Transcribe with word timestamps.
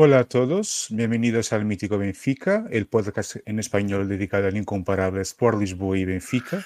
Hola 0.00 0.20
a 0.20 0.24
todos, 0.24 0.86
bienvenidos 0.90 1.52
al 1.52 1.64
Mítico 1.64 1.98
Benfica, 1.98 2.66
el 2.70 2.86
podcast 2.86 3.36
en 3.46 3.58
español 3.58 4.08
dedicado 4.08 4.46
al 4.46 4.56
incomparable 4.56 5.22
Sport 5.22 5.58
Lisboa 5.58 5.98
y 5.98 6.04
Benfica. 6.04 6.64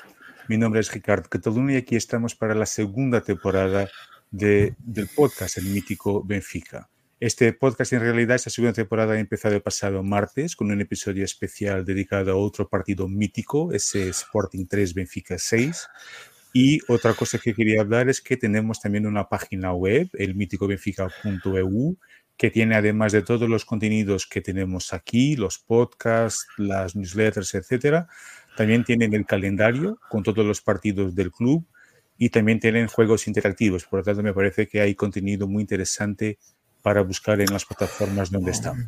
Mi 0.49 0.59
nombre 0.59 0.81
es 0.81 0.93
Ricardo 0.93 1.31
Cataluña 1.31 1.73
y 1.73 1.77
aquí 1.79 1.97
estamos 1.97 2.35
para 2.35 2.55
la 2.55 2.67
segunda 2.67 3.23
temporada 3.23 3.89
de, 4.31 4.75
del 4.79 5.09
podcast 5.09 5.57
El 5.57 5.65
Mítico 5.65 6.23
Benfica. 6.23 6.91
Este 7.23 7.53
podcast 7.53 7.93
en 7.93 8.01
realidad, 8.01 8.35
esta 8.35 8.51
segunda 8.51 8.73
temporada 8.73 9.15
ha 9.15 9.21
empezado 9.21 9.55
el 9.55 9.63
pasado 9.63 10.03
martes 10.03 10.57
con 10.57 10.73
un 10.73 10.81
episodio 10.81 11.25
especial 11.25 11.85
dedicado 11.85 12.33
a 12.33 12.35
otro 12.35 12.69
partido 12.69 13.07
mítico, 13.07 13.73
ese 13.73 14.09
Sporting 14.09 14.67
3 14.67 14.93
Benfica 14.93 15.39
6. 15.39 15.87
Y 16.53 16.81
otra 16.89 17.15
cosa 17.15 17.39
que 17.39 17.55
quería 17.55 17.83
hablar 17.83 18.09
es 18.09 18.21
que 18.21 18.37
tenemos 18.37 18.81
también 18.81 19.07
una 19.07 19.29
página 19.29 19.73
web, 19.73 20.11
el 20.15 20.35
míticobenfica.eu, 20.35 21.97
que 22.37 22.51
tiene 22.51 22.75
además 22.75 23.13
de 23.13 23.23
todos 23.23 23.49
los 23.49 23.65
contenidos 23.65 24.27
que 24.27 24.41
tenemos 24.41 24.93
aquí, 24.93 25.37
los 25.37 25.61
podcasts, 25.61 26.49
las 26.57 26.97
newsletters, 26.97 27.55
etcétera, 27.55 28.09
también 28.57 28.83
tienen 28.83 29.15
el 29.15 29.27
calendario 29.27 30.01
con 30.11 30.25
todos 30.25 30.45
los 30.45 30.61
partidos 30.61 31.15
del 31.15 31.31
club 31.31 31.65
y 32.19 32.31
también 32.31 32.59
tienen 32.59 32.89
juegos 32.89 33.29
interactivos. 33.29 33.85
Por 33.85 34.01
lo 34.01 34.05
tanto, 34.05 34.25
me 34.25 34.35
parece 34.35 34.67
que 34.67 34.81
hay 34.81 34.97
contenido 34.97 35.47
muy 35.47 35.61
interesante 35.61 36.41
para 36.83 37.03
buscar 37.03 37.41
en 37.41 37.53
las 37.53 37.65
plataformas 37.65 38.31
donde 38.31 38.51
estamos. 38.51 38.85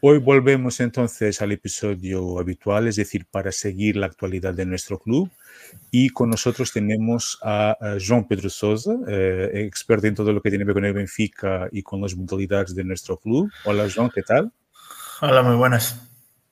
Hoy 0.00 0.18
volvemos 0.18 0.78
entonces 0.80 1.40
al 1.40 1.52
episodio 1.52 2.38
habitual, 2.38 2.86
es 2.86 2.96
decir, 2.96 3.26
para 3.30 3.50
seguir 3.50 3.96
la 3.96 4.06
actualidad 4.06 4.54
de 4.54 4.66
nuestro 4.66 4.98
club. 4.98 5.30
Y 5.90 6.10
con 6.10 6.30
nosotros 6.30 6.72
tenemos 6.72 7.38
a, 7.42 7.76
João 7.98 8.28
Pedro 8.28 8.50
Sousa, 8.50 8.94
eh, 9.08 9.50
experto 9.66 10.06
en 10.06 10.14
todo 10.14 10.32
lo 10.32 10.42
que 10.42 10.50
tiene 10.50 10.64
que 10.64 10.68
ver 10.68 10.74
con 10.74 10.84
el 10.84 10.92
Benfica 10.92 11.68
y 11.72 11.82
con 11.82 12.02
las 12.02 12.14
modalidades 12.14 12.74
de 12.74 12.84
nuestro 12.84 13.16
club. 13.16 13.50
Hola, 13.64 13.86
João, 13.86 14.12
¿qué 14.12 14.22
tal? 14.22 14.52
Hola, 15.22 15.42
muy 15.42 15.56
buenas. 15.56 15.98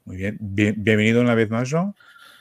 Muy 0.06 0.16
bien. 0.16 0.38
bienvenido 0.40 1.20
una 1.20 1.34
vez 1.34 1.50
más, 1.50 1.68
João. 1.68 1.94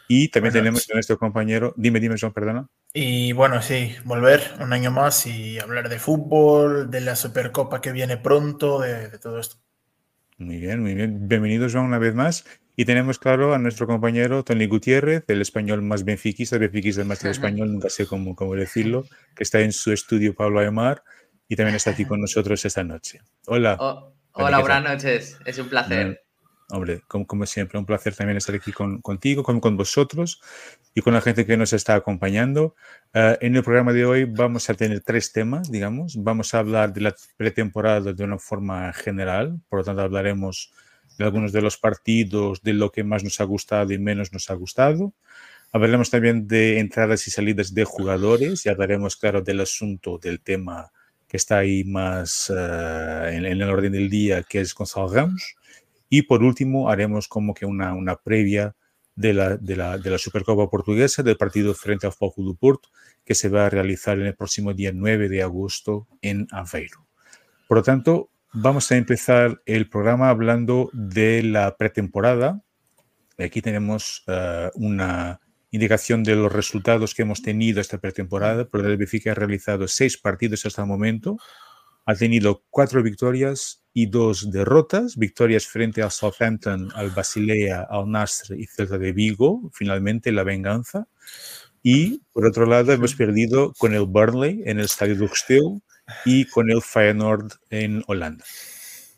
Y 0.07 0.29
también 0.29 0.53
tenemos 0.53 0.89
a 0.89 0.93
nuestro 0.93 1.17
compañero, 1.17 1.73
dime, 1.77 1.99
dime, 1.99 2.15
João, 2.15 2.33
perdona. 2.33 2.67
Y 2.93 3.31
bueno, 3.33 3.61
sí, 3.61 3.95
volver 4.03 4.41
un 4.59 4.73
año 4.73 4.91
más 4.91 5.25
y 5.25 5.59
hablar 5.59 5.89
de 5.89 5.99
fútbol, 5.99 6.91
de 6.91 7.01
la 7.01 7.15
Supercopa 7.15 7.81
que 7.81 7.91
viene 7.91 8.17
pronto, 8.17 8.81
de 8.81 9.17
todo 9.19 9.39
esto. 9.39 9.57
Muy 10.37 10.57
bien, 10.57 10.81
muy 10.81 10.93
bien. 10.93 11.27
Bienvenidos 11.27 11.73
una 11.75 11.99
vez 11.99 12.15
más. 12.15 12.43
Y 12.75 12.85
tenemos, 12.85 13.19
claro, 13.19 13.53
a 13.53 13.59
nuestro 13.59 13.85
compañero 13.85 14.43
Tony 14.43 14.65
Gutiérrez, 14.65 15.23
el 15.27 15.41
español 15.41 15.83
más 15.83 16.03
benfiquista, 16.03 16.57
benfiquista 16.57 17.03
más 17.03 17.23
español, 17.23 17.71
nunca 17.71 17.89
sé 17.89 18.07
cómo, 18.07 18.35
cómo 18.35 18.55
decirlo, 18.55 19.05
que 19.35 19.43
está 19.43 19.59
en 19.59 19.71
su 19.71 19.91
estudio 19.91 20.33
Pablo 20.33 20.59
Aymar 20.59 21.03
y 21.47 21.55
también 21.55 21.75
está 21.75 21.91
aquí 21.91 22.05
con 22.05 22.19
nosotros 22.21 22.65
esta 22.65 22.83
noche. 22.83 23.21
Hola. 23.45 23.77
Oh, 23.79 24.11
hola, 24.31 24.59
buenas 24.59 24.83
noches. 24.83 25.37
Es 25.45 25.59
un 25.59 25.69
placer. 25.69 26.23
Hombre, 26.73 27.03
como, 27.07 27.45
siempre, 27.45 27.77
un 27.77 27.85
placer 27.85 28.15
también 28.15 28.35
estar 28.37 28.55
aquí 28.55 28.71
con, 28.71 28.99
contigo, 28.99 29.43
con, 29.43 29.59
con, 29.59 29.77
vosotros 29.77 30.41
y 30.95 31.01
con 31.01 31.13
la 31.13 31.21
gente 31.21 31.45
que 31.45 31.55
nos 31.55 31.71
está 31.71 31.93
acompañando. 31.93 32.73
Eh, 33.13 33.37
en 33.41 33.55
el 33.55 33.63
programa 33.63 33.93
de 33.93 34.05
hoy 34.05 34.25
vamos 34.25 34.67
a 34.71 34.73
tener 34.73 35.01
tres 35.01 35.31
temas, 35.31 35.71
digamos. 35.71 36.15
Vamos 36.23 36.55
a 36.55 36.59
hablar 36.59 36.91
de 36.91 37.01
la 37.01 37.15
pretemporada 37.37 38.11
de 38.11 38.23
una 38.23 38.39
forma 38.39 38.91
general, 38.91 39.61
por 39.69 39.79
lo 39.79 39.85
tanto 39.85 40.01
hablaremos 40.01 40.73
de 41.19 41.25
algunos 41.25 41.51
de 41.51 41.61
los 41.61 41.77
partidos, 41.77 42.63
de 42.63 42.73
lo 42.73 42.91
que 42.91 43.03
más 43.03 43.23
nos 43.23 43.39
ha 43.39 43.43
gustado 43.43 43.93
y 43.93 43.99
menos 43.99 44.33
nos 44.33 44.49
ha 44.49 44.55
gustado. 44.55 45.13
Hablaremos 45.71 46.09
también 46.09 46.47
de 46.47 46.79
entradas 46.79 47.27
y 47.27 47.29
salidas 47.29 47.75
de 47.75 47.83
jugadores 47.83 48.65
y 48.65 48.69
hablaremos, 48.69 49.15
claro, 49.15 49.43
del 49.43 49.61
asunto, 49.61 50.17
del 50.17 50.39
tema 50.41 50.91
que 51.27 51.37
está 51.37 51.59
ahí 51.59 51.83
más 51.83 52.49
eh, 52.49 53.29
en, 53.31 53.45
en, 53.45 53.61
el 53.61 53.69
orden 53.69 53.91
del 53.91 54.09
día, 54.09 54.41
que 54.41 54.59
es 54.61 54.73
Gonzalo 54.73 55.13
Ramos. 55.13 55.55
Y 56.13 56.21
por 56.21 56.43
último, 56.43 56.91
haremos 56.91 57.27
como 57.27 57.55
que 57.55 57.65
una, 57.65 57.95
una 57.95 58.17
previa 58.17 58.75
de 59.15 59.33
la, 59.33 59.57
de, 59.57 59.75
la, 59.75 59.97
de 59.97 60.11
la, 60.11 60.19
Supercopa 60.19 60.69
Portuguesa, 60.69 61.23
del 61.23 61.37
partido 61.37 61.73
frente 61.73 62.05
al 62.05 62.13
Foco 62.13 62.43
do 62.43 62.53
Porto, 62.53 62.89
que 63.25 63.33
se 63.33 63.49
va 63.49 63.65
a 63.65 63.69
realizar 63.71 64.19
el 64.19 64.35
próximo 64.35 64.75
día 64.75 64.91
9 64.93 65.27
de 65.27 65.41
agosto 65.41 66.07
en 66.21 66.45
Aveiro. 66.51 67.07
Por 67.67 67.77
lo 67.77 67.83
tanto, 67.83 68.29
vamos 68.53 68.91
a 68.91 68.97
empezar 68.97 69.63
el 69.65 69.89
programa 69.89 70.29
hablando 70.29 70.91
de 70.93 71.41
la 71.41 71.77
pretemporada. 71.77 72.61
Aquí 73.39 73.63
tenemos 73.63 74.23
uh, 74.27 74.69
una 74.75 75.39
indicación 75.71 76.23
de 76.23 76.35
los 76.35 76.53
resultados 76.53 77.15
que 77.15 77.23
hemos 77.23 77.41
tenido 77.41 77.81
esta 77.81 77.97
pretemporada. 77.97 78.69
Pero 78.69 78.87
el 78.87 78.97
Benfica 78.97 79.31
ha 79.31 79.33
realizado 79.33 79.87
seis 79.87 80.15
partidos 80.19 80.63
hasta 80.67 80.83
el 80.83 80.87
momento. 80.87 81.37
Ha 82.05 82.15
tenido 82.15 82.63
cuatro 82.69 83.01
victorias 83.01 83.83
y 83.93 84.07
dos 84.07 84.51
derrotas, 84.51 85.17
victorias 85.17 85.67
frente 85.67 86.01
al 86.01 86.11
Southampton, 86.11 86.89
al 86.95 87.11
Basilea, 87.11 87.87
al 87.89 88.09
Nasr 88.09 88.55
y 88.59 88.65
Celta 88.65 88.97
de 88.97 89.13
Vigo, 89.13 89.69
finalmente 89.73 90.31
la 90.31 90.43
venganza. 90.43 91.07
Y 91.81 92.21
por 92.31 92.45
otro 92.45 92.65
lado 92.65 92.91
hemos 92.93 93.13
perdido 93.15 93.73
con 93.77 93.93
el 93.93 94.05
Burnley 94.05 94.63
en 94.65 94.79
el 94.79 94.85
Estadio 94.85 95.15
de 95.15 95.27
Rusteu 95.27 95.81
y 96.25 96.45
con 96.45 96.71
el 96.71 96.81
Feyenoord 96.81 97.51
en 97.69 98.03
Holanda. 98.07 98.43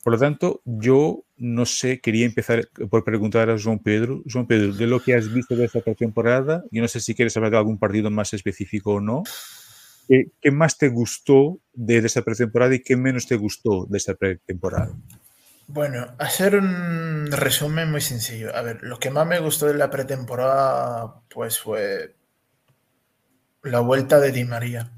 Por 0.04 0.14
lo 0.14 0.20
tanto, 0.20 0.62
yo 0.66 1.26
no 1.38 1.66
sé, 1.66 2.00
quería 2.00 2.28
empezar 2.28 2.70
por 2.92 3.04
preguntar 3.04 3.50
a 3.50 3.58
João 3.58 3.82
Pedro. 3.82 4.22
João 4.26 4.46
Pedro, 4.46 4.72
de 4.74 4.86
lo 4.86 5.00
que 5.00 5.16
has 5.16 5.34
visto 5.34 5.56
de 5.56 5.66
esta 5.66 5.82
temporada, 5.82 6.64
yo 6.72 6.82
no 6.82 6.88
sé 6.88 7.00
si 7.00 7.16
quieres 7.16 7.36
hablar 7.36 7.52
de 7.52 7.58
algún 7.58 7.80
partido 7.80 8.12
más 8.12 8.34
específico 8.34 8.94
o 8.94 9.02
no, 9.02 9.24
¿Qué, 10.08 10.32
¿Qué, 10.42 10.52
más 10.52 10.78
te 10.78 10.90
gustó 10.90 11.60
de, 11.74 12.02
de 12.02 12.08
esta 12.08 12.22
pretemporada 12.22 12.76
y 12.76 12.82
qué 12.82 12.96
menos 12.96 13.28
te 13.28 13.36
gustó 13.36 13.86
de 13.86 13.98
esta 13.98 14.14
pretemporada? 14.16 14.96
Bueno, 15.68 16.16
hacer 16.20 16.56
un 16.58 17.28
resumen 17.32 17.90
muy 17.90 18.02
sencillo. 18.02 18.56
A 18.56 18.62
ver, 18.62 18.84
lo 18.84 19.00
que 19.00 19.10
más 19.10 19.26
me 19.26 19.40
gustó 19.40 19.66
de 19.66 19.74
la 19.74 19.90
pretemporada, 19.90 21.22
pues 21.30 21.60
fue 21.60 22.16
la 23.64 23.80
vuelta 23.80 24.20
de 24.20 24.32
Di 24.32 24.44
María. 24.46 24.92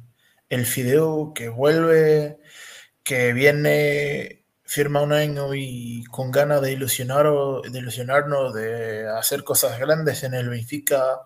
El 0.49 0.65
Fideo 0.65 1.33
que 1.33 1.49
vuelve, 1.49 2.39
que 3.03 3.33
viene, 3.33 4.45
firma 4.65 5.01
un 5.01 5.13
año 5.13 5.55
y 5.55 6.03
con 6.11 6.31
ganas 6.31 6.61
de, 6.61 6.73
ilusionar, 6.73 7.27
de 7.71 7.79
ilusionarnos, 7.79 8.53
de 8.53 9.07
hacer 9.07 9.45
cosas 9.45 9.79
grandes 9.79 10.23
en 10.23 10.33
el 10.33 10.49
Benfica. 10.49 11.21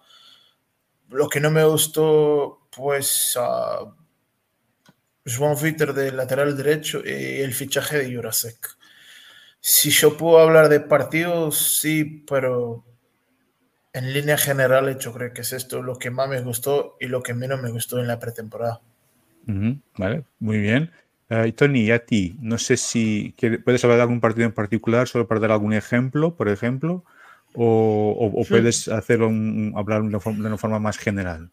Lo 1.09 1.29
que 1.29 1.39
no 1.39 1.49
me 1.49 1.65
gustó 1.65 2.60
pues 2.75 3.37
uh, 3.37 3.93
João 5.25 5.55
Vitor 5.55 5.93
de 5.93 6.11
lateral 6.11 6.55
derecho 6.57 7.01
y 7.05 7.41
el 7.41 7.53
fichaje 7.53 7.97
de 7.97 8.15
Jurasek. 8.15 8.77
Si 9.59 9.91
yo 9.91 10.17
puedo 10.17 10.39
hablar 10.39 10.69
de 10.69 10.79
partidos, 10.79 11.77
sí, 11.79 12.23
pero 12.27 12.83
en 13.93 14.13
línea 14.13 14.37
general 14.37 14.97
yo 14.97 15.13
creo 15.13 15.33
que 15.33 15.41
es 15.41 15.53
esto 15.53 15.83
lo 15.83 15.99
que 15.99 16.09
más 16.09 16.27
me 16.29 16.41
gustó 16.41 16.97
y 16.99 17.07
lo 17.07 17.21
que 17.21 17.33
menos 17.33 17.61
me 17.61 17.69
gustó 17.69 17.99
en 17.99 18.07
la 18.07 18.19
pretemporada. 18.19 18.81
Uh 19.47 19.51
-huh, 19.51 19.81
vale, 19.97 20.23
muy 20.39 20.59
bien. 20.59 20.91
Uh, 21.29 21.45
y 21.45 21.51
Tony, 21.51 21.81
y 21.81 21.91
a 21.91 22.05
ti, 22.05 22.35
no 22.41 22.57
sé 22.57 22.75
si 22.75 23.35
puedes 23.63 23.83
hablar 23.83 23.97
de 23.97 24.03
algún 24.03 24.19
partido 24.19 24.45
en 24.45 24.53
particular, 24.53 25.07
solo 25.07 25.27
para 25.27 25.39
dar 25.39 25.51
algún 25.51 25.73
ejemplo, 25.73 26.35
por 26.35 26.49
ejemplo, 26.49 27.03
o, 27.53 28.15
o, 28.19 28.41
o 28.41 28.43
sí. 28.43 28.49
puedes 28.49 28.87
hacerlo 28.87 29.27
un, 29.27 29.73
hablar 29.75 30.01
de 30.01 30.07
una 30.07 30.57
forma 30.57 30.79
más 30.79 30.97
general. 30.97 31.51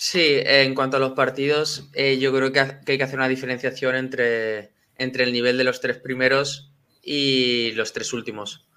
Sí, 0.00 0.38
en 0.44 0.76
cuanto 0.76 0.96
a 0.96 1.00
los 1.00 1.12
partidos, 1.12 1.90
eh, 1.92 2.18
yo 2.18 2.32
creo 2.32 2.52
que, 2.52 2.60
hay 2.60 2.98
que 2.98 3.02
hacer 3.02 3.18
una 3.18 3.26
diferenciación 3.26 3.96
entre, 3.96 4.70
entre 4.96 5.24
el 5.24 5.32
nivel 5.32 5.58
de 5.58 5.64
los 5.64 5.80
tres 5.80 5.98
primeros 5.98 6.70
y 7.02 7.72
los 7.72 7.92
tres 7.92 8.12
últimos. 8.12 8.68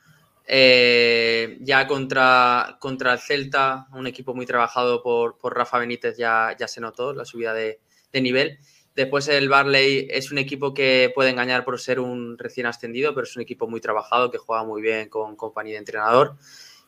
Eh, 0.48 1.60
ya 1.62 1.86
contra, 1.86 2.78
contra 2.80 3.14
el 3.14 3.20
Celta, 3.20 3.86
un 3.94 4.08
equipo 4.08 4.34
muy 4.34 4.48
trabajado 4.48 5.04
por, 5.04 5.38
por 5.38 5.56
Rafa 5.56 5.78
Benítez, 5.78 6.18
ya, 6.18 6.56
ya 6.60 6.68
se 6.68 6.82
notó 6.82 7.14
la 7.14 7.24
subida 7.24 7.54
de, 7.54 7.80
de, 8.12 8.22
nivel. 8.22 8.58
Después 8.96 9.28
el 9.28 9.48
Barley 9.48 10.08
es 10.10 10.32
un 10.32 10.40
equipo 10.40 10.74
que 10.74 11.12
puede 11.14 11.30
engañar 11.30 11.64
por 11.64 11.80
ser 11.80 12.00
un 12.00 12.36
recién 12.40 12.66
ascendido, 12.66 13.14
pero 13.14 13.26
es 13.26 13.36
un 13.36 13.44
equipo 13.44 13.68
muy 13.68 13.80
trabajado, 13.80 14.32
que 14.32 14.40
juega 14.40 14.64
muy 14.64 14.82
bien 14.82 15.08
con 15.08 15.36
compañía 15.36 15.74
de 15.74 15.80
entrenador. 15.80 16.38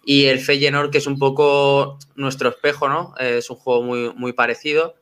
Y 0.06 0.26
el 0.26 0.40
Feyenoord, 0.40 0.92
que 0.92 0.98
es 0.98 1.08
un 1.08 1.18
poco 1.18 1.98
nuestro 2.16 2.50
espejo, 2.50 2.90
¿no? 2.90 3.14
Eh, 3.20 3.38
es 3.38 3.50
un 3.50 3.56
juego 3.56 3.84
muy, 3.84 4.14
muy 4.16 4.34
parecido. 4.34 4.96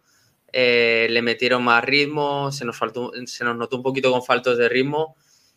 Eh, 0.53 1.07
le 1.09 1.21
metieron 1.21 1.63
más 1.63 1.83
ritmo, 1.83 2.51
se 2.51 2.65
nos, 2.65 2.77
faltó, 2.77 3.11
se 3.25 3.43
nos 3.43 3.55
notó 3.55 3.77
un 3.77 3.83
poquito 3.83 4.11
con 4.11 4.23
faltos 4.23 4.57
de 4.57 4.69
ritmo. 4.69 5.15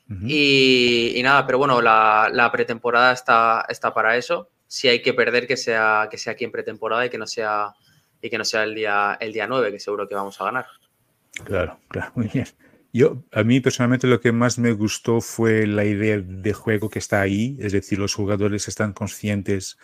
Uh 0.09 0.13
-huh. 0.13 0.27
y, 0.29 1.13
y, 1.17 1.23
nada, 1.23 1.47
pero 1.47 1.59
bueno, 1.59 1.81
la, 1.81 2.31
la, 2.33 2.53
pretemporada 2.53 3.13
está, 3.13 3.65
está 3.69 3.93
para 3.93 4.17
eso. 4.17 4.51
Si 4.67 4.89
hay 4.89 5.01
que 5.03 5.15
perder, 5.15 5.47
que 5.47 5.57
sea, 5.57 6.09
que 6.11 6.19
sea 6.19 6.35
aquí 6.35 6.45
en 6.45 6.53
pretemporada 6.53 7.07
y 7.07 7.11
que 7.11 7.19
no 7.19 7.27
sea, 7.27 7.75
y 8.21 8.31
que 8.31 8.39
no 8.39 8.45
sea 8.45 8.65
el, 8.65 8.75
día, 8.75 9.17
el 9.21 9.33
día 9.33 9.47
9, 9.47 9.73
que 9.73 9.81
seguro 9.81 10.07
que 10.07 10.15
vamos 10.15 10.41
a 10.41 10.45
ganar. 10.45 10.67
Claro, 11.45 11.79
claro, 11.89 12.13
muy 12.15 12.29
bien. 12.29 12.47
Yo, 12.95 13.25
a 13.33 13.43
mí 13.43 13.59
personalmente 13.59 14.07
lo 14.07 14.21
que 14.21 14.31
más 14.31 14.57
me 14.57 14.71
gustó 14.71 15.21
fue 15.21 15.67
la 15.67 15.85
idea 15.85 16.21
de 16.21 16.53
juego 16.53 16.89
que 16.89 17.01
está 17.01 17.21
ahí, 17.21 17.57
es 17.59 17.73
decir, 17.73 17.99
los 17.99 18.15
jugadores 18.15 18.69
están 18.69 18.93
conscientes 18.93 19.79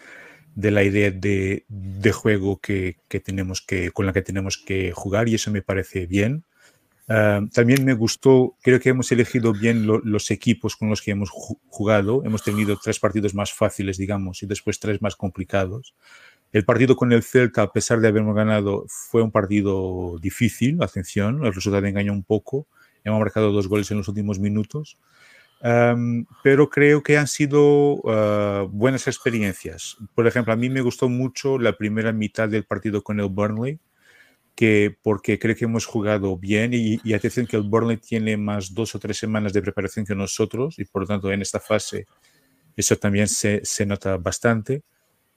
de 0.54 0.70
la 0.70 0.84
idea 0.84 1.10
de, 1.10 1.64
de 1.68 2.12
juego 2.12 2.60
que, 2.60 2.98
que, 3.08 3.18
tenemos 3.18 3.62
que, 3.62 3.90
con 3.90 4.06
la 4.06 4.12
que 4.12 4.22
tenemos 4.22 4.58
que 4.58 4.92
jugar 4.92 5.28
y 5.28 5.34
eso 5.34 5.50
me 5.50 5.60
parece 5.60 6.06
bien. 6.06 6.44
Uh, 7.08 7.48
también 7.48 7.84
me 7.84 7.94
gustó, 7.94 8.54
creo 8.62 8.78
que 8.78 8.90
hemos 8.90 9.10
elegido 9.10 9.52
bien 9.52 9.88
lo, 9.88 9.98
los 10.04 10.30
equipos 10.30 10.76
con 10.76 10.88
los 10.88 11.02
que 11.02 11.10
hemos 11.10 11.30
jugado. 11.30 12.22
Hemos 12.24 12.44
tenido 12.44 12.78
tres 12.80 13.00
partidos 13.00 13.34
más 13.34 13.52
fáciles, 13.52 13.98
digamos, 13.98 14.44
y 14.44 14.46
después 14.46 14.78
tres 14.78 15.02
más 15.02 15.16
complicados. 15.16 15.96
El 16.52 16.64
partido 16.64 16.94
con 16.94 17.10
el 17.10 17.24
Celta, 17.24 17.62
a 17.62 17.72
pesar 17.72 17.98
de 18.00 18.06
habernos 18.06 18.36
ganado, 18.36 18.84
fue 18.86 19.20
un 19.20 19.32
partido 19.32 20.16
difícil, 20.22 20.80
atención, 20.80 21.44
el 21.44 21.52
resultado 21.52 21.84
engañó 21.86 22.12
un 22.12 22.22
poco. 22.22 22.68
Hemos 23.05 23.20
marcado 23.20 23.52
dos 23.52 23.69
goles 23.69 23.91
en 23.91 23.99
los 23.99 24.08
últimos 24.08 24.38
minutos. 24.38 24.99
Um, 25.62 26.25
pero 26.43 26.70
creo 26.70 27.02
que 27.02 27.19
han 27.19 27.26
sido 27.26 27.97
uh, 27.97 28.69
buenas 28.70 29.06
experiencias. 29.06 29.97
Por 30.14 30.26
ejemplo, 30.26 30.52
a 30.52 30.56
mí 30.56 30.70
me 30.70 30.81
gustó 30.81 31.08
mucho 31.08 31.58
la 31.58 31.76
primera 31.76 32.12
mitad 32.12 32.49
del 32.49 32.64
partido 32.64 33.02
con 33.02 33.20
el 33.20 33.29
Burnley, 33.29 33.79
que 34.55 34.97
porque 35.02 35.38
creo 35.38 35.55
que 35.55 35.67
hemos 35.67 35.85
jugado 35.85 36.37
bien 36.38 36.73
y, 36.73 36.99
y, 37.05 37.12
atención 37.12 37.47
que 37.47 37.56
el 37.56 37.62
Burnley 37.62 37.99
tiene 37.99 38.37
más 38.37 38.75
dos 38.75 38.94
o 38.94 38.99
tres 38.99 39.19
semanas 39.19 39.52
de 39.52 39.62
preparación 39.62 40.06
que 40.06 40.14
nosotros 40.14 40.79
y 40.79 40.85
por 40.85 41.02
lo 41.02 41.08
tanto 41.08 41.31
en 41.31 41.43
esta 41.43 41.61
fase 41.61 42.06
eso 42.76 42.97
también 42.97 43.29
se, 43.29 43.61
se 43.64 43.87
nota 43.87 44.17
bastante. 44.17 44.82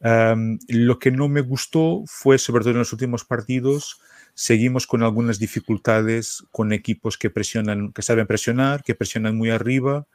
Um, 0.03 0.59
lo 0.67 0.99
que 0.99 1.11
no 1.11 1.29
me 1.29 1.39
gustó 1.39 2.03
fue, 2.07 2.37
sobre 2.37 2.63
todo 2.63 2.71
en 2.71 2.79
los 2.79 2.91
últimos 2.91 3.23
partidos, 3.23 4.01
seguimos 4.33 4.85
con 4.85 5.01
algunas 5.01 5.39
dificultades 5.39 6.43
con 6.51 6.73
equipos 6.73 7.17
que 7.17 7.29
presionan, 7.29 7.93
que 7.93 8.01
saben 8.01 8.27
presionar, 8.27 8.83
que 8.83 8.95
presionan 8.95 9.37
muy 9.37 9.49
arriba 9.49 10.05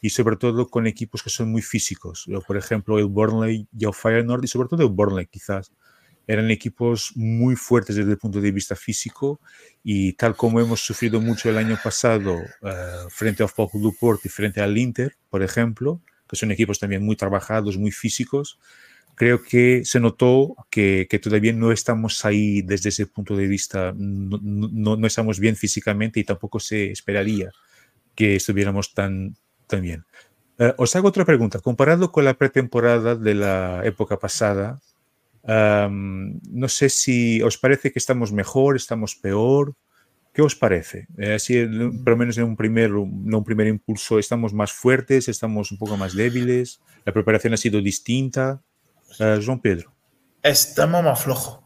y 0.00 0.10
sobre 0.10 0.36
todo 0.36 0.68
con 0.68 0.86
equipos 0.86 1.22
que 1.22 1.30
son 1.30 1.50
muy 1.50 1.62
físicos. 1.62 2.28
Por 2.46 2.56
ejemplo, 2.56 2.98
el 2.98 3.06
Burnley 3.06 3.66
y 3.76 3.84
el 3.84 3.94
Feyenoord 3.94 4.44
y 4.44 4.48
sobre 4.48 4.68
todo 4.68 4.82
el 4.82 4.90
Burnley 4.90 5.26
quizás 5.26 5.72
eran 6.26 6.50
equipos 6.52 7.12
muy 7.16 7.56
fuertes 7.56 7.96
desde 7.96 8.12
el 8.12 8.18
punto 8.18 8.40
de 8.40 8.52
vista 8.52 8.76
físico 8.76 9.40
y 9.82 10.12
tal 10.12 10.36
como 10.36 10.60
hemos 10.60 10.80
sufrido 10.80 11.20
mucho 11.20 11.50
el 11.50 11.58
año 11.58 11.76
pasado 11.82 12.34
uh, 12.34 13.10
frente 13.10 13.42
al 13.42 13.48
Foco 13.48 13.78
do 13.78 13.92
Porto 13.98 14.22
y 14.26 14.28
frente 14.28 14.60
al 14.60 14.78
Inter, 14.78 15.16
por 15.30 15.42
ejemplo, 15.42 16.00
que 16.28 16.36
son 16.36 16.52
equipos 16.52 16.78
también 16.78 17.04
muy 17.04 17.16
trabajados, 17.16 17.76
muy 17.76 17.90
físicos, 17.90 18.58
creo 19.14 19.42
que 19.42 19.84
se 19.84 20.00
notó 20.00 20.56
que, 20.70 21.06
que, 21.08 21.18
todavía 21.18 21.52
no 21.52 21.72
estamos 21.72 22.24
ahí 22.24 22.62
desde 22.62 22.88
ese 22.88 23.06
punto 23.06 23.36
de 23.36 23.46
vista, 23.46 23.92
no, 23.96 24.38
no, 24.42 24.96
no, 24.96 25.06
estamos 25.06 25.38
bien 25.38 25.56
físicamente 25.56 26.20
y 26.20 26.24
tampoco 26.24 26.60
se 26.60 26.90
esperaría 26.90 27.50
que 28.14 28.36
estuviéramos 28.36 28.94
tan, 28.94 29.36
tan 29.66 29.82
bien. 29.82 30.04
Uh, 30.58 30.72
os 30.76 30.94
hago 30.96 31.08
otra 31.08 31.24
pregunta. 31.24 31.60
Comparado 31.60 32.12
con 32.12 32.24
la 32.24 32.34
pretemporada 32.34 33.16
de 33.16 33.34
la 33.34 33.82
época 33.84 34.18
pasada, 34.18 34.80
um, 35.42 36.38
no 36.50 36.68
sé 36.68 36.88
si 36.88 37.42
os 37.42 37.58
parece 37.58 37.90
que 37.92 37.98
estamos 37.98 38.32
mejor, 38.32 38.76
estamos 38.76 39.16
peor. 39.16 39.74
¿Qué 40.32 40.40
os 40.40 40.56
parece? 40.56 41.08
Eh, 41.18 41.34
así, 41.34 41.62
por 42.04 42.12
lo 42.12 42.16
menos 42.16 42.38
en 42.38 42.44
un 42.44 42.56
primer, 42.56 42.90
no 42.90 43.38
un 43.38 43.44
primer 43.44 43.66
impulso, 43.66 44.18
¿estamos 44.18 44.54
más 44.54 44.72
fuertes? 44.72 45.28
¿Estamos 45.28 45.70
un 45.72 45.76
poco 45.76 45.98
más 45.98 46.14
débiles? 46.14 46.80
¿La 47.04 47.12
preparación 47.12 47.52
ha 47.52 47.58
sido 47.58 47.82
distinta? 47.82 48.62
Uh, 49.20 49.40
João 49.40 49.58
Pedro. 49.58 49.92
Estamos 50.42 51.02
más 51.02 51.22
flojos. 51.22 51.60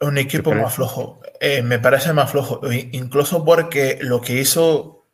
Un 0.00 0.16
equipo 0.16 0.54
más 0.54 0.74
flojo. 0.74 1.20
Eh, 1.40 1.62
me 1.62 1.78
parece 1.78 2.12
más 2.14 2.30
flojo. 2.30 2.60
Incluso 2.92 3.44
porque 3.44 3.98
lo 4.00 4.20
que 4.22 4.40
hizo 4.40 5.06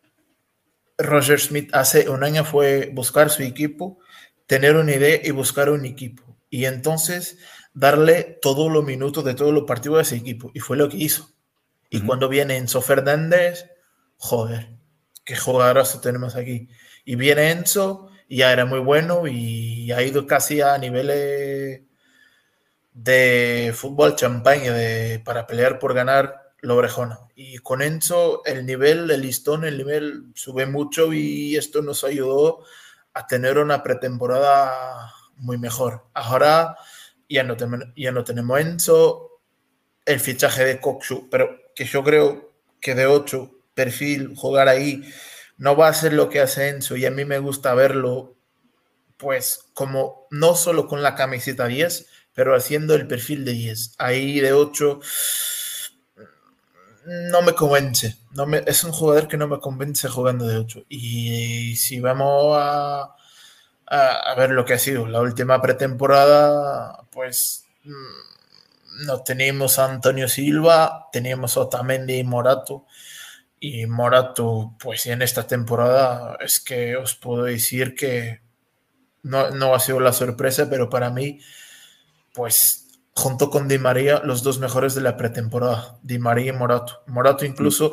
Roger 0.96 1.40
Smith 1.40 1.70
hace 1.74 2.08
un 2.08 2.22
año 2.22 2.44
fue 2.44 2.90
buscar 2.94 3.30
su 3.30 3.42
equipo, 3.42 3.98
tener 4.46 4.76
una 4.76 4.92
idea 4.94 5.20
y 5.24 5.32
buscar 5.32 5.70
un 5.70 5.84
equipo. 5.84 6.38
Y 6.50 6.66
entonces 6.66 7.38
darle 7.74 8.38
todos 8.40 8.70
los 8.70 8.84
minutos 8.84 9.24
de 9.24 9.34
todos 9.34 9.52
los 9.52 9.64
partidos 9.64 9.98
a 9.98 10.02
ese 10.02 10.16
equipo. 10.16 10.52
Y 10.54 10.60
fue 10.60 10.76
lo 10.76 10.88
que 10.88 10.98
hizo. 10.98 11.34
Y 11.90 11.96
uh 11.96 12.00
-huh. 12.00 12.06
cuando 12.06 12.28
viene 12.28 12.56
Enzo 12.56 12.80
Fernández, 12.80 13.68
joder, 14.18 14.76
qué 15.24 15.36
jugadorazo 15.36 16.00
tenemos 16.00 16.36
aquí. 16.36 16.68
Y 17.04 17.16
viene 17.16 17.50
Enzo 17.50 18.08
ya 18.28 18.52
era 18.52 18.64
muy 18.64 18.80
bueno 18.80 19.26
y 19.26 19.92
ha 19.92 20.02
ido 20.02 20.26
casi 20.26 20.60
a 20.60 20.76
niveles 20.78 21.82
de 22.92 23.72
fútbol 23.74 24.16
champaña 24.16 24.72
de, 24.72 25.20
para 25.24 25.46
pelear 25.46 25.78
por 25.78 25.94
ganar 25.94 26.52
la 26.60 26.74
orejona. 26.74 27.20
Y 27.34 27.58
con 27.58 27.82
Enzo 27.82 28.42
el 28.44 28.64
nivel, 28.64 29.10
el 29.10 29.20
listón, 29.20 29.64
el 29.64 29.76
nivel 29.76 30.32
sube 30.34 30.66
mucho 30.66 31.12
y 31.12 31.56
esto 31.56 31.82
nos 31.82 32.04
ayudó 32.04 32.64
a 33.12 33.26
tener 33.26 33.58
una 33.58 33.82
pretemporada 33.82 35.12
muy 35.36 35.58
mejor. 35.58 36.06
Ahora 36.14 36.76
ya 37.28 37.44
no, 37.44 37.56
ya 37.96 38.12
no 38.12 38.24
tenemos 38.24 38.60
Enzo, 38.60 39.40
el 40.06 40.20
fichaje 40.20 40.64
de 40.64 40.80
Coxu, 40.80 41.28
pero 41.30 41.50
que 41.74 41.84
yo 41.84 42.02
creo 42.02 42.54
que 42.80 42.94
de 42.94 43.06
8, 43.06 43.50
perfil, 43.74 44.34
jugar 44.36 44.68
ahí 44.68 45.02
no 45.58 45.76
va 45.76 45.88
a 45.88 45.94
ser 45.94 46.12
lo 46.12 46.28
que 46.28 46.40
hace 46.40 46.68
Enzo 46.68 46.96
y 46.96 47.06
a 47.06 47.10
mí 47.10 47.24
me 47.24 47.38
gusta 47.38 47.74
verlo 47.74 48.34
pues 49.16 49.66
como 49.74 50.26
no 50.30 50.54
solo 50.54 50.86
con 50.86 51.02
la 51.02 51.14
camiseta 51.14 51.66
10, 51.66 52.06
pero 52.34 52.54
haciendo 52.54 52.94
el 52.94 53.06
perfil 53.06 53.44
de 53.44 53.52
10. 53.52 53.94
Ahí 53.98 54.40
de 54.40 54.52
8 54.52 55.00
no 57.06 57.42
me 57.42 57.54
convence. 57.54 58.16
No 58.32 58.46
me, 58.46 58.62
es 58.66 58.84
un 58.84 58.92
jugador 58.92 59.28
que 59.28 59.36
no 59.36 59.48
me 59.48 59.60
convence 59.60 60.08
jugando 60.08 60.46
de 60.46 60.58
8. 60.58 60.84
Y 60.88 61.76
si 61.76 62.00
vamos 62.00 62.56
a, 62.58 63.14
a, 63.86 64.34
ver 64.36 64.50
lo 64.50 64.64
que 64.64 64.74
ha 64.74 64.78
sido 64.78 65.06
la 65.06 65.20
última 65.20 65.62
pretemporada, 65.62 67.04
pues 67.10 67.64
no 69.04 69.22
teníamos 69.22 69.78
a 69.78 69.90
Antonio 69.90 70.28
Silva, 70.28 71.08
teníamos 71.12 71.56
a 71.56 71.60
Otamendi 71.60 72.18
y 72.18 72.24
Morato. 72.24 72.86
Y 73.58 73.86
Morato, 73.86 74.74
pues 74.78 75.06
en 75.06 75.22
esta 75.22 75.46
temporada 75.46 76.36
es 76.40 76.60
que 76.60 76.96
os 76.96 77.14
puedo 77.14 77.44
decir 77.44 77.94
que 77.94 78.40
no, 79.22 79.50
no 79.50 79.74
ha 79.74 79.80
sido 79.80 80.00
la 80.00 80.12
sorpresa, 80.12 80.68
pero 80.70 80.90
para 80.90 81.10
mí, 81.10 81.40
pues 82.34 82.86
junto 83.14 83.48
con 83.48 83.66
Di 83.66 83.78
María, 83.78 84.20
los 84.24 84.42
dos 84.42 84.58
mejores 84.58 84.94
de 84.94 85.00
la 85.00 85.16
pretemporada, 85.16 85.98
Di 86.02 86.18
María 86.18 86.52
y 86.52 86.56
Morato. 86.56 87.02
Morato 87.06 87.46
incluso 87.46 87.92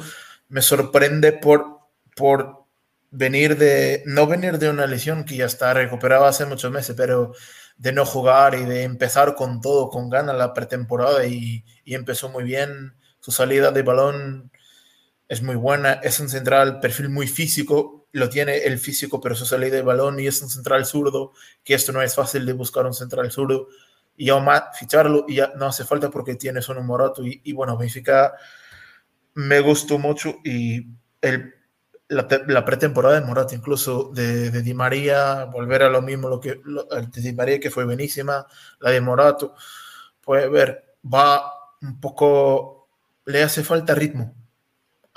me 0.50 0.62
sorprende 0.62 1.31
por, 1.31 1.80
por 2.16 2.66
venir 3.09 3.57
de, 3.57 4.04
no 4.06 4.27
venir 4.27 4.59
de 4.59 4.69
una 4.69 4.86
lesión 4.86 5.24
que 5.24 5.38
ya 5.38 5.45
está 5.45 5.74
recuperada 5.74 6.27
hace 6.27 6.45
muchos 6.45 6.71
meses, 6.71 6.95
pero 6.98 7.33
de 7.77 7.94
no 7.94 8.06
jugar 8.06 8.56
y 8.56 8.66
de 8.66 8.83
empezar 8.83 9.36
con 9.36 9.62
todo, 9.62 9.89
con 9.89 10.09
ganas 10.09 10.36
la 10.36 10.54
pretemporada 10.54 11.25
y, 11.25 11.64
y 11.85 11.95
empezó 11.95 12.30
muy 12.30 12.44
bien. 12.44 12.95
Su 13.21 13.31
salida 13.31 13.71
de 13.71 13.81
balón 13.83 14.52
es 15.27 15.42
muy 15.42 15.56
buena, 15.56 15.94
es 15.94 16.19
un 16.19 16.30
central, 16.30 16.80
perfil 16.80 17.09
muy 17.09 17.27
físico, 17.27 18.07
lo 18.11 18.30
tiene 18.30 18.57
el 18.57 18.77
físico, 18.77 19.19
pero 19.19 19.35
su 19.35 19.45
salida 19.45 19.75
de 19.75 19.81
balón 19.81 20.19
y 20.19 20.27
es 20.27 20.42
un 20.42 20.49
central 20.49 20.85
zurdo, 20.85 21.33
que 21.63 21.73
esto 21.73 21.92
no 21.92 22.01
es 22.01 22.15
fácil 22.15 22.45
de 22.45 22.53
buscar 22.53 22.85
un 22.85 22.94
central 22.94 23.31
zurdo. 23.31 23.68
Y 24.15 24.30
aún 24.30 24.45
más 24.45 24.77
ficharlo 24.77 25.25
y 25.27 25.35
ya 25.37 25.53
no 25.56 25.65
hace 25.65 25.85
falta 25.85 26.11
porque 26.11 26.35
tiene 26.35 26.61
solo 26.61 26.81
un 26.81 26.85
Morato 26.85 27.25
y, 27.25 27.42
y, 27.44 27.53
bueno, 27.53 27.75
Benfica 27.77 28.33
me 29.33 29.59
gustó 29.59 29.97
mucho 29.97 30.35
y 30.44 30.85
el, 31.21 31.56
la, 32.09 32.27
la, 32.47 32.65
pretemporada 32.65 33.19
de 33.19 33.25
Morato, 33.25 33.56
incluso 33.56 34.11
de, 34.13 34.51
de, 34.51 34.61
Di 34.61 34.73
María, 34.73 35.45
volver 35.45 35.83
a 35.83 35.89
lo 35.89 36.01
mismo 36.01 36.30
lo 36.30 36.39
que 36.39 36.61
lo, 36.63 36.83
de 36.85 37.21
Di 37.21 37.33
María 37.33 37.59
que 37.59 37.71
fue 37.71 37.85
buenísima, 37.85 38.45
la 38.80 38.92
de 38.92 39.01
Morato, 39.01 39.56
puede 40.21 40.47
ver, 40.49 40.95
va 41.11 41.51
un 41.81 41.99
poco, 41.99 42.89
le 43.25 43.44
hace 43.44 43.63
falta 43.63 43.95
ritmo, 43.95 44.35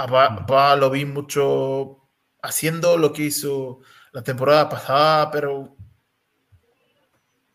va, 0.04 0.44
va 0.50 0.76
lo 0.76 0.90
vi 0.90 1.06
mucho 1.06 2.10
haciendo 2.42 2.98
lo 2.98 3.12
que 3.12 3.22
hizo 3.22 3.80
la 4.12 4.22
temporada 4.22 4.68
pasada, 4.68 5.30
pero 5.30 5.76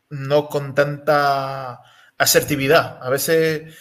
no 0.09 0.47
con 0.47 0.75
tanta 0.75 1.81
asertividad. 2.17 2.99
A 3.01 3.09
veces, 3.09 3.75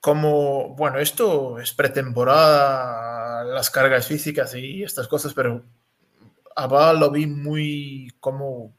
como, 0.00 0.74
bueno, 0.76 0.98
esto 0.98 1.58
es 1.58 1.72
pretemporada, 1.72 3.44
las 3.44 3.70
cargas 3.70 4.06
físicas 4.06 4.54
y 4.54 4.82
estas 4.82 5.08
cosas, 5.08 5.34
pero 5.34 5.64
a 6.56 6.92
lo 6.92 7.10
vi 7.10 7.26
muy 7.26 8.12
como 8.20 8.76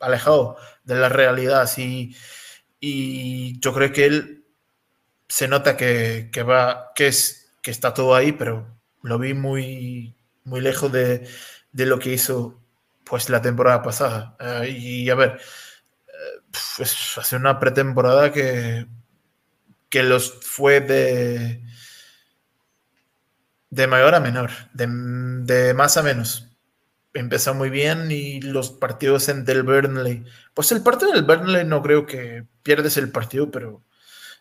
alejado 0.00 0.56
de 0.84 0.94
la 0.94 1.08
realidad. 1.08 1.70
Y, 1.76 2.16
y 2.80 3.60
yo 3.60 3.74
creo 3.74 3.92
que 3.92 4.06
él 4.06 4.46
se 5.28 5.48
nota 5.48 5.76
que, 5.76 6.30
que 6.32 6.42
va, 6.42 6.92
que, 6.94 7.08
es, 7.08 7.43
que 7.64 7.70
está 7.70 7.94
todo 7.94 8.14
ahí, 8.14 8.32
pero 8.32 8.78
lo 9.02 9.18
vi 9.18 9.32
muy 9.32 10.14
muy 10.44 10.60
lejos 10.60 10.92
de, 10.92 11.26
de, 11.72 11.86
lo 11.86 11.98
que 11.98 12.12
hizo 12.12 12.60
pues 13.04 13.30
la 13.30 13.40
temporada 13.40 13.82
pasada. 13.82 14.36
Uh, 14.38 14.64
y 14.64 15.08
a 15.08 15.14
ver, 15.14 15.40
pues 16.76 17.16
hace 17.16 17.36
una 17.36 17.58
pretemporada 17.58 18.30
que, 18.32 18.86
que 19.88 20.02
los 20.02 20.30
fue 20.42 20.80
de, 20.80 21.64
de 23.70 23.86
mayor 23.86 24.14
a 24.14 24.20
menor, 24.20 24.50
de, 24.74 24.86
de 24.86 25.72
más 25.72 25.96
a 25.96 26.02
menos. 26.02 26.50
empezó 27.14 27.54
muy 27.54 27.70
bien 27.70 28.10
y 28.10 28.42
los 28.42 28.72
partidos 28.72 29.30
en 29.30 29.46
del 29.46 29.62
Burnley. 29.62 30.24
Pues 30.52 30.70
el 30.72 30.82
partido 30.82 31.12
del 31.12 31.22
Burnley 31.24 31.64
no 31.64 31.82
creo 31.82 32.04
que 32.04 32.44
pierdes 32.62 32.98
el 32.98 33.10
partido, 33.10 33.50
pero 33.50 33.82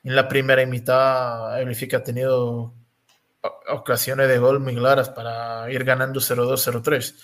en 0.04 0.16
la 0.16 0.28
primera 0.28 0.66
mitad 0.66 1.62
el 1.62 1.96
ha 1.96 2.04
tenido 2.04 2.74
ocasiones 3.70 4.28
de 4.28 4.38
gol 4.38 4.60
muy 4.60 4.76
claras 4.76 5.10
para 5.10 5.72
ir 5.72 5.84
ganando 5.84 6.20
0-2, 6.20 6.84
0-3. 6.84 7.16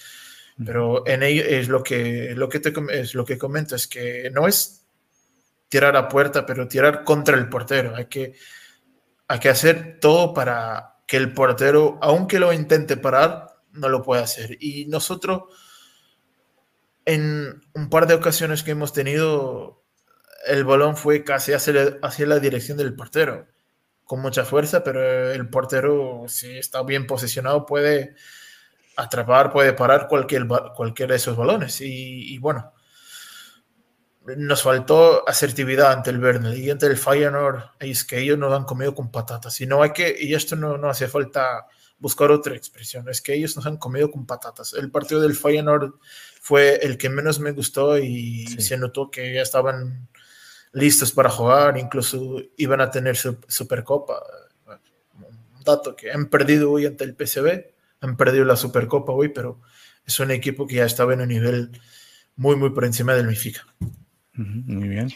Pero 0.65 1.07
en 1.07 1.23
ello 1.23 1.43
es 1.45 1.69
lo 1.69 1.83
que, 1.83 2.33
lo 2.35 2.49
que 2.49 2.59
te, 2.59 2.73
es 2.91 3.15
lo 3.15 3.23
que 3.23 3.37
comento, 3.37 3.75
es 3.75 3.87
que 3.87 4.29
no 4.31 4.47
es 4.47 4.85
tirar 5.69 5.95
a 5.95 6.09
puerta, 6.09 6.45
pero 6.45 6.67
tirar 6.67 7.03
contra 7.03 7.37
el 7.37 7.47
portero. 7.47 7.95
Hay 7.95 8.05
que, 8.05 8.33
hay 9.27 9.39
que 9.39 9.49
hacer 9.49 9.99
todo 10.01 10.33
para 10.33 10.97
que 11.07 11.17
el 11.17 11.33
portero, 11.33 11.97
aunque 12.01 12.39
lo 12.39 12.51
intente 12.51 12.97
parar, 12.97 13.47
no 13.71 13.87
lo 13.87 14.03
pueda 14.03 14.23
hacer. 14.23 14.57
Y 14.59 14.85
nosotros, 14.87 15.43
en 17.05 17.61
un 17.73 17.89
par 17.89 18.07
de 18.07 18.15
ocasiones 18.15 18.63
que 18.63 18.71
hemos 18.71 18.91
tenido, 18.91 19.83
el 20.45 20.65
balón 20.65 20.97
fue 20.97 21.23
casi 21.23 21.53
hacia, 21.53 21.97
hacia 22.01 22.27
la 22.27 22.39
dirección 22.39 22.77
del 22.77 22.95
portero, 22.95 23.47
con 24.09 24.21
mucha 24.21 24.43
fuerza, 24.43 24.83
pero 24.83 25.31
el 25.31 25.49
portero, 25.49 26.23
si 26.27 26.57
está 26.57 26.81
bien 26.81 27.05
posicionado, 27.05 27.63
puede 27.67 28.15
atrapar, 28.95 29.51
puede 29.51 29.73
parar 29.73 30.07
cualquier, 30.07 30.47
cualquiera 30.47 31.11
de 31.11 31.17
esos 31.17 31.37
balones. 31.37 31.79
Y, 31.79 32.35
bueno, 32.39 32.73
nos 34.35 34.63
faltó 34.63 35.29
asertividad 35.29 35.91
ante 35.91 36.09
el 36.09 36.17
Burnley 36.17 36.59
y 36.59 36.71
ante 36.71 36.87
el 36.87 36.97
Feyenoord. 36.97 37.65
Es 37.79 38.03
que 38.03 38.17
ellos 38.17 38.39
nos 38.39 38.51
han 38.51 38.63
comido 38.63 38.95
con 38.95 39.11
patatas. 39.11 39.61
Y 39.61 39.67
no 39.67 39.83
hay 39.83 39.91
que, 39.91 40.15
y 40.19 40.33
esto 40.33 40.55
no, 40.55 40.75
no 40.79 40.89
hace 40.89 41.07
falta 41.07 41.67
buscar 41.99 42.31
otra 42.31 42.55
expresión. 42.55 43.07
Es 43.09 43.21
que 43.21 43.35
ellos 43.35 43.55
nos 43.57 43.67
han 43.67 43.77
comido 43.77 44.09
con 44.09 44.25
patatas. 44.25 44.73
El 44.73 44.89
partido 44.89 45.21
del 45.21 45.35
Feyenoord 45.35 45.99
fue 46.41 46.77
el 46.81 46.97
que 46.97 47.11
menos 47.11 47.39
me 47.39 47.51
gustó 47.51 47.99
y 47.99 48.47
se 48.47 48.75
notó 48.75 49.11
que 49.11 49.35
ya 49.35 49.43
estaban 49.43 50.09
listos 50.71 51.11
para 51.11 51.29
jugar, 51.29 51.77
incluso 51.77 52.41
iban 52.57 52.81
a 52.81 52.91
tener 52.91 53.15
su 53.15 53.37
Supercopa. 53.47 54.21
Un 55.15 55.63
dato 55.63 55.95
que 55.95 56.11
han 56.11 56.27
perdido 56.27 56.71
hoy 56.71 56.85
ante 56.85 57.03
el 57.03 57.15
PSV, 57.15 57.65
han 58.01 58.17
perdido 58.17 58.45
la 58.45 58.55
Supercopa 58.55 59.11
hoy, 59.11 59.29
pero 59.29 59.61
es 60.05 60.19
un 60.19 60.31
equipo 60.31 60.67
que 60.67 60.75
ya 60.75 60.85
estaba 60.85 61.13
en 61.13 61.21
un 61.21 61.29
nivel 61.29 61.71
muy, 62.35 62.55
muy 62.55 62.69
por 62.71 62.85
encima 62.85 63.13
del 63.13 63.27
Benfica. 63.27 63.65
Muy 64.33 64.87
bien. 64.87 65.09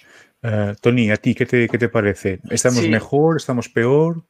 Uh, 0.44 0.76
Tony, 0.82 1.10
¿a 1.10 1.18
ti 1.18 1.34
qué 1.34 1.46
te, 1.46 1.70
qué 1.70 1.78
te 1.78 1.88
parece? 1.88 2.42
¿Estamos 2.50 2.86
mejor? 2.88 3.38
¿Estamos 3.38 3.70
peor? 3.70 4.26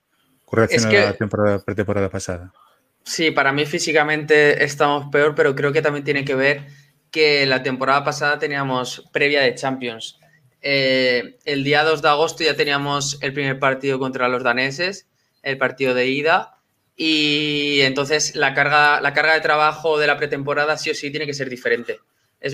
Con 0.46 0.58
relación 0.58 0.96
a 0.96 1.06
la 1.06 1.14
temporada, 1.14 1.60
pretemporada 1.60 2.10
pasada. 2.10 2.54
Sí, 3.04 3.32
para 3.32 3.52
mí 3.52 3.66
físicamente 3.66 4.64
estamos 4.64 5.10
peor, 5.12 5.34
pero 5.36 5.56
creo 5.56 5.74
que 5.74 5.82
también 5.82 6.06
tiene 6.06 6.24
que 6.24 6.36
ver 6.36 6.68
que 7.10 7.46
la 7.46 7.64
temporada 7.64 8.04
pasada 8.04 8.40
teníamos 8.40 9.10
previa 9.12 9.42
de 9.42 9.56
Champions. 9.56 10.20
Eh, 10.66 11.38
el 11.44 11.66
día 11.66 11.84
2 11.84 12.02
de 12.02 12.08
agosto 12.08 12.42
ya 12.42 12.56
teníamos 12.56 13.18
el 13.22 13.34
primer 13.34 13.60
partido 13.60 14.00
contra 14.00 14.30
los 14.30 14.44
daneses, 14.44 15.08
el 15.44 15.58
partido 15.58 15.94
de 15.94 16.08
ida, 16.08 16.58
y 16.96 17.82
entonces 17.82 18.34
la 18.38 18.54
carga, 18.54 19.02
la 19.02 19.14
carga 19.14 19.34
de 19.34 19.42
trabajo 19.42 20.00
de 20.00 20.08
la 20.08 20.16
pretemporada 20.16 20.78
sí 20.78 20.90
o 20.90 20.96
sí 20.96 21.12
tiene 21.12 21.26
que 21.26 21.34
ser 21.34 21.50
diferente. 21.50 22.00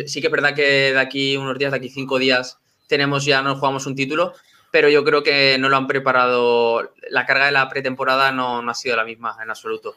sí 0.08 0.22
que 0.22 0.28
es 0.28 0.32
verdad 0.32 0.56
que 0.56 0.92
de 0.92 1.00
aquí 1.00 1.38
unos 1.38 1.60
días, 1.60 1.72
de 1.72 1.78
aquí 1.78 1.90
cinco 1.90 2.18
días, 2.18 2.58
tenemos 2.88 3.26
ya, 3.26 3.44
nos 3.44 3.60
jugamos 3.60 3.86
un 3.86 3.96
título, 3.96 4.34
pero 4.72 4.90
yo 4.90 5.04
creo 5.04 5.22
que 5.22 5.58
no 5.60 5.70
lo 5.70 5.78
han 5.78 5.86
preparado. 5.86 6.94
La 7.12 7.28
carga 7.28 7.46
de 7.46 7.52
la 7.52 7.70
pretemporada 7.70 8.32
no, 8.32 8.68
ha 8.68 8.74
sido 8.74 8.96
la 8.96 9.06
misma 9.06 9.38
en 9.42 9.52
absoluto. 9.52 9.96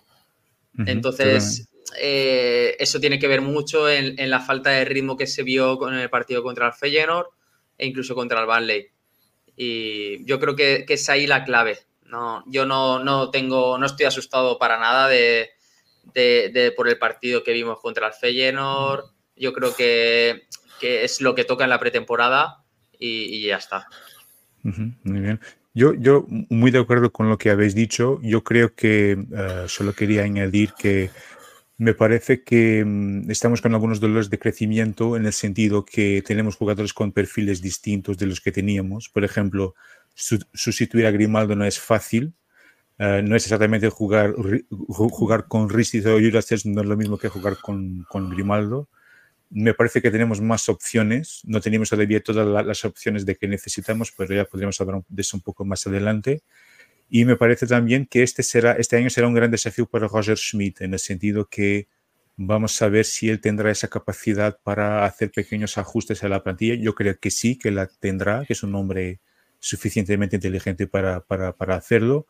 Entonces, 0.87 1.69
eh, 1.99 2.76
eso 2.78 3.00
tiene 3.00 3.19
que 3.19 3.28
ver 3.28 3.40
mucho 3.40 3.88
en, 3.88 4.31
la 4.31 4.40
falta 4.40 4.69
de 4.69 4.85
ritmo 4.85 5.16
que 5.16 5.26
se 5.26 5.42
vio 5.42 5.78
con 5.78 5.95
el 5.95 6.11
partido 6.11 6.42
contra 6.42 6.66
el 6.66 6.73
Feyenoord 6.75 7.28
e 7.83 7.87
incluso 7.87 8.15
contra 8.15 8.41
el 8.41 8.47
Burnley. 8.47 8.87
Y 9.57 10.25
yo 10.25 10.39
creo 10.39 10.55
que, 10.55 10.85
es 10.89 11.09
ahí 11.09 11.27
la 11.27 11.43
clave. 11.43 11.79
No, 12.05 12.45
yo 12.47 12.65
no, 12.65 13.03
no, 13.03 13.31
tengo, 13.31 13.77
no 13.77 13.87
estoy 13.87 14.07
asustado 14.07 14.59
para 14.59 14.79
nada 14.79 15.09
de, 15.09 15.51
por 16.77 16.89
el 16.89 16.99
partido 16.99 17.43
que 17.43 17.53
vimos 17.53 17.81
contra 17.81 18.07
el 18.07 18.12
Feyenoord. 18.12 19.07
Yo 19.35 19.53
creo 19.53 19.75
que, 19.75 20.45
es 20.81 21.21
lo 21.21 21.35
que 21.35 21.45
toca 21.45 21.65
en 21.65 21.71
la 21.71 21.81
pretemporada 21.81 22.65
y 22.99 23.43
ya 23.43 23.57
está 23.57 23.89
muy 24.65 25.21
bien. 25.21 25.41
Yo, 25.75 25.95
yo 25.95 26.27
muy 26.29 26.71
de 26.71 26.79
acuerdo 26.79 27.11
con 27.11 27.29
lo 27.29 27.39
que 27.39 27.51
habéis 27.51 27.75
dicho. 27.75 28.19
Yo 28.23 28.45
creo 28.45 28.75
que 28.75 29.12
eh, 29.12 29.65
solo 29.69 29.95
quería 29.95 30.23
añadir 30.23 30.75
que 30.79 31.11
me 31.83 31.95
parece 31.95 32.43
que 32.45 32.85
mm, 32.85 33.31
estamos 33.31 33.61
con 33.61 33.75
algunos 33.75 34.01
dolores 34.01 34.31
de 34.31 34.39
crecimiento 34.39 35.17
en 35.17 35.27
el 35.27 35.33
sentido 35.33 35.85
que 35.85 36.23
tenemos 36.25 36.57
jugadores 36.57 36.93
con 36.93 37.12
perfiles 37.12 37.61
distintos 37.61 38.17
de 38.19 38.27
los 38.27 38.41
que 38.41 38.53
teníamos. 38.53 39.09
Por 39.09 39.25
ejemplo, 39.25 39.75
sustituir 40.15 41.07
a 41.07 41.11
Grimaldo 41.11 41.57
no 41.57 41.65
es 41.65 41.81
fácil. 41.81 42.35
Eh, 42.99 43.23
no 43.25 43.35
es 43.35 43.45
exactamente 43.45 43.89
jugar, 43.89 44.35
jugar 44.71 45.49
con 45.49 45.69
Ristis 45.69 46.07
o 46.07 46.21
Jurastes, 46.21 46.67
no 46.67 46.83
es 46.83 46.87
lo 46.87 46.97
mismo 46.97 47.19
que 47.19 47.29
jugar 47.29 47.57
con, 47.61 48.05
con 48.09 48.31
Grimaldo 48.31 48.89
me 49.55 49.75
parece 49.75 50.01
que 50.01 50.11
tenemos 50.11 50.41
más 50.41 50.69
opciones. 50.69 51.43
No 51.45 51.61
tenemos 51.61 51.91
todavía 51.91 52.23
todas 52.23 52.67
las 52.67 52.85
opciones 52.85 53.27
de 53.27 53.37
que 53.37 53.47
necesitamos, 53.47 54.12
pero 54.17 54.35
ya 54.35 54.45
podríamos 54.47 54.81
hablar 54.81 55.03
de 55.09 55.21
eso 55.21 55.37
un 55.37 55.43
poco 55.43 55.65
más 55.65 55.87
adelante. 55.87 56.43
Y 57.14 57.26
me 57.26 57.37
parece 57.37 57.66
también 57.66 58.07
que 58.07 58.23
este, 58.23 58.42
será, 58.42 58.73
este 58.73 58.97
año 58.97 59.11
será 59.11 59.26
un 59.26 59.35
gran 59.35 59.50
desafío 59.50 59.85
para 59.85 60.09
Roger 60.09 60.38
Schmidt, 60.38 60.81
en 60.81 60.95
el 60.95 60.99
sentido 60.99 61.47
que 61.47 61.87
vamos 62.38 62.81
a 62.81 62.88
ver 62.88 63.04
si 63.04 63.28
él 63.28 63.38
tendrá 63.38 63.71
esa 63.71 63.88
capacidad 63.88 64.59
para 64.62 65.04
hacer 65.04 65.31
pequeños 65.31 65.76
ajustes 65.76 66.25
a 66.25 66.31
la 66.31 66.42
plantilla. 66.42 66.75
Yo 66.75 66.95
creo 66.95 67.19
que 67.21 67.31
sí, 67.31 67.59
que 67.59 67.71
la 67.71 67.87
tendrá, 67.87 68.47
que 68.47 68.54
es 68.54 68.62
un 68.62 68.75
hombre 68.75 69.21
suficientemente 69.59 70.37
inteligente 70.37 70.87
para, 70.87 71.21
para, 71.21 71.54
para 71.54 71.76
hacerlo. 71.76 72.26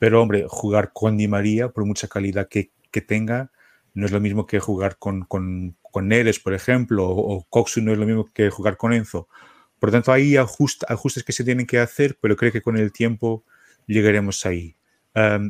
Pero, 0.00 0.20
hombre, 0.20 0.44
jugar 0.48 0.90
con 0.92 1.16
Di 1.16 1.28
María, 1.28 1.68
por 1.68 1.84
mucha 1.84 2.08
calidad 2.08 2.48
que, 2.48 2.72
que 2.90 3.02
tenga, 3.02 3.52
no 3.94 4.06
es 4.06 4.10
lo 4.10 4.18
mismo 4.18 4.44
que 4.44 4.58
jugar 4.58 4.98
con, 4.98 5.22
con, 5.26 5.76
con 5.82 6.08
Neres, 6.08 6.40
por 6.40 6.52
ejemplo, 6.52 7.08
o, 7.08 7.46
Coxu 7.48 7.80
no 7.80 7.92
es 7.92 7.98
lo 7.98 8.06
mismo 8.06 8.28
que 8.34 8.50
jugar 8.50 8.76
con 8.76 8.92
Enzo. 8.92 9.28
Por 9.78 9.90
lo 9.90 9.92
tanto, 9.92 10.10
hay 10.10 10.36
ajustes 10.36 11.22
que 11.24 11.32
se 11.32 11.44
tienen 11.44 11.64
que 11.64 11.78
hacer, 11.78 12.18
pero 12.20 12.34
creo 12.34 12.50
que 12.50 12.60
con 12.60 12.76
el 12.76 12.90
tiempo 12.90 13.44
llegaremos 13.86 14.44
ahí. 14.46 14.76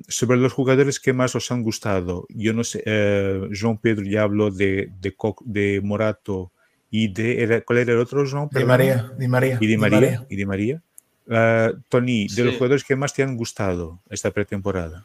sobre 0.09 0.39
los 0.39 0.53
jugadores 0.53 1.01
que 1.01 1.13
más 1.13 1.35
os 1.35 1.51
han 1.51 1.63
gustado, 1.63 2.27
yo 2.29 2.53
no 2.53 2.63
sé, 2.63 2.85
uh, 2.87 3.53
João 3.53 3.81
Pedro 3.81 4.05
ya 4.05 4.23
habló 4.23 4.53
de, 4.53 4.93
de, 5.01 5.15
de 5.45 5.81
Morato 5.83 6.53
y 6.89 7.09
de. 7.09 7.65
¿Cuál 7.67 7.79
era 7.79 7.93
el 7.93 7.99
otro, 7.99 8.25
João? 8.25 8.49
Di 8.53 8.65
María, 8.65 9.11
Di 9.19 9.27
María. 9.27 9.59
Y 9.61 9.67
Di 9.67 9.77
María. 9.77 10.27
Y 10.31 10.37
Di 10.37 10.47
María. 10.47 10.83
Uh, 11.27 11.81
Tony, 11.89 12.29
de 12.29 12.45
los 12.45 12.55
jugadores 12.55 12.85
que 12.85 12.95
más 12.95 13.13
te 13.13 13.25
han 13.25 13.37
gustado 13.37 14.01
esta 14.09 14.31
pretemporada. 14.31 15.05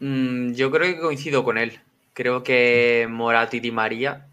Mm, 0.00 0.52
yo 0.54 0.72
creo 0.72 0.94
que 0.94 1.00
coincido 1.00 1.44
con 1.44 1.56
él. 1.56 1.78
Creo 2.12 2.42
que 2.42 3.06
Morato 3.08 3.56
y 3.56 3.60
Di 3.60 3.70
María 3.70 4.26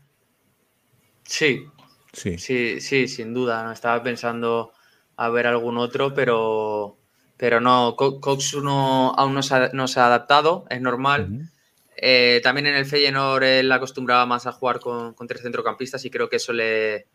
Sí. 1.25 1.65
Sí. 2.11 2.37
Sí, 2.37 2.81
sí, 2.81 3.07
sin 3.07 3.33
duda. 3.33 3.63
No 3.63 3.71
estaba 3.71 4.01
pensando 4.03 4.71
a 5.15 5.29
ver 5.29 5.47
algún 5.47 5.77
otro, 5.77 6.13
pero, 6.13 6.97
pero 7.43 7.59
no, 7.59 7.97
Cox 7.97 8.55
no, 8.63 9.13
aún 9.17 9.33
no 9.33 9.43
se, 9.43 9.53
ha, 9.53 10.05
adaptado, 10.05 10.63
es 10.69 10.79
normal. 10.79 11.49
Eh, 11.97 12.39
también 12.41 12.67
en 12.67 12.75
el 12.75 12.85
Feyenoord 12.85 13.43
él 13.43 13.69
acostumbraba 13.69 14.25
más 14.25 14.47
a 14.47 14.53
jugar 14.53 14.79
con, 14.79 15.13
tres 15.27 15.41
centrocampistas 15.41 16.05
y 16.05 16.09
creo 16.09 16.29
que 16.29 16.37
eso 16.37 16.53
le, 16.53 17.05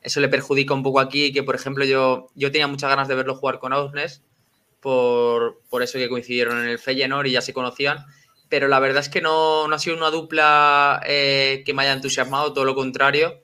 eso 0.00 0.20
le 0.20 0.30
perjudica 0.30 0.72
un 0.72 0.82
poco 0.82 1.00
aquí, 1.00 1.34
que 1.34 1.42
por 1.42 1.54
ejemplo 1.54 1.84
yo, 1.84 2.28
yo 2.34 2.50
tenía 2.50 2.66
muchas 2.66 2.88
ganas 2.88 3.08
de 3.08 3.14
verlo 3.14 3.34
jugar 3.34 3.58
con 3.58 3.74
Ausnes, 3.74 4.22
por, 4.80 5.60
por 5.68 5.82
eso 5.82 5.98
que 5.98 6.08
coincidieron 6.08 6.62
en 6.62 6.70
el 6.70 6.78
Feyenoord 6.78 7.26
y 7.26 7.32
ya 7.32 7.42
se 7.42 7.52
conocían, 7.52 8.06
pero 8.48 8.68
la 8.68 8.80
verdad 8.80 9.02
es 9.02 9.10
que 9.10 9.20
no, 9.20 9.68
no 9.68 9.74
ha 9.74 9.78
sido 9.78 9.98
una 9.98 10.08
dupla 10.08 11.02
eh, 11.06 11.62
que 11.66 11.74
me 11.74 11.82
haya 11.82 11.92
entusiasmado, 11.92 12.54
todo 12.54 12.64
lo 12.64 12.74
contrario. 12.74 13.42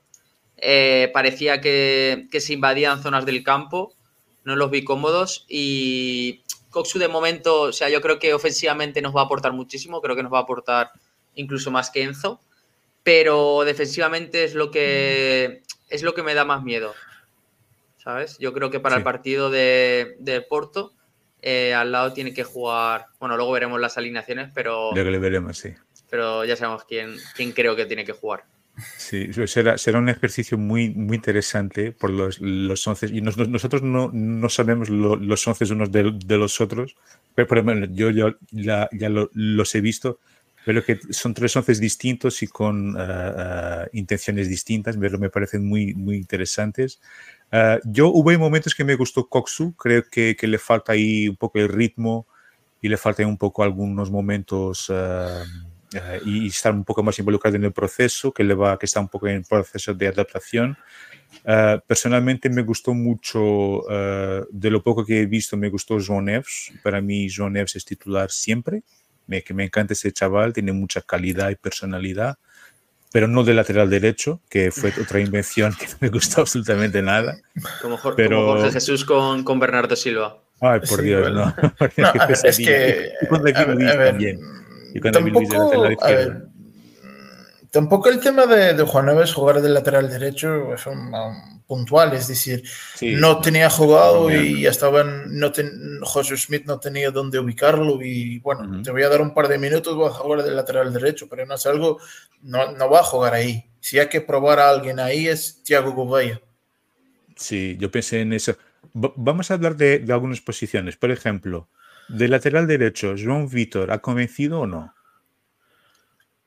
Eh, 0.56 1.11
parecía 1.12 1.61
que, 1.61 2.28
se 2.32 2.54
invadían 2.54 3.02
zonas 3.02 3.26
del 3.26 3.44
campo, 3.44 3.94
no 4.50 4.57
los 4.57 4.71
vi 4.71 4.85
cómodos 4.85 5.47
y 5.49 6.42
Coxu 6.71 6.99
de 6.99 7.09
momento, 7.09 7.62
o 7.62 7.73
sea, 7.73 7.88
yo 7.88 8.00
creo 8.00 8.19
que 8.19 8.35
ofensivamente 8.35 9.02
nos 9.02 9.14
va 9.14 9.23
a 9.23 9.25
aportar 9.25 9.52
muchísimo, 9.52 10.00
creo 10.00 10.14
que 10.14 10.23
nos 10.23 10.33
va 10.33 10.38
a 10.38 10.42
aportar 10.42 10.90
incluso 11.35 11.71
más 11.71 11.90
que 11.90 12.02
Enzo, 12.02 12.40
pero 13.02 13.64
defensivamente 13.64 14.45
es 14.45 14.54
lo 14.54 14.71
que, 14.71 15.62
es 15.88 16.02
lo 16.02 16.14
que 16.14 16.23
me 16.23 16.35
da 16.35 16.45
más 16.45 16.62
miedo, 16.62 16.95
¿sabes? 17.99 18.38
Yo 18.38 18.52
creo 18.52 18.71
que 18.71 18.80
para 18.80 18.97
el 18.97 19.02
partido 19.02 19.50
de, 19.50 20.47
Porto, 20.49 20.92
eh, 21.42 21.75
al 21.75 21.90
lado 21.90 22.12
tiene 22.12 22.33
que 22.33 22.45
jugar, 22.45 23.07
bueno, 23.19 23.37
luego 23.37 23.52
veremos 23.52 23.80
las 23.80 23.99
alineaciones, 23.99 24.50
pero... 24.54 24.92
Luego 24.92 25.11
le 25.11 25.19
veremos, 25.19 25.59
sí. 25.59 25.75
Pero 26.09 26.45
ya 26.45 26.57
sabemos 26.57 26.85
quién, 26.85 27.16
quién 27.35 27.52
creo 27.52 27.76
que 27.76 27.87
tiene 27.87 28.04
que 28.04 28.12
jugar. 28.12 28.45
Sí, 28.97 29.31
será, 29.47 29.79
será 29.79 29.99
un 29.99 30.09
ejercicio 30.09 30.59
muy, 30.59 30.91
muy 30.91 31.17
interesante 31.17 31.93
por 31.93 32.11
los, 32.11 32.41
los 32.41 32.87
once. 32.87 33.07
Y 33.07 33.21
nosotros 33.21 33.83
no, 33.83 34.11
no 34.13 34.49
sabemos 34.49 34.89
los 34.89 35.49
once 35.49 35.65
unos 35.73 35.91
de, 35.91 36.13
de, 36.25 36.39
los 36.39 36.61
otros, 36.61 36.97
pero, 37.35 37.87
yo, 37.87 38.11
yo 38.11 38.35
ya, 38.51 38.89
ya 38.93 39.09
los 39.09 39.75
he 39.75 39.81
visto. 39.81 40.19
pero 40.65 40.85
que 40.85 40.99
son 41.11 41.35
tres 41.35 41.57
once 41.57 41.75
distintos 41.75 42.43
y 42.43 42.47
con 42.47 42.97
intenciones 43.93 44.49
distintas, 44.49 44.97
pero 44.97 45.19
me 45.19 45.31
parecen 45.31 45.67
muy, 45.67 45.95
muy 45.95 46.17
interesantes. 46.17 47.01
yo 47.85 48.09
hubo 48.09 48.39
momentos 48.39 48.75
que 48.75 48.85
me 48.85 48.95
gustó 48.95 49.29
Koksu, 49.29 49.75
creo 49.75 50.05
que, 50.11 50.37
que, 50.37 50.47
le 50.47 50.59
falta 50.59 50.93
ahí 50.93 51.29
un 51.29 51.37
poco 51.37 51.59
el 51.59 51.69
ritmo 51.69 52.27
y 52.83 52.89
le 52.89 52.97
faltan 52.97 53.27
un 53.27 53.37
poco 53.37 53.63
algunos 53.63 54.11
momentos 54.11 54.91
eh, 55.92 56.20
y 56.25 56.47
estar 56.47 56.73
un 56.73 56.85
poco 56.85 57.02
más 57.02 57.18
involucrado 57.18 57.56
en 57.56 57.64
el 57.64 57.73
proceso, 57.73 58.32
que, 58.32 58.44
le 58.44 58.54
va, 58.54 58.78
que 58.78 58.87
está 58.87 59.00
un 59.00 59.09
poco 59.09 59.26
en 59.26 59.42
proceso 59.42 59.92
de 59.92 60.09
adaptación. 60.09 60.76
Uh, 61.44 61.80
personalmente 61.87 62.49
me 62.49 62.62
gustó 62.62 62.94
mucho, 62.94 63.40
uh, 63.40 64.47
de 64.50 64.70
lo 64.70 64.82
poco 64.82 65.04
que 65.04 65.23
he 65.23 65.26
visto, 65.26 65.56
me 65.56 65.68
gustó 65.68 65.99
Joan 66.04 66.26
Neves. 66.26 66.73
Para 66.82 67.00
mí 67.00 67.28
Joan 67.35 67.54
Neves 67.54 67.76
es 67.76 67.85
titular 67.85 68.30
siempre. 68.30 68.82
Me, 69.26 69.42
que 69.42 69.54
me 69.54 69.64
encanta 69.64 69.94
ese 69.94 70.12
chaval, 70.12 70.52
tiene 70.52 70.73
mucha 70.73 71.02
calidad 71.02 71.50
y 71.50 71.56
personalidad, 71.56 72.38
pero 73.12 73.28
no 73.28 73.44
de 73.44 73.54
lateral 73.54 73.88
derecho, 73.88 74.40
que 74.49 74.70
fue 74.70 74.92
otra 75.00 75.20
invención 75.20 75.75
que 75.78 75.87
no 75.92 75.97
me 76.00 76.09
gustó 76.09 76.42
absolutamente 76.42 77.02
nada. 77.02 77.38
Como 77.82 77.97
Jorge, 77.97 78.16
pero... 78.16 78.37
como 78.44 78.52
Jorge 78.61 78.73
Jesús 78.73 79.04
con, 79.04 79.42
con 79.44 79.59
Bernardo 79.59 79.97
Silva. 79.97 80.38
Ay, 80.61 80.80
por 80.80 81.00
Sí, 81.00 81.06
Dios, 81.06 81.23
bueno. 81.23 81.47
no. 81.47 81.70
No, 81.97 82.35
es 82.44 82.59
que, 82.59 83.12
Y 83.23 83.26
con 83.26 83.42
David 83.42 83.56
a 83.56 83.64
ver, 83.64 83.88
a 83.88 83.97
ver. 83.97 84.38
Y 84.94 85.00
tampoco, 85.00 85.85
a 86.00 86.09
ver, 86.11 86.47
tampoco 87.70 88.09
el 88.09 88.20
tema 88.20 88.47
de, 88.47 88.75
de 88.75 88.82
Juan 88.82 89.06
Neves 89.06 89.32
jugar 89.32 89.61
de 89.62 89.68
lateral 89.68 90.09
derecho 90.11 90.75
es 90.75 90.87
un, 90.87 91.14
um, 91.14 91.61
puntual, 91.66 92.12
es 92.14 92.26
decir, 92.26 92.64
Sí. 92.97 93.14
no 93.14 93.40
tenía 93.40 93.70
jugado 93.70 94.26
Bien. 94.26 94.44
y 94.44 94.62
ya 94.62 94.70
estaban, 94.70 95.38
no 95.38 95.52
ten- 95.52 96.00
José 96.02 96.37
Smith 96.37 96.64
no 96.66 96.80
tenía 96.80 97.12
dónde 97.12 97.38
ubicarlo 97.38 98.02
y 98.02 98.40
bueno, 98.40 98.82
te 98.82 98.90
voy 98.90 99.04
a 99.04 99.09
dar 99.09 99.20
un 99.23 99.32
par 99.32 99.47
de 99.47 99.56
minutos, 99.59 99.94
voy 99.94 100.09
a 100.09 100.11
jugar 100.11 100.42
de 100.42 100.50
lateral 100.50 100.92
derecho, 100.92 101.28
pero 101.28 101.47
no 101.47 101.54
es 101.54 101.64
algo, 101.66 101.99
no, 102.42 102.73
no 102.73 102.90
va 102.90 103.00
a 103.00 103.04
jugar 103.04 103.35
ahí. 103.35 103.66
Si 103.78 104.00
hay 104.00 104.09
que 104.09 104.20
probar 104.20 104.59
a 104.59 104.68
alguien 104.70 104.99
ahí 104.99 105.28
es 105.28 105.62
Thiago 105.62 105.92
Gouveia. 105.92 106.40
Sí, 107.37 107.76
yo 107.78 107.88
pensé 107.90 108.20
en 108.20 108.32
eso. 108.32 108.56
Va- 108.97 109.12
vamos 109.16 109.50
a 109.50 109.54
hablar 109.54 109.76
de, 109.76 110.00
de 110.00 110.12
algunas 110.12 110.40
posiciones. 110.40 110.97
Por 110.97 111.11
ejemplo, 111.12 111.68
de 112.17 112.29
lateral 112.29 112.67
derecho, 112.67 113.14
Joan 113.19 113.49
Vitor, 113.49 113.90
¿ha 113.93 114.00
convencido 114.00 114.61
o 114.61 114.67
no? 114.67 114.95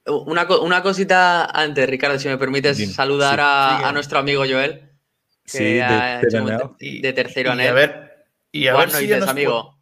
Una, 0.05 0.46
una 0.60 0.82
cosita 0.84 1.46
antes, 1.46 1.88
Ricardo, 1.89 2.20
si 2.20 2.27
me 2.27 2.38
permites 2.38 2.77
Dime, 2.77 2.93
saludar 2.93 3.39
sí. 3.39 3.41
a, 3.41 3.88
a 3.88 3.91
nuestro 3.93 4.20
amigo 4.20 4.43
Joel, 4.48 4.91
que 5.46 5.58
Sí, 5.58 5.63
de, 5.75 5.82
ha 5.84 6.20
de 6.20 6.29
de 6.79 7.13
tercero 7.13 7.50
y 7.50 7.51
anel. 7.51 7.67
a 7.70 7.74
ver, 7.74 8.25
y 8.51 8.67
a 8.67 8.75
ver 8.75 8.91
si 8.91 9.08
ya 9.08 9.20
nos 9.20 9.29
amigo. 9.29 9.79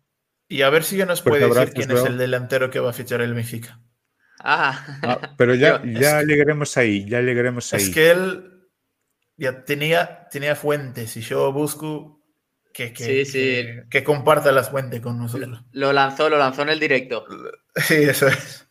y 0.48 0.62
a 0.62 0.70
ver 0.70 0.84
si 0.84 0.98
ya 0.98 1.06
nos 1.06 1.22
puede 1.22 1.48
decir 1.48 1.74
quién 1.74 1.92
es 1.92 2.04
el 2.06 2.18
delantero 2.18 2.70
que 2.70 2.80
va 2.80 2.92
a 2.92 2.94
fichar 2.94 3.22
el 3.22 3.34
Benfica. 3.34 3.80
Ah, 4.40 5.00
Ah, 5.02 5.20
pero 5.38 5.56
ya, 5.56 5.82
ya 5.86 6.22
llegaremos 6.24 6.78
ahí, 6.78 7.06
ya 7.08 7.22
llegaremos 7.22 7.74
ahí. 7.74 7.82
Es 7.82 7.90
que 7.90 8.12
él 8.12 8.70
ya 9.38 9.66
tenía, 9.66 10.28
tenía 10.30 10.56
fuentes 10.56 11.18
y 11.18 11.22
yo 11.22 11.52
busco 11.52 12.21
que, 12.74 12.94
que, 12.94 13.04
Sí, 13.04 13.26
sí. 13.26 13.32
que, 13.32 13.84
que 13.90 14.04
comparta 14.04 14.52
las 14.52 14.70
fuentes 14.70 15.02
con 15.02 15.18
nosotros. 15.18 15.62
lo 15.72 15.94
lanzó, 15.94 16.30
lo 16.30 16.38
lanzó 16.38 16.62
en 16.64 16.70
el 16.70 16.80
directo. 16.80 17.26
Sí, 17.76 17.96
eso 17.96 18.28
es. 18.28 18.68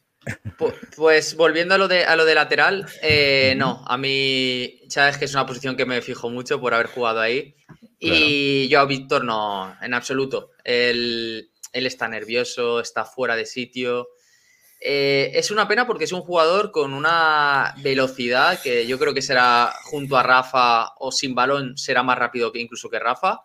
Pu- 0.59 0.75
Pues 0.97 1.35
volviendo 1.35 1.75
a 1.75 1.79
lo 1.79 1.89
de, 1.89 2.05
a 2.05 2.15
lo 2.17 2.25
de 2.27 2.35
lateral, 2.35 2.87
eh, 3.03 3.55
no, 3.57 3.83
a 3.87 3.97
mí 3.97 4.81
sabes 4.89 5.17
que 5.17 5.25
es 5.25 5.33
una 5.35 5.47
posición 5.47 5.77
que 5.77 5.87
me 5.87 6.03
fijo 6.03 6.29
mucho 6.29 6.61
por 6.61 6.75
haber 6.75 6.87
jugado 6.89 7.21
ahí. 7.21 7.55
Y 7.99 8.69
yo 8.69 8.81
a 8.81 8.85
Víctor 8.85 9.25
no, 9.25 9.75
en 9.81 9.95
absoluto. 9.95 10.51
Él, 10.65 11.51
él 11.73 11.87
está 11.87 12.09
nervioso, 12.09 12.81
está 12.81 13.05
fuera 13.07 13.37
de 13.37 13.47
sitio. 13.47 14.09
Eh, 14.83 15.33
es 15.35 15.51
una 15.51 15.69
pena 15.69 15.87
porque 15.87 16.05
es 16.05 16.13
un 16.13 16.23
jugador 16.23 16.71
con 16.73 16.95
una 16.95 17.75
velocidad 17.83 18.61
que 18.63 18.87
yo 18.87 18.99
creo 18.99 19.13
que 19.13 19.21
será 19.23 19.73
junto 19.85 20.17
a 20.17 20.23
Rafa 20.23 20.95
o 20.99 21.13
sin 21.13 21.35
balón 21.35 21.77
será 21.77 22.03
más 22.03 22.19
rápido 22.19 22.53
que 22.53 22.61
incluso 22.61 22.89
que 22.89 22.99
Rafa. 22.99 23.41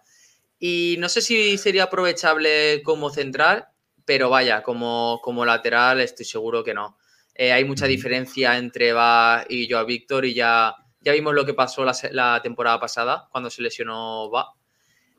Y 0.68 0.96
no 0.98 1.10
sé 1.10 1.22
si 1.22 1.60
sería 1.60 1.84
aprovechable 1.84 2.82
como 2.82 3.12
central, 3.12 3.68
pero 4.04 4.32
vaya, 4.32 4.64
como, 4.64 5.20
como 5.22 5.46
lateral 5.46 6.02
estoy 6.02 6.26
seguro 6.26 6.64
que 6.64 6.74
no. 6.74 6.98
Eh, 7.36 7.52
hay 7.52 7.64
mucha 7.66 7.86
diferencia 7.86 8.58
entre 8.58 8.92
Va 8.92 9.46
y 9.48 9.70
Joao 9.70 9.86
Víctor 9.86 10.26
y 10.26 10.34
ya, 10.34 10.74
ya 11.02 11.12
vimos 11.12 11.36
lo 11.36 11.46
que 11.46 11.54
pasó 11.54 11.86
la, 11.86 11.96
la 12.14 12.42
temporada 12.42 12.80
pasada 12.80 13.28
cuando 13.32 13.52
se 13.52 13.62
lesionó 13.62 14.32
Va. 14.32 14.54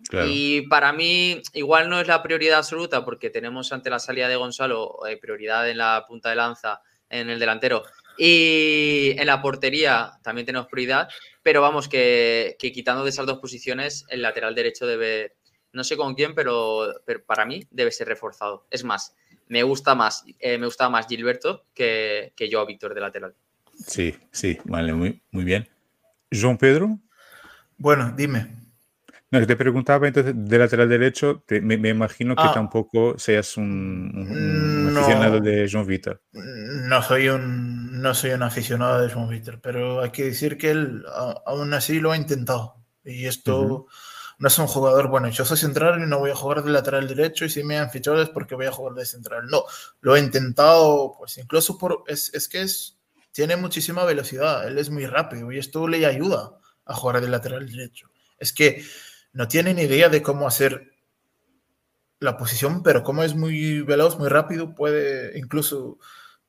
Claro. 0.09 0.27
Y 0.29 0.63
para 0.63 0.93
mí 0.93 1.41
igual 1.53 1.89
no 1.89 2.01
es 2.01 2.09
la 2.09 2.25
prioridad 2.25 2.59
absoluta 2.59 3.05
porque 3.05 3.31
tenemos 3.31 3.71
ante 3.73 3.89
la 3.89 4.01
salida 4.01 4.27
de 4.27 4.35
Gonzalo 4.35 5.07
eh, 5.07 5.17
prioridad 5.17 5.71
en 5.71 5.79
la 5.79 6.05
punta 6.09 6.31
de 6.31 6.35
lanza, 6.35 6.83
en 7.09 7.31
el 7.31 7.39
delantero 7.39 7.85
y 8.19 9.15
en 9.17 9.27
la 9.27 9.43
portería 9.43 10.13
también 10.23 10.47
tenemos 10.47 10.69
prioridad, 10.69 11.09
pero 11.43 11.61
vamos 11.61 11.89
que, 11.89 12.57
que 12.59 12.73
quitando 12.73 13.05
de 13.05 13.11
esas 13.11 13.27
dos 13.27 13.39
posiciones 13.39 14.07
el 14.09 14.23
lateral 14.23 14.55
derecho 14.55 14.87
debe, 14.87 15.36
no 15.77 15.85
sé 15.85 15.97
con 15.97 16.15
quién, 16.15 16.35
pero, 16.35 16.87
pero 17.05 17.23
para 17.25 17.45
mí 17.45 17.63
debe 17.71 17.93
ser 17.93 18.09
reforzado. 18.09 18.67
Es 18.71 18.83
más, 18.83 19.15
me 19.49 19.63
gusta 19.63 19.95
más, 19.95 20.25
eh, 20.41 20.59
me 20.59 20.65
gusta 20.67 20.89
más 20.89 21.07
Gilberto 21.07 21.67
que, 21.75 22.33
que 22.35 22.49
yo, 22.49 22.65
Víctor, 22.67 22.95
de 22.95 23.01
lateral. 23.03 23.35
Sí, 23.87 24.15
sí, 24.33 24.59
vale, 24.65 24.95
muy, 24.95 25.23
muy 25.31 25.45
bien. 25.45 25.69
Joan 26.33 26.57
Pedro, 26.59 26.99
Bueno, 27.77 28.13
dime. 28.17 28.57
no, 29.31 29.39
que 29.39 29.47
te 29.47 29.55
preguntaba 29.57 30.07
entonces 30.09 30.33
de 30.35 30.59
lateral 30.59 30.89
derecho, 30.89 31.43
te- 31.47 31.61
me, 31.61 31.77
me 31.77 31.91
imagino 31.91 32.35
que 32.35 32.43
Ah. 32.45 32.53
tampoco 32.55 33.19
seas 33.19 33.57
un, 33.59 33.65
un- 34.15 34.31
un 34.31 34.95
No. 34.95 35.01
aficionado 35.01 35.41
de 35.41 35.69
Joan 35.71 35.87
Vitor. 35.87 36.23
No 36.33 37.03
soy 37.03 37.29
un, 37.29 38.01
no 38.01 38.15
soy 38.15 38.31
un 38.31 38.43
aficionado 38.43 39.03
de 39.03 39.13
Joan 39.13 39.29
Víctor, 39.29 39.61
pero 39.61 40.01
hay 40.01 40.11
que 40.11 40.25
decir 40.25 40.57
que 40.57 40.71
él 40.71 41.05
a- 41.09 41.43
aún 41.47 41.75
así 41.75 42.01
lo 42.01 42.13
ha 42.13 42.17
intentado. 42.17 42.77
Y 43.05 43.27
esto. 43.27 43.87
No 44.39 44.49
es 44.49 44.59
un 44.59 44.67
jugador, 44.67 45.09
bueno, 45.09 45.29
yo 45.29 45.45
soy 45.45 45.57
central 45.57 46.03
y 46.03 46.07
no 46.07 46.19
voy 46.19 46.31
a 46.31 46.37
jugar 46.37 46.63
de 46.63 46.71
lateral 46.71 47.09
derecho 47.09 47.45
y 47.45 47.51
si 47.51 47.63
me 47.65 47.79
han 47.79 47.91
fichado 47.91 48.21
es 48.21 48.29
porque 48.29 48.55
voy 48.55 48.67
a 48.67 48.73
jugar 48.73 48.95
de 48.95 49.07
central. 49.07 49.47
No, 49.49 49.65
lo 50.01 50.15
he 50.15 50.21
intentado, 50.21 51.15
pues 51.19 51.39
incluso 51.39 51.79
por, 51.79 52.05
es, 52.07 52.33
es 52.35 52.49
que 52.49 52.63
es, 52.63 52.99
tiene 53.33 53.57
muchísima 53.57 54.05
velocidad, 54.05 54.67
él 54.67 54.79
es 54.79 54.91
muy 54.91 55.07
rápido 55.07 55.51
y 55.53 55.59
esto 55.59 55.89
le 55.89 56.05
ayuda 56.05 56.53
a 56.85 56.95
jugar 56.95 57.21
de 57.21 57.29
lateral 57.29 57.67
derecho. 57.67 58.11
Es 58.39 58.53
que 58.53 58.85
no 59.33 59.49
tiene 59.49 59.73
ni 59.75 59.83
idea 59.83 60.09
de 60.09 60.23
cómo 60.23 60.47
hacer 60.47 60.93
la 62.19 62.37
posición, 62.37 62.83
pero 62.83 63.03
como 63.03 63.23
es 63.23 63.35
muy 63.35 63.83
veloz, 63.83 64.19
muy 64.19 64.29
rápido, 64.29 64.75
puede 64.75 65.39
incluso 65.39 65.99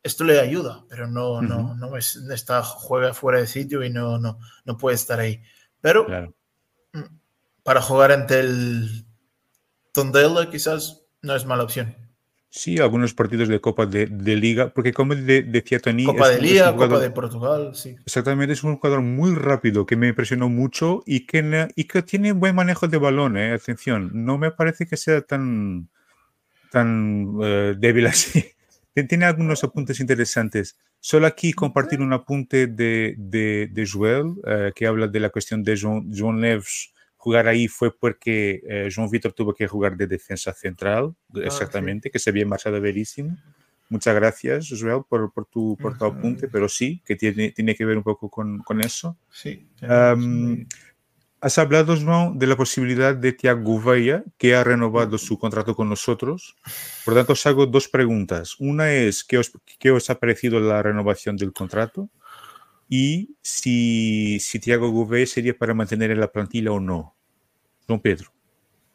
esto 0.04 0.24
le 0.24 0.40
ayuda, 0.40 0.86
pero 0.90 1.08
no, 1.08 1.42
no, 1.42 1.60
Ujú. 1.60 1.76
no 1.76 1.98
es, 1.98 2.16
está, 2.16 2.64
juega 2.64 3.14
fuera 3.14 3.40
de 3.40 3.48
sitio 3.48 3.84
y 3.84 3.90
no, 3.90 4.18
no, 4.20 4.40
no 4.66 4.78
puede 4.78 4.96
estar 4.96 5.20
ahí. 5.20 5.42
Pero 5.82 6.06
Claro. 6.06 6.34
Para 7.68 7.82
jugar 7.82 8.14
ante 8.14 8.40
el 8.40 9.06
Tondela 9.94 10.50
quizás 10.50 11.02
no 11.22 11.36
es 11.36 11.46
mala 11.46 11.64
opción. 11.64 11.94
Sí, 12.50 12.78
algunos 12.80 13.14
partidos 13.14 13.50
de 13.50 13.60
Copa 13.60 13.86
de, 13.86 14.06
de 14.06 14.36
Liga, 14.38 14.70
porque 14.74 14.94
como 14.94 15.14
de- 15.16 15.44
decía 15.44 15.80
Tony, 15.80 16.06
Copa 16.06 16.30
de 16.30 16.40
Liga, 16.40 16.72
jugador- 16.72 16.90
Copa 16.92 17.02
de 17.02 17.12
Portugal, 17.12 17.72
sí. 17.76 17.98
Exactamente, 18.06 18.54
es 18.54 18.64
un 18.64 18.78
jugador 18.78 19.02
muy 19.02 19.36
rápido 19.36 19.86
que 19.86 19.98
me 19.98 20.08
impresionó 20.08 20.48
mucho 20.48 21.04
y 21.06 21.26
que, 21.26 21.68
y 21.76 21.84
que 21.84 22.02
tiene 22.04 22.32
buen 22.32 22.56
manejo 22.56 22.88
de 22.88 22.98
balón, 22.98 23.36
eh, 23.36 23.52
atención, 23.52 24.12
no 24.14 24.38
me 24.38 24.52
parece 24.52 24.88
que 24.88 24.96
sea 24.96 25.22
tan, 25.24 25.90
tan 26.72 27.36
eh, 27.44 27.76
débil 27.78 28.08
así. 28.08 28.46
Tien- 28.96 29.10
Tiene 29.10 29.26
algunos 29.26 29.62
apuntes 29.66 30.00
interesantes. 30.00 30.78
Solo 31.02 31.28
aquí 31.28 31.52
compartir 31.52 32.00
un 32.02 32.14
apunte 32.14 32.68
de, 32.68 33.14
de, 33.18 33.68
de 33.74 33.86
Joel, 33.86 34.36
eh, 34.48 34.72
que 34.74 34.88
habla 34.88 35.08
de 35.08 35.20
la 35.20 35.30
cuestión 35.32 35.64
de 35.64 35.78
Joan, 35.78 36.10
Joan 36.16 36.40
Neves. 36.40 36.94
Jugar 37.28 37.50
ahí 37.50 37.68
fue 37.68 37.94
porque 37.94 38.62
eh, 38.66 38.90
Joan 38.90 39.10
Vitor 39.10 39.34
tuvo 39.34 39.54
que 39.54 39.68
jugar 39.68 39.98
de 39.98 40.08
defensa 40.08 40.54
central, 40.54 41.14
exactamente, 41.36 42.10
que 42.10 42.20
se 42.20 42.30
había 42.30 42.46
marchado 42.46 42.80
verísimo. 42.80 43.36
Muchas 43.90 44.16
gracias, 44.16 44.70
Joel, 44.70 45.02
por, 45.10 45.34
por, 45.34 45.46
tu, 45.46 45.76
por 45.76 45.98
tu 45.98 46.06
Ujú. 46.06 46.18
apunte, 46.20 46.48
pero 46.48 46.70
sí, 46.70 47.02
que 47.06 47.18
tiene, 47.18 47.52
tiene 47.52 47.76
que 47.76 47.84
ver 47.84 47.98
un 47.98 48.04
poco 48.04 48.30
con, 48.30 48.60
con 48.60 48.80
eso. 48.80 49.18
Sí. 49.30 49.68
Am, 49.82 50.66
has 51.42 51.58
hablado, 51.58 51.98
Joan, 51.98 52.40
de 52.40 52.48
la 52.48 52.56
posibilidad 52.56 53.14
de 53.14 53.34
Thiago 53.34 53.62
Gouveia, 53.62 54.24
que 54.38 54.56
ha 54.56 54.64
renovado 54.64 55.18
su 55.18 55.38
contrato 55.38 55.76
con 55.76 55.90
nosotros. 55.90 56.56
Por 57.04 57.14
tanto, 57.14 57.34
os 57.34 57.46
hago 57.46 57.66
dos 57.66 57.90
preguntas. 57.90 58.56
Una 58.58 58.94
es, 58.94 59.26
¿qué 59.26 59.38
os, 59.38 59.52
qué 59.78 59.92
os 59.92 60.10
ha 60.10 60.18
parecido 60.18 60.62
la 60.62 60.82
renovación 60.82 61.36
del 61.36 61.52
contrato? 61.52 62.10
Y 62.88 63.36
si, 63.42 64.40
si 64.40 64.60
Thiago 64.62 64.92
Gouveia 64.92 65.28
sería 65.28 65.58
para 65.58 65.74
mantener 65.74 66.10
en 66.12 66.22
la 66.22 66.32
plantilla 66.32 66.72
o 66.72 66.80
no. 66.80 67.17
Don 67.88 68.02
Pedro. 68.02 68.32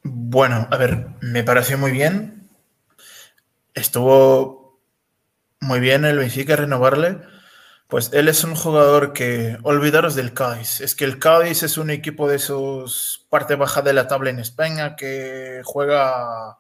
Bueno, 0.03 0.69
a 0.71 0.77
ver, 0.77 1.09
me 1.21 1.45
pareció 1.45 1.79
muy 1.79 1.93
bien. 1.93 2.49
Estuvo 3.75 4.81
muy 5.61 5.81
bien 5.81 6.05
el 6.05 6.19
Benfica 6.19 6.57
renovarle. 6.57 7.21
Pues 7.89 8.11
él 8.13 8.29
es 8.29 8.43
un 8.43 8.55
jugador 8.55 9.13
que, 9.13 9.59
olvidaros 9.63 10.15
del 10.15 10.33
Cádiz, 10.33 10.81
es 10.81 10.95
que 10.95 11.05
el 11.05 11.19
Cádiz 11.19 11.63
es 11.63 11.77
un 11.77 11.91
equipo 11.91 12.27
de 12.27 12.37
esos 12.37 13.27
parte 13.29 13.55
baja 13.55 13.83
de 13.83 13.93
la 13.93 14.09
tabla 14.09 14.31
en 14.31 14.39
España 14.39 14.97
que 14.97 15.61
juega 15.63 16.57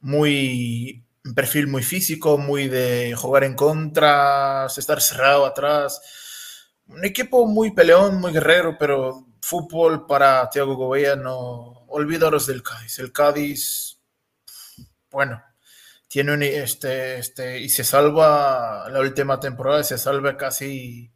muy 0.00 1.04
un 1.24 1.34
perfil 1.34 1.68
muy 1.68 1.82
físico, 1.82 2.38
muy 2.38 2.68
de 2.68 3.14
jugar 3.14 3.44
en 3.44 3.54
contra, 3.54 4.66
estar 4.66 5.00
cerrado 5.00 5.46
atrás. 5.46 6.00
Un 6.88 7.04
equipo 7.04 7.46
muy 7.46 7.72
peleón, 7.72 8.20
muy 8.20 8.32
guerrero, 8.32 8.76
pero 8.78 9.26
fútbol 9.42 10.06
para 10.06 10.48
Thiago 10.48 10.76
Gouveia 10.76 11.16
no. 11.16 11.84
Olvidaros 11.88 12.46
del 12.46 12.62
Cádiz. 12.62 12.98
El 13.00 13.12
Cádiz, 13.12 14.00
bueno, 15.10 15.42
tiene 16.08 16.32
un 16.32 16.42
este, 16.42 17.18
este, 17.18 17.60
y 17.60 17.68
se 17.68 17.84
salva 17.84 18.88
la 18.88 19.00
última 19.00 19.38
temporada, 19.40 19.82
se 19.82 19.98
salva 19.98 20.38
casi 20.38 21.12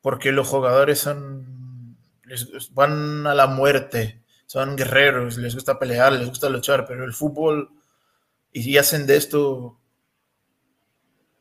porque 0.00 0.32
los 0.32 0.48
jugadores 0.48 1.00
son, 1.00 1.98
les, 2.24 2.72
van 2.72 3.26
a 3.26 3.34
la 3.34 3.46
muerte, 3.46 4.22
son 4.46 4.76
guerreros, 4.76 5.36
les 5.36 5.54
gusta 5.54 5.78
pelear, 5.78 6.12
les 6.12 6.28
gusta 6.28 6.48
luchar, 6.48 6.86
pero 6.86 7.04
el 7.04 7.12
fútbol, 7.12 7.70
y 8.52 8.78
hacen 8.78 9.06
de 9.06 9.16
esto, 9.16 9.80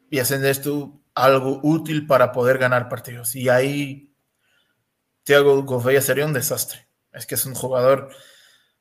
y 0.09 0.19
hacen 0.19 0.41
de 0.41 0.49
esto 0.49 0.99
algo 1.13 1.61
útil 1.63 2.07
para 2.07 2.31
poder 2.31 2.57
ganar 2.57 2.89
partidos. 2.89 3.35
Y 3.35 3.47
ahí 3.47 4.14
Thiago 5.25 5.63
Gouveia 5.63 6.01
sería 6.01 6.25
un 6.25 6.33
desastre. 6.33 6.87
Es 7.11 7.25
que 7.25 7.35
es 7.35 7.45
un 7.45 7.55
jugador 7.55 8.09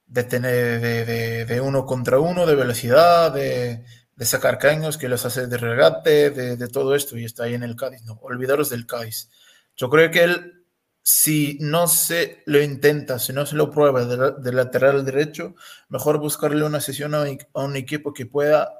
de 0.07 0.25
tener 0.25 0.81
de, 0.81 1.45
de 1.47 1.61
uno 1.61 1.87
contra 1.87 2.19
uno, 2.19 2.47
de 2.47 2.55
velocidad, 2.55 3.33
de, 3.33 3.83
sacar 4.21 4.59
caños, 4.59 4.99
que 4.99 5.09
los 5.09 5.25
hace 5.25 5.47
de 5.47 5.57
regate, 5.57 6.31
de, 6.31 6.69
todo 6.69 6.95
esto, 6.95 7.17
y 7.17 7.25
está 7.25 7.45
ahí 7.45 7.55
en 7.55 7.63
el 7.63 7.77
Cádiz. 7.77 8.03
No, 8.05 8.19
olvidaros 8.23 8.69
del 8.69 8.87
Cádiz. 8.87 9.31
Yo 9.75 9.89
creo 9.89 10.11
que 10.11 10.25
él, 10.25 10.67
si 11.03 11.57
no 11.61 11.87
se 11.89 12.43
lo 12.45 12.61
intenta, 12.63 13.19
si 13.19 13.33
no 13.33 13.47
se 13.47 13.57
lo 13.57 13.71
prueba 13.71 14.05
de, 14.05 14.53
lateral 14.53 15.05
derecho, 15.05 15.55
mejor 15.89 16.19
buscarle 16.19 16.65
una 16.65 16.81
sesión 16.81 17.15
a 17.15 17.25
un, 17.55 17.77
equipo 17.77 18.13
que 18.13 18.27
pueda, 18.27 18.71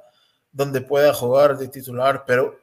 donde 0.51 0.81
pueda 0.81 1.13
jugar 1.13 1.57
de 1.57 1.67
titular, 1.67 2.25
pero 2.27 2.59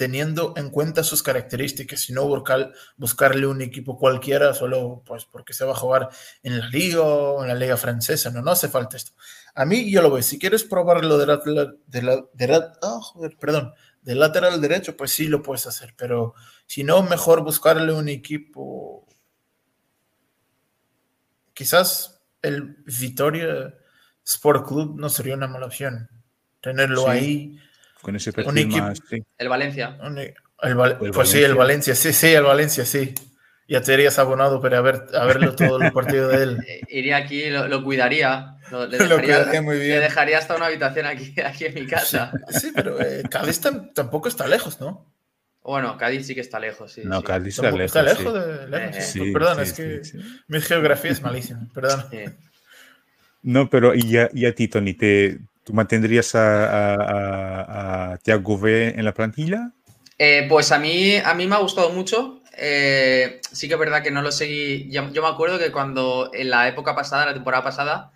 teniendo 0.00 0.54
en 0.56 0.70
cuenta 0.70 1.04
sus 1.04 1.22
características 1.22 2.08
y 2.08 2.14
no 2.14 2.26
buscar, 2.26 2.72
buscarle 2.96 3.46
un 3.46 3.60
equipo 3.60 3.98
cualquiera 3.98 4.54
solo 4.54 5.02
pues 5.04 5.26
porque 5.26 5.52
se 5.52 5.66
va 5.66 5.72
a 5.72 5.76
jugar 5.76 6.08
en 6.42 6.58
la 6.58 6.68
liga 6.68 7.02
o 7.02 7.42
en 7.42 7.48
la 7.48 7.54
liga 7.54 7.76
francesa, 7.76 8.30
no, 8.30 8.40
no 8.40 8.50
hace 8.50 8.70
falta 8.70 8.96
esto. 8.96 9.12
A 9.54 9.66
mí 9.66 9.92
yo 9.92 10.00
lo 10.00 10.10
veo, 10.10 10.22
si 10.22 10.38
quieres 10.38 10.64
probarlo 10.64 11.18
de, 11.18 11.26
de, 11.86 12.24
de, 12.32 12.68
oh, 12.80 13.28
perdón, 13.38 13.74
del 14.00 14.20
lateral 14.20 14.58
derecho, 14.62 14.96
pues 14.96 15.10
sí 15.12 15.28
lo 15.28 15.42
puedes 15.42 15.66
hacer, 15.66 15.92
pero 15.98 16.32
si 16.64 16.82
no, 16.82 17.02
mejor 17.02 17.44
buscarle 17.44 17.92
un 17.92 18.08
equipo, 18.08 19.06
quizás 21.52 22.22
el 22.40 22.78
Vitoria 22.86 23.74
Sport 24.24 24.66
Club 24.66 24.98
no 24.98 25.10
sería 25.10 25.34
una 25.34 25.46
mala 25.46 25.66
opción, 25.66 26.08
tenerlo 26.62 27.06
ahí 27.06 27.60
con 28.00 28.16
ese 28.16 28.32
perfil 28.32 28.68
más, 28.68 29.00
El 29.38 29.48
Valencia. 29.48 29.98
el, 30.62 31.12
pues 31.12 31.28
sí, 31.28 31.42
el 31.42 31.54
Valencia, 31.54 31.94
sí, 31.94 32.12
sí, 32.12 32.28
el 32.28 32.44
Valencia, 32.44 32.84
sí. 32.84 33.14
Ya 33.68 33.80
te 33.80 33.94
harías 33.94 34.18
abonado 34.18 34.60
para 34.60 34.80
ver, 34.80 35.06
a 35.14 35.24
verlo 35.26 35.54
todo 35.54 35.80
el 35.80 35.92
partido 35.92 36.28
de 36.28 36.42
él. 36.42 36.58
Eh, 36.66 36.80
iría 36.88 37.18
aquí, 37.18 37.50
lo, 37.50 37.84
cuidaría. 37.84 38.56
Lo, 38.72 38.86
le, 38.86 38.98
dejaría, 38.98 39.62
muy 39.62 39.78
bien. 39.78 39.90
le, 39.90 40.00
dejaría, 40.00 40.38
hasta 40.38 40.56
una 40.56 40.66
habitación 40.66 41.06
aquí, 41.06 41.34
aquí 41.44 41.66
en 41.66 41.74
mi 41.74 41.86
casa. 41.86 42.32
Sí, 42.48 42.72
pero 42.74 43.00
eh, 43.00 43.22
Cádiz 43.30 43.60
tampoco 43.94 44.28
está 44.28 44.48
lejos, 44.48 44.80
¿no? 44.80 45.06
Bueno, 45.62 45.96
Cádiz 45.96 46.26
sí 46.26 46.34
que 46.34 46.40
está 46.40 46.58
lejos, 46.58 46.90
sí. 46.92 47.02
No, 47.04 47.22
Cádiz 47.22 47.58
está 47.58 47.70
lejos. 47.70 47.84
Está 47.84 48.02
lejos 48.02 48.34
de 48.34 48.68
lejos. 48.68 49.16
Eh, 49.16 49.32
perdón, 49.32 49.60
es 49.60 49.72
que 49.72 50.02
mi 50.48 50.60
geografía 50.60 51.12
es 51.12 51.22
malísima, 51.22 51.68
perdón. 51.72 52.06
No, 53.42 53.70
pero 53.70 53.94
y 53.94 54.16
a, 54.16 54.28
y 54.34 54.46
a 54.46 54.54
ti, 54.54 54.66
Tony, 54.66 54.94
¿te, 54.94 55.38
¿Tú 55.64 55.72
mantendrías 55.74 56.34
a, 56.34 56.64
a, 56.94 58.12
a 58.12 58.18
Thiago 58.18 58.54
V 58.54 58.94
en 58.96 59.04
la 59.04 59.12
plantilla? 59.12 59.72
Eh, 60.22 60.44
pues 60.50 60.70
a 60.70 60.78
mí, 60.78 61.16
a 61.16 61.32
mí 61.32 61.46
me 61.46 61.54
ha 61.54 61.60
gustado 61.60 61.88
mucho. 61.88 62.42
Eh, 62.54 63.40
sí 63.52 63.68
que 63.68 63.74
es 63.74 63.80
verdad 63.80 64.02
que 64.02 64.10
no 64.10 64.20
lo 64.20 64.30
seguí. 64.30 64.86
Yo, 64.90 65.02
me 65.02 65.26
acuerdo 65.26 65.58
que 65.58 65.72
cuando 65.72 66.30
en 66.34 66.50
la 66.50 66.68
época 66.68 66.94
pasada, 66.94 67.24
la 67.24 67.32
temporada 67.32 67.64
pasada, 67.64 68.12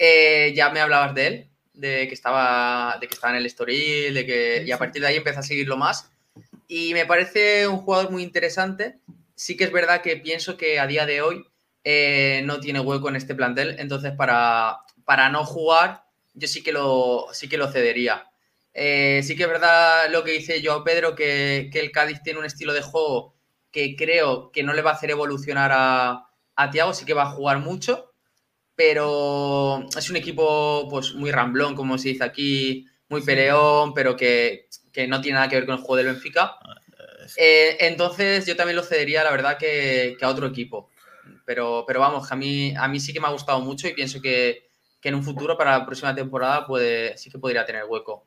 eh, 0.00 0.52
ya 0.56 0.70
me 0.70 0.80
hablabas 0.80 1.14
de 1.14 1.26
él, 1.28 1.50
de 1.72 2.08
que 2.08 2.14
estaba, 2.14 2.98
de 3.00 3.06
que 3.06 3.14
estaba 3.14 3.34
en 3.34 3.38
el 3.38 3.46
Estoril, 3.46 4.14
de 4.14 4.26
que, 4.26 4.64
y 4.66 4.72
a 4.72 4.78
partir 4.78 5.00
de 5.00 5.06
ahí 5.06 5.16
empecé 5.16 5.38
a 5.38 5.42
seguirlo 5.42 5.76
más. 5.76 6.10
Y 6.66 6.92
me 6.92 7.06
parece 7.06 7.68
un 7.68 7.78
jugador 7.78 8.10
muy 8.10 8.24
interesante. 8.24 8.98
Sí 9.36 9.56
que 9.56 9.62
es 9.62 9.70
verdad 9.70 10.02
que 10.02 10.16
pienso 10.16 10.56
que 10.56 10.80
a 10.80 10.88
día 10.88 11.06
de 11.06 11.22
hoy 11.22 11.46
no 12.44 12.58
tiene 12.58 12.80
hueco 12.80 13.08
en 13.10 13.14
este 13.14 13.36
plantel. 13.36 13.76
Entonces, 13.78 14.10
para, 14.16 14.78
para 15.04 15.28
no 15.28 15.44
jugar, 15.44 16.03
yo 16.34 16.48
sí 16.48 16.62
que 16.62 16.72
lo, 16.72 17.28
sí 17.32 17.48
que 17.48 17.58
lo 17.58 17.70
cedería. 17.70 18.28
Eh, 18.72 19.22
sí 19.24 19.36
que 19.36 19.44
es 19.44 19.48
verdad 19.48 20.10
lo 20.10 20.24
que 20.24 20.32
dice 20.32 20.60
yo 20.60 20.82
Pedro, 20.84 21.14
que, 21.14 21.70
el 21.72 21.92
Cádiz 21.92 22.22
tiene 22.22 22.40
un 22.40 22.44
estilo 22.44 22.72
de 22.72 22.82
juego 22.82 23.34
que 23.70 23.96
creo 23.96 24.50
que 24.52 24.62
no 24.62 24.72
le 24.72 24.82
va 24.82 24.90
a 24.90 24.94
hacer 24.94 25.10
evolucionar 25.10 25.70
a, 25.72 26.28
a 26.56 26.70
Tiago, 26.70 26.92
sí 26.94 27.04
que 27.04 27.14
va 27.14 27.22
a 27.24 27.30
jugar 27.30 27.58
mucho, 27.58 28.12
pero 28.74 29.86
es 29.96 30.10
un 30.10 30.16
equipo 30.16 30.88
pues 30.90 31.14
muy 31.14 31.30
ramblón, 31.30 31.74
como 31.74 31.98
se 31.98 32.10
dice 32.10 32.24
aquí, 32.24 32.86
muy 33.08 33.22
peleón, 33.22 33.94
pero 33.94 34.16
que, 34.16 34.68
no 35.08 35.20
tiene 35.20 35.36
nada 35.36 35.48
que 35.48 35.56
ver 35.56 35.66
con 35.66 35.76
el 35.76 35.80
juego 35.80 35.96
del 35.96 36.06
Benfica. 36.06 36.56
Eh, 37.36 37.76
entonces 37.80 38.46
yo 38.46 38.56
también 38.56 38.76
lo 38.76 38.82
cedería, 38.82 39.24
la 39.24 39.30
verdad, 39.30 39.58
que, 39.58 40.16
a 40.20 40.28
otro 40.28 40.46
equipo. 40.46 40.90
Pero, 41.46 41.84
pero 41.86 42.00
vamos, 42.00 42.30
a 42.32 42.36
mí, 42.36 42.74
a 42.76 42.88
mí 42.88 43.00
sí 43.00 43.12
que 43.12 43.20
me 43.20 43.26
ha 43.26 43.30
gustado 43.30 43.60
mucho 43.60 43.88
y 43.88 43.94
pienso 43.94 44.20
que, 44.20 44.68
que 45.04 45.10
en 45.10 45.16
un 45.16 45.22
futuro 45.22 45.58
para 45.58 45.76
la 45.76 45.84
próxima 45.84 46.14
temporada 46.14 46.66
puede, 46.66 47.18
sí 47.18 47.30
que 47.30 47.38
podría 47.38 47.66
tener 47.66 47.84
hueco. 47.86 48.26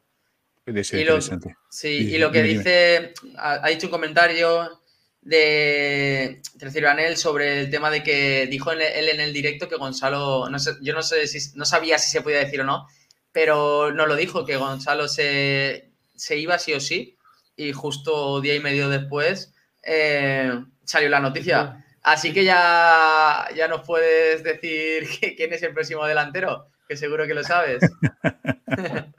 Puede 0.64 0.84
ser 0.84 1.00
interesante. 1.00 1.56
sí, 1.72 2.14
y 2.14 2.20
lo 2.20 2.32
que 2.32 2.44
dice, 2.44 3.16
ha, 3.36 3.68
dicho 3.68 3.88
un 3.88 3.92
comentario 3.92 4.80
de 5.24 6.40
Anel 6.88 7.18
sobre 7.18 7.62
el 7.62 7.72
tema 7.72 7.90
de 7.90 8.04
que 8.04 8.46
dijo 8.46 8.72
él 8.72 8.84
en 8.84 9.20
el 9.20 9.34
directo 9.34 9.68
que 9.68 9.76
Gonzalo, 9.76 10.52
no 10.52 10.60
sé, 10.60 10.74
yo 10.82 10.94
no 10.94 11.02
sé 11.02 11.26
si 11.26 11.58
no 11.58 11.66
sabía 11.66 11.98
si 11.98 12.12
se 12.12 12.22
podía 12.22 12.38
decir 12.38 12.62
o 12.62 12.64
no, 12.64 12.88
pero 13.32 13.92
no 13.92 14.06
lo 14.06 14.16
dijo, 14.16 14.46
que 14.46 14.58
Gonzalo 14.58 15.08
se, 15.08 15.90
iba 16.30 16.60
sí 16.60 16.74
o 16.74 16.80
sí, 16.80 17.18
y 17.56 17.72
justo 17.72 18.40
día 18.40 18.54
y 18.54 18.60
medio 18.60 18.88
después 18.88 19.52
eh, 19.82 20.64
salió 20.84 21.10
la 21.10 21.22
noticia. 21.22 21.84
Así 22.08 22.32
que 22.32 22.46
ya, 22.46 23.50
ya 23.54 23.68
nos 23.68 23.86
puedes 23.86 24.42
decir 24.42 25.10
quién 25.36 25.52
es 25.52 25.62
el 25.62 25.74
próximo 25.74 26.06
delantero, 26.06 26.70
que 26.88 26.96
seguro 26.96 27.28
que 27.28 27.34
lo 27.34 27.44
sabes. 27.44 27.82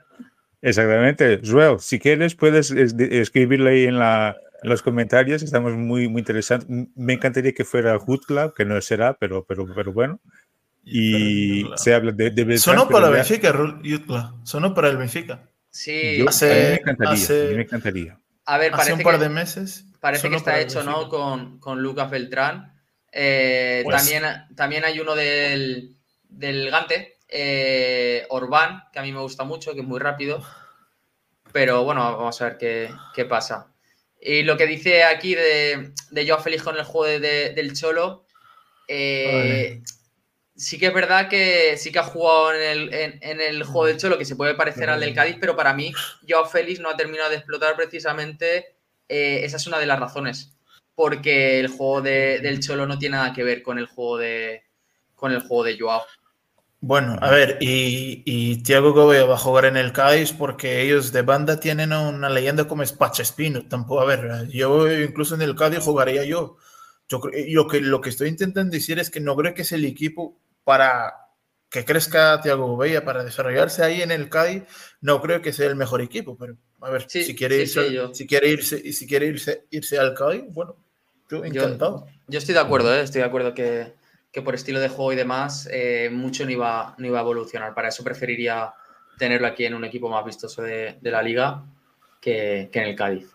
Exactamente. 0.63 1.39
Joel, 1.45 1.79
si 1.79 1.99
quieres 1.99 2.33
puedes 2.33 2.71
escribirle 2.71 3.69
ahí 3.69 3.83
en, 3.83 3.99
la, 3.99 4.37
los 4.63 4.81
comentarios. 4.81 5.43
Estamos 5.43 5.73
muy, 5.73 6.07
muy 6.07 6.21
interesados. 6.21 6.65
Me 6.67 7.13
encantaría 7.13 7.53
que 7.53 7.63
fuera 7.63 7.99
Hood 7.99 8.21
Club, 8.21 8.55
que 8.55 8.65
no 8.65 8.81
será, 8.81 9.13
pero, 9.13 9.45
pero, 9.45 9.67
pero 9.75 9.93
bueno. 9.93 10.19
Y 10.83 11.69
se 11.75 11.93
habla 11.93 12.11
de, 12.11 12.31
de 12.31 12.57
Sonó 12.57 12.89
para 12.89 13.09
el 13.09 13.13
Benfica, 13.13 13.51
Club. 13.51 14.33
Sonó 14.43 14.73
para 14.73 14.89
el 14.89 14.97
Benfica. 14.97 15.47
Sí. 15.69 16.25
me 16.41 16.73
encantaría. 16.73 17.55
me 17.55 17.61
encantaría. 17.61 18.19
A 18.45 18.57
ver, 18.57 18.73
hace 18.73 18.93
un 18.93 19.01
par 19.01 19.19
de 19.19 19.29
meses. 19.29 19.85
Parece 19.99 20.27
que 20.31 20.37
está 20.37 20.59
hecho, 20.59 20.81
¿no? 20.81 21.07
Con, 21.07 21.59
con 21.59 21.83
Lucas 21.83 22.09
Beltrán. 22.09 22.78
Eh, 23.11 23.81
pues 23.83 23.97
también, 23.97 24.23
también 24.55 24.85
hay 24.85 24.99
uno 24.99 25.15
del, 25.15 25.95
del 26.27 26.69
Gante, 26.69 27.17
eh, 27.27 28.25
Orbán, 28.29 28.83
que 28.91 28.99
a 28.99 29.01
mí 29.01 29.11
me 29.11 29.21
gusta 29.21 29.43
mucho, 29.43 29.73
que 29.73 29.81
es 29.81 29.87
muy 29.87 29.99
rápido. 29.99 30.43
Pero 31.51 31.83
bueno, 31.83 32.01
vamos 32.01 32.39
a 32.41 32.49
ver 32.49 32.57
qué, 32.57 33.25
pasa. 33.25 33.73
Y 34.21 34.43
lo 34.43 34.57
que 34.57 34.67
dice 34.67 35.03
aquí 35.03 35.33
de, 35.33 35.93
de 36.11 36.27
Joao 36.27 36.41
Félix 36.41 36.63
con 36.63 36.77
el 36.77 36.83
juego 36.83 37.19
del 37.19 37.73
Cholo, 37.73 38.25
eh, 38.87 39.81
sí 40.55 40.77
que 40.77 40.87
es 40.87 40.93
verdad 40.93 41.27
que 41.29 41.77
sí 41.77 41.91
que 41.91 41.99
ha 41.99 42.03
jugado 42.03 42.53
en 42.53 42.61
el, 42.61 42.93
en, 42.93 43.41
el 43.41 43.63
juego 43.63 43.87
del 43.87 43.97
Cholo, 43.97 44.17
que 44.17 44.25
se 44.25 44.35
puede 44.35 44.53
parecer 44.53 44.89
al 44.89 44.99
del 44.99 45.15
Cádiz, 45.15 45.37
pero 45.39 45.55
para 45.55 45.73
mí 45.73 45.91
Joao 46.27 46.45
Félix 46.45 46.79
no 46.79 46.89
ha 46.89 46.97
terminado 46.97 47.29
de 47.31 47.37
explotar 47.37 47.75
precisamente. 47.75 48.75
esa 49.07 49.57
es 49.57 49.65
una 49.65 49.79
de 49.79 49.87
las 49.87 49.99
razones 49.99 50.58
porque 50.99 51.61
el 51.61 51.69
juego 51.69 52.01
del 52.01 52.59
Cholo 52.59 52.85
no 52.85 52.99
tiene 52.99 53.15
nada 53.15 53.31
que 53.31 53.41
ver 53.41 53.63
con 53.63 53.79
el 53.79 53.85
juego 53.85 54.17
de, 54.17 54.63
con 55.15 55.31
el 55.31 55.39
juego 55.39 55.63
de 55.63 55.79
Joao. 55.79 56.01
Bueno, 56.81 57.15
a 57.21 57.31
ver, 57.31 57.57
y, 57.61 58.21
y 58.25 58.61
Thiago 58.63 58.91
Gobea 58.91 59.23
va 59.23 59.35
a 59.35 59.37
jugar 59.37 59.63
en 59.63 59.77
el 59.77 59.93
Cádiz 59.93 60.33
porque 60.33 60.81
ellos 60.81 61.13
de 61.13 61.21
banda 61.21 61.57
tienen 61.57 61.93
una 61.93 62.29
leyenda 62.29 62.67
como 62.67 62.83
es 62.83 62.97
Espino. 63.17 63.65
Tampoco, 63.65 64.01
a 64.01 64.05
ver, 64.05 64.49
yo 64.49 64.91
incluso 64.91 65.35
en 65.35 65.41
el 65.41 65.55
Cádiz 65.55 65.79
jugaría 65.79 66.25
yo. 66.25 66.57
Yo 67.07 67.21
lo 67.47 67.67
que, 67.69 67.79
lo 67.79 68.01
que 68.01 68.09
estoy 68.09 68.27
intentando 68.27 68.73
decir 68.73 68.99
es 68.99 69.09
que 69.09 69.21
no 69.21 69.37
creo 69.37 69.53
que 69.53 69.61
es 69.61 69.71
el 69.71 69.85
equipo 69.85 70.37
para 70.65 71.13
que 71.69 71.85
crezca 71.85 72.41
Thiago 72.41 72.67
Gobea, 72.67 73.05
para 73.05 73.23
desarrollarse 73.23 73.85
ahí 73.85 74.01
en 74.01 74.11
el 74.11 74.27
Cádiz. 74.27 74.63
No 74.99 75.21
creo 75.21 75.41
que 75.41 75.53
sea 75.53 75.67
el 75.67 75.77
mejor 75.77 76.01
equipo, 76.01 76.37
pero 76.37 76.57
a 76.81 76.89
ver, 76.89 77.09
si 77.09 77.33
quiere 77.37 77.61
irse, 77.61 78.13
si 78.13 78.27
quiere 78.27 78.49
irse, 78.49 78.91
si 78.91 79.07
quiere 79.07 79.27
irse, 79.27 79.65
irse 79.69 79.97
al 79.97 80.13
Cádiz, 80.13 80.43
bueno, 80.49 80.75
yo 81.29 81.43
encantado. 81.45 82.07
Yo, 82.27 82.39
estoy 82.39 82.53
de 82.53 82.61
acuerdo, 82.61 82.93
¿eh? 82.93 83.01
estoy 83.01 83.21
de 83.21 83.27
acuerdo 83.27 83.53
que, 83.53 83.93
por 84.43 84.55
estilo 84.55 84.79
de 84.79 84.89
juego 84.89 85.13
y 85.13 85.15
demás, 85.15 85.67
eh, 85.71 86.09
mucho 86.11 86.45
no 86.45 86.51
iba, 86.51 86.95
no 86.97 87.07
iba 87.07 87.19
a 87.19 87.21
evolucionar. 87.21 87.73
Para 87.73 87.89
eso 87.89 88.03
preferiría, 88.03 88.73
tenerlo 89.19 89.47
aquí 89.47 89.65
en 89.65 89.75
un 89.75 89.85
equipo 89.85 90.09
más 90.09 90.25
vistoso 90.25 90.63
de, 90.63 90.97
la 91.01 91.21
liga 91.21 91.63
que, 92.19 92.69
en 92.73 92.83
el 92.83 92.95
Cádiz. 92.95 93.27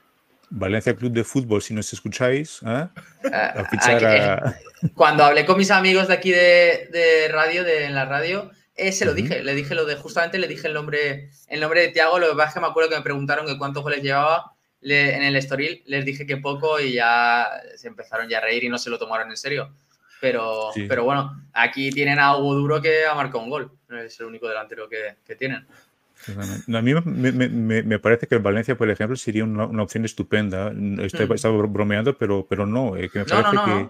Valencia 0.51 0.95
Club 0.95 1.13
de 1.13 1.25
Fútbol, 1.25 1.63
si 1.63 1.75
nos 1.75 1.93
escucháis, 1.93 2.61
¿eh? 2.67 2.89
Cuando 4.95 5.25
hablé 5.25 5.47
con 5.47 5.57
mis 5.57 5.71
amigos 5.71 6.09
de 6.09 6.15
aquí 6.15 6.31
de, 6.31 7.29
radio, 7.31 7.65
de, 7.65 7.85
en 7.85 7.95
la 7.95 8.05
radio, 8.05 8.51
eh, 8.77 8.93
se 8.93 9.05
lo 9.05 9.15
dije, 9.15 9.43
le 9.43 9.55
dije 9.55 9.75
lo 9.75 9.85
de, 9.85 9.97
justamente 9.97 10.39
le 10.39 10.49
dije 10.49 10.67
el 10.69 10.75
nombre, 10.75 11.31
el 11.49 11.61
nombre 11.61 11.81
de 11.81 11.89
Tiago, 11.89 12.19
lo 12.19 12.29
que 12.31 12.37
pasa 12.37 12.49
es 12.49 12.55
que 12.55 12.61
me 12.61 12.67
acuerdo 12.67 12.91
que 12.91 12.97
me 12.97 13.03
preguntaron 13.03 13.47
que 13.47 13.59
cuántos 13.59 13.83
goles 13.83 14.03
llevaba 14.03 14.54
en 14.85 15.23
el 15.23 15.37
Estoril, 15.37 15.83
les 15.87 16.05
dije 16.05 16.27
que 16.27 16.37
poco 16.37 16.79
y 16.81 16.95
ya 16.95 17.49
se 17.77 17.89
empezaron 17.89 18.29
ya 18.29 18.39
a 18.39 18.41
reír 18.43 18.65
y 18.65 18.69
no 18.69 18.79
se 18.79 18.91
lo 18.91 18.99
tomaron 18.99 19.31
en 19.31 19.37
serio. 19.37 19.73
Pero, 20.21 20.71
pero 20.89 21.05
bueno, 21.05 21.43
aquí 21.53 21.91
tienen 21.91 22.19
a 22.19 22.37
Hugo 22.37 22.55
Duro 22.55 22.81
que 22.81 23.05
ha 23.05 23.15
marcado 23.15 23.45
un 23.45 23.51
gol, 23.51 23.73
es 24.05 24.19
el 24.21 24.27
único 24.27 24.49
delantero 24.49 24.89
que, 24.89 25.17
que 25.27 25.37
tienen. 25.37 25.67
A 26.73 26.81
mí 26.81 26.95
me, 26.95 27.83
me, 27.83 27.99
parece 27.99 28.27
que 28.27 28.39
Valencia, 28.39 28.77
por 28.77 28.89
ejemplo, 28.89 29.17
sería 29.17 29.45
una, 29.45 29.67
una 29.67 29.83
opción 29.83 30.05
estupenda. 30.05 30.73
Estoy. 31.03 31.29
Estaba 31.35 31.55
bromeando, 31.67 32.17
pero, 32.17 32.47
pero 32.49 32.65
no, 32.65 32.97
eh, 32.97 33.11
que 33.11 33.21
me 33.21 33.25
parece 33.27 33.57
que, 33.65 33.89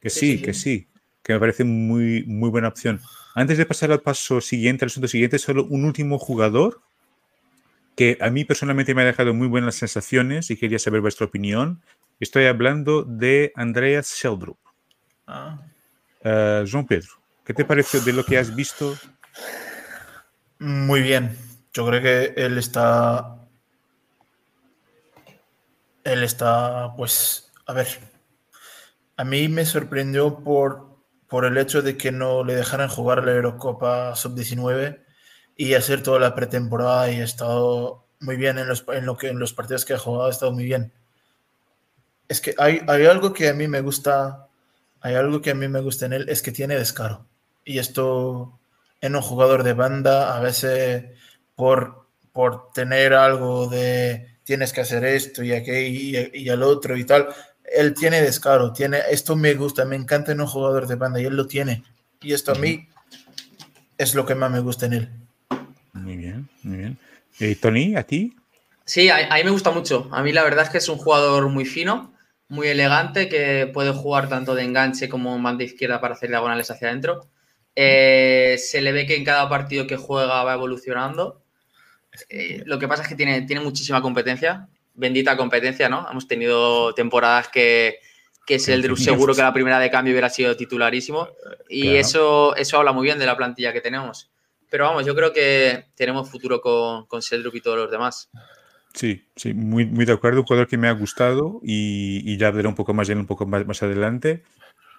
que 0.00 0.10
sí, 0.10 0.42
que 0.42 0.54
sí, 0.54 0.88
que 1.22 1.34
me 1.34 1.40
parece 1.40 1.62
muy, 1.64 2.24
muy 2.26 2.50
buena 2.50 2.68
opción. 2.68 3.00
Antes 3.34 3.58
de 3.58 3.66
pasar 3.66 3.92
al 3.92 4.00
paso 4.00 4.40
siguiente, 4.40 4.84
al 4.84 4.88
asunto 4.88 5.06
siguiente, 5.06 5.38
solo 5.38 5.66
un 5.66 5.84
último 5.84 6.18
jugador 6.18 6.80
que 7.98 8.16
a 8.20 8.30
mí 8.30 8.44
personalmente 8.44 8.94
me 8.94 9.02
ha 9.02 9.06
dejado 9.06 9.34
muy 9.34 9.48
buenas 9.48 9.74
sensaciones 9.74 10.52
y 10.52 10.56
quería 10.56 10.78
saber 10.78 11.00
vuestra 11.00 11.26
opinión. 11.26 11.82
Estoy 12.20 12.46
hablando 12.46 13.02
de 13.02 13.50
Andreas 13.56 14.14
Sheldrup. 14.14 14.56
Ah. 15.26 15.58
Uh, 16.24 16.64
João 16.64 16.86
Pedro, 16.86 17.10
¿qué 17.44 17.52
te 17.52 17.64
pareció 17.64 18.00
de 18.00 18.12
lo 18.12 18.24
que 18.24 18.38
has 18.38 18.54
visto? 18.54 18.96
Muy 20.60 21.02
bien. 21.02 21.36
Yo 21.74 21.88
creo 21.88 22.00
que 22.00 22.34
él 22.36 22.56
está. 22.58 23.36
Él 26.04 26.22
está, 26.22 26.94
pues, 26.96 27.50
a 27.66 27.72
ver. 27.72 27.88
A 29.16 29.24
mí 29.24 29.48
me 29.48 29.66
sorprendió 29.66 30.38
por 30.44 30.86
por 31.26 31.44
el 31.44 31.58
hecho 31.58 31.82
de 31.82 31.96
que 31.96 32.12
no 32.12 32.44
le 32.44 32.54
dejaran 32.54 32.88
jugar 32.88 33.24
la 33.24 33.32
Eurocopa 33.32 34.14
Sub-19 34.14 35.00
y 35.60 35.74
hacer 35.74 36.04
toda 36.04 36.20
la 36.20 36.36
pretemporada 36.36 37.10
y 37.10 37.20
ha 37.20 37.24
estado 37.24 38.04
muy 38.20 38.36
bien 38.36 38.58
en 38.58 38.68
los, 38.68 38.84
en 38.94 39.04
lo 39.04 39.18
que, 39.18 39.28
en 39.28 39.40
los 39.40 39.52
partidos 39.52 39.84
que 39.84 39.92
ha 39.92 39.98
jugado, 39.98 40.28
ha 40.28 40.30
estado 40.30 40.52
muy 40.52 40.64
bien. 40.64 40.92
Es 42.28 42.40
que 42.40 42.54
hay, 42.58 42.80
hay 42.86 43.06
algo 43.06 43.32
que 43.32 43.48
a 43.48 43.54
mí 43.54 43.66
me 43.66 43.80
gusta, 43.80 44.46
hay 45.00 45.16
algo 45.16 45.42
que 45.42 45.50
a 45.50 45.56
mí 45.56 45.66
me 45.66 45.80
gusta 45.80 46.06
en 46.06 46.12
él, 46.12 46.28
es 46.28 46.42
que 46.42 46.52
tiene 46.52 46.76
descaro. 46.76 47.26
Y 47.64 47.80
esto 47.80 48.56
en 49.00 49.16
un 49.16 49.22
jugador 49.22 49.64
de 49.64 49.72
banda, 49.72 50.36
a 50.36 50.40
veces 50.40 51.06
por, 51.56 52.06
por 52.32 52.70
tener 52.72 53.12
algo 53.12 53.66
de 53.66 54.38
tienes 54.44 54.72
que 54.72 54.82
hacer 54.82 55.04
esto 55.04 55.42
y 55.42 55.52
aquello 55.52 56.30
y, 56.32 56.40
y 56.40 56.48
al 56.50 56.62
otro 56.62 56.96
y 56.96 57.04
tal, 57.04 57.28
él 57.64 57.94
tiene 57.94 58.22
descaro, 58.22 58.72
tiene, 58.72 59.00
esto 59.10 59.34
me 59.34 59.54
gusta, 59.54 59.84
me 59.84 59.96
encanta 59.96 60.30
en 60.30 60.40
un 60.40 60.46
jugador 60.46 60.86
de 60.86 60.94
banda 60.94 61.20
y 61.20 61.24
él 61.24 61.36
lo 61.36 61.48
tiene. 61.48 61.82
Y 62.22 62.32
esto 62.32 62.52
a 62.52 62.54
mí 62.54 62.88
es 63.98 64.14
lo 64.14 64.24
que 64.24 64.36
más 64.36 64.52
me 64.52 64.60
gusta 64.60 64.86
en 64.86 64.92
él. 64.92 65.27
Muy 66.02 66.16
bien, 66.16 66.48
muy 66.62 66.78
bien. 66.78 66.98
¿Y 67.38 67.54
Tony, 67.54 67.96
a 67.96 68.02
ti? 68.02 68.36
Sí, 68.84 69.08
a, 69.10 69.34
mí 69.34 69.44
me 69.44 69.50
gusta 69.50 69.70
mucho. 69.70 70.08
A 70.12 70.22
mí 70.22 70.32
la 70.32 70.42
verdad 70.42 70.64
es 70.64 70.70
que 70.70 70.78
es 70.78 70.88
un 70.88 70.96
jugador 70.96 71.48
muy 71.48 71.64
fino, 71.64 72.14
muy 72.48 72.68
elegante, 72.68 73.28
que 73.28 73.70
puede 73.72 73.92
jugar 73.92 74.28
tanto 74.28 74.54
de 74.54 74.64
enganche 74.64 75.08
como 75.08 75.38
manda 75.38 75.64
izquierda 75.64 76.00
para 76.00 76.14
hacer 76.14 76.30
diagonales 76.30 76.70
hacia 76.70 76.88
adentro. 76.88 77.26
Eh, 77.76 78.56
se 78.58 78.80
le 78.80 78.92
ve 78.92 79.06
que 79.06 79.16
en 79.16 79.24
cada 79.24 79.48
partido 79.48 79.86
que 79.86 79.96
juega 79.96 80.42
va 80.42 80.54
evolucionando. 80.54 81.42
Eh, 82.28 82.62
lo 82.64 82.78
que 82.78 82.88
pasa 82.88 83.02
es 83.02 83.08
que 83.08 83.14
tiene, 83.14 83.42
tiene 83.42 83.62
muchísima 83.62 84.00
competencia 84.02 84.68
bendita 84.98 85.36
competencia, 85.36 85.88
¿no? 85.88 86.06
Hemos 86.10 86.26
tenido 86.26 86.92
temporadas 86.92 87.48
que, 87.48 88.00
que 88.44 88.56
es 88.56 88.68
el 88.68 88.96
seguro 88.96 89.34
que 89.34 89.42
la 89.42 89.52
primera 89.52 89.78
de 89.78 89.90
cambio 89.90 90.12
hubiera 90.12 90.28
sido 90.28 90.56
titularísimo 90.56 91.28
y 91.68 91.94
eso, 91.94 92.54
eso 92.56 92.78
habla 92.78 92.92
muy 92.92 93.04
bien 93.04 93.18
de 93.18 93.26
la 93.26 93.36
plantilla 93.36 93.72
que 93.72 93.80
tenemos. 93.80 94.28
Pero 94.70 94.84
vamos, 94.84 95.06
yo 95.06 95.14
creo 95.14 95.32
que 95.32 95.86
tenemos 95.94 96.30
futuro 96.30 96.60
con, 96.60 97.06
con 97.06 97.22
Seldrup 97.22 97.54
y 97.54 97.60
todos 97.60 97.78
los 97.78 97.90
demás. 97.90 98.30
Sí, 98.94 99.28
sí, 99.36 99.54
muy, 99.54 99.86
muy 99.86 100.04
de 100.04 100.12
acuerdo. 100.12 100.40
Un 100.40 100.46
jugador 100.46 100.66
que 100.66 100.78
me 100.78 100.88
ha 100.88 100.92
gustado 100.92 101.60
y, 101.62 102.22
y 102.30 102.36
ya 102.36 102.50
veré 102.50 102.68
un 102.68 102.74
poco 102.74 102.94
más 102.94 103.08
de 103.08 103.14
un 103.14 103.26
poco 103.26 103.46
más, 103.46 103.66
más 103.66 103.82
adelante. 103.82 104.42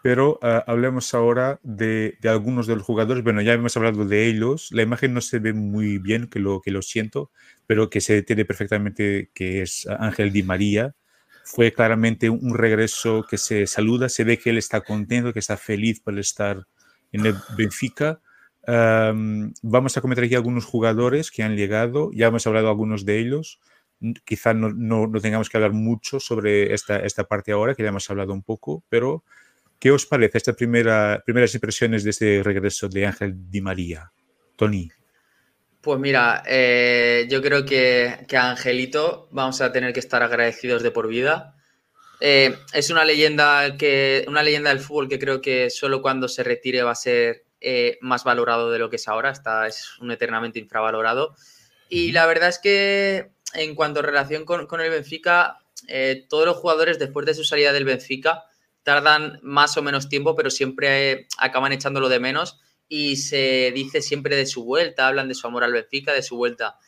Pero 0.02 0.40
uh, 0.42 0.64
hablemos 0.66 1.14
ahora 1.14 1.60
de, 1.62 2.18
de, 2.22 2.30
algunos 2.30 2.68
de 2.68 2.76
los 2.76 2.86
jugadores. 2.86 3.24
Bueno, 3.24 3.42
ya 3.42 3.54
hemos 3.54 3.76
hablado 3.76 4.06
de 4.06 4.28
ellos. 4.28 4.70
La 4.72 4.84
imagen 4.84 5.14
no 5.14 5.22
se 5.22 5.40
ve 5.40 5.52
muy 5.54 5.98
bien, 5.98 6.28
que 6.28 6.40
lo, 6.40 6.62
que 6.62 6.72
lo 6.72 6.82
siento, 6.82 7.32
pero 7.68 7.90
que 7.90 8.00
se 8.00 8.20
entiende 8.20 8.46
perfectamente 8.46 9.30
que 9.34 9.62
es 9.62 9.86
Ángel 10.00 10.32
Di 10.32 10.44
María. 10.44 10.96
Fue 11.44 11.74
claramente 11.74 12.30
un 12.30 12.56
regreso 12.56 13.26
que 13.30 13.38
se 13.38 13.68
saluda. 13.68 14.08
Se 14.08 14.24
ve 14.24 14.38
que 14.38 14.52
él 14.52 14.58
está 14.58 14.82
contento, 14.82 15.34
que 15.34 15.40
está 15.40 15.58
feliz 15.58 16.00
por 16.00 16.18
estar 16.18 16.66
en 17.12 17.26
el 17.26 17.36
Benfica. 17.58 18.22
Um, 18.70 19.54
vamos 19.64 19.98
a 19.98 20.02
comentar 20.02 20.26
aquí 20.26 20.36
algunos 20.36 20.66
jugadores 20.66 21.32
que 21.32 21.42
han 21.42 21.56
llegado. 21.56 22.12
Ya 22.14 22.28
hemos 22.28 22.46
hablado 22.46 22.68
de 22.68 22.72
algunos 22.72 23.06
de 23.06 23.20
ellos. 23.20 23.60
Quizá 24.26 24.54
no, 24.54 24.70
no, 24.70 25.08
no 25.08 25.20
tengamos 25.20 25.50
que 25.50 25.58
hablar 25.58 25.74
mucho 25.74 26.20
sobre 26.20 26.74
esta, 26.74 27.00
esta 27.00 27.24
parte 27.24 27.52
ahora, 27.52 27.74
que 27.74 27.84
ya 27.84 27.90
hemos 27.90 28.10
hablado 28.10 28.34
un 28.34 28.44
poco, 28.44 28.84
pero 28.90 29.24
¿Qué 29.80 29.92
os 29.92 30.06
parece 30.06 30.38
estas 30.38 30.56
primera, 30.56 31.24
primeras 31.26 31.54
impresiones 31.56 32.04
de 32.04 32.10
este 32.10 32.44
regreso 32.44 32.90
de 32.90 33.06
Ángel 33.06 33.50
Di 33.50 33.62
María? 33.62 34.12
Tony. 34.58 34.92
Pues 35.80 35.98
mira, 35.98 36.44
eh, 36.46 37.26
yo 37.30 37.42
creo 37.42 37.66
que, 37.66 38.26
que, 38.28 38.36
a 38.36 38.52
Angelito 38.52 39.30
vamos 39.32 39.62
a 39.62 39.72
tener 39.72 39.94
que 39.94 40.02
estar 40.02 40.22
agradecidos 40.22 40.84
de 40.84 40.92
por 40.92 41.08
vida. 41.08 41.56
Eh, 42.20 42.54
es 42.74 42.90
una 42.90 43.06
leyenda, 43.06 43.78
que, 43.78 44.26
una 44.28 44.44
leyenda 44.44 44.70
del 44.72 44.82
fútbol 44.82 45.08
que 45.08 45.18
creo 45.18 45.40
que 45.40 45.70
solo 45.70 46.02
cuando 46.02 46.28
se 46.28 46.44
retire 46.44 46.84
va 46.84 46.92
a 46.92 46.96
ser 46.96 47.46
eh, 47.62 47.98
más 48.02 48.24
valorado 48.24 48.72
de 48.72 48.80
lo 48.80 48.90
que 48.90 48.98
es 48.98 49.08
ahora. 49.08 49.32
Está, 49.32 49.68
es 49.68 49.98
un 50.00 50.12
eternamente 50.12 50.60
infravalorado. 50.60 51.36
Y 51.90 52.12
la 52.12 52.26
verdad 52.26 52.50
es 52.50 52.60
que 52.60 53.32
en 53.54 53.76
cuanto 53.76 54.00
a 54.00 54.04
relación 54.04 54.46
con, 54.46 54.68
con 54.68 54.82
el 54.82 54.90
Benfica, 54.90 55.60
todos 56.28 56.46
los 56.46 56.58
jugadores 56.58 57.00
después 57.00 57.26
de 57.26 57.34
su 57.34 57.44
salida 57.44 57.72
del 57.72 57.86
Benfica 57.86 58.44
tardan 58.84 59.40
más 59.44 59.78
o 59.78 59.82
menos 59.82 60.10
tiempo, 60.10 60.36
pero 60.36 60.50
siempre 60.50 61.28
acaban 61.38 61.72
echándolo 61.72 62.10
de 62.10 62.20
menos 62.20 62.60
y 62.88 63.18
se 63.18 63.72
dice 63.74 64.02
siempre 64.02 64.36
de 64.36 64.48
su 64.48 64.66
vuelta, 64.66 65.08
hablan 65.08 65.28
de 65.28 65.36
su 65.36 65.46
amor 65.46 65.64
al 65.64 65.74
Benfica, 65.74 66.12
de 66.12 66.24
su 66.24 66.36
vuelta. 66.36 66.80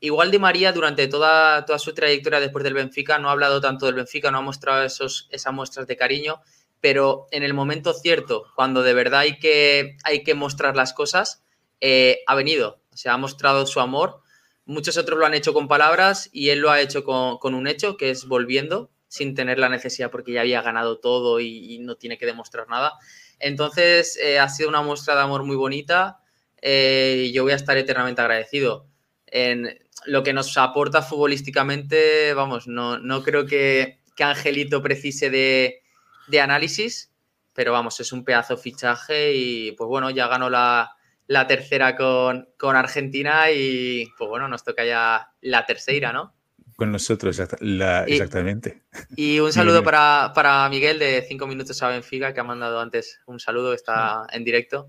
Igual 0.00 0.30
Di 0.30 0.38
María 0.38 0.72
durante 0.72 1.06
toda, 1.06 1.64
toda 1.66 1.78
su 1.78 1.92
trayectoria 1.94 2.40
después 2.40 2.64
del 2.64 2.74
Benfica 2.74 3.18
no 3.18 3.28
ha 3.28 3.32
hablado 3.32 3.60
tanto 3.60 3.86
del 3.86 3.94
Benfica, 3.94 4.30
no 4.30 4.38
ha 4.38 4.42
mostrado 4.42 4.82
esos, 4.84 5.28
esas 5.30 5.52
muestras 5.52 5.86
de 5.86 5.96
cariño, 5.96 6.40
pero 6.84 7.28
en 7.30 7.42
el 7.42 7.54
momento 7.54 7.94
cierto, 7.94 8.44
cuando 8.54 8.82
de 8.82 8.92
verdad 8.92 9.20
hay 9.20 9.38
que, 9.38 9.96
hay 10.04 10.22
que 10.22 10.34
mostrar 10.34 10.76
las 10.76 10.92
cosas, 10.92 11.42
eh, 11.80 12.18
ha 12.26 12.34
venido, 12.34 12.82
o 12.92 13.08
ha 13.10 13.16
mostrado 13.16 13.64
su 13.64 13.80
amor. 13.80 14.20
Muchos 14.66 14.98
otros 14.98 15.18
lo 15.18 15.24
han 15.24 15.32
hecho 15.32 15.54
con 15.54 15.66
palabras 15.66 16.28
y 16.30 16.50
él 16.50 16.58
lo 16.58 16.70
ha 16.70 16.82
hecho 16.82 17.02
con, 17.02 17.38
con 17.38 17.54
un 17.54 17.68
hecho, 17.68 17.96
que 17.96 18.10
es 18.10 18.26
volviendo, 18.26 18.90
sin 19.08 19.34
tener 19.34 19.58
la 19.58 19.70
necesidad 19.70 20.10
porque 20.10 20.32
ya 20.32 20.42
había 20.42 20.60
ganado 20.60 20.98
todo 20.98 21.40
y, 21.40 21.78
no 21.78 21.96
tiene 21.96 22.18
que 22.18 22.26
demostrar 22.26 22.68
nada. 22.68 22.98
Entonces 23.38 24.18
eh, 24.22 24.38
ha 24.38 24.50
sido 24.50 24.68
una 24.68 24.82
muestra 24.82 25.14
de 25.14 25.22
amor 25.22 25.42
muy 25.42 25.56
bonita 25.56 26.18
eh, 26.60 27.28
y 27.28 27.32
yo 27.32 27.44
voy 27.44 27.52
a 27.52 27.56
estar 27.56 27.78
eternamente 27.78 28.20
agradecido. 28.20 28.88
En 29.26 29.78
lo 30.04 30.22
que 30.22 30.34
nos 30.34 30.54
aporta 30.58 31.00
futbolísticamente, 31.00 32.34
vamos, 32.34 32.68
no, 32.68 32.98
no 32.98 33.22
creo 33.22 33.46
que, 33.46 34.00
que 34.14 34.24
Angelito 34.24 34.82
precise 34.82 35.30
de, 35.30 35.80
de, 36.28 36.40
análisis, 36.40 37.12
pero 37.52 37.72
vamos, 37.72 38.00
es 38.00 38.12
un 38.12 38.24
pedazo 38.24 38.56
fichaje 38.56 39.34
y 39.34 39.72
pues 39.72 39.88
bueno, 39.88 40.10
ya 40.10 40.28
ganó 40.28 40.50
la, 40.50 40.92
la 41.26 41.46
tercera 41.46 41.96
con, 41.96 42.48
con 42.58 42.76
Argentina 42.76 43.50
y 43.50 44.06
pues 44.18 44.28
bueno, 44.28 44.48
nos 44.48 44.64
toca 44.64 44.84
ya 44.84 45.30
la 45.40 45.66
tercera, 45.66 46.12
¿no? 46.12 46.34
Con 46.76 46.90
nosotros, 46.90 47.38
exactamente. 47.38 48.82
Y 49.14 49.38
un 49.38 49.52
saludo 49.52 49.84
para, 49.84 50.32
para, 50.34 50.68
Miguel 50.68 50.98
de 50.98 51.24
5 51.26 51.46
minutos 51.46 51.80
a 51.84 51.88
Benfica, 51.88 52.34
que 52.34 52.40
ha 52.40 52.44
mandado 52.44 52.80
antes 52.80 53.20
un 53.26 53.38
saludo, 53.38 53.74
está 53.74 54.26
en 54.32 54.42
directo. 54.42 54.88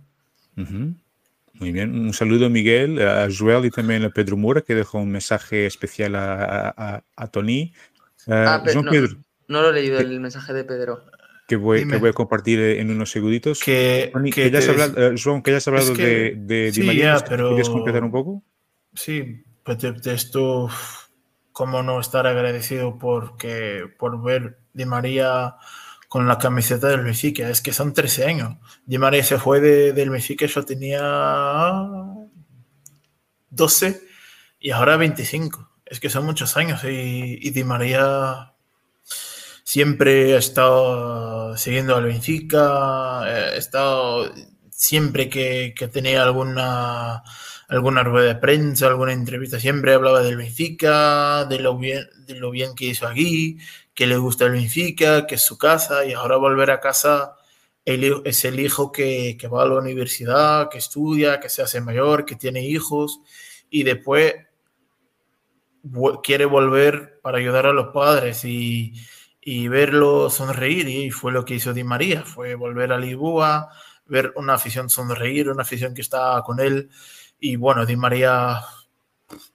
Muy 0.56 1.72
bien, 1.72 1.98
un 1.98 2.14
saludo 2.14 2.50
Miguel, 2.50 3.00
a 3.08 3.28
Joel 3.30 3.66
y 3.66 3.70
también 3.70 4.04
a 4.04 4.10
Pedro 4.10 4.36
Mura, 4.36 4.62
que 4.62 4.74
dejó 4.74 4.98
un 4.98 5.12
mensaje 5.12 5.68
especial 5.68 6.16
a, 6.16 7.04
a, 7.16 7.28
Tony. 7.28 7.72
Uh, 8.26 8.34
ah, 8.34 8.64
no, 8.74 8.84
Pedro, 8.90 9.18
no, 9.48 9.62
lo 9.62 9.70
he 9.70 9.74
leído 9.74 10.00
el 10.00 10.20
mensaje 10.20 10.54
de 10.54 10.64
Pedro. 10.64 11.06
Que 11.48 11.56
voy, 11.58 11.88
que 11.88 11.98
voy 11.98 12.10
a 12.10 12.14
compartir 12.14 12.60
en 12.60 12.90
unos 12.90 13.12
segunditos. 13.12 13.60
Que, 13.60 14.12
que, 14.34 14.50
ya 14.50 14.60
has 14.60 14.68
hablado, 14.68 14.94
uh, 14.94 15.44
que 15.44 15.52
ya 15.52 15.58
has 15.58 15.68
hablado 15.68 15.94
de, 15.94 16.36
de, 16.38 16.72
sí, 16.74 16.82
María, 16.82 17.24
pero... 17.28 17.50
¿Quieres 17.50 17.70
completar 17.70 18.04
un 18.04 18.12
poco? 18.12 18.44
Sí, 18.96 19.44
pues 19.64 19.78
de, 19.78 19.92
de 19.92 20.14
esto 20.16 20.70
cómo 21.56 21.84
no 21.84 22.02
estar 22.02 22.28
agradecido 22.28 22.98
porque, 22.98 23.84
por 23.98 24.22
ver 24.22 24.60
Di 24.74 24.86
María 24.86 25.56
con 26.10 26.28
la 26.28 26.38
camiseta 26.38 26.88
del 26.90 27.04
Benfica. 27.04 27.50
Es 27.50 27.62
que 27.62 27.72
son 27.72 27.94
13 27.94 28.26
años. 28.26 28.58
Di 28.86 28.98
María 28.98 29.24
se 29.24 29.38
fue 29.38 29.62
del 29.62 30.10
Benfica, 30.10 30.46
yo 30.46 30.66
tenía 30.66 31.00
12 33.50 34.02
y 34.60 34.72
ahora 34.72 34.98
25. 34.98 35.70
Es 35.86 36.00
que 36.00 36.10
son 36.10 36.26
muchos 36.26 36.58
años 36.58 36.84
y, 36.84 37.40
y 37.42 37.52
Di 37.52 37.64
María 37.64 38.55
siempre 39.76 40.36
ha 40.36 40.38
estado 40.38 41.58
siguiendo 41.58 41.98
al 41.98 42.06
Benfica, 42.06 43.26
estado 43.58 44.32
siempre 44.70 45.28
que, 45.28 45.74
que 45.78 45.90
tenía 45.90 46.24
alguna 46.24 47.24
alguna 47.68 48.02
rueda 48.02 48.36
de 48.36 48.40
prensa, 48.40 48.88
alguna 48.88 49.12
entrevista, 49.12 49.60
siempre 49.60 49.94
hablaba 49.94 50.22
del 50.22 50.38
Benfica, 50.38 51.44
de 51.44 51.60
lo 51.60 51.78
bien, 51.78 52.08
de 52.26 52.36
lo 52.36 52.52
bien 52.52 52.74
que 52.74 52.86
hizo 52.86 53.06
aquí, 53.06 53.58
que 53.94 54.08
le 54.08 54.16
gusta 54.16 54.46
el 54.46 54.54
Benfica, 54.54 55.28
que 55.28 55.36
es 55.36 55.42
su 55.42 55.58
casa, 55.58 56.06
y 56.06 56.14
ahora 56.14 56.38
volver 56.38 56.72
a 56.72 56.80
casa 56.80 57.36
es 57.84 58.46
el 58.46 58.62
hijo 58.62 58.94
que, 58.94 59.36
que 59.38 59.50
va 59.50 59.64
a 59.64 59.68
la 59.68 59.80
universidad, 59.80 60.70
que 60.70 60.78
estudia, 60.78 61.42
que 61.42 61.50
se 61.50 61.62
hace 61.62 61.82
mayor, 61.82 62.24
que 62.24 62.38
tiene 62.38 62.66
hijos, 62.66 63.20
y 63.70 63.84
después 63.84 64.36
quiere 66.24 66.46
volver 66.46 67.20
para 67.22 67.40
ayudar 67.40 67.66
a 67.66 67.74
los 67.74 67.88
padres 67.94 68.46
y, 68.46 68.94
y 69.48 69.68
verlo 69.68 70.32
sonreír, 70.32 70.90
y 70.90 71.12
fue 71.12 71.32
lo 71.32 71.46
que 71.46 71.54
hizo 71.54 71.72
Di 71.72 71.84
María, 71.84 72.24
fue 72.24 72.56
volver 72.56 72.92
a 72.92 72.98
Lisboa, 72.98 73.70
ver 74.08 74.34
una 74.38 74.56
afición 74.56 74.90
sonreír, 74.90 75.50
una 75.52 75.62
afición 75.62 75.94
que 75.94 76.02
está 76.02 76.42
con 76.44 76.60
él, 76.60 76.90
y 77.40 77.56
bueno, 77.56 77.86
Di 77.86 77.96
María, 77.96 78.62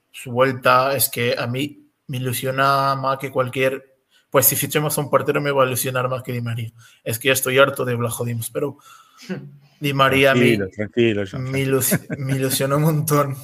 su 0.09 0.31
vuelta 0.31 0.95
es 0.95 1.09
que 1.09 1.35
a 1.37 1.45
mí 1.45 1.89
me 2.07 2.17
ilusiona 2.17 2.95
más 2.95 3.17
que 3.17 3.31
cualquier. 3.31 3.97
Pues 4.29 4.45
si 4.45 4.55
fichemos 4.55 4.97
a 4.97 5.01
un 5.01 5.09
portero 5.09 5.41
me 5.41 5.51
va 5.51 5.63
a 5.63 5.67
ilusionar 5.67 6.07
más 6.07 6.23
que 6.23 6.31
Di 6.31 6.41
María. 6.41 6.71
Es 7.03 7.19
que 7.19 7.27
ya 7.27 7.33
estoy 7.33 7.57
harto 7.57 7.83
de 7.83 7.95
Blajodimos, 7.95 8.49
pero 8.49 8.77
Di 9.81 9.93
María 9.93 10.31
tranquilo, 10.31 10.67
me, 10.67 10.71
tranquilo, 10.71 11.23
me, 12.17 12.35
ilusionó 12.37 12.77
un 12.77 12.83
montón. 12.83 13.35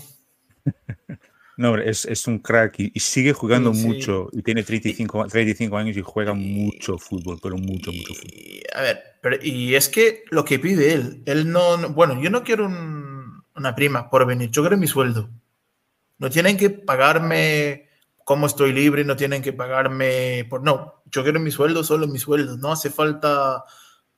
No, 1.58 1.76
es, 1.76 2.06
es 2.06 2.28
un 2.28 2.39
crack 2.39 2.76
y, 2.80 3.00
sigue 3.00 3.34
jugando 3.34 3.74
mucho 3.74 4.30
y 4.32 4.43
tiene 4.43 4.63
35, 4.63 5.28
35 5.28 5.78
años 5.78 5.98
y 5.98 6.02
juega 6.02 6.34
mucho 6.34 6.98
fútbol, 7.00 7.39
pero 7.41 7.58
mucho, 7.58 7.91
mucho 7.91 8.13
fútbol. 8.13 8.62
A 8.76 8.82
ver, 8.82 9.00
pero, 9.22 9.38
y 9.41 9.74
es 9.74 9.89
que 9.89 10.24
lo 10.30 10.46
que 10.46 10.60
pide 10.60 10.93
él, 10.93 11.24
él 11.26 11.52
no, 11.52 11.89
bueno, 11.89 12.22
yo 12.22 12.30
no 12.30 12.43
quiero 12.43 12.67
un, 12.67 13.43
una 13.58 13.76
prima 13.76 14.10
por 14.10 14.26
venir. 14.26 14.50
Yo 14.52 14.62
quiero 14.62 14.78
mi 14.78 14.88
sueldo. 14.88 15.30
No 16.20 16.30
tienen 16.30 16.58
que 16.58 16.70
pagarme 16.70 17.88
como 18.24 18.48
estoy 18.48 18.74
libre, 18.74 19.04
no 19.04 19.15
tienen 19.15 19.41
que 19.41 19.54
pagarme 19.54 20.46
por... 20.50 20.62
No, 20.63 21.02
yo 21.06 21.24
quiero 21.24 21.39
mi 21.39 21.52
sueldo, 21.52 21.84
solo 21.84 22.08
mi 22.08 22.20
sueldo. 22.20 22.58
No 22.58 22.72
hace 22.72 22.89
falta... 22.89 23.63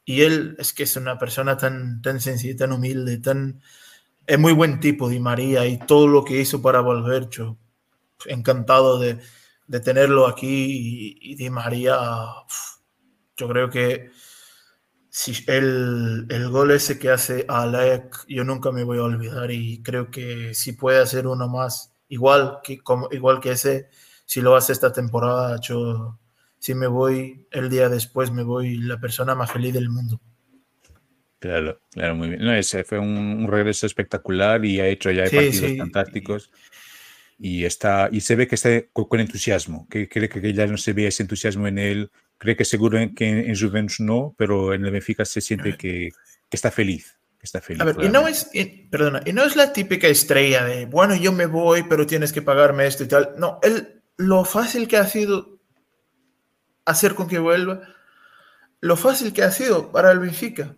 Y 0.03 0.21
él 0.23 0.55
es 0.57 0.73
que 0.73 0.83
es 0.83 0.95
una 0.95 1.19
persona 1.19 1.55
tan, 1.57 2.01
tan 2.01 2.19
sencilla, 2.19 2.57
tan 2.57 2.71
humilde, 2.71 3.19
tan... 3.19 3.61
Es 4.29 4.37
muy 4.37 4.53
buen 4.53 4.79
tipo, 4.79 5.09
Di 5.09 5.19
María, 5.19 5.65
y 5.65 5.79
todo 5.79 6.07
lo 6.07 6.23
que 6.23 6.39
hizo 6.39 6.61
para 6.61 6.81
volver, 6.81 7.29
yo 7.29 7.57
encantado 8.27 8.99
de, 8.99 9.19
tenerlo 9.83 10.27
aquí. 10.27 11.17
Y, 11.19 11.33
Di 11.33 11.49
María, 11.49 11.97
yo 13.35 13.47
creo 13.49 13.71
que 13.71 14.11
si 15.09 15.33
el, 15.47 16.27
el, 16.29 16.49
gol 16.49 16.69
ese 16.69 16.99
que 16.99 17.09
hace 17.09 17.43
Alec, 17.49 18.23
yo 18.27 18.43
nunca 18.43 18.71
me 18.71 18.83
voy 18.83 18.99
a 18.99 19.03
olvidar 19.03 19.49
y 19.49 19.81
creo 19.81 20.11
que 20.11 20.53
si 20.53 20.73
puede 20.73 21.01
hacer 21.01 21.25
uno 21.25 21.47
más 21.47 21.95
igual 22.07 22.59
que, 22.63 22.83
como, 22.83 23.09
igual 23.11 23.39
que 23.39 23.53
ese, 23.53 23.89
si 24.25 24.41
lo 24.41 24.55
hace 24.55 24.73
esta 24.73 24.93
temporada, 24.93 25.59
yo 25.59 26.19
si 26.59 26.75
me 26.75 26.85
voy 26.85 27.47
el 27.49 27.67
día 27.67 27.89
después, 27.89 28.31
me 28.31 28.43
voy 28.43 28.77
la 28.77 28.99
persona 28.99 29.33
más 29.33 29.51
feliz 29.51 29.73
del 29.73 29.89
mundo. 29.89 30.21
Claro, 31.39 31.79
claro, 31.91 32.15
muy 32.15 32.29
bien. 32.29 32.43
No, 32.43 32.53
ese 32.53 32.83
fue 32.83 32.99
un, 32.99 33.47
regreso 33.47 33.85
espectacular 33.85 34.63
y 34.65 34.79
ha 34.79 34.87
hecho 34.87 35.09
ya 35.11 35.23
partidos 35.23 35.77
fantásticos. 35.77 36.51
Y, 37.37 37.63
está, 37.63 38.09
y 38.11 38.19
se 38.19 38.35
ve 38.35 38.47
que 38.47 38.55
está 38.55 38.69
con, 38.91 39.19
entusiasmo, 39.19 39.87
que 39.89 40.09
cree 40.09 40.27
que 40.27 40.53
ya 40.53 40.67
no 40.67 40.77
se 40.77 40.91
ve 40.91 41.07
ese 41.07 41.23
entusiasmo 41.23 41.67
en 41.67 41.79
él 41.79 42.11
cree 42.39 42.55
que 42.55 42.65
seguro 42.65 42.97
que 43.15 43.27
en, 43.27 43.55
Juventus 43.55 43.99
no, 43.99 44.33
pero 44.37 44.73
en 44.73 44.83
el 44.83 44.91
Benfica 44.91 45.25
se 45.25 45.41
siente 45.41 45.77
que, 45.77 46.09
que 46.49 46.55
está 46.55 46.71
feliz. 46.71 47.19
Que 47.37 47.45
está 47.45 47.61
feliz 47.61 47.81
a 47.81 47.85
ver, 47.85 47.95
y 48.01 48.09
no 48.09 48.27
es, 48.27 48.49
perdona, 48.89 49.21
y 49.25 49.31
no 49.31 49.43
es 49.43 49.55
la 49.55 49.71
típica 49.71 50.07
estrella 50.07 50.65
de, 50.65 50.85
bueno, 50.85 51.15
yo 51.15 51.31
me 51.31 51.45
voy, 51.45 51.83
pero 51.83 52.07
tienes 52.07 52.33
que 52.33 52.41
pagarme 52.41 52.87
esto 52.87 53.03
y 53.03 53.07
tal. 53.07 53.33
No, 53.37 53.59
él, 53.61 54.01
lo 54.17 54.43
fácil 54.43 54.87
que 54.87 54.97
ha 54.97 55.05
sido 55.05 55.59
hacer 56.85 57.13
con 57.13 57.27
que 57.27 57.39
vuelva, 57.39 57.81
lo 58.81 58.97
fácil 58.97 59.31
que 59.31 59.43
ha 59.43 59.51
sido 59.51 59.91
para 59.91 60.11
el 60.11 60.19
Benfica 60.19 60.75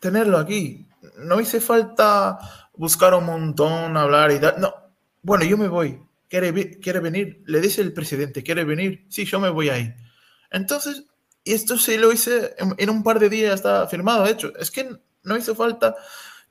tenerlo 0.00 0.38
aquí. 0.38 0.86
No 1.18 1.40
hice 1.40 1.60
falta 1.60 2.38
buscar 2.74 3.14
un 3.14 3.26
montón, 3.26 3.96
hablar 3.96 4.30
y 4.30 4.38
tal. 4.38 4.60
No, 4.60 4.74
bueno, 5.22 5.44
yo 5.44 5.56
me 5.56 5.68
voy. 5.68 6.02
¿Quiere, 6.28 6.78
quiere 6.78 7.00
venir? 7.00 7.42
Le 7.46 7.60
dice 7.60 7.80
el 7.80 7.92
presidente, 7.92 8.42
¿quiere 8.42 8.64
venir? 8.64 9.06
Sí, 9.08 9.24
yo 9.24 9.40
me 9.40 9.48
voy 9.48 9.70
ahí. 9.70 9.94
Entonces, 10.50 11.04
esto 11.44 11.78
sí 11.78 11.96
lo 11.96 12.12
hice 12.12 12.54
en, 12.76 12.90
un 12.90 13.02
par 13.02 13.18
de 13.18 13.28
días, 13.28 13.54
está 13.54 13.86
firmado, 13.88 14.24
de 14.24 14.32
hecho. 14.32 14.52
Es 14.58 14.70
que 14.70 14.88
no 15.22 15.36
hizo 15.36 15.54
falta 15.54 15.96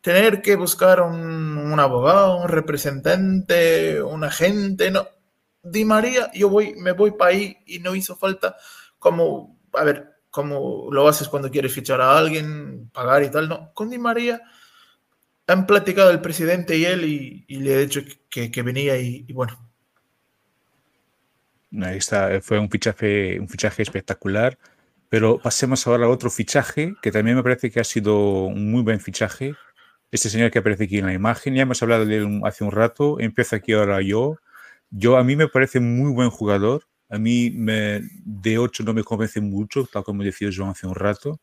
tener 0.02 0.42
que 0.42 0.56
buscar 0.56 1.02
un, 1.02 1.80
abogado, 1.80 2.38
un 2.38 2.48
representante, 2.48 4.02
un 4.02 4.24
agente, 4.24 4.92
no. 4.92 5.08
Di 5.64 5.86
María, 5.86 6.32
yo 6.34 6.50
voy, 6.50 6.76
me 6.76 6.94
voy 6.94 7.12
para 7.12 7.32
ahí 7.32 7.58
y 7.66 7.80
no 7.80 7.94
hizo 7.94 8.16
falta 8.16 8.56
como, 9.00 9.60
a 9.74 9.84
ver, 9.84 10.17
como 10.38 10.88
lo 10.92 11.08
haces 11.08 11.28
cuando 11.28 11.50
quieres 11.50 11.74
fichar 11.74 12.00
a 12.00 12.16
alguien, 12.16 12.90
pagar 12.94 13.24
y 13.24 13.32
tal, 13.32 13.50
no. 13.50 13.72
Con 13.74 13.90
Di 13.90 13.98
María 13.98 14.42
han 15.48 15.66
platicado 15.66 16.12
el 16.12 16.22
presidente 16.22 16.78
y 16.78 16.86
él 16.86 17.06
y, 17.06 17.46
le 17.58 17.74
he 17.74 17.80
dicho 17.88 18.02
que, 18.30 18.62
venía 18.62 18.98
y 19.00 19.32
bueno, 19.34 19.58
Ahí 21.82 21.98
está, 21.98 22.40
fue 22.42 22.60
un 22.60 22.70
fichaje, 22.70 23.40
un 23.40 23.50
fichaje 23.50 23.84
espectacular. 23.84 24.58
Pero 25.10 25.40
pasemos 25.40 25.88
ahora 25.88 26.06
a 26.06 26.10
otro 26.10 26.30
fichaje 26.30 26.96
que 27.02 27.12
también 27.12 27.38
me 27.38 27.44
parece 27.44 27.72
que 27.72 27.80
ha 27.80 27.84
sido 27.84 28.46
un 28.46 28.72
muy 28.72 28.84
buen 28.84 29.00
fichaje. 29.00 29.56
Este 30.12 30.30
señor 30.30 30.52
que 30.52 30.60
aparece 30.60 30.86
aquí 30.86 30.98
en 30.98 31.06
la 31.06 31.14
imagen, 31.14 31.56
ya 31.56 31.64
hemos 31.64 31.82
hablado 31.82 32.06
de 32.06 32.18
él 32.18 32.42
hace 32.44 32.64
un 32.64 32.72
rato, 32.72 33.20
empieza 33.20 33.58
aquí 33.58 33.74
ahora 33.74 34.02
yo. 34.02 34.38
Yo 34.90 35.18
a 35.18 35.24
mí 35.24 35.36
me 35.36 35.48
parece 35.48 35.80
muy 35.80 36.12
buen 36.14 36.30
jugador. 36.30 36.84
A 37.10 37.18
mí 37.18 37.52
me, 37.52 38.02
de 38.26 38.58
8 38.58 38.84
no 38.84 38.94
me 38.94 39.04
convence 39.04 39.42
mucho, 39.42 39.86
tal 39.92 40.04
como 40.04 40.24
decía 40.24 40.50
Joan 40.54 40.72
hace 40.72 40.88
un 40.88 40.96
rato, 40.96 41.40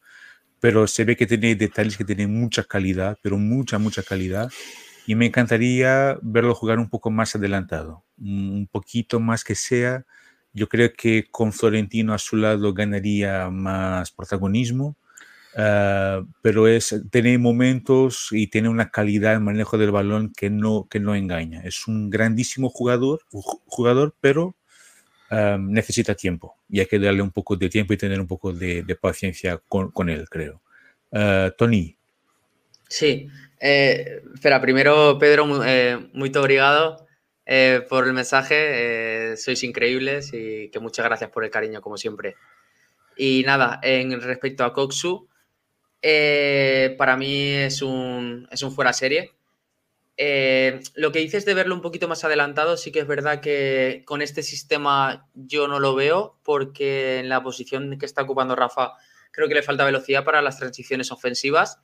pero 0.60 0.86
se 0.86 1.04
ve 1.04 1.16
que 1.16 1.26
tiene 1.26 1.54
detalles 1.54 1.96
que 1.96 2.04
tiene 2.04 2.26
mucha 2.26 2.64
calidad, 2.64 3.18
pero 3.22 3.38
mucha, 3.38 3.78
mucha 3.78 4.02
calidad. 4.02 4.50
Y 5.06 5.14
me 5.14 5.26
encantaría 5.26 6.18
verlo 6.22 6.54
jugar 6.54 6.78
un 6.78 6.88
poco 6.88 7.10
más 7.10 7.36
adelantado, 7.36 8.04
un 8.18 8.68
poquito 8.70 9.20
más 9.20 9.44
que 9.44 9.54
sea 9.54 10.04
yo 10.54 10.68
creo 10.68 10.92
que 10.92 11.26
con 11.30 11.52
Florentino 11.52 12.14
a 12.14 12.18
su 12.18 12.36
lado 12.36 12.72
ganaría 12.72 13.50
más 13.50 14.12
protagonismo, 14.12 14.96
ah, 15.56 16.22
pero 16.42 16.68
es, 16.68 17.02
tiene 17.10 17.36
momentos 17.38 18.28
y 18.30 18.46
tiene 18.46 18.68
una 18.68 18.90
calidad 18.90 19.34
en 19.34 19.42
manejo 19.44 19.78
del 19.78 19.90
balón 19.90 20.32
que 20.32 20.50
no, 20.50 20.86
que 20.88 21.00
no 21.00 21.16
engaña. 21.16 21.62
Es 21.64 21.88
un 21.88 22.08
grandísimo 22.08 22.70
jugador, 22.70 23.22
jugador 23.66 24.16
pero 24.20 24.56
necesita 25.30 26.14
tiempo 26.14 26.56
y 26.68 26.80
hay 26.80 26.86
que 26.86 26.98
darle 26.98 27.22
un 27.22 27.30
poco 27.30 27.56
de 27.56 27.68
tiempo 27.68 27.92
y 27.92 27.96
tener 27.96 28.20
un 28.20 28.26
poco 28.26 28.52
de, 28.52 28.98
paciencia 29.00 29.60
con, 29.68 30.08
él, 30.08 30.28
creo. 30.28 30.62
Uh, 31.10 31.50
Tony. 31.56 31.96
Sí, 32.88 33.28
eh, 33.60 34.22
espera, 34.34 34.60
primero 34.60 35.18
Pedro, 35.18 35.64
eh, 35.64 36.10
muy 36.12 36.30
obrigado. 36.36 37.06
Eh, 37.46 37.84
por 37.88 38.06
el 38.06 38.12
mensaje. 38.12 39.32
Eh, 39.32 39.36
sois 39.36 39.62
increíbles 39.64 40.30
y 40.32 40.70
que 40.70 40.80
muchas 40.80 41.04
gracias 41.04 41.30
por 41.30 41.44
el 41.44 41.50
cariño, 41.50 41.80
como 41.80 41.96
siempre. 41.96 42.36
Y 43.16 43.42
nada, 43.46 43.80
en 43.82 44.20
respecto 44.20 44.64
a 44.64 44.72
Koksu, 44.72 45.28
para 46.98 47.16
mí 47.16 47.48
es 47.52 47.82
un, 47.82 48.48
es 48.50 48.62
un 48.62 48.72
fuera 48.72 48.92
serie. 48.92 49.32
Lo 50.16 51.12
que 51.12 51.18
dices 51.18 51.44
de 51.44 51.54
verlo 51.54 51.74
un 51.74 51.80
poquito 51.80 52.08
más 52.08 52.24
adelantado, 52.24 52.76
sí 52.76 52.92
que 52.92 53.00
es 53.00 53.06
verdad 53.06 53.40
que 53.40 54.02
con 54.06 54.22
este 54.22 54.42
sistema 54.42 55.28
yo 55.34 55.66
no 55.68 55.80
lo 55.80 55.94
veo, 55.94 56.38
porque 56.42 57.18
en 57.18 57.28
la 57.28 57.42
posición 57.42 57.98
que 57.98 58.06
está 58.06 58.22
ocupando 58.22 58.54
Rafa 58.54 58.92
creo 59.32 59.48
que 59.48 59.54
le 59.54 59.62
falta 59.62 59.84
velocidad 59.84 60.24
para 60.24 60.42
las 60.42 60.58
transiciones 60.58 61.10
ofensivas. 61.10 61.78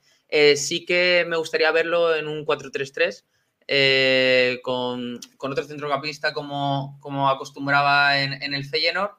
sí 0.55 0.85
que 0.85 1.25
me 1.27 1.37
gustaría 1.37 1.71
verlo 1.71 2.15
en 2.15 2.27
un 2.27 2.45
4-3-3 2.45 3.25
eh, 3.67 4.59
con, 4.63 5.17
otro 5.37 5.63
centrocampista 5.63 6.33
como, 6.33 6.97
como 6.99 7.29
acostumbraba 7.29 8.19
en, 8.19 8.53
el 8.53 8.65
Feyenoord. 8.65 9.11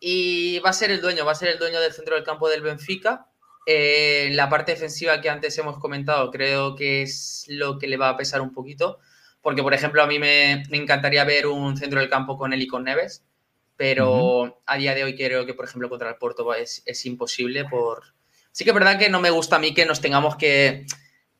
Y 0.00 0.58
va 0.60 0.70
a 0.70 0.72
ser 0.72 0.90
el 0.90 1.00
dueño, 1.00 1.24
va 1.24 1.32
a 1.32 1.34
ser 1.34 1.48
el 1.48 1.58
dueño 1.58 1.80
del 1.80 1.92
centro 1.92 2.14
del 2.14 2.24
campo 2.24 2.48
del 2.48 2.62
Benfica. 2.62 3.26
Eh, 3.70 4.30
la 4.32 4.48
parte 4.48 4.72
defensiva 4.72 5.20
que 5.20 5.28
antes 5.28 5.58
hemos 5.58 5.78
comentado 5.78 6.30
creo 6.30 6.74
que 6.74 7.02
es 7.02 7.44
lo 7.48 7.78
que 7.78 7.86
le 7.86 7.98
va 7.98 8.08
a 8.08 8.16
pesar 8.16 8.40
un 8.40 8.52
poquito. 8.52 8.98
Porque, 9.42 9.62
por 9.62 9.74
ejemplo, 9.74 10.02
a 10.02 10.06
mí 10.06 10.18
me, 10.18 10.62
encantaría 10.70 11.22
ver 11.24 11.46
un 11.46 11.76
centro 11.76 12.00
del 12.00 12.08
campo 12.08 12.38
con 12.38 12.54
él 12.54 12.62
y 12.62 12.66
con 12.66 12.84
Neves. 12.84 13.24
Pero 13.76 14.62
a 14.64 14.76
día 14.78 14.94
de 14.94 15.04
hoy 15.04 15.14
creo 15.14 15.44
que, 15.44 15.52
por 15.52 15.66
ejemplo, 15.66 15.90
contra 15.90 16.08
el 16.08 16.16
Porto 16.16 16.54
es, 16.54 16.82
es 16.86 17.04
imposible 17.04 17.66
por... 17.66 18.14
Sí 18.52 18.64
que 18.64 18.70
es 18.70 18.74
verdad 18.74 18.98
que 18.98 19.10
no 19.10 19.20
me 19.20 19.30
gusta 19.30 19.56
a 19.56 19.58
mí 19.58 19.74
que 19.74 19.84
nos 19.84 20.00
tengamos 20.00 20.36
que 20.36 20.86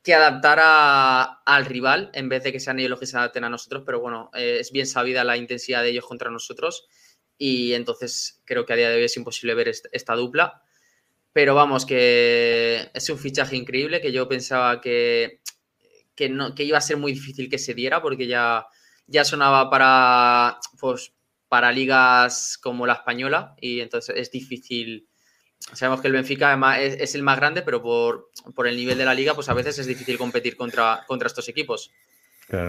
que 0.02 0.14
adaptara 0.14 1.22
al 1.44 1.66
rival 1.66 2.10
en 2.14 2.28
vez 2.28 2.42
de 2.42 2.52
que 2.52 2.60
sean 2.60 2.78
ellos 2.78 2.90
los 2.90 3.00
que 3.00 3.06
se 3.06 3.16
adapten 3.16 3.44
a 3.44 3.50
nosotros, 3.50 3.82
pero 3.84 4.00
bueno, 4.00 4.30
eh, 4.34 4.58
es 4.60 4.72
bien 4.72 4.86
sabida 4.86 5.24
la 5.24 5.36
intensidad 5.36 5.82
de 5.82 5.90
ellos 5.90 6.06
contra 6.06 6.30
nosotros 6.30 6.86
y 7.36 7.74
entonces 7.74 8.40
creo 8.44 8.64
que 8.64 8.72
a 8.72 8.76
día 8.76 8.88
de 8.88 8.96
hoy 8.96 9.04
es 9.04 9.16
imposible 9.16 9.54
ver 9.54 9.68
esta 9.68 10.14
dupla. 10.14 10.62
Pero 11.32 11.54
vamos, 11.54 11.86
que 11.86 12.90
es 12.94 13.10
un 13.10 13.18
fichaje 13.18 13.56
increíble 13.56 14.00
que 14.00 14.12
yo 14.12 14.28
pensaba 14.28 14.80
que, 14.80 15.40
que, 16.14 16.28
no, 16.28 16.54
que 16.54 16.64
iba 16.64 16.78
a 16.78 16.82
ser 16.82 16.96
muy 16.96 17.12
difícil 17.12 17.48
que 17.48 17.58
se 17.58 17.74
diera 17.74 18.02
porque 18.02 18.26
ya, 18.26 18.66
ya 19.06 19.24
sonaba 19.24 19.70
para, 19.70 20.58
pues, 20.80 21.12
para 21.48 21.72
ligas 21.72 22.58
como 22.58 22.86
la 22.86 22.94
española 22.94 23.54
y 23.60 23.80
entonces 23.80 24.16
es 24.16 24.30
difícil. 24.30 25.06
Sabemos 25.58 26.00
que 26.00 26.08
el 26.08 26.14
Benfica 26.14 26.78
es, 26.80 27.00
es 27.00 27.14
el 27.14 27.22
más 27.22 27.36
grande, 27.36 27.62
pero 27.62 27.82
por, 27.82 28.30
por, 28.54 28.68
el 28.68 28.76
nivel 28.76 28.96
de 28.96 29.04
la 29.04 29.14
liga, 29.14 29.34
pues 29.34 29.48
a 29.48 29.54
veces 29.54 29.78
es 29.78 29.86
difícil 29.86 30.16
competir 30.16 30.56
contra, 30.56 31.04
contra 31.06 31.26
estos 31.26 31.48
equipos. 31.48 31.90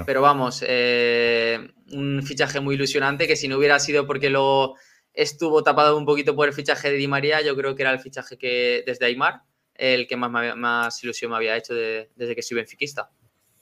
Pero 0.05 0.21
vamos, 0.21 0.61
eh, 0.67 1.57
un 1.93 2.21
fichaje 2.21 2.59
muy 2.59 2.75
ilusionante 2.75 3.27
que 3.27 3.37
si 3.37 3.47
no 3.47 3.57
hubiera 3.57 3.79
sido 3.79 4.05
porque 4.05 4.29
lo 4.29 4.75
estuvo 5.19 5.63
tapado 5.63 5.97
un 5.97 6.05
poquito 6.05 6.33
por 6.33 6.47
el 6.47 6.53
fichaje 6.53 6.89
de 6.89 6.97
Di 6.97 7.07
María, 7.07 7.41
yo 7.41 7.55
creo 7.55 7.75
que 7.75 7.83
era 7.83 7.91
el 7.91 7.99
fichaje 7.99 8.37
que 8.37 8.83
desde 8.85 9.05
Aymar, 9.05 9.43
el 9.75 10.07
que 10.07 10.15
más, 10.15 10.55
más 10.55 11.03
ilusión 11.03 11.31
me 11.31 11.37
había 11.37 11.57
hecho 11.57 11.73
desde 11.73 12.35
que 12.35 12.41
soy 12.41 12.55
benfiquista. 12.55 13.09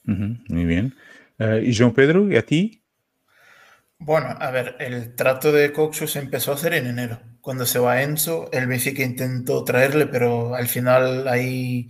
muy 0.04 0.64
bien. 0.64 0.94
Eh, 1.38 1.62
¿Y 1.64 1.72
João 1.72 1.92
Pedro, 1.92 2.30
y 2.30 2.36
a 2.36 2.46
ti? 2.46 2.82
Bueno, 3.98 4.28
a 4.38 4.50
ver, 4.52 4.76
el 4.78 5.16
trato 5.16 5.50
de 5.50 5.72
Coxo 5.72 6.06
se 6.06 6.20
empezó 6.20 6.52
a 6.52 6.54
hacer 6.54 6.74
en 6.74 6.86
enero. 6.86 7.20
Cuando 7.40 7.66
se 7.66 7.80
va 7.80 8.02
Enzo, 8.02 8.48
el 8.52 8.68
Benfica 8.68 9.02
intentó 9.02 9.64
traerle, 9.64 10.06
pero 10.06 10.54
al 10.54 10.68
final 10.68 11.26
ahí 11.26 11.88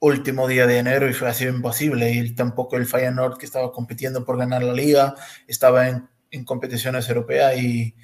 último 0.00 0.46
día 0.46 0.66
de 0.66 0.78
enero 0.78 1.08
y 1.08 1.14
fue 1.14 1.28
así 1.28 1.46
imposible. 1.46 2.12
Y 2.12 2.34
tampoco 2.34 2.76
el 2.76 2.84
Feyenoord 2.84 3.38
que 3.38 3.46
estaba 3.46 3.72
compitiendo 3.72 4.26
por 4.26 4.36
ganar 4.36 4.62
la 4.62 4.74
liga, 4.74 5.14
estaba 5.46 5.88
en, 5.88 6.06
en 6.30 6.44
competiciones 6.44 7.08
europeas 7.08 7.56
y, 7.56 7.94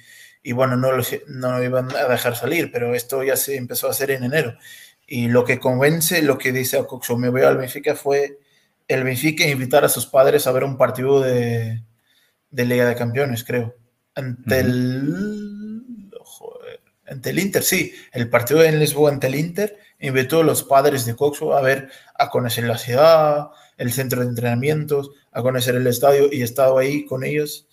y 0.43 0.53
bueno, 0.53 0.75
no 0.75 0.91
lo, 0.91 1.03
no 1.27 1.57
lo 1.57 1.63
iban 1.63 1.95
a 1.95 2.07
dejar 2.07 2.35
salir, 2.35 2.71
pero 2.71 2.95
esto 2.95 3.23
ya 3.23 3.35
se 3.35 3.55
empezó 3.55 3.87
a 3.87 3.91
hacer 3.91 4.11
en 4.11 4.23
enero. 4.23 4.57
Y 5.05 5.27
lo 5.27 5.43
que 5.43 5.59
convence, 5.59 6.21
lo 6.21 6.37
que 6.37 6.51
dice 6.51 6.77
a 6.77 6.85
Coxo, 6.85 7.17
me 7.17 7.29
voy 7.29 7.41
al 7.41 7.57
Benfica, 7.57 7.95
fue 7.95 8.39
el 8.87 9.03
Benfica 9.03 9.45
invitar 9.45 9.85
a 9.85 9.89
sus 9.89 10.05
padres 10.05 10.47
a 10.47 10.51
ver 10.51 10.63
un 10.63 10.77
partido 10.77 11.19
de, 11.21 11.83
de 12.49 12.65
Liga 12.65 12.85
de 12.87 12.95
Campeones, 12.95 13.43
creo. 13.43 13.75
Ante 14.15 14.59
el. 14.59 15.83
ante 17.07 17.29
el 17.29 17.39
Inter, 17.39 17.63
sí. 17.63 17.93
El 18.11 18.29
partido 18.29 18.63
en 18.63 18.79
Lisboa 18.79 19.11
ante 19.11 19.27
el 19.27 19.35
Inter 19.35 19.77
invitó 19.99 20.41
a 20.41 20.43
los 20.43 20.63
padres 20.63 21.05
de 21.05 21.15
Coxo 21.15 21.55
a 21.55 21.61
ver, 21.61 21.89
a 22.15 22.29
conocer 22.29 22.65
la 22.65 22.77
ciudad, 22.77 23.49
el 23.77 23.91
centro 23.93 24.21
de 24.21 24.27
entrenamientos, 24.27 25.11
a 25.31 25.41
conocer 25.41 25.75
el 25.75 25.87
estadio 25.87 26.29
y 26.31 26.41
he 26.41 26.43
estado 26.43 26.77
ahí 26.77 27.05
con 27.05 27.23
ellos, 27.23 27.67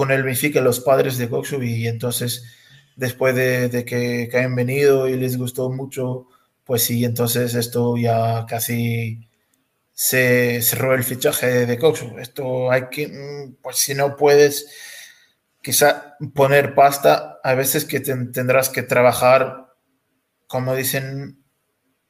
con 0.00 0.12
el 0.12 0.22
Benfica, 0.22 0.62
los 0.62 0.80
padres 0.80 1.18
de 1.18 1.28
Coxo 1.28 1.62
y 1.62 1.86
entonces 1.86 2.44
después 2.96 3.34
de, 3.34 3.84
que, 3.86 4.30
que, 4.30 4.38
hayan 4.38 4.54
venido 4.54 5.06
y 5.06 5.18
les 5.18 5.36
gustó 5.36 5.68
mucho, 5.68 6.26
pues 6.64 6.84
sí, 6.84 7.04
entonces 7.04 7.54
esto 7.54 7.98
ya 7.98 8.46
casi 8.48 9.28
se 9.92 10.62
cerró 10.62 10.94
el 10.94 11.04
fichaje 11.04 11.66
de 11.66 11.78
Coxo. 11.78 12.18
Esto 12.18 12.70
hay 12.70 12.88
que, 12.90 13.08
mm, 13.08 13.56
pues 13.60 13.76
si 13.76 13.92
no 13.92 14.16
puedes 14.16 14.70
quizá 15.60 16.16
poner 16.34 16.74
pasta, 16.74 17.38
a 17.44 17.52
veces 17.52 17.84
que 17.84 18.00
tendrás 18.00 18.70
que 18.70 18.82
trabajar, 18.82 19.66
como 20.46 20.74
dicen 20.74 21.44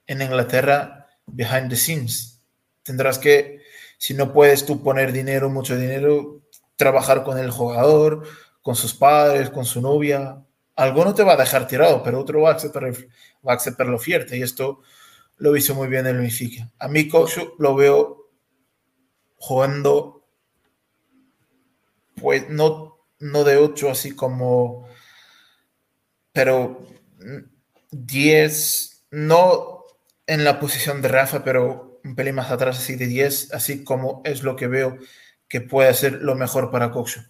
en 0.07 0.22
Inglaterra, 0.22 1.09
behind 1.26 1.70
the 1.70 1.76
scenes. 1.76 2.41
Tendrás 2.84 3.18
que, 3.18 3.62
si 3.99 4.14
no 4.14 4.32
puedes 4.32 4.64
tú 4.64 4.80
poner 4.80 5.11
dinero, 5.11 5.51
mucho 5.51 5.76
dinero, 5.76 6.41
trabajar 6.81 7.22
con 7.22 7.39
el 7.39 7.51
jugador, 7.51 8.26
con 8.62 8.74
sus 8.74 8.95
padres, 8.95 9.51
con 9.51 9.66
su 9.66 9.83
novia. 9.83 10.43
Algo 10.74 11.05
no 11.05 11.14
te 11.14 11.22
va 11.22 11.35
a 11.35 11.37
dejar 11.37 11.66
tirado, 11.66 12.03
pero 12.03 12.18
otro 12.18 12.41
va 12.41 12.53
a 12.53 12.55
aceptar, 12.55 12.91
va 13.47 13.53
a 13.53 13.57
aceptar 13.57 13.87
la 13.87 13.97
oferta. 13.97 14.35
Y 14.35 14.43
esto 14.43 14.81
lo 15.37 15.55
hizo 15.57 15.74
muy 15.74 15.89
bien 15.89 16.07
el 16.07 16.16
Benfica. 16.16 16.70
A 16.78 16.89
mí 16.89 17.07
Kokshu 17.07 17.55
lo 17.59 17.74
veo 17.74 18.31
jugando, 19.37 20.24
pues 22.14 22.49
no, 22.49 22.99
no 23.18 23.45
de 23.45 23.59
8 23.59 23.91
así 23.91 24.16
como, 24.16 24.89
pero 26.33 26.87
10, 27.91 29.07
no 29.11 29.85
en 30.26 30.45
la 30.45 30.59
posición 30.59 31.03
de 31.03 31.09
Rafa, 31.09 31.45
pero 31.45 32.01
un 32.05 32.14
pelín 32.14 32.37
más 32.37 32.51
atrás 32.51 32.78
así 32.78 32.97
de 32.97 33.07
10, 33.07 33.53
así 33.53 33.85
como 33.85 34.22
es 34.24 34.43
lo 34.43 34.57
que 34.57 34.66
veo 34.66 34.97
que 35.51 35.61
puede 35.61 35.92
ser 35.92 36.22
lo 36.22 36.36
mejor 36.36 36.70
para 36.70 36.90
Kokshu. 36.90 37.20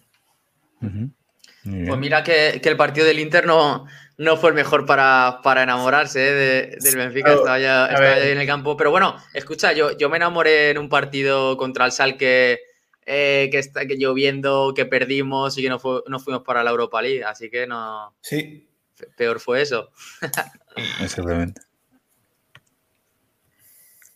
Pues 0.79 1.97
mira 1.97 2.23
que, 2.23 2.59
que, 2.61 2.69
el 2.69 2.77
partido 2.77 3.05
del 3.05 3.19
Inter 3.19 3.45
no, 3.45 3.87
no 4.17 4.37
fue 4.37 4.51
el 4.51 4.55
mejor 4.55 4.85
para, 4.85 5.39
para 5.43 5.63
enamorarse 5.63 6.29
¿eh? 6.29 6.77
del 6.79 6.95
Benfica, 6.95 7.33
estaba 7.33 7.59
ya, 7.59 7.87
estaba 7.87 8.17
ya 8.19 8.29
en 8.29 8.37
el 8.37 8.47
campo. 8.47 8.77
Pero 8.77 8.91
bueno, 8.91 9.17
escucha, 9.33 9.73
yo, 9.73 9.97
yo 9.97 10.09
me 10.09 10.17
enamoré 10.17 10.69
en 10.69 10.77
un 10.77 10.87
partido 10.87 11.57
contra 11.57 11.85
el 11.85 11.91
Salque 11.91 12.59
eh, 13.07 13.49
que, 13.51 13.57
está, 13.57 13.87
que 13.87 13.97
lloviendo, 13.97 14.73
que 14.75 14.85
perdimos 14.85 15.57
y 15.57 15.63
que 15.63 15.69
no, 15.69 15.79
fue, 15.79 16.03
no 16.07 16.19
fuimos 16.19 16.43
para 16.43 16.63
la 16.63 16.69
Europa 16.69 17.01
League, 17.01 17.23
así 17.23 17.49
que 17.49 17.65
no... 17.65 18.15
Sí. 18.21 18.67
Peor 19.17 19.39
fue 19.39 19.63
eso. 19.63 19.89
Exactamente. 21.01 21.61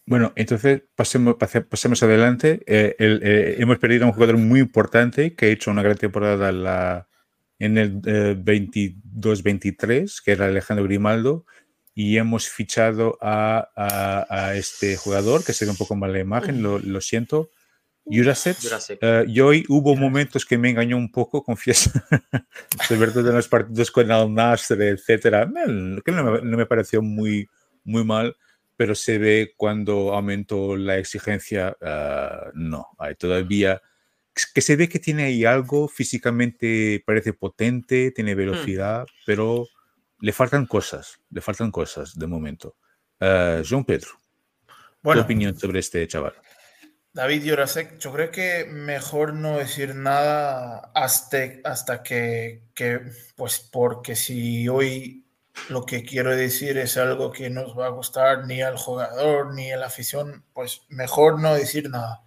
Bueno, 0.07 0.33
entonces 0.35 0.83
pasemos, 0.95 1.35
pasemos 1.35 2.03
adelante. 2.03 2.61
Eh, 2.67 2.95
el, 2.99 3.21
eh, 3.23 3.55
hemos 3.59 3.79
perdido 3.79 4.05
a 4.05 4.07
un 4.07 4.13
jugador 4.13 4.37
muy 4.37 4.59
importante 4.59 5.33
que 5.35 5.47
ha 5.47 5.49
hecho 5.49 5.71
una 5.71 5.81
gran 5.81 5.97
temporada 5.97 6.51
la, 6.51 7.07
en 7.57 7.77
el 7.77 8.01
eh, 8.05 8.35
22-23, 8.37 10.21
que 10.23 10.31
era 10.31 10.45
Alejandro 10.45 10.85
Grimaldo, 10.85 11.45
y 11.95 12.17
hemos 12.17 12.49
fichado 12.49 13.17
a, 13.19 13.69
a, 13.75 14.25
a, 14.29 14.55
este 14.55 14.95
jugador, 14.97 15.43
que 15.43 15.53
se 15.53 15.65
ve 15.65 15.71
un 15.71 15.77
poco 15.77 15.95
mal 15.95 16.13
la 16.13 16.19
imagen, 16.19 16.61
lo, 16.61 16.77
lo 16.77 17.01
siento, 17.01 17.49
Jurasek. 18.05 18.57
Uh, 19.01 19.27
y 19.27 19.39
hoy 19.39 19.65
hubo 19.67 19.95
momentos 19.95 20.45
que 20.45 20.57
me 20.57 20.69
engañó 20.69 20.97
un 20.97 21.11
poco, 21.11 21.43
confieso, 21.43 21.89
sobre 22.87 23.11
todo 23.11 23.29
en 23.29 23.35
los 23.35 23.47
partidos 23.47 23.89
con 23.89 24.11
Al 24.11 24.31
Nasr, 24.33 24.81
etcétera, 24.81 25.49
que 26.05 26.11
no 26.11 26.23
me, 26.23 26.41
no 26.41 26.57
me 26.57 26.65
pareció 26.65 27.01
muy, 27.01 27.49
muy 27.83 28.03
mal, 28.03 28.35
pero 28.77 28.95
se 28.95 29.17
ve 29.17 29.53
cuando 29.55 30.13
aumentó 30.13 30.75
la 30.75 30.97
exigencia, 30.97 31.75
uh, 31.81 32.51
no, 32.53 32.87
hay 32.97 33.15
todavía 33.15 33.81
que 34.53 34.61
se 34.61 34.75
ve 34.75 34.89
que 34.89 34.99
tiene 34.99 35.23
ahí 35.23 35.45
algo, 35.45 35.87
físicamente 35.87 37.01
parece 37.05 37.33
potente, 37.33 38.11
tiene 38.11 38.35
velocidad, 38.35 39.03
mm. 39.03 39.23
pero 39.25 39.67
le 40.19 40.33
faltan 40.33 40.65
cosas, 40.65 41.21
le 41.29 41.41
faltan 41.41 41.71
cosas 41.71 42.17
de 42.17 42.27
momento. 42.27 42.75
Uh, 43.21 43.63
João 43.63 43.85
Pedro, 43.85 44.09
bueno, 45.01 45.21
¿qué 45.21 45.25
opinión 45.25 45.57
sobre 45.57 45.79
este 45.79 46.05
chaval? 46.07 46.33
David 47.13 47.43
Yorasek, 47.43 47.97
yo 47.97 48.11
creo 48.11 48.29
que 48.29 48.65
mejor 48.65 49.33
no 49.33 49.57
decir 49.57 49.95
nada 49.95 50.91
hasta, 50.93 51.37
hasta 51.63 52.03
que, 52.03 52.63
que, 52.75 52.99
pues 53.37 53.59
porque 53.71 54.17
si 54.17 54.67
hoy 54.67 55.24
lo 55.69 55.85
que 55.85 56.03
quiero 56.03 56.35
decir 56.35 56.77
es 56.77 56.97
algo 56.97 57.31
que 57.31 57.49
nos 57.49 57.77
va 57.77 57.87
a 57.87 57.89
gustar 57.89 58.45
ni 58.45 58.61
al 58.61 58.77
jugador 58.77 59.53
ni 59.53 59.71
a 59.71 59.77
la 59.77 59.87
afición, 59.87 60.45
pues 60.53 60.81
mejor 60.89 61.39
no 61.41 61.55
decir 61.55 61.89
nada 61.89 62.23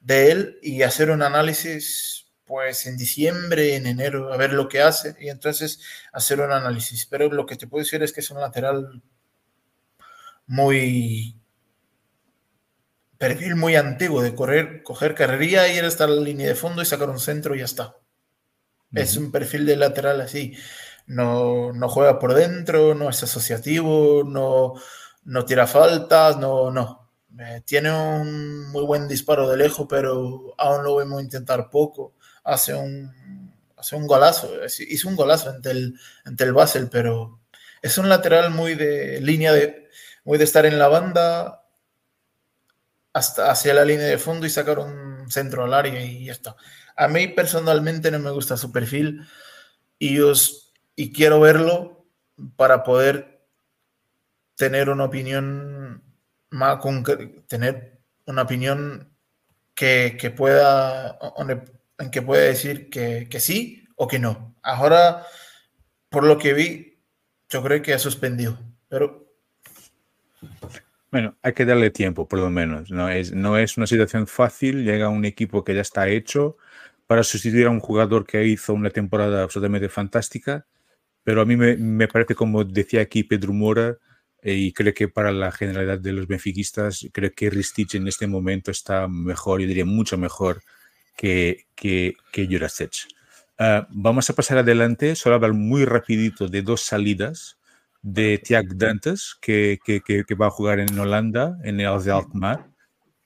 de 0.00 0.30
él 0.32 0.58
y 0.62 0.82
hacer 0.82 1.10
un 1.10 1.22
análisis 1.22 2.26
pues 2.44 2.86
en 2.86 2.96
diciembre, 2.98 3.76
en 3.76 3.86
enero, 3.86 4.32
a 4.32 4.36
ver 4.36 4.52
lo 4.52 4.68
que 4.68 4.82
hace 4.82 5.16
y 5.20 5.30
entonces 5.30 5.80
hacer 6.12 6.40
un 6.40 6.52
análisis. 6.52 7.06
Pero 7.06 7.30
lo 7.30 7.46
que 7.46 7.56
te 7.56 7.66
puedo 7.66 7.82
decir 7.84 8.02
es 8.02 8.12
que 8.12 8.20
es 8.20 8.30
un 8.30 8.40
lateral 8.40 9.02
muy 10.46 11.36
perfil 13.18 13.54
muy 13.56 13.76
antiguo 13.76 14.20
de 14.22 14.34
correr, 14.34 14.82
coger 14.82 15.14
carrería, 15.14 15.72
ir 15.72 15.84
hasta 15.84 16.06
la 16.06 16.20
línea 16.20 16.48
de 16.48 16.54
fondo 16.56 16.82
y 16.82 16.86
sacar 16.86 17.08
un 17.08 17.20
centro 17.20 17.54
y 17.54 17.60
ya 17.60 17.64
está. 17.64 17.96
Uh 18.92 18.98
-huh. 18.98 19.02
Es 19.02 19.16
un 19.16 19.30
perfil 19.32 19.64
de 19.66 19.76
lateral 19.76 20.20
así. 20.20 20.56
No, 21.06 21.72
no 21.72 21.88
juega 21.88 22.18
por 22.18 22.34
dentro, 22.34 22.94
no 22.94 23.10
es 23.10 23.22
asociativo, 23.22 24.24
no, 24.24 24.74
no 25.24 25.44
tira 25.44 25.66
faltas, 25.66 26.38
no, 26.38 26.70
no. 26.70 27.10
Eh, 27.38 27.62
tiene 27.64 27.90
un 27.92 28.70
muy 28.70 28.84
buen 28.84 29.08
disparo 29.08 29.48
de 29.48 29.56
lejos, 29.56 29.86
pero 29.88 30.54
aún 30.58 30.84
lo 30.84 30.96
vemos 30.96 31.22
intentar 31.22 31.70
poco. 31.70 32.14
Hace 32.44 32.74
un, 32.74 33.52
hace 33.76 33.96
un 33.96 34.06
golazo, 34.06 34.50
hizo 34.88 35.08
un 35.08 35.16
golazo 35.16 35.50
ante 35.50 35.70
el, 35.70 35.98
ante 36.24 36.44
el 36.44 36.52
Basel, 36.52 36.88
pero 36.90 37.40
es 37.82 37.98
un 37.98 38.08
lateral 38.08 38.50
muy 38.50 38.74
de 38.74 39.20
línea 39.20 39.52
de, 39.52 39.88
muy 40.24 40.38
de 40.38 40.44
estar 40.44 40.66
en 40.66 40.78
la 40.78 40.88
banda 40.88 41.64
hasta 43.12 43.50
hacia 43.50 43.74
la 43.74 43.84
línea 43.84 44.06
de 44.06 44.18
fondo 44.18 44.46
y 44.46 44.50
sacar 44.50 44.78
un 44.78 45.30
centro 45.30 45.64
al 45.64 45.74
área 45.74 46.02
y 46.04 46.26
ya 46.26 46.32
está. 46.32 46.56
A 46.96 47.08
mí 47.08 47.28
personalmente 47.28 48.10
no 48.10 48.18
me 48.18 48.30
gusta 48.30 48.56
su 48.56 48.72
perfil 48.72 49.26
y, 49.98 50.20
os, 50.20 50.61
y 50.96 51.12
quiero 51.12 51.40
verlo 51.40 52.06
para 52.56 52.82
poder 52.82 53.46
tener 54.56 54.90
una 54.90 55.04
opinión 55.04 56.02
más 56.50 56.78
tener 57.48 57.98
una 58.26 58.42
opinión 58.42 59.08
que, 59.74 60.34
pueda, 60.36 61.18
en 61.98 62.10
que 62.10 62.22
puede 62.22 62.48
decir 62.48 62.90
que, 62.90 63.26
que, 63.28 63.40
sí 63.40 63.88
o 63.96 64.06
que 64.06 64.18
no. 64.18 64.54
Ahora, 64.62 65.26
por 66.08 66.24
lo 66.24 66.38
que 66.38 66.52
vi, 66.52 66.98
yo 67.48 67.62
creo 67.62 67.82
que 67.82 67.94
ha 67.94 67.98
suspendido, 67.98 68.58
pero... 68.88 69.26
Bueno, 71.10 71.36
hay 71.42 71.52
que 71.52 71.66
darle 71.66 71.90
tiempo, 71.90 72.26
por 72.26 72.38
lo 72.38 72.48
menos. 72.48 72.90
No 72.90 73.08
es, 73.10 73.32
no 73.32 73.58
es 73.58 73.76
una 73.76 73.86
situación 73.86 74.26
fácil. 74.26 74.82
Llega 74.82 75.10
un 75.10 75.26
equipo 75.26 75.62
que 75.62 75.74
ya 75.74 75.82
está 75.82 76.08
hecho 76.08 76.56
para 77.06 77.22
sustituir 77.22 77.66
a 77.66 77.70
un 77.70 77.80
jugador 77.80 78.24
que 78.24 78.46
hizo 78.46 78.72
una 78.72 78.88
temporada 78.88 79.42
absolutamente 79.42 79.90
fantástica. 79.90 80.64
Pero 81.24 81.42
a 81.42 81.44
mí 81.44 81.56
me, 81.56 81.76
me 81.76 82.08
parece, 82.08 82.34
como 82.34 82.64
decía 82.64 83.02
aquí 83.02 83.22
Pedro 83.24 83.52
Mora, 83.52 83.96
eh, 84.42 84.54
y 84.54 84.72
creo 84.72 84.92
que 84.92 85.08
para 85.08 85.30
la 85.30 85.52
generalidad 85.52 86.00
de 86.00 86.12
los 86.12 86.26
benfiquistas, 86.26 87.06
creo 87.12 87.32
que 87.32 87.48
Ristich 87.48 87.94
en 87.94 88.08
este 88.08 88.26
momento 88.26 88.72
está 88.72 89.06
mejor, 89.06 89.60
yo 89.60 89.68
diría 89.68 89.84
mucho 89.84 90.18
mejor 90.18 90.62
que, 91.16 91.66
que, 91.76 92.16
que. 92.32 92.42
Uh, 93.60 93.86
vamos 93.90 94.28
a 94.28 94.34
pasar 94.34 94.58
adelante, 94.58 95.14
solo 95.14 95.36
hablar 95.36 95.52
muy 95.52 95.84
rapidito 95.84 96.48
de 96.48 96.62
dos 96.62 96.80
salidas 96.80 97.58
de 98.02 98.38
Tiago 98.38 98.74
Dantes, 98.74 99.36
que, 99.40 99.78
que, 99.84 100.00
que, 100.02 100.34
va 100.34 100.48
a 100.48 100.50
jugar 100.50 100.80
en 100.80 100.98
Holanda, 100.98 101.58
en 101.62 101.78
el 101.80 102.02
de 102.02 102.10
Alkmaar, 102.10 102.71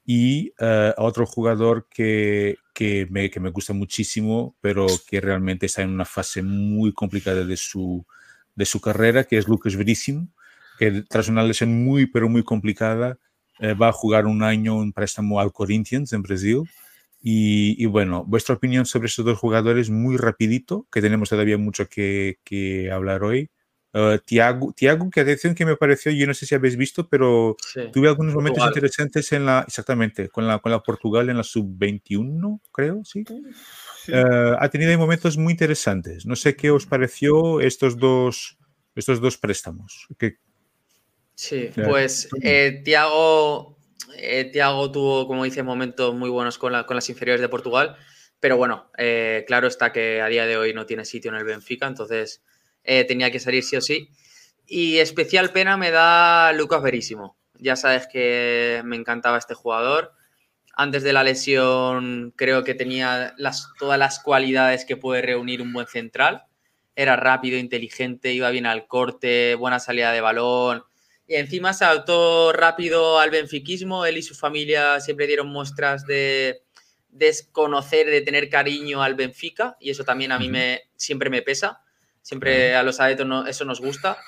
y 0.07 0.53
uh, 0.61 0.93
otro 0.99 1.27
jugador 1.27 1.89
que, 1.91 2.59
que, 2.73 3.09
me, 3.11 3.29
que 3.29 3.41
me 3.41 3.51
gusta 3.51 3.73
muchísimo, 3.73 4.57
pero 4.61 4.87
que 5.09 5.21
realmente 5.21 5.67
está 5.67 5.83
en 5.83 5.91
una 5.91 6.05
fase 6.05 6.43
muy 6.43 6.93
complicada 6.93 7.45
de 7.45 7.57
su, 7.57 8.07
de 8.55 8.65
su 8.65 8.81
carrera, 8.81 9.25
que 9.25 9.37
es 9.37 9.49
Lucas 9.49 9.75
Veríssimo, 9.75 10.29
que 10.79 11.03
tras 11.09 11.29
una 11.29 11.43
lesión 11.43 11.85
muy, 11.85 12.07
pero 12.07 12.29
muy 12.29 12.45
complicada, 12.45 13.19
eh, 13.59 13.75
va 13.75 13.89
a 13.89 13.93
jugar 13.93 14.27
un 14.27 14.45
año 14.45 14.81
en 14.81 14.93
préstamo 14.93 15.41
al 15.41 15.53
Corinthians 15.53 16.13
en 16.13 16.23
Brasil. 16.23 16.63
Y, 17.29 17.85
bueno, 17.87 18.25
vuestra 18.25 18.55
opinión 18.55 18.87
sobre 18.87 19.09
estos 19.09 19.25
dos 19.25 19.37
jugadores 19.37 19.91
muy 19.91 20.17
rapidito, 20.17 20.87
que 20.93 21.01
tenemos 21.01 21.29
todavía 21.29 21.59
mucho 21.59 21.89
que, 21.89 22.39
que 22.45 22.93
hablar 22.93 23.25
hoy. 23.25 23.51
Uh, 23.99 24.19
Tiago, 24.19 24.75
Tiago, 24.75 25.09
que 25.11 25.21
atención 25.21 25.55
que 25.55 25.65
me 25.65 25.77
pareció, 25.77 26.13
yo 26.13 26.27
no 26.27 26.35
sé 26.35 26.45
si 26.45 26.55
habéis 26.55 26.77
visto, 26.77 27.09
pero 27.09 27.57
tuve 27.93 28.09
algunos 28.09 28.35
momentos 28.35 28.67
interesantes 28.67 29.33
en 29.33 29.47
la, 29.47 29.65
exactamente, 29.67 30.29
con 30.29 30.47
la, 30.47 30.59
con 30.59 30.71
la 30.71 30.83
Portugal 30.83 31.31
en 31.31 31.39
la 31.39 31.43
sub-21, 31.43 32.61
creo, 32.73 33.03
¿sí? 33.05 33.25
Uh, 34.09 34.57
ha 34.59 34.69
tenido 34.69 34.97
momentos 34.99 35.39
muy 35.39 35.53
interesantes. 35.53 36.27
No 36.27 36.37
sé 36.37 36.57
qué 36.57 36.71
os 36.71 36.85
pareció 36.85 37.61
estos 37.61 37.97
dos, 37.97 38.59
estos 38.95 39.21
dos 39.21 39.39
préstamos. 39.39 40.07
¿Qué, 40.19 40.37
Sí, 41.37 41.71
pues 41.75 42.31
eh, 42.41 42.81
Tiago, 42.83 43.77
eh, 44.17 44.49
Tiago 44.51 44.91
tuvo, 44.91 45.27
como 45.27 45.45
dice, 45.45 45.63
momentos 45.63 46.15
muy 46.15 46.31
buenos 46.31 46.57
con, 46.57 46.73
las 46.73 47.09
inferiores 47.11 47.43
de 47.43 47.51
Portugal, 47.51 47.97
pero 48.41 48.57
bueno, 48.57 48.91
eh, 48.97 49.45
claro 49.47 49.69
está 49.69 49.93
que 49.93 50.23
a 50.23 50.29
día 50.29 50.47
de 50.47 50.57
hoy 50.57 50.73
no 50.73 50.87
tiene 50.87 51.05
sitio 51.05 51.31
en 51.31 51.37
el 51.37 51.45
Benfica, 51.45 51.87
entonces 51.87 52.43
tenía 53.07 53.31
que 53.31 53.41
salir 53.41 53.63
sí 53.63 53.77
o 53.77 53.81
sí. 53.81 54.11
Y 54.67 54.99
especial 54.99 55.51
pena 55.51 55.77
me 55.77 55.91
da 55.91 56.53
Lucas 56.53 56.83
Verísimo. 56.83 57.37
Ya 57.55 57.77
sabes 57.77 58.07
que 58.07 58.83
me 58.85 58.97
encantaba 58.97 59.39
este 59.39 59.55
jugador. 59.55 60.13
Antes 60.75 61.03
de 61.03 61.13
la 61.13 61.25
lesión 61.25 62.33
creo 62.37 62.65
que 62.65 62.75
tenía 62.75 63.35
las, 63.39 63.69
todas 63.79 63.99
las 63.99 64.21
cualidades 64.21 64.85
que 64.85 64.97
puede 64.97 65.23
reunir 65.23 65.63
un 65.63 65.73
buen 65.73 65.87
central. 65.87 66.45
Era 66.95 67.17
rápido, 67.17 67.59
inteligente, 67.59 68.33
iba 68.33 68.51
bien 68.51 68.67
al 68.67 68.87
corte, 68.87 69.55
buena 69.55 69.79
salida 69.81 70.13
de 70.13 70.21
balón, 70.21 70.85
y 71.29 71.35
encima 71.35 71.73
saltó 71.73 72.53
rápido 72.53 73.19
al 73.19 73.31
benfiquismo. 73.31 74.07
Él 74.07 74.19
y 74.19 74.23
su 74.23 74.35
familia 74.35 75.01
siempre 75.01 75.27
dieron 75.27 75.49
muestras 75.49 76.07
de 76.07 76.63
desconocer, 77.09 78.07
de 78.07 78.21
tener 78.21 78.49
cariño 78.49 79.03
al 79.03 79.15
Benfica. 79.15 79.77
Y 79.81 79.91
eso 79.91 80.05
también 80.05 80.31
a 80.33 80.39
mí 80.39 80.49
me, 80.49 80.83
siempre 80.95 81.31
me 81.31 81.43
pesa. 81.43 81.83
Siempre 82.27 82.75
a 82.75 82.83
los 82.83 82.99
adeptos 82.99 83.47
eso 83.47 83.65
nos 83.65 83.81
gusta. 83.81 84.19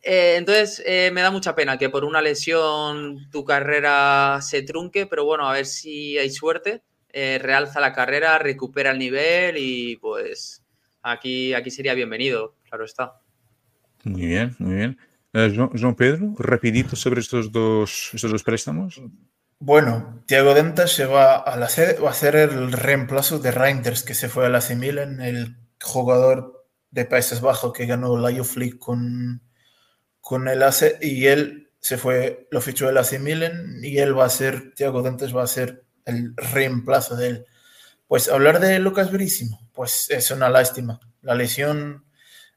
Eh, 0.00 0.36
entonces 0.38 0.80
eh, 0.86 1.10
me 1.12 1.22
da 1.22 1.32
mucha 1.32 1.56
pena 1.56 1.76
que 1.76 1.90
por 1.90 2.04
una 2.04 2.22
lesión 2.22 3.28
tu 3.32 3.44
carrera 3.44 4.38
se 4.40 4.62
trunque, 4.62 5.08
pero 5.08 5.24
bueno, 5.24 5.48
a 5.48 5.52
ver 5.52 5.66
si 5.66 6.16
hay 6.18 6.30
suerte. 6.30 6.84
Eh, 7.12 7.40
realza 7.42 7.80
la 7.80 7.92
carrera, 7.92 8.38
recupera 8.38 8.92
el 8.92 9.00
nivel 9.00 9.56
y 9.58 9.96
pues 9.96 10.62
aquí, 11.02 11.52
aquí 11.52 11.72
sería 11.72 11.94
bienvenido, 11.94 12.54
claro 12.68 12.84
está. 12.84 13.20
Muy 14.04 14.26
bien, 14.26 14.54
muy 14.60 14.76
bien. 14.76 14.98
Eh, 15.32 15.50
João 15.50 15.96
Pedro, 15.96 16.34
rapidito 16.38 16.94
sobre 16.94 17.18
estos 17.18 17.50
dos, 17.50 18.10
estos 18.14 18.30
dos 18.30 18.44
préstamos. 18.44 19.02
Bueno, 19.58 20.22
Tiago 20.26 20.54
Denta 20.54 20.86
se 20.86 21.06
va 21.06 21.38
a, 21.38 21.56
la 21.56 21.66
va 22.00 22.08
a 22.08 22.10
hacer 22.12 22.36
el 22.36 22.70
reemplazo 22.70 23.40
de 23.40 23.50
Reinders, 23.50 24.04
que 24.04 24.14
se 24.14 24.28
fue 24.28 24.46
a 24.46 24.48
la 24.48 24.62
Milan, 24.76 25.20
el 25.20 25.56
jugador 25.82 26.61
de 26.92 27.04
Países 27.04 27.40
Bajos 27.40 27.72
que 27.72 27.86
ganó 27.86 28.16
la 28.16 28.30
Youth 28.30 28.54
League 28.56 28.78
con, 28.78 29.42
con 30.20 30.46
el 30.46 30.62
AC, 30.62 30.98
y 31.00 31.26
él 31.26 31.70
se 31.80 31.98
fue, 31.98 32.46
lo 32.52 32.60
fichó 32.60 32.88
el 32.88 32.98
AC 32.98 33.18
Milan, 33.18 33.80
y 33.82 33.98
él 33.98 34.16
va 34.16 34.26
a 34.26 34.30
ser, 34.30 34.72
Tiago 34.74 35.02
Dentes 35.02 35.34
va 35.34 35.42
a 35.42 35.48
ser 35.48 35.84
el 36.04 36.36
reemplazo 36.36 37.16
de 37.16 37.28
él. 37.28 37.46
Pues 38.06 38.28
hablar 38.28 38.60
de 38.60 38.78
Lucas 38.78 39.10
Verísimo, 39.10 39.60
pues 39.72 40.08
es 40.10 40.30
una 40.30 40.48
lástima. 40.48 41.00
La 41.22 41.34
lesión 41.34 42.04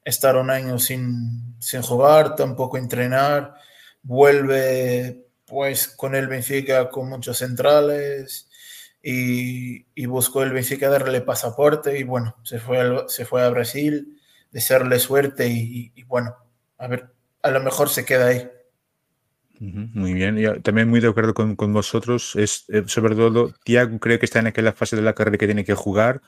estar 0.03 0.35
un 0.37 0.51
año 0.51 0.77
sin, 0.77 1.55
sin 1.59 1.81
jugar, 1.81 2.35
tampoco 2.35 2.77
entrenar, 2.77 3.55
vuelve 4.03 5.25
pues 5.45 5.87
con 5.87 6.15
el 6.15 6.27
Benfica 6.27 6.89
con 6.89 7.09
muchos 7.09 7.37
centrales 7.39 8.49
y, 9.01 9.87
y, 9.95 10.05
buscó 10.05 10.43
el 10.43 10.51
Benfica 10.51 10.89
darle 10.89 11.21
pasaporte 11.21 11.97
y 11.97 12.03
bueno, 12.03 12.35
se 12.43 12.59
fue, 12.59 13.05
se 13.07 13.25
fue 13.25 13.43
a 13.43 13.49
Brasil, 13.49 14.19
desearle 14.55 14.99
suerte 14.99 15.49
y, 15.49 15.91
bueno, 16.03 16.33
a 16.77 16.87
ver, 16.87 17.09
a 17.41 17.51
lo 17.51 17.59
mejor 17.61 17.89
se 17.89 18.05
queda 18.05 18.27
ahí. 18.27 18.49
Muy 19.59 20.13
bien, 20.13 20.37
Yo 20.37 20.61
también 20.61 20.87
muy 20.87 21.01
de 21.01 21.09
acuerdo 21.09 21.33
con, 21.33 21.57
con 21.57 21.73
vosotros. 21.73 22.37
Es, 22.37 22.63
eh, 22.69 22.83
sobre 22.87 23.15
todo, 23.15 23.53
Tiago 23.65 23.99
creo 23.99 24.17
que 24.17 24.25
está 24.25 24.39
en 24.39 24.47
aquella 24.47 24.71
fase 24.71 24.95
de 24.95 25.01
la 25.01 25.11
carrera 25.11 25.37
que 25.37 25.45
tiene 25.45 25.65
que 25.65 25.73
jugar, 25.73 26.21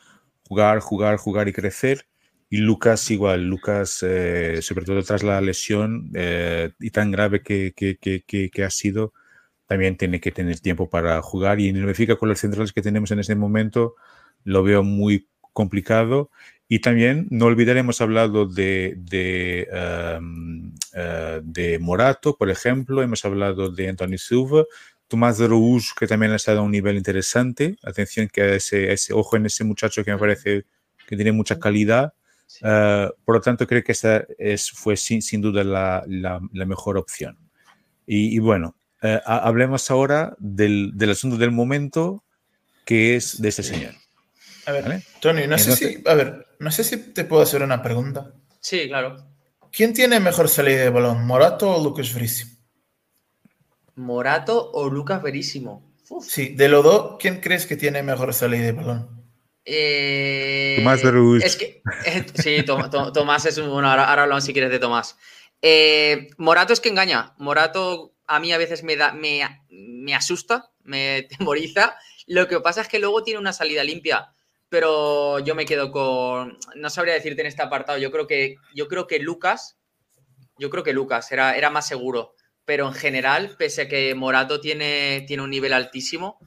jugar, 0.45 0.82
jugar, 0.82 1.15
jugar 1.15 1.47
y 1.47 1.53
crecer. 1.53 2.05
Y 2.49 2.57
Lucas 2.57 3.09
igual, 3.11 3.47
Lucas, 3.47 4.03
eh, 4.05 4.59
sobre 4.61 4.84
todo 4.84 5.01
tras 5.03 5.23
la 5.23 5.39
lesión 5.39 6.11
eh, 6.13 6.73
y 6.82 6.91
tan 6.91 7.11
grave 7.11 7.41
que, 7.41 7.71
que, 7.73 7.97
que, 7.97 8.49
que, 8.49 8.63
ha 8.65 8.69
sido, 8.69 9.13
también 9.67 9.95
tiene 9.95 10.19
que 10.19 10.34
tener 10.34 10.59
tiempo 10.59 10.89
para 10.89 11.21
jugar. 11.21 11.61
Y 11.61 11.69
en 11.69 11.78
el 11.78 11.86
Benfica, 11.86 12.17
con 12.17 12.28
los 12.28 12.39
centrales 12.39 12.73
que 12.73 12.82
tenemos 12.82 13.09
en 13.11 13.19
este 13.19 13.36
momento, 13.36 13.95
lo 14.43 14.63
veo 14.63 14.84
muy 14.84 15.30
complicado. 15.57 16.29
Y 16.69 16.79
también 16.79 17.27
no 17.29 17.45
olvidaremos 17.45 18.01
hablado 18.01 18.45
de, 18.45 18.95
de, 18.97 19.67
um, 20.19 20.67
uh, 20.93 21.41
de 21.41 21.79
Morato, 21.79 22.35
por 22.35 22.49
ejemplo, 22.49 23.01
hemos 23.01 23.23
hablado 23.25 23.71
de 23.71 23.89
Antonio 23.89 24.17
Silva, 24.17 24.65
Tomás 25.07 25.37
de 25.37 25.47
que 25.97 26.07
también 26.07 26.33
ha 26.33 26.35
estado 26.35 26.59
a 26.59 26.63
un 26.63 26.71
nivel 26.71 26.97
interesante. 26.97 27.77
Atención 27.81 28.27
que 28.27 28.55
ese, 28.55 28.91
ese 28.91 29.13
ojo 29.13 29.37
en 29.37 29.45
ese 29.45 29.63
muchacho 29.63 30.03
que 30.03 30.11
me 30.11 30.17
parece 30.17 30.65
que 31.07 31.15
tiene 31.15 31.31
mucha 31.31 31.57
calidad 31.57 32.13
Uh, 32.61 33.11
por 33.25 33.35
lo 33.35 33.41
tanto, 33.41 33.67
creo 33.67 33.83
que 33.83 33.91
esta 33.91 34.25
es, 34.37 34.71
fue 34.71 34.95
sin, 34.95 35.21
sin 35.21 35.41
duda 35.41 35.63
la, 35.63 36.03
la, 36.07 36.39
la, 36.53 36.65
mejor 36.65 36.97
opción. 36.97 37.37
Y, 38.05 38.35
y 38.35 38.39
bueno, 38.39 38.75
uh, 39.03 39.19
hablemos 39.25 39.91
ahora 39.91 40.35
del, 40.39 40.91
del, 40.95 41.11
asunto 41.11 41.37
del 41.37 41.51
momento, 41.51 42.23
que 42.85 43.15
es 43.15 43.41
de 43.41 43.49
este 43.49 43.63
señor. 43.63 43.93
A 44.68 44.74
ver, 44.74 44.84
¿Vale? 44.84 45.03
Tony, 45.22 45.47
no 45.47 45.55
Entonces, 45.55 45.80
sé 45.80 45.88
si, 45.93 46.03
a 46.05 46.13
ver, 46.13 46.45
no 46.59 46.72
sé 46.72 46.84
si 46.84 46.97
te 47.13 47.24
puedo 47.24 47.41
hacer 47.41 47.63
una 47.63 47.82
pregunta. 47.82 48.34
Sí, 48.59 48.88
claro. 48.89 49.15
¿Quién 49.72 49.93
tiene 49.93 50.20
mejor 50.20 50.49
salida 50.49 50.82
de 50.82 50.89
balón, 50.89 51.26
Morato 51.26 51.74
o 51.74 51.82
Lucas 51.82 52.13
Verísimo? 52.13 52.51
¿Morato 53.95 54.72
o 54.74 54.89
Lucas 54.89 55.22
Verísimo? 55.24 55.95
Uf. 56.09 56.28
Sí, 56.28 56.49
de 56.49 56.68
los 56.68 56.84
dos, 56.84 57.15
¿quién 57.18 57.39
crees 57.39 57.65
que 57.65 57.78
tiene 57.78 58.03
mejor 58.03 58.34
salida 58.34 58.65
de 58.65 58.72
balón? 58.74 59.26
Eh, 59.63 60.76
Tomás 60.80 61.01
de 61.01 61.11
Rubus. 61.11 61.43
Es 61.45 61.55
que, 61.55 61.82
eh, 62.05 62.26
sí, 62.34 62.63
to, 62.63 62.89
to, 62.89 63.13
Tomás 63.13 63.45
es 63.45 63.57
un. 63.57 63.70
Bueno, 63.70 63.89
ahora, 63.89 64.09
ahora, 64.09 64.24
hablamos 64.24 64.43
si 64.43 64.51
quieres 64.51 64.72
de 64.72 64.80
Tomás. 64.80 65.18
Eh, 65.61 66.30
Morato 66.38 66.74
es 66.74 66.82
que 66.82 66.89
engaña. 66.89 67.34
Morato 67.38 68.15
a 68.28 68.41
mí 68.41 68.51
a 68.51 68.57
veces 68.57 68.84
me, 68.84 68.97
da, 68.97 69.13
me, 69.13 69.41
me 69.70 70.13
asusta, 70.13 70.72
me 70.84 71.24
temoriza. 71.38 71.95
Lo 72.26 72.49
que 72.49 72.59
pasa 72.59 72.82
es 72.82 72.89
que 72.89 72.99
luego 72.99 73.24
tiene 73.24 73.39
una 73.39 73.53
salida 73.53 73.84
limpia. 73.86 74.34
Pero 74.70 75.39
yo 75.39 75.55
me 75.55 75.65
quedo 75.65 75.91
con. 75.91 76.57
No 76.76 76.89
sabría 76.89 77.13
decirte 77.13 77.41
en 77.41 77.47
este 77.47 77.61
apartado. 77.61 77.97
Yo 77.97 78.11
creo 78.11 78.28
que, 78.28 78.55
yo 78.76 78.88
creo 78.88 79.07
que 79.07 79.20
Lucas. 79.20 79.78
Yo 80.59 80.70
creo 80.70 80.84
que 80.84 80.93
Lucas 80.93 81.32
era, 81.32 81.55
era 81.55 81.70
más 81.70 81.88
seguro. 81.88 82.34
Pero 82.65 82.88
en 82.88 82.93
general, 82.93 83.55
pese 83.57 83.84
a 83.84 83.88
que 83.88 84.13
Morato 84.15 84.59
tiene, 84.59 85.24
tiene 85.28 85.43
un 85.43 85.49
nivel 85.49 85.72
altísimo, 85.72 86.38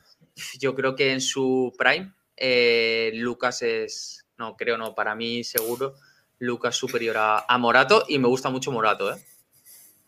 yo 0.59 0.75
creo 0.75 0.95
que 0.95 1.12
en 1.12 1.21
su 1.21 1.73
prime 1.79 2.12
eh, 2.37 3.11
Lucas 3.14 3.62
es, 3.62 4.27
no, 4.37 4.57
creo 4.57 4.77
no, 4.77 4.95
para 4.95 5.14
mí 5.14 5.45
seguro, 5.45 5.95
Lucas 6.39 6.77
superior 6.77 7.16
a, 7.16 7.45
a, 7.49 7.59
Morato 7.59 8.05
y 8.09 8.18
me 8.18 8.29
gusta 8.29 8.51
mucho 8.51 8.73
Morato. 8.73 9.14
¿eh? 9.14 9.18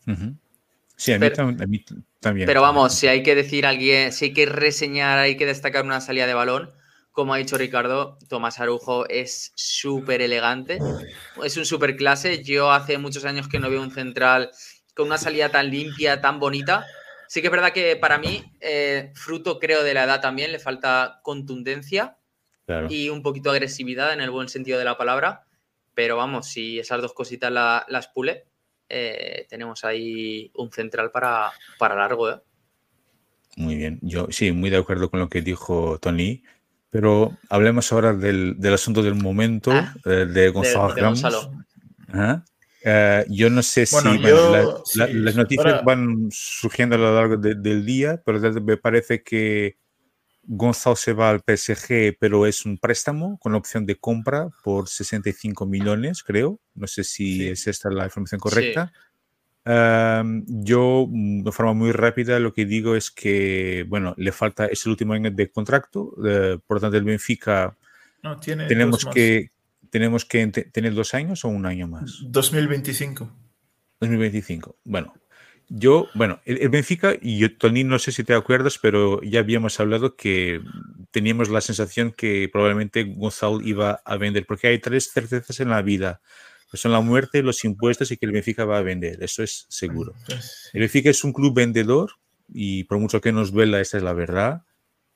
Uh 0.07 0.11
-huh. 0.11 0.37
Sí, 0.97 1.13
a 1.13 1.19
mí, 1.19 1.31
también. 2.21 2.47
Pero 2.47 2.63
vamos, 2.63 2.95
si 2.95 3.09
hay 3.09 3.23
que 3.23 3.35
decir 3.35 3.67
alguien, 3.67 4.13
si 4.13 4.27
hay 4.27 4.33
que 4.33 4.47
reseñar, 4.47 5.19
hay 5.19 5.37
que 5.37 5.47
destacar 5.47 5.85
una 5.85 6.01
salida 6.01 6.27
de 6.27 6.35
balón, 6.35 6.71
como 7.13 7.35
ha 7.35 7.39
dicho 7.39 7.59
Ricardo, 7.59 8.19
Tomás 8.29 8.59
Arujo 8.59 9.07
es 9.09 9.53
súper 9.55 10.23
elegante, 10.23 10.79
es 11.45 11.57
un 11.57 11.67
súper 11.67 11.97
clase. 11.97 12.43
Yo 12.43 12.73
hace 12.73 12.99
muchos 12.99 13.25
años 13.27 13.49
que 13.49 13.59
no 13.59 13.71
veo 13.71 13.83
un 13.83 13.91
central 13.91 14.51
con 14.95 15.07
una 15.07 15.19
salida 15.19 15.51
tan 15.51 15.71
limpia, 15.71 16.21
tan 16.21 16.41
bonita. 16.41 16.87
Sí 17.29 17.41
que 17.41 17.49
es 17.49 17.51
verdad 17.53 17.73
que 17.73 17.97
para 17.97 18.19
mí, 18.19 18.43
eh, 18.61 19.13
fruto 19.15 19.59
creo 19.59 19.83
de 19.83 19.95
la 19.95 20.05
edad 20.05 20.21
también, 20.21 20.53
le 20.53 20.59
falta 20.59 21.21
contundencia 21.23 22.17
y 22.89 23.11
un 23.11 23.23
poquito 23.23 23.51
agresividad 23.51 24.15
en 24.15 24.21
el 24.21 24.31
buen 24.31 24.49
sentido 24.49 24.79
de 24.79 24.85
la 24.85 24.97
palabra. 24.97 25.45
Pero 25.95 26.17
vamos, 26.17 26.49
si 26.49 26.79
esas 26.79 27.03
dos 27.03 27.13
cositas 27.13 27.53
las 27.53 28.09
pule, 28.09 28.47
eh, 28.89 29.47
tenemos 29.51 29.85
ahí 29.85 30.51
un 30.55 30.71
central 30.73 31.11
para, 31.11 31.53
para 31.79 31.95
largo. 31.95 32.31
¿eh? 32.31 32.41
Muy 33.57 33.77
bien, 33.77 33.99
yo 34.01 34.29
sí, 34.31 34.53
muy 34.53 34.71
de 34.71 34.79
acuerdo 34.79 35.11
con 35.11 35.21
lo 35.21 35.29
que 35.29 35.43
dijo 35.43 35.99
Tony, 35.99 36.43
pero 36.93 37.39
hablemos 37.49 37.91
ahora 37.91 38.13
del, 38.13 38.55
asunto 38.71 39.03
del 39.03 39.15
momento 39.15 39.73
ah, 39.73 39.95
eh, 40.05 40.27
de 40.31 40.51
Gonzalo 40.51 40.95
Ramos. 40.95 41.23
yo 43.31 43.49
no 43.49 43.63
sé 43.63 43.87
si 43.87 43.97
las 45.15 45.35
noticias 45.35 45.83
van 45.85 46.29
surgiendo 46.31 46.97
a 46.97 46.99
lo 46.99 47.15
largo 47.15 47.39
del 47.39 47.87
día, 47.87 48.21
pero 48.27 48.39
me 48.61 48.77
parece 48.77 49.23
que 49.23 49.79
Gonzalo 50.43 50.95
se 50.95 51.15
va 51.15 51.31
al 51.31 51.41
PSG, 51.41 52.19
pero 52.21 52.47
es 52.47 52.67
un 52.67 52.77
préstamo 52.77 53.39
con 53.39 53.55
opción 53.55 53.87
de 53.87 53.97
compra 53.97 54.51
por 54.63 54.87
65 54.87 55.65
millones, 55.65 56.23
creo. 56.23 56.61
No 56.75 56.87
sé 56.87 57.05
si 57.05 57.49
es 57.49 57.67
esta 57.69 57.89
la 57.89 58.05
información 58.05 58.39
correcta. 58.39 58.93
Yo, 59.65 61.07
mm, 61.09 61.45
de 61.45 61.53
forma 61.53 61.73
muy 61.73 61.93
rápida, 61.93 62.39
lo 62.39 62.53
que 62.53 62.67
digo 62.67 62.97
es 62.97 63.11
que, 63.11 63.85
bueno, 63.89 64.15
le 64.17 64.33
falta, 64.33 64.67
es 64.67 64.85
el 64.87 64.91
último 64.93 65.13
año 65.13 65.31
de 65.31 65.51
contrato, 65.51 66.15
eh, 66.27 66.59
por 66.67 66.77
lo 66.77 66.81
tanto, 66.81 66.97
el 66.97 67.05
Benfica 67.05 67.77
no, 68.23 68.39
tiene 68.39 68.67
tenemos, 68.67 69.05
que, 69.05 69.51
tenemos 69.91 70.25
que 70.25 70.47
tener 70.47 70.95
dos 70.95 71.15
años 71.15 71.45
o 71.45 71.49
un 71.49 71.67
año 71.67 71.87
más. 71.87 72.21
2025. 72.25 73.31
2025. 74.01 74.77
Bueno, 74.85 75.15
yo, 75.69 76.09
bueno, 76.15 76.41
el, 76.45 76.69
Benfica, 76.69 77.15
y 77.21 77.39
yo, 77.39 77.57
Tony, 77.57 77.85
no 77.85 77.99
sé 77.99 78.13
si 78.13 78.25
te 78.25 78.35
acuerdas, 78.35 78.79
pero 78.79 79.23
ya 79.23 79.41
habíamos 79.41 79.81
hablado 79.81 80.17
que 80.17 80.61
teníamos 81.11 81.49
la 81.49 81.61
sensación 81.61 82.13
que 82.13 82.49
probablemente 82.53 83.05
Gonzalo 83.05 83.61
iba 83.61 84.03
a 84.05 84.17
vender, 84.17 84.45
porque 84.47 84.69
hay 84.69 84.79
tres 84.79 85.11
certezas 85.13 85.61
en 85.61 85.71
la 85.71 85.83
vida, 85.83 86.21
que 86.73 86.79
son 86.79 86.91
la 86.91 87.03
muerte, 87.03 87.43
los 87.43 87.65
impuestos 87.67 88.11
y 88.11 88.17
que 88.17 88.25
el 88.25 88.33
Benfica 88.33 88.65
va 88.65 88.79
a 88.79 88.83
vender, 88.83 89.23
eso 89.23 89.43
es 89.43 89.67
seguro. 89.69 90.15
Pues 90.27 90.71
el 90.73 90.81
Benfica 90.81 91.11
es 91.11 91.23
un 91.23 91.35
club 91.35 91.55
vendedor 91.55 92.13
y 92.49 92.85
por 92.85 92.99
mucho 92.99 93.21
que 93.21 93.31
nos 93.31 93.53
duela, 93.53 93.79
esa 93.79 93.99
es 93.99 94.03
la 94.03 94.15
verdad, 94.15 94.63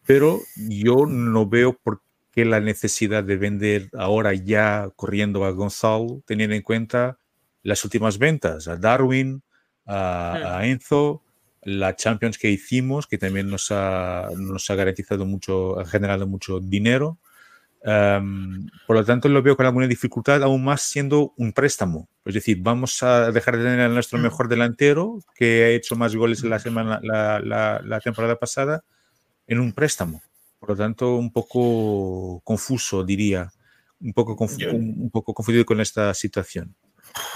pero 0.05 0.39
yo 0.69 1.07
no 1.07 1.49
veo 1.49 1.73
por 1.73 2.03
qué 2.31 2.45
la 2.45 2.61
necesidad 2.61 3.25
de 3.25 3.39
vender 3.39 3.89
ahora 3.95 4.35
ya 4.35 4.91
corriendo 4.97 5.47
a 5.47 5.51
Gonzalo, 5.53 6.23
teniendo 6.27 6.55
en 6.55 6.61
cuenta 6.61 7.19
las 7.63 7.83
últimas 7.87 8.19
ventas, 8.19 8.69
a 8.69 8.77
Darwin, 8.77 9.43
a, 9.87 10.61
Enzo, 10.65 11.23
la 11.63 11.97
Champions 11.97 12.37
que 12.37 12.51
hicimos, 12.51 13.07
que 13.07 13.17
también 13.17 13.49
nos 13.49 13.71
ha, 13.71 14.29
nos 14.37 14.69
ha 14.69 14.75
garantizado 14.75 15.25
mucho, 15.25 15.81
ha 15.81 15.87
generado 15.87 16.27
mucho 16.27 16.61
dinero. 16.61 17.19
Em, 17.89 18.66
por 18.84 18.97
lo 18.97 19.05
tanto, 19.05 19.28
lo 19.28 19.43
veo 19.43 19.57
con 19.57 19.64
alguna 19.64 19.87
dificultad, 19.87 20.43
aún 20.43 20.64
más 20.64 20.82
siendo 20.82 21.32
un 21.37 21.53
préstamo. 21.53 22.09
Es 22.24 22.34
decir, 22.34 22.59
vamos 22.61 23.01
a 23.05 23.30
dejar 23.30 23.57
de 23.57 23.62
tener 23.62 23.80
a 23.80 23.89
nuestro 23.89 24.18
mm. 24.18 24.22
mejor 24.22 24.49
delantero, 24.49 25.20
que 25.37 25.62
ha 25.62 25.68
hecho 25.68 25.95
más 25.95 26.16
goles 26.16 26.43
la, 26.43 26.59
semana, 26.59 26.99
la, 27.01 27.39
la, 27.41 28.01
temporada 28.01 28.37
pasada, 28.41 28.82
en 29.47 29.61
un 29.61 29.72
préstamo. 29.72 30.20
Por 30.59 30.70
lo 30.70 30.76
tanto, 30.76 31.14
un 31.14 31.32
poco 31.32 32.41
confuso, 32.43 33.05
diría. 33.05 33.53
Un 34.01 34.12
poco, 34.12 34.37
un, 34.37 35.11
poco 35.11 35.32
confundido 35.32 35.64
con 35.64 35.80
esta 35.80 36.12
situación. 36.12 36.74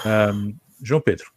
Um, 0.03 0.59
João 0.81 1.01
Pedro. 1.01 1.31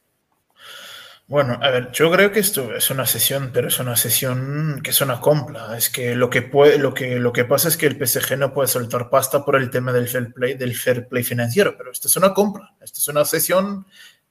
Bueno, 1.26 1.58
a 1.62 1.70
ver, 1.70 1.90
yo 1.92 2.10
creo 2.10 2.30
que 2.32 2.40
esto 2.40 2.74
es 2.74 2.90
una 2.90 3.06
sesión, 3.06 3.50
pero 3.52 3.68
es 3.68 3.78
una 3.78 3.96
sesión 3.96 4.80
que 4.82 4.90
es 4.90 5.00
una 5.00 5.20
compra. 5.22 5.74
Es 5.76 5.88
que 5.88 6.14
lo 6.14 6.28
que 6.28 6.42
puede, 6.42 6.76
lo 6.78 6.92
que, 6.92 7.16
lo 7.16 7.32
que 7.32 7.46
pasa 7.46 7.68
es 7.68 7.78
que 7.78 7.86
el 7.86 7.96
PSG 7.96 8.36
no 8.36 8.52
puede 8.52 8.68
soltar 8.68 9.08
pasta 9.08 9.42
por 9.42 9.56
el 9.56 9.70
tema 9.70 9.92
del 9.92 10.06
fair 10.06 10.34
play, 10.34 10.54
del 10.54 10.76
fair 10.76 11.08
play 11.08 11.24
financiero, 11.24 11.76
pero 11.78 11.90
esto 11.92 12.08
es 12.08 12.16
una 12.18 12.34
compra. 12.34 12.74
Esto 12.82 12.98
es 13.00 13.08
una 13.08 13.24
sesión, 13.24 13.86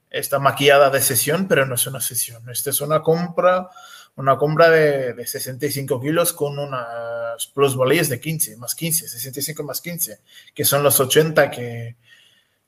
está 0.08 0.38
maquillada 0.38 0.88
de 0.90 1.00
sesión, 1.00 1.48
pero 1.48 1.66
no 1.66 1.74
es 1.74 1.84
una 1.88 2.00
sesión. 2.00 2.48
Esta 2.48 2.70
es 2.70 2.80
una 2.80 3.02
compra, 3.02 3.68
una 4.14 4.36
compra 4.36 4.70
de, 4.70 5.14
de 5.14 5.26
65 5.26 6.00
kilos 6.00 6.32
con 6.32 6.60
unas 6.60 7.46
plusvalías 7.48 8.08
de 8.08 8.20
15, 8.20 8.56
más 8.58 8.76
15, 8.76 9.08
65 9.08 9.64
más 9.64 9.80
15, 9.80 10.20
que 10.54 10.64
son 10.64 10.84
los 10.84 11.00
80 11.00 11.50
que, 11.50 11.96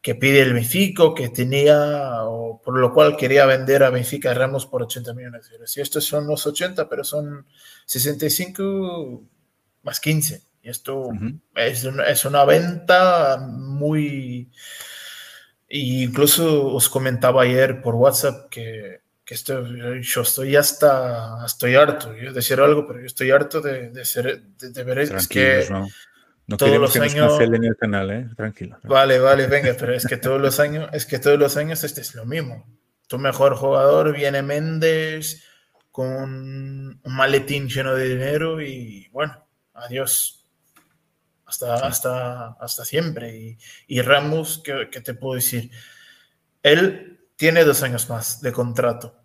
que 0.07 0.14
pide 0.14 0.40
el 0.40 0.52
Benfica, 0.52 1.02
que 1.16 1.30
tenía, 1.30 2.22
o 2.26 2.62
por 2.62 2.78
lo 2.78 2.94
cual 2.94 3.16
quería 3.16 3.44
vender 3.44 3.82
a 3.82 3.90
Benfica 3.90 4.32
Ramos 4.32 4.64
por 4.64 4.84
80 4.84 5.12
millones 5.14 5.48
de 5.48 5.57
euros. 5.57 5.76
Y 5.76 5.80
estos 5.80 6.04
son 6.04 6.28
los 6.28 6.46
80, 6.46 6.88
pero 6.88 7.02
son 7.02 7.44
65 7.86 9.24
más 9.82 9.98
15. 9.98 10.42
Y 10.62 10.68
esto 10.68 11.09
es, 11.57 11.82
una, 11.82 12.04
es, 12.04 12.24
una, 12.24 12.44
venta 12.44 13.36
muy... 13.48 14.48
incluso 15.70 16.66
os 16.66 16.88
comentaba 16.88 17.42
ayer 17.42 17.82
por 17.82 17.96
WhatsApp 17.96 18.48
que, 18.48 19.00
que 19.24 19.34
esto, 19.34 19.64
yo 20.02 20.22
estoy 20.22 20.54
hasta, 20.54 21.44
estoy 21.44 21.74
harto, 21.74 22.14
yo 22.14 22.32
decir 22.32 22.61
algo, 22.61 22.86
pero 22.86 23.00
yo 23.00 23.07
estoy 23.07 23.32
harto 23.32 23.61
de, 23.61 23.90
de, 23.90 24.04
ser, 24.04 24.40
de, 24.40 24.84
ver 24.84 25.00
es 25.00 25.26
que... 25.26 25.66
No 25.68 25.88
todos 26.57 26.78
los 26.78 26.92
que 26.92 27.01
años. 27.01 27.40
en 27.40 27.64
el 27.64 27.76
canal, 27.76 28.11
¿eh? 28.11 28.28
Tranquilo. 28.36 28.78
Vale, 28.84 29.18
vale, 29.18 29.47
venga, 29.49 29.74
pero 29.78 29.94
es 29.94 30.07
que 30.07 30.16
todos 30.16 30.40
los 30.40 30.61
años, 30.61 30.88
es 30.92 31.05
que 31.05 31.18
todos 31.18 31.38
los 31.38 31.57
años 31.57 31.82
este 31.82 32.01
es 32.01 32.14
lo 32.14 32.24
mismo. 32.24 32.64
Tu 33.09 33.18
mejor 33.18 33.57
jugador 33.57 34.14
viene 34.14 34.42
Méndez 34.42 35.42
con 35.90 37.01
un 37.03 37.16
maletín 37.16 37.68
lleno 37.68 37.94
de 37.94 38.09
dinero 38.09 38.61
y 38.61 39.09
bueno, 39.12 39.44
adiós. 39.74 40.44
Hasta, 41.47 41.74
hasta, 41.74 42.49
hasta 42.61 42.84
siempre. 42.84 43.36
Y, 43.36 43.59
y 43.86 44.03
Ramos, 44.03 44.61
¿qué, 44.64 44.88
¿qué 44.90 45.01
te 45.01 45.14
puedo 45.14 45.36
decir? 45.36 45.70
Él 46.62 47.28
tiene 47.36 47.64
dos 47.64 47.82
años 47.82 48.09
más 48.09 48.40
de 48.40 48.53
contrato, 48.53 49.16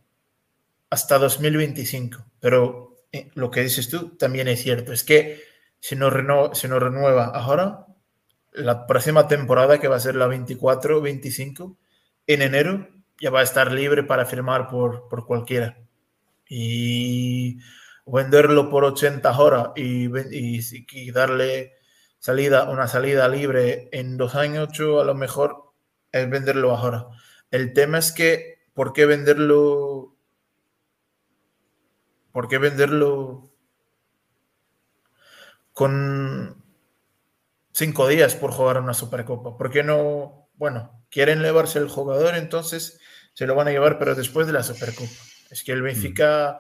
hasta 0.90 1.18
2025. 1.18 2.24
Pero 2.40 3.06
eh, 3.12 3.30
lo 3.34 3.50
que 3.50 3.62
dices 3.62 3.90
tú 3.90 4.16
también 4.18 4.48
es 4.48 4.62
cierto. 4.62 4.94
Es 4.94 5.04
que 5.04 5.51
si 5.82 5.96
no, 5.96 6.10
renueva, 6.12 7.26
ahora, 7.26 7.88
la 8.54 8.86
próxima 8.86 9.28
temporada, 9.28 9.80
que 9.80 9.88
va 9.88 9.96
a 9.96 10.00
ser 10.00 10.16
la 10.16 10.28
24-25, 10.28 11.76
en 12.28 12.42
enero, 12.44 12.88
ya 13.20 13.32
va 13.32 13.40
a 13.40 13.44
estar 13.44 13.72
libre 13.72 14.04
para 14.04 14.26
firmar 14.26 14.70
por, 14.70 15.10
por 15.10 15.26
cualquiera. 15.26 15.80
Y 16.48 17.58
venderlo 18.06 18.70
por 18.70 18.84
80 18.84 19.40
horas 19.40 19.70
y, 19.76 20.08
y, 20.32 21.12
darle 21.12 21.74
salida, 22.20 22.70
una 22.70 22.88
salida 22.88 23.28
libre 23.28 23.90
en 23.92 24.18
dos 24.18 24.36
años, 24.36 24.70
a 24.80 25.04
lo 25.04 25.16
mejor 25.16 25.72
es 26.12 26.30
venderlo 26.30 26.76
ahora. 26.76 27.08
El 27.50 27.74
tema 27.74 27.98
es 27.98 28.12
que, 28.12 28.60
¿por 28.76 28.94
qué 28.94 29.08
venderlo? 29.08 30.16
¿Por 32.32 32.48
qué 32.48 32.60
venderlo 32.60 33.51
con 35.82 36.64
cinco 37.74 38.08
días 38.08 38.36
por 38.36 38.52
jugar 38.52 38.80
una 38.80 38.94
Supercopa. 38.94 39.58
¿Por 39.58 39.72
qué 39.72 39.82
no? 39.82 40.48
Bueno, 40.54 41.04
quieren 41.10 41.42
llevarse 41.42 41.80
el 41.80 41.90
jugador, 41.90 42.36
entonces 42.36 43.00
se 43.34 43.48
lo 43.48 43.56
van 43.56 43.68
a 43.68 43.72
llevar, 43.72 43.98
pero 43.98 44.14
después 44.14 44.46
de 44.46 44.54
la 44.54 44.62
Supercopa. 44.62 45.10
Es 45.50 45.64
que 45.64 45.72
el 45.72 45.82
Benfica 45.82 46.60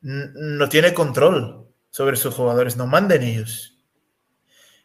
no 0.00 0.66
tiene 0.70 0.94
control 0.94 1.68
sobre 1.90 2.16
sus 2.16 2.34
jugadores, 2.34 2.78
no 2.78 2.86
manden 2.86 3.22
ellos. 3.22 3.84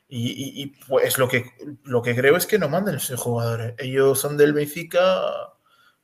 Y, 0.09 0.75
pues 0.85 1.17
lo 1.17 1.29
que, 1.29 1.45
lo 1.85 2.01
que 2.01 2.17
creo 2.17 2.35
es 2.35 2.45
que 2.45 2.59
no 2.59 2.67
manden 2.67 2.99
sus 2.99 3.17
jugadores. 3.17 3.75
Ellos 3.77 4.19
son 4.19 4.35
del 4.35 4.51
Benfica, 4.51 5.21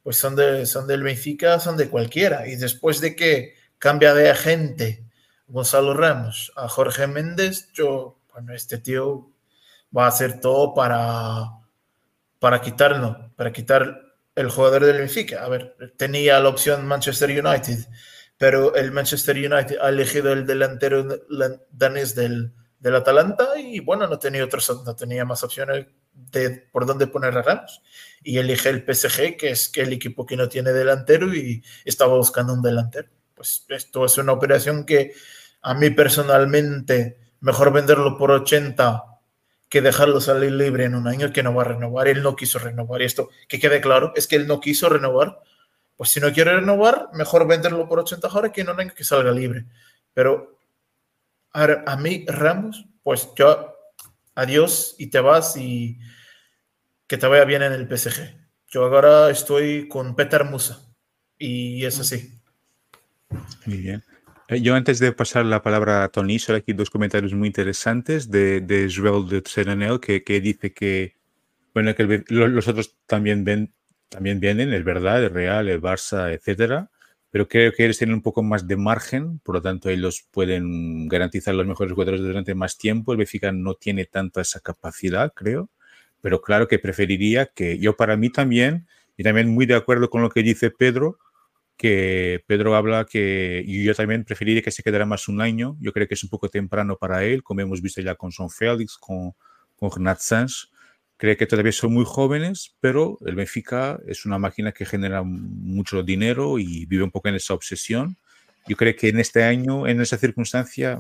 pues 0.02 0.16
son, 0.16 0.38
de, 0.38 0.66
son 0.66 0.88
del 0.88 1.04
Benfica, 1.04 1.60
son 1.60 1.76
de 1.76 1.90
cualquiera. 1.90 2.48
Y 2.48 2.56
después 2.56 3.02
de 3.02 3.18
que 3.18 3.56
cambia 3.80 4.14
de 4.14 4.30
agente 4.30 5.09
Gonzalo 5.50 5.94
Ramos 5.94 6.54
a 6.56 6.70
Jorge 6.70 7.08
Méndez, 7.08 7.72
yo, 7.74 8.20
bueno, 8.32 8.54
este 8.54 8.78
tío 8.78 9.32
va 9.96 10.06
a 10.06 10.10
hacer 10.10 10.40
todo 10.40 10.74
para, 10.76 11.50
para 12.40 12.62
quitarlo, 12.62 13.32
para 13.36 13.52
quitar 13.52 14.02
el 14.36 14.50
jugador 14.50 14.86
del 14.86 15.00
Benfica. 15.00 15.44
A 15.44 15.50
ver, 15.50 15.76
tenía 15.98 16.40
la 16.40 16.50
opción 16.50 16.86
Manchester 16.88 17.30
United, 17.32 17.88
pero 18.38 18.76
el 18.76 18.92
Manchester 18.92 19.36
United 19.36 19.78
ha 19.82 19.90
elegido 19.90 20.32
el 20.32 20.46
delantero 20.46 21.06
danés 21.72 22.14
del, 22.14 22.54
del 22.80 22.96
Atalanta 22.96 23.60
y 23.60 23.80
bueno, 23.80 24.08
no 24.08 24.20
tenía 24.20 24.46
otros, 24.46 24.84
no 24.86 24.96
tenía 24.96 25.26
más 25.26 25.44
opciones 25.44 25.88
de 26.14 26.52
por 26.72 26.86
dónde 26.86 27.08
poner 27.08 27.36
a 27.38 27.42
Ramos. 27.42 27.82
Y 28.22 28.38
elige 28.38 28.70
el 28.70 28.86
PSG, 28.86 29.36
que 29.38 29.52
es 29.52 29.72
el 29.76 29.94
equipo 29.94 30.26
que 30.26 30.38
no 30.38 30.48
tiene 30.48 30.74
delantero 30.74 31.34
y 31.34 31.64
estaba 31.86 32.16
buscando 32.16 32.54
un 32.54 32.62
delantero. 32.62 33.10
Pues 33.34 33.66
esto 33.70 34.06
es 34.06 34.18
una 34.18 34.34
operación 34.34 34.86
que 34.86 35.14
a 35.62 35.74
mí 35.74 35.90
personalmente 35.90 37.18
mejor 37.42 37.72
venderlo 37.72 38.18
por 38.18 38.32
80 38.32 39.04
que 39.70 39.82
dejarlo 39.82 40.20
salir 40.20 40.52
libre 40.52 40.86
en 40.86 40.96
un 40.96 41.08
año 41.08 41.32
que 41.32 41.44
no 41.44 41.54
va 41.54 41.62
a 41.62 41.68
renovar. 41.68 42.08
Él 42.08 42.24
no 42.24 42.36
quiso 42.36 42.58
renovar. 42.58 43.02
Y 43.02 43.06
esto, 43.06 43.30
que 43.48 43.60
quede 43.60 43.82
claro, 43.82 44.14
es 44.16 44.28
que 44.28 44.36
él 44.36 44.48
no 44.48 44.60
quiso 44.60 44.90
renovar. 44.90 45.40
Pues 45.96 46.10
si 46.10 46.20
no 46.20 46.34
quiere 46.34 46.56
renovar, 46.56 47.10
mejor 47.14 47.48
venderlo 47.48 47.88
por 47.88 48.00
80 48.00 48.28
ahora 48.28 48.52
que 48.52 48.64
no 48.64 48.72
año 48.72 48.94
que 48.96 49.04
salga 49.04 49.32
libre. 49.32 49.66
Pero 50.14 50.58
a, 51.54 51.68
a 51.86 51.98
mí, 51.98 52.26
Ramos, 52.28 52.86
pues 53.04 53.30
yo, 53.36 53.76
adiós 54.34 54.96
y 54.98 55.08
te 55.08 55.20
vas 55.20 55.56
y 55.56 56.00
que 57.06 57.18
te 57.18 57.28
vaya 57.28 57.46
bien 57.46 57.62
en 57.62 57.74
el 57.74 57.88
PSG. 57.88 58.38
Yo 58.70 58.86
ahora 58.86 59.30
estoy 59.30 59.88
con 59.88 60.16
Peter 60.16 60.46
Musa 60.46 60.82
y 61.38 61.86
es 61.86 62.00
así. 62.00 62.40
Muy 63.66 63.78
bien. 63.78 64.04
Eh, 64.50 64.62
yo 64.62 64.74
antes 64.74 64.98
de 64.98 65.12
pasar 65.12 65.46
la 65.46 65.62
palabra 65.62 66.04
a 66.04 66.10
Tony, 66.10 66.40
solo 66.40 66.58
aquí 66.58 66.74
dos 66.74 66.90
comentarios 66.90 67.34
muy 67.34 67.48
interesantes 67.48 68.32
de, 68.32 68.62
de 68.62 68.92
Joel 68.92 69.30
de 69.30 69.44
Serenel 69.46 70.00
que, 70.00 70.24
que, 70.24 70.42
dice 70.42 70.74
que, 70.74 71.16
bueno, 71.74 71.94
que 71.94 72.24
los 72.30 72.68
otros 72.68 72.96
también, 73.06 73.44
ven, 73.44 73.72
también 74.10 74.40
vienen, 74.40 74.74
es 74.74 74.84
verdad, 74.84 75.24
el 75.24 75.30
Real, 75.30 75.70
el 75.70 75.80
Barça, 75.80 76.34
etcétera, 76.34 76.90
pero 77.30 77.48
creo 77.48 77.72
que 77.74 77.86
ellos 77.86 78.00
tienen 78.00 78.16
un 78.16 78.24
poco 78.24 78.42
más 78.42 78.68
de 78.68 78.76
margen, 78.76 79.38
por 79.40 79.54
lo 79.54 79.62
tanto 79.62 79.88
ellos 79.90 80.26
pueden 80.32 81.08
garantizar 81.08 81.54
los 81.54 81.68
mejores 81.68 81.94
jugadores 81.94 82.22
durante 82.22 82.56
más 82.56 82.76
tiempo. 82.80 83.12
El 83.12 83.20
Benfica 83.20 83.52
no 83.52 83.76
tiene 83.76 84.06
tanta 84.06 84.42
esa 84.42 84.62
capacidad, 84.62 85.32
creo, 85.36 85.70
pero 86.22 86.42
claro 86.42 86.68
que 86.68 86.80
preferiría 86.80 87.46
que 87.46 87.78
yo 87.78 87.96
para 87.96 88.18
mí 88.18 88.32
también, 88.32 88.88
y 89.16 89.22
también 89.24 89.50
muy 89.50 89.68
de 89.68 89.76
acuerdo 89.76 90.10
con 90.10 90.24
lo 90.24 90.32
que 90.32 90.42
dice 90.42 90.72
Pedro, 90.72 91.20
que 91.80 92.44
Pedro 92.46 92.76
habla 92.76 93.06
que 93.06 93.64
yo 93.66 93.96
también 93.96 94.26
preferiría 94.26 94.62
que 94.62 94.70
se 94.70 94.84
quedara 94.84 95.06
más 95.06 95.30
un 95.30 95.40
año. 95.40 95.78
Yo 95.80 95.94
creo 95.94 96.10
que 96.10 96.16
es 96.16 96.24
un 96.26 96.30
poco 96.30 96.50
temprano 96.50 96.98
para 96.98 97.24
él, 97.24 97.42
como 97.42 97.62
hemos 97.62 97.82
visto 97.82 98.02
ya 98.02 98.16
con 98.16 98.34
Son 98.34 98.50
Félix, 98.50 98.98
con, 98.98 99.32
con 99.78 99.90
Renat 99.90 100.20
Sanz. 100.20 100.72
Creo 101.16 101.38
que 101.38 101.48
todavía 101.48 101.72
son 101.72 101.94
muy 101.94 102.04
jóvenes, 102.06 102.76
pero 102.82 103.18
el 103.26 103.36
Benfica 103.36 103.98
es 104.06 104.26
una 104.26 104.38
máquina 104.38 104.74
que 104.74 104.86
genera 104.86 105.24
mucho 105.24 106.04
dinero 106.04 106.60
y 106.60 106.86
vive 106.86 107.06
un 107.06 107.12
poco 107.12 107.30
en 107.30 107.36
esa 107.36 107.54
obsesión. 107.54 108.18
Yo 108.68 108.76
creo 108.76 108.94
que 108.98 109.08
en 109.08 109.22
este 109.22 109.44
año, 109.44 109.88
en 109.88 110.02
esa 110.02 110.18
circunstancia, 110.18 111.00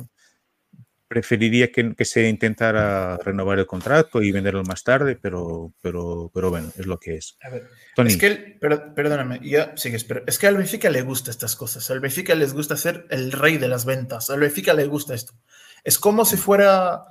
preferiría 1.09 1.71
que, 1.71 1.95
que, 1.95 2.05
se 2.05 2.29
intentara 2.29 3.17
renovar 3.17 3.57
el 3.57 3.65
contrato 3.65 4.21
y 4.21 4.31
venderlo 4.31 4.63
más 4.63 4.83
tarde, 4.83 5.17
pero, 5.19 5.73
pero, 5.81 6.29
pero 6.31 6.51
bueno, 6.51 6.71
es 6.77 6.85
lo 6.85 6.99
que 6.99 7.15
es. 7.15 7.35
A 7.41 7.49
ver, 7.49 7.67
Tony. 7.95 8.11
Es 8.11 8.17
que, 8.17 8.57
pero, 8.61 8.93
perdóname, 8.93 9.39
ya 9.43 9.75
sigues, 9.75 10.03
pero 10.03 10.23
es 10.27 10.37
que 10.37 10.45
al 10.45 10.55
Benfica 10.55 10.91
le 10.91 11.01
gusta 11.01 11.31
estas 11.31 11.55
cosas, 11.55 11.89
al 11.89 11.99
Benfica 11.99 12.35
les 12.35 12.53
gusta 12.53 12.77
ser 12.77 13.07
el 13.09 13.31
rey 13.31 13.57
de 13.57 13.67
las 13.67 13.85
ventas, 13.85 14.29
al 14.29 14.39
Benfica 14.39 14.75
le 14.75 14.85
gusta 14.85 15.15
esto. 15.15 15.33
Es 15.83 15.97
como 15.97 16.25
si 16.25 16.37
fuera, 16.37 17.05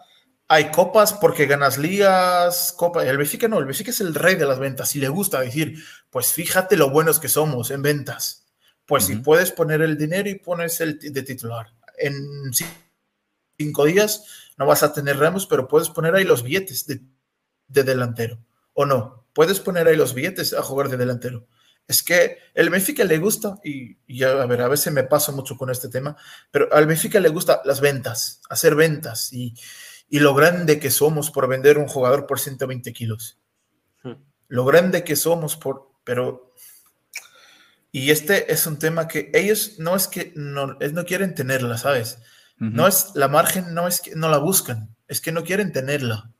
hay 0.46 0.70
copas 0.70 1.14
porque 1.14 1.46
ganas 1.46 1.76
ligas, 1.76 2.72
copa, 2.76 3.04
el 3.04 3.18
Benfica 3.18 3.48
no, 3.48 3.58
el 3.58 3.64
Benfica 3.64 3.90
es 3.90 4.00
el 4.00 4.14
rey 4.14 4.36
de 4.36 4.46
las 4.46 4.60
ventas 4.60 4.94
y 4.94 5.00
le 5.00 5.08
gusta 5.08 5.40
decir, 5.40 5.74
pues 6.08 6.32
fíjate 6.32 6.76
lo 6.76 6.90
buenos 6.90 7.18
que 7.18 7.28
somos 7.28 7.72
en 7.72 7.82
ventas. 7.82 8.46
Pues 8.86 9.04
uh 9.04 9.06
-huh. 9.08 9.16
si 9.16 9.16
puedes 9.16 9.50
poner 9.50 9.82
el 9.82 9.98
dinero 9.98 10.30
y 10.30 10.36
pones 10.36 10.80
el 10.80 11.00
de 11.00 11.22
titular. 11.22 11.66
En 11.98 12.14
cinco 13.58 13.84
días 13.84 14.24
no 14.56 14.66
vas 14.66 14.82
a 14.82 14.92
tener 14.92 15.18
Ramos, 15.18 15.46
pero 15.46 15.68
puedes 15.68 15.90
poner 15.90 16.14
ahí 16.14 16.24
los 16.24 16.42
billetes 16.42 16.86
de, 16.86 17.00
de, 17.68 17.82
delantero. 17.84 18.38
¿O 18.72 18.86
no? 18.86 19.26
Puedes 19.32 19.60
poner 19.60 19.86
ahí 19.86 19.96
los 19.96 20.14
billetes 20.14 20.52
a 20.54 20.62
jugar 20.62 20.88
de 20.88 20.96
delantero. 20.96 21.46
Es 21.86 22.02
que 22.02 22.38
el 22.54 22.70
Benfica 22.70 23.04
le 23.04 23.18
gusta, 23.18 23.58
y, 23.64 23.96
y 24.06 24.22
a 24.22 24.46
ver, 24.46 24.62
a 24.62 24.68
veces 24.68 24.92
me 24.92 25.04
paso 25.04 25.32
mucho 25.32 25.56
con 25.56 25.70
este 25.70 25.88
tema, 25.88 26.16
pero 26.50 26.72
al 26.72 26.86
Benfica 26.86 27.18
le 27.18 27.28
gusta 27.30 27.62
las 27.64 27.80
ventas, 27.80 28.40
hacer 28.50 28.74
ventas 28.74 29.32
y, 29.32 29.54
y 30.08 30.18
lo 30.18 30.34
grande 30.34 30.78
que 30.78 30.90
somos 30.90 31.30
por 31.30 31.48
vender 31.48 31.78
un 31.78 31.88
jugador 31.88 32.26
por 32.26 32.40
120 32.40 32.92
kilos. 32.92 33.38
Hmm. 34.02 34.14
Lo 34.48 34.64
grande 34.64 35.02
que 35.02 35.16
somos 35.16 35.56
por, 35.56 35.92
pero 36.04 36.52
y 37.90 38.10
este 38.10 38.52
es 38.52 38.66
un 38.66 38.78
tema 38.78 39.08
que 39.08 39.30
ellos 39.32 39.78
no 39.78 39.96
es 39.96 40.08
que 40.08 40.32
no, 40.34 40.76
no 40.78 41.04
quieren 41.04 41.34
tenerla, 41.34 41.78
¿sabes? 41.78 42.18
No 42.58 42.88
es 42.88 43.12
la 43.14 43.28
margen, 43.28 43.72
no 43.72 43.86
es 43.86 44.00
que 44.00 44.16
no 44.16 44.28
la 44.28 44.38
buscan, 44.38 44.94
es 45.06 45.20
que 45.20 45.30
no 45.30 45.44
quieren 45.44 45.72
tenerla. 45.72 46.32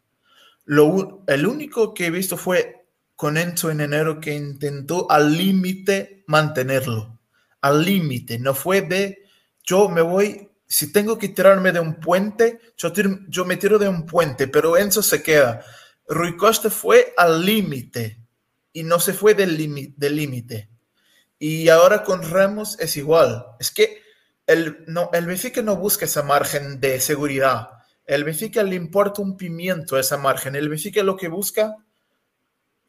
Lo, 0.65 1.23
el 1.29 1.47
único 1.47 1.95
que 1.95 2.07
he 2.07 2.11
visto 2.11 2.37
fue 2.37 2.87
con 3.15 3.37
Enzo 3.37 3.71
en 3.71 3.81
enero 3.81 4.21
que 4.21 4.35
intentó 4.35 5.11
al 5.11 5.37
límite 5.37 6.25
mantenerlo. 6.27 7.19
Al 7.61 7.85
límite, 7.85 8.39
no 8.39 8.55
fue 8.55 8.83
de 8.83 9.23
yo 9.65 9.89
me 9.89 10.01
voy, 10.01 10.49
si 10.67 10.93
tengo 10.93 11.19
que 11.19 11.29
tirarme 11.29 11.73
de 11.73 11.81
un 11.81 12.01
puente, 12.01 12.61
yo, 12.77 12.93
tiro, 12.93 13.19
yo 13.29 13.45
me 13.45 13.57
tiro 13.57 13.79
de 13.79 13.89
un 13.89 14.07
puente, 14.07 14.49
pero 14.49 14.77
Enzo 14.77 15.03
se 15.03 15.23
queda. 15.23 15.63
Rui 16.09 16.37
Costa 16.37 16.71
fue 16.71 17.13
al 17.17 17.45
límite 17.45 18.19
y 18.73 18.83
no 18.83 18.99
se 18.99 19.13
fue 19.13 19.35
del 19.35 19.57
límite. 19.57 20.71
Y 21.39 21.69
ahora 21.69 22.03
con 22.03 22.23
Ramos 22.23 22.79
es 22.81 22.97
igual. 22.97 23.45
Es 23.61 23.71
que 23.71 24.03
el, 24.49 24.85
no, 24.87 25.11
el 25.13 25.27
Benfica 25.27 25.61
no 25.61 25.77
busca 25.77 26.07
esa 26.07 26.23
margen 26.23 26.81
de 26.81 26.99
seguridad. 27.01 27.69
El 28.07 28.25
Benfica 28.25 28.63
le 28.63 28.77
importa 28.77 29.21
un 29.21 29.37
pimiento 29.37 29.99
esa 29.99 30.17
margen. 30.17 30.57
El 30.57 30.71
Benfica 30.71 31.03
lo 31.03 31.19
que 31.19 31.29
busca 31.29 31.77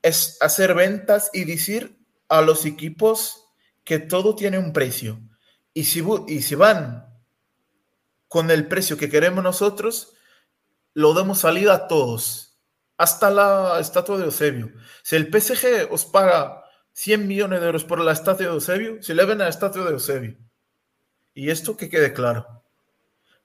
es 0.02 0.38
hacer 0.40 0.74
ventas 0.74 1.30
y 1.34 1.44
decir 1.44 2.00
a 2.30 2.42
los 2.42 2.66
equipos 2.66 3.44
que 3.84 4.00
todo 4.00 4.36
tiene 4.36 4.58
un 4.58 4.72
precio. 4.72 5.20
Y 5.74 5.84
si, 5.84 6.02
y 6.30 6.42
si 6.44 6.56
van 6.56 7.14
con 8.30 8.52
el 8.52 8.70
precio 8.70 8.96
que 8.96 9.10
queremos 9.10 9.44
nosotros, 9.44 10.14
lo 10.94 11.14
damos 11.14 11.40
salida 11.40 11.74
a 11.74 11.88
todos. 11.88 12.58
Hasta 12.98 13.30
la 13.30 13.80
estatua 13.82 14.18
de 14.18 14.26
Eusebio. 14.26 14.72
Si 15.04 15.18
el 15.18 15.28
PSG 15.30 15.92
os 15.92 16.06
paga 16.06 16.64
100 16.94 17.28
millones 17.28 17.60
de 17.60 17.66
euros 17.66 17.84
por 17.84 18.00
la 18.00 18.14
estatua 18.14 18.46
de 18.46 18.54
Eusebio, 18.54 19.04
se 19.04 19.14
le 19.14 19.26
ven 19.26 19.42
a 19.42 19.46
la 19.46 19.50
estatua 19.50 19.84
de 19.84 19.92
Eusebio. 19.92 20.49
Y 21.40 21.52
esto 21.52 21.78
que 21.78 21.88
quede 21.88 22.12
claro. 22.12 22.64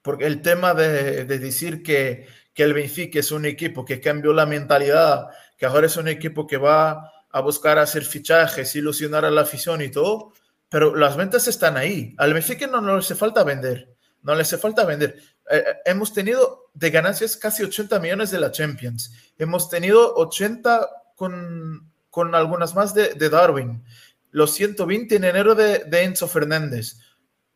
Porque 0.02 0.26
el 0.26 0.42
tema 0.42 0.74
de, 0.74 1.26
de 1.26 1.38
decir 1.38 1.80
que, 1.84 2.26
que, 2.52 2.64
el 2.64 2.74
Benfica 2.74 3.20
es 3.20 3.30
un 3.30 3.44
equipo 3.44 3.84
que 3.84 4.00
cambió 4.00 4.32
la 4.32 4.46
mentalidad, 4.46 5.28
que 5.56 5.64
ahora 5.64 5.86
es 5.86 5.96
un 5.96 6.08
equipo 6.08 6.44
que 6.44 6.56
va 6.56 7.12
a 7.30 7.40
buscar 7.40 7.78
hacer 7.78 8.04
fichajes, 8.04 8.74
ilusionar 8.74 9.24
a 9.24 9.30
la 9.30 9.42
afición 9.42 9.80
y 9.80 9.92
todo, 9.92 10.32
pero 10.68 10.96
las 10.96 11.16
ventas 11.16 11.46
están 11.46 11.76
ahí. 11.76 12.16
Al 12.18 12.34
Benfica 12.34 12.66
no, 12.66 12.80
le 12.80 12.98
hace 12.98 13.14
falta 13.14 13.44
vender, 13.44 13.94
no 14.22 14.34
le 14.34 14.42
hace 14.42 14.58
falta 14.58 14.84
vender. 14.84 15.16
Eh, 15.48 15.64
hemos 15.84 16.12
tenido 16.12 16.64
de 16.74 16.90
ganancias 16.90 17.36
casi 17.36 17.62
80 17.62 18.00
millones 18.00 18.32
de 18.32 18.40
la 18.40 18.50
Champions. 18.50 19.12
Hemos 19.38 19.70
tenido 19.70 20.16
80 20.16 20.88
con, 21.14 21.92
con 22.10 22.34
algunas 22.34 22.74
más 22.74 22.92
de, 22.92 23.14
Darwin. 23.30 23.84
Los 24.32 24.52
120 24.54 25.14
en 25.14 25.22
enero 25.22 25.54
de 25.54 26.02
Enzo 26.02 26.26
Fernández. 26.26 26.96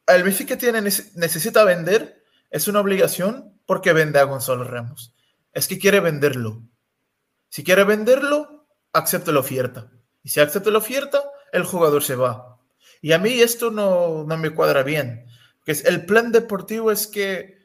El 0.09 0.23
Benfica 0.23 0.57
tiene, 0.57 0.81
necesita 0.81 1.65
vender, 1.65 2.25
es 2.51 2.67
una 2.67 2.81
obligación 2.81 3.61
porque 3.67 3.93
vende 3.93 4.19
a 4.19 4.25
Gonzalo 4.25 4.65
Ramos. 4.65 5.15
Es 5.53 5.69
que 5.69 5.79
quiere 5.79 6.01
venderlo. 6.01 6.63
Si 7.49 7.63
quiere 7.63 7.85
venderlo, 7.85 8.67
acepte 8.93 9.33
la 9.33 9.41
oferta. 9.41 9.91
Y 10.23 10.31
si 10.31 10.41
acepta 10.41 10.71
la 10.71 10.79
oferta, 10.79 11.23
el 11.53 11.65
jugador 11.65 12.03
se 12.03 12.17
va. 12.17 12.59
Y 13.01 13.13
a 13.13 13.19
mí 13.19 13.41
esto 13.41 13.71
no, 13.71 14.25
no 14.25 14.37
me 14.39 14.51
cuadra 14.51 14.83
bien. 14.83 15.27
Que 15.65 15.73
el 15.73 16.07
plan 16.07 16.33
deportivo 16.33 16.91
es 16.91 17.07
que 17.07 17.59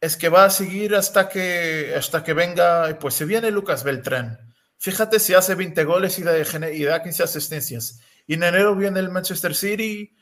es 0.00 0.16
que 0.16 0.28
va 0.28 0.44
a 0.44 0.50
seguir 0.50 0.94
hasta 0.94 1.28
que 1.28 1.94
hasta 1.96 2.22
que 2.22 2.32
venga, 2.32 2.96
pues 3.00 3.14
se 3.14 3.24
viene 3.24 3.50
Lucas 3.50 3.82
Beltrán. 3.82 4.54
Fíjate 4.76 5.18
si 5.18 5.34
hace 5.34 5.56
20 5.56 5.82
goles 5.84 6.18
y 6.18 6.22
da, 6.22 6.38
y 6.70 6.84
da 6.84 7.02
15 7.02 7.22
asistencias. 7.24 8.00
Y 8.26 8.34
en 8.34 8.44
enero 8.44 8.76
viene 8.76 9.00
el 9.00 9.10
Manchester 9.10 9.54
City, 9.56 10.14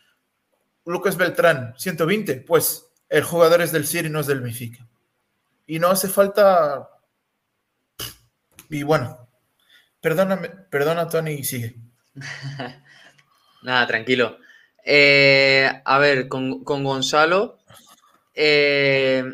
Lucas 0.86 1.16
Beltrán, 1.16 1.74
120. 1.76 2.36
Pues 2.46 2.86
el 3.08 3.22
jugador 3.22 3.60
es 3.60 3.72
del 3.72 3.86
City, 3.86 4.08
no 4.08 4.20
es 4.20 4.26
del 4.26 4.40
Benfica. 4.40 4.88
Y 5.66 5.78
no 5.78 5.88
hace 5.88 6.08
falta. 6.08 6.88
Y 8.70 8.82
bueno, 8.82 9.28
perdóname, 10.00 10.48
perdona, 10.48 11.08
Tony, 11.08 11.34
y 11.34 11.44
sigue. 11.44 11.76
Nada, 13.62 13.86
tranquilo. 13.86 14.38
Eh, 14.84 15.68
a 15.84 15.98
ver, 15.98 16.28
con, 16.28 16.62
con 16.62 16.84
Gonzalo, 16.84 17.58
eh, 18.34 19.24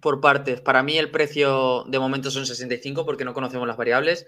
por 0.00 0.20
partes. 0.20 0.60
Para 0.60 0.82
mí 0.82 0.96
el 0.96 1.10
precio 1.10 1.84
de 1.84 1.98
momento 1.98 2.30
son 2.30 2.46
65 2.46 3.04
porque 3.04 3.24
no 3.24 3.34
conocemos 3.34 3.68
las 3.68 3.76
variables. 3.76 4.26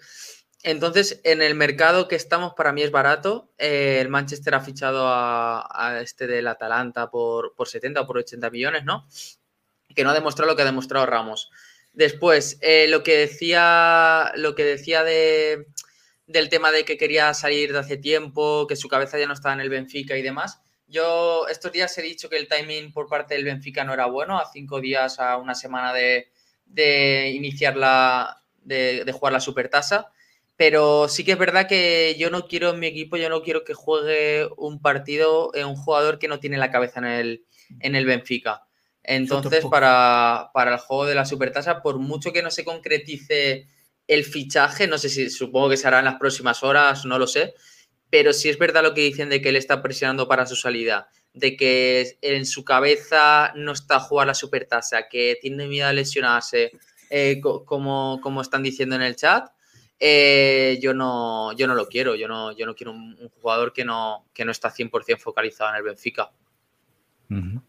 Entonces, 0.64 1.20
en 1.24 1.42
el 1.42 1.54
mercado 1.54 2.08
que 2.08 2.16
estamos, 2.16 2.54
para 2.54 2.72
mí 2.72 2.82
es 2.82 2.90
barato. 2.90 3.52
Eh, 3.58 3.98
el 4.00 4.08
Manchester 4.08 4.54
ha 4.54 4.60
fichado 4.60 5.04
a, 5.06 6.00
este 6.00 6.26
del 6.26 6.48
Atalanta 6.48 7.10
por, 7.10 7.54
por, 7.54 7.68
70 7.68 8.00
o 8.00 8.06
por 8.06 8.16
80 8.16 8.48
millones, 8.48 8.84
¿no? 8.84 9.06
Que 9.94 10.02
no 10.04 10.10
ha 10.10 10.14
demostrado 10.14 10.50
lo 10.50 10.56
que 10.56 10.62
ha 10.62 10.64
demostrado 10.64 11.04
Ramos. 11.04 11.50
Después, 11.92 12.56
eh, 12.62 12.86
lo 12.88 13.02
que 13.02 13.14
decía, 13.14 14.32
lo 14.36 14.54
que 14.54 14.64
decía 14.64 15.04
de, 15.04 15.66
del 16.26 16.48
tema 16.48 16.72
de 16.72 16.86
que 16.86 16.96
quería 16.96 17.34
salir 17.34 17.74
de 17.74 17.80
hace 17.80 17.98
tiempo, 17.98 18.66
que 18.66 18.74
su 18.74 18.88
cabeza 18.88 19.18
ya 19.18 19.26
no 19.26 19.34
estaba 19.34 19.52
en 19.52 19.60
el 19.60 19.68
Benfica 19.68 20.16
y 20.16 20.22
demás. 20.22 20.62
Yo 20.88 21.46
estos 21.48 21.72
días 21.72 21.96
he 21.98 22.02
dicho 22.02 22.30
que 22.30 22.38
el 22.38 22.48
timing 22.48 22.90
por 22.90 23.06
parte 23.06 23.34
del 23.34 23.44
Benfica 23.44 23.84
no 23.84 23.92
era 23.92 24.06
bueno, 24.06 24.40
a 24.40 24.50
cinco 24.50 24.80
días, 24.80 25.20
a 25.20 25.36
una 25.36 25.54
semana 25.54 25.92
de, 25.92 26.30
de 26.64 27.32
iniciar 27.34 27.76
la, 27.76 28.42
de, 28.62 29.04
de, 29.04 29.12
jugar 29.12 29.34
la 29.34 29.40
supertasa. 29.40 30.10
Pero 30.56 31.08
sí 31.08 31.24
que 31.24 31.32
es 31.32 31.38
verdad 31.38 31.66
que 31.66 32.14
yo 32.18 32.30
no 32.30 32.46
quiero 32.46 32.70
en 32.70 32.80
mi 32.80 32.86
equipo, 32.86 33.16
yo 33.16 33.28
no 33.28 33.42
quiero 33.42 33.64
que 33.64 33.74
juegue 33.74 34.48
un 34.56 34.80
partido 34.80 35.50
en 35.54 35.66
un 35.66 35.76
jugador 35.76 36.18
que 36.18 36.28
no 36.28 36.38
tiene 36.38 36.58
la 36.58 36.70
cabeza 36.70 37.00
en 37.00 37.06
el, 37.06 37.44
en 37.80 37.96
el 37.96 38.06
Benfica. 38.06 38.62
Entonces, 39.02 39.64
para, 39.66 40.50
para, 40.54 40.74
el 40.74 40.78
juego 40.78 41.06
de 41.06 41.14
la 41.14 41.26
supertasa, 41.26 41.82
por 41.82 41.98
mucho 41.98 42.32
que 42.32 42.42
no 42.42 42.50
se 42.50 42.64
concretice 42.64 43.66
el 44.06 44.24
fichaje, 44.24 44.86
no 44.86 44.96
sé 44.96 45.08
si 45.08 45.28
supongo 45.28 45.70
que 45.70 45.76
se 45.76 45.86
hará 45.86 45.98
en 45.98 46.06
las 46.06 46.16
próximas 46.16 46.62
horas, 46.62 47.04
no 47.04 47.18
lo 47.18 47.26
sé, 47.26 47.54
pero 48.08 48.32
si 48.32 48.48
es 48.48 48.58
verdad 48.58 48.82
lo 48.82 48.94
que 48.94 49.02
dicen 49.02 49.28
de 49.28 49.42
que 49.42 49.50
él 49.50 49.56
está 49.56 49.82
presionando 49.82 50.28
para 50.28 50.46
su 50.46 50.56
salida, 50.56 51.08
de 51.32 51.56
que 51.56 52.16
en 52.22 52.46
su 52.46 52.64
cabeza 52.64 53.52
no 53.56 53.72
está 53.72 53.96
a 53.96 54.00
jugar 54.00 54.26
la 54.26 54.34
supertasa, 54.34 55.08
que 55.08 55.36
tiene 55.40 55.66
miedo 55.66 55.88
a 55.88 55.92
lesionarse, 55.92 56.72
eh, 57.10 57.40
como, 57.40 58.20
como 58.22 58.40
están 58.40 58.62
diciendo 58.62 58.96
en 58.96 59.02
el 59.02 59.16
chat, 59.16 59.48
eh, 60.00 60.78
yo, 60.82 60.94
no, 60.94 61.52
yo 61.56 61.66
no 61.66 61.74
lo 61.74 61.86
quiero. 61.88 62.14
Yo 62.14 62.28
no, 62.28 62.52
yo 62.52 62.66
no 62.66 62.74
quiero 62.74 62.92
un, 62.92 63.16
un 63.20 63.28
jugador 63.28 63.72
que 63.72 63.84
no, 63.84 64.26
que 64.34 64.44
no 64.44 64.50
está 64.50 64.70
100% 64.70 65.18
focalizado 65.18 65.70
en 65.70 65.76
el 65.76 65.82
Benfica. 65.82 66.30
Uh 67.30 67.34
-huh. 67.34 67.62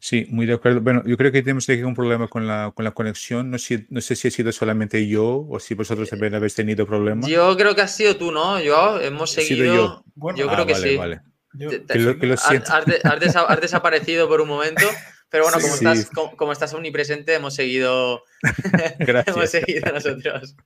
Sí, 0.00 0.26
muy 0.30 0.46
de 0.46 0.54
acuerdo. 0.54 0.80
Bueno, 0.80 1.02
yo 1.04 1.16
creo 1.16 1.32
que 1.32 1.42
tenemos 1.42 1.68
aquí 1.68 1.82
un 1.82 1.94
problema 1.94 2.28
con 2.28 2.46
la, 2.46 2.70
con 2.72 2.84
la 2.84 2.92
conexión. 2.92 3.50
No 3.50 3.58
sé, 3.58 3.86
no 3.90 4.00
sé 4.00 4.14
si 4.14 4.28
ha 4.28 4.30
sido 4.30 4.52
solamente 4.52 5.08
yo 5.08 5.44
o 5.50 5.58
si 5.58 5.74
vosotros 5.74 6.08
también 6.08 6.34
habéis 6.36 6.54
tenido 6.54 6.86
problemas. 6.86 7.28
Yo 7.28 7.56
creo 7.56 7.74
que 7.74 7.82
has 7.82 7.96
sido 7.96 8.16
tú, 8.16 8.30
¿no? 8.30 8.60
Yo 8.60 9.00
hemos 9.00 9.30
seguido. 9.32 9.74
yo, 9.74 10.04
bueno, 10.14 10.38
yo 10.38 10.46
creo 10.46 10.62
ah, 10.62 10.66
que 10.66 10.72
vale, 10.74 10.88
sí. 10.90 10.96
Vale. 10.96 11.20
Yo- 11.54 11.70
Te- 11.70 11.80
te- 11.80 11.94
Que 11.94 11.98
lo- 11.98 12.18
que 12.18 12.26
lo 12.26 12.34
has, 12.34 12.44
siento. 12.46 12.72
has 12.72 12.86
de- 12.86 13.00
has 13.02 13.18
desa- 13.20 13.46
has 13.48 13.60
desaparecido 13.60 14.28
por 14.28 14.40
un 14.40 14.48
momento, 14.48 14.82
pero 15.30 15.44
bueno, 15.44 15.58
como, 15.60 15.74
Sí. 15.76 15.84
estás, 15.86 16.10
como, 16.10 16.36
como 16.36 16.52
estás 16.52 16.72
omnipresente, 16.74 17.34
hemos 17.34 17.54
seguido, 17.54 18.24
hemos 19.26 19.50
seguido 19.50 19.92
nosotros. 19.92 20.56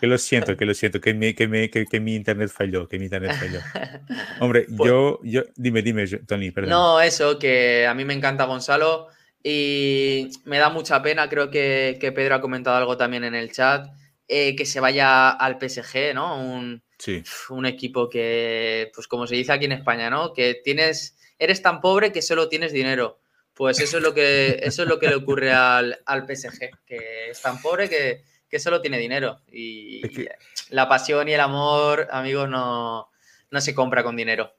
Que 0.00 0.06
lo 0.06 0.18
siento, 0.18 0.56
que 0.56 0.64
lo 0.66 0.74
siento, 0.74 1.00
que 1.00 1.14
mi, 1.14 1.34
que 1.34 1.48
mi, 1.48 1.68
que, 1.68 1.86
que 1.86 2.00
mi 2.00 2.14
internet 2.14 2.50
falló, 2.50 2.86
que 2.88 2.98
mi 2.98 3.04
internet 3.06 3.36
falló. 3.38 3.60
Hombre, 4.40 4.66
Pues- 4.76 4.88
yo, 4.90 5.20
yo, 5.22 5.42
dime, 5.56 5.82
dime, 5.82 6.06
Tony, 6.26 6.50
perdón. 6.50 6.70
No, 6.70 7.00
eso, 7.00 7.38
que 7.38 7.86
a 7.86 7.94
mí 7.94 8.04
me 8.04 8.14
encanta 8.14 8.44
Gonzalo 8.44 9.08
y 9.42 10.28
me 10.44 10.58
da 10.58 10.68
mucha 10.70 11.00
pena, 11.02 11.28
creo 11.28 11.50
que, 11.50 11.96
que 12.00 12.12
Pedro 12.12 12.34
ha 12.36 12.40
comentado 12.40 12.76
algo 12.76 12.96
también 12.96 13.24
en 13.24 13.34
el 13.34 13.50
chat, 13.52 13.86
eh, 14.28 14.54
que 14.54 14.66
se 14.66 14.80
vaya 14.80 15.30
al 15.30 15.58
PSG, 15.58 16.14
¿no? 16.14 16.40
Un, 16.42 16.82
Sí, 16.98 17.22
un 17.48 17.64
equipo 17.64 18.10
que, 18.10 18.92
pues 18.94 19.08
como 19.08 19.26
se 19.26 19.34
dice 19.34 19.52
aquí 19.52 19.64
en 19.64 19.72
España, 19.72 20.10
¿no? 20.10 20.34
Que 20.34 20.60
tienes, 20.62 21.16
eres 21.38 21.62
tan 21.62 21.80
pobre 21.80 22.12
que 22.12 22.20
solo 22.20 22.50
tienes 22.50 22.74
dinero. 22.74 23.18
Pues 23.60 23.78
eso 23.78 23.98
es 23.98 24.02
lo 24.02 24.14
que, 24.14 24.58
eso 24.62 24.84
es 24.84 24.88
lo 24.88 24.98
que 24.98 25.06
le 25.06 25.16
ocurre 25.16 25.52
al, 25.52 25.98
al 26.06 26.24
PSG, 26.26 26.70
que 26.86 27.28
es 27.28 27.42
tan 27.42 27.60
pobre 27.60 27.90
que, 27.90 28.22
que 28.48 28.58
solo 28.58 28.80
tiene 28.80 28.96
dinero. 28.98 29.36
Y 29.52 30.00
Es 30.06 30.10
que- 30.12 30.28
la 30.70 30.88
pasión 30.88 31.28
y 31.28 31.34
el 31.34 31.40
amor, 31.40 32.08
amigos, 32.10 32.48
no, 32.48 33.10
no 33.50 33.60
se 33.60 33.74
compra 33.74 34.02
con 34.02 34.16
dinero. 34.16 34.50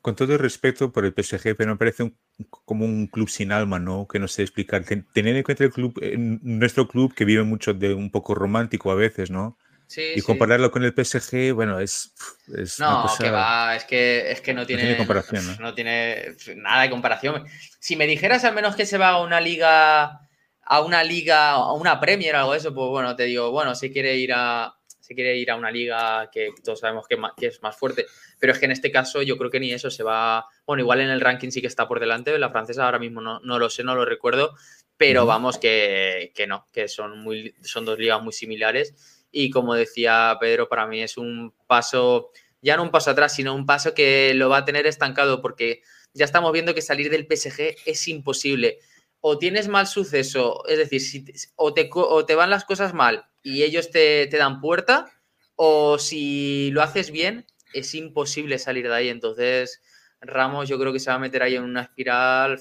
con 0.00 0.14
todo 0.14 0.32
el 0.32 0.38
respeto 0.38 0.92
por 0.92 1.04
el 1.04 1.12
PSG, 1.12 1.56
pero 1.56 1.72
me 1.72 1.76
parece 1.76 2.04
un- 2.04 2.16
como 2.64 2.84
un 2.84 3.08
club 3.08 3.28
sin 3.28 3.50
alma, 3.50 3.80
¿no? 3.80 4.06
Que 4.06 4.20
no 4.20 4.28
sé 4.28 4.42
explicar. 4.42 4.84
Ten- 4.84 5.08
Tener 5.12 5.34
en 5.34 5.42
cuenta 5.42 5.64
el 5.64 5.72
club, 5.72 5.98
eh, 6.00 6.14
nuestro 6.16 6.86
club 6.86 7.12
que 7.12 7.24
vive 7.24 7.42
mucho 7.42 7.74
de 7.74 7.94
un 7.94 8.12
poco 8.12 8.36
romántico 8.36 8.92
a 8.92 8.94
veces, 8.94 9.32
¿no? 9.32 9.58
Sí, 9.90 10.12
Y 10.14 10.20
sí. 10.20 10.22
compararlo 10.22 10.70
con 10.70 10.84
el 10.84 10.94
PSG, 10.94 11.52
bueno, 11.52 11.80
es, 11.80 12.14
es 12.56 12.78
una 12.78 12.90
No, 12.90 13.02
cosa... 13.02 13.24
que 13.24 13.30
va, 13.32 13.74
es 13.74 13.82
que, 13.84 14.30
es 14.30 14.40
que 14.40 14.54
no 14.54 14.64
tiene, 14.64 14.82
tiene 14.82 14.96
comparación, 14.96 15.44
¿no? 15.44 15.56
no 15.58 15.74
tiene 15.74 16.36
nada 16.54 16.82
de 16.82 16.90
comparación. 16.90 17.44
Si 17.80 17.96
me 17.96 18.06
dijeras 18.06 18.44
al 18.44 18.54
menos 18.54 18.76
que 18.76 18.86
se 18.86 18.98
va 18.98 19.08
a 19.08 19.20
una 19.20 19.40
liga, 19.40 20.20
a 20.62 20.80
una 20.80 21.02
liga, 21.02 21.50
a 21.50 21.72
una 21.72 21.98
Premier 21.98 22.36
o 22.36 22.38
algo 22.38 22.52
de 22.52 22.58
eso, 22.58 22.72
pues 22.72 22.88
bueno, 22.88 23.16
te 23.16 23.24
digo, 23.24 23.50
bueno, 23.50 23.74
si 23.74 23.90
quiere 23.92 24.14
ir 24.16 24.32
a, 24.32 24.72
si 25.00 25.16
quiere 25.16 25.36
ir 25.36 25.50
a 25.50 25.56
una 25.56 25.72
liga 25.72 26.30
que 26.32 26.50
todos 26.62 26.78
sabemos 26.78 27.08
que, 27.08 27.18
que 27.36 27.46
es 27.48 27.60
más 27.60 27.76
fuerte, 27.76 28.06
pero 28.38 28.52
es 28.52 28.60
que 28.60 28.66
en 28.66 28.70
este 28.70 28.92
caso 28.92 29.22
yo 29.22 29.36
creo 29.36 29.50
que 29.50 29.58
ni 29.58 29.72
eso 29.72 29.90
se 29.90 30.04
va, 30.04 30.46
bueno, 30.64 30.82
igual 30.82 31.00
en 31.00 31.10
el 31.10 31.20
ranking 31.20 31.50
sí 31.50 31.60
que 31.60 31.66
está 31.66 31.88
por 31.88 31.98
delante, 31.98 32.38
la 32.38 32.50
francesa 32.50 32.84
ahora 32.84 33.00
mismo 33.00 33.20
no, 33.20 33.40
no 33.40 33.58
lo 33.58 33.68
sé, 33.68 33.82
no 33.82 33.96
lo 33.96 34.04
recuerdo, 34.04 34.54
pero 34.96 35.26
vamos 35.26 35.58
que, 35.58 36.30
que 36.32 36.46
no, 36.46 36.64
que 36.72 36.86
son, 36.86 37.18
muy, 37.18 37.56
son 37.62 37.84
dos 37.84 37.98
ligas 37.98 38.22
muy 38.22 38.32
similares 38.32 38.94
y 39.30 39.50
como 39.50 39.74
decía 39.74 40.36
Pedro, 40.40 40.68
para 40.68 40.86
mí 40.86 41.02
es 41.02 41.16
un 41.16 41.54
paso, 41.66 42.30
ya 42.60 42.76
no 42.76 42.82
un 42.82 42.90
paso 42.90 43.10
atrás, 43.10 43.34
sino 43.34 43.54
un 43.54 43.66
paso 43.66 43.94
que 43.94 44.34
lo 44.34 44.48
va 44.48 44.58
a 44.58 44.64
tener 44.64 44.86
estancado 44.86 45.40
porque 45.40 45.82
ya 46.12 46.24
estamos 46.24 46.52
viendo 46.52 46.74
que 46.74 46.82
salir 46.82 47.10
del 47.10 47.26
PSG 47.26 47.76
es 47.86 48.08
imposible. 48.08 48.78
O 49.20 49.38
tienes 49.38 49.68
mal 49.68 49.86
suceso, 49.86 50.66
es 50.66 50.78
decir, 50.78 51.00
si 51.00 51.24
o, 51.56 51.74
te, 51.74 51.90
te 52.26 52.34
van 52.34 52.50
las 52.50 52.64
cosas 52.64 52.94
mal 52.94 53.26
y 53.42 53.62
ellos 53.62 53.90
te, 53.90 54.26
te 54.26 54.36
dan 54.38 54.60
puerta, 54.60 55.12
o 55.56 55.98
si 55.98 56.70
lo 56.72 56.82
haces 56.82 57.10
bien, 57.10 57.46
es 57.74 57.94
imposible 57.94 58.58
salir 58.58 58.88
de 58.88 58.94
ahí. 58.94 59.08
Entonces, 59.08 59.82
Ramos 60.20 60.68
yo 60.68 60.78
creo 60.78 60.92
que 60.92 61.00
se 61.00 61.10
va 61.10 61.16
a 61.16 61.20
meter 61.20 61.42
ahí 61.42 61.56
en 61.56 61.64
una 61.64 61.82
espiral 61.82 62.60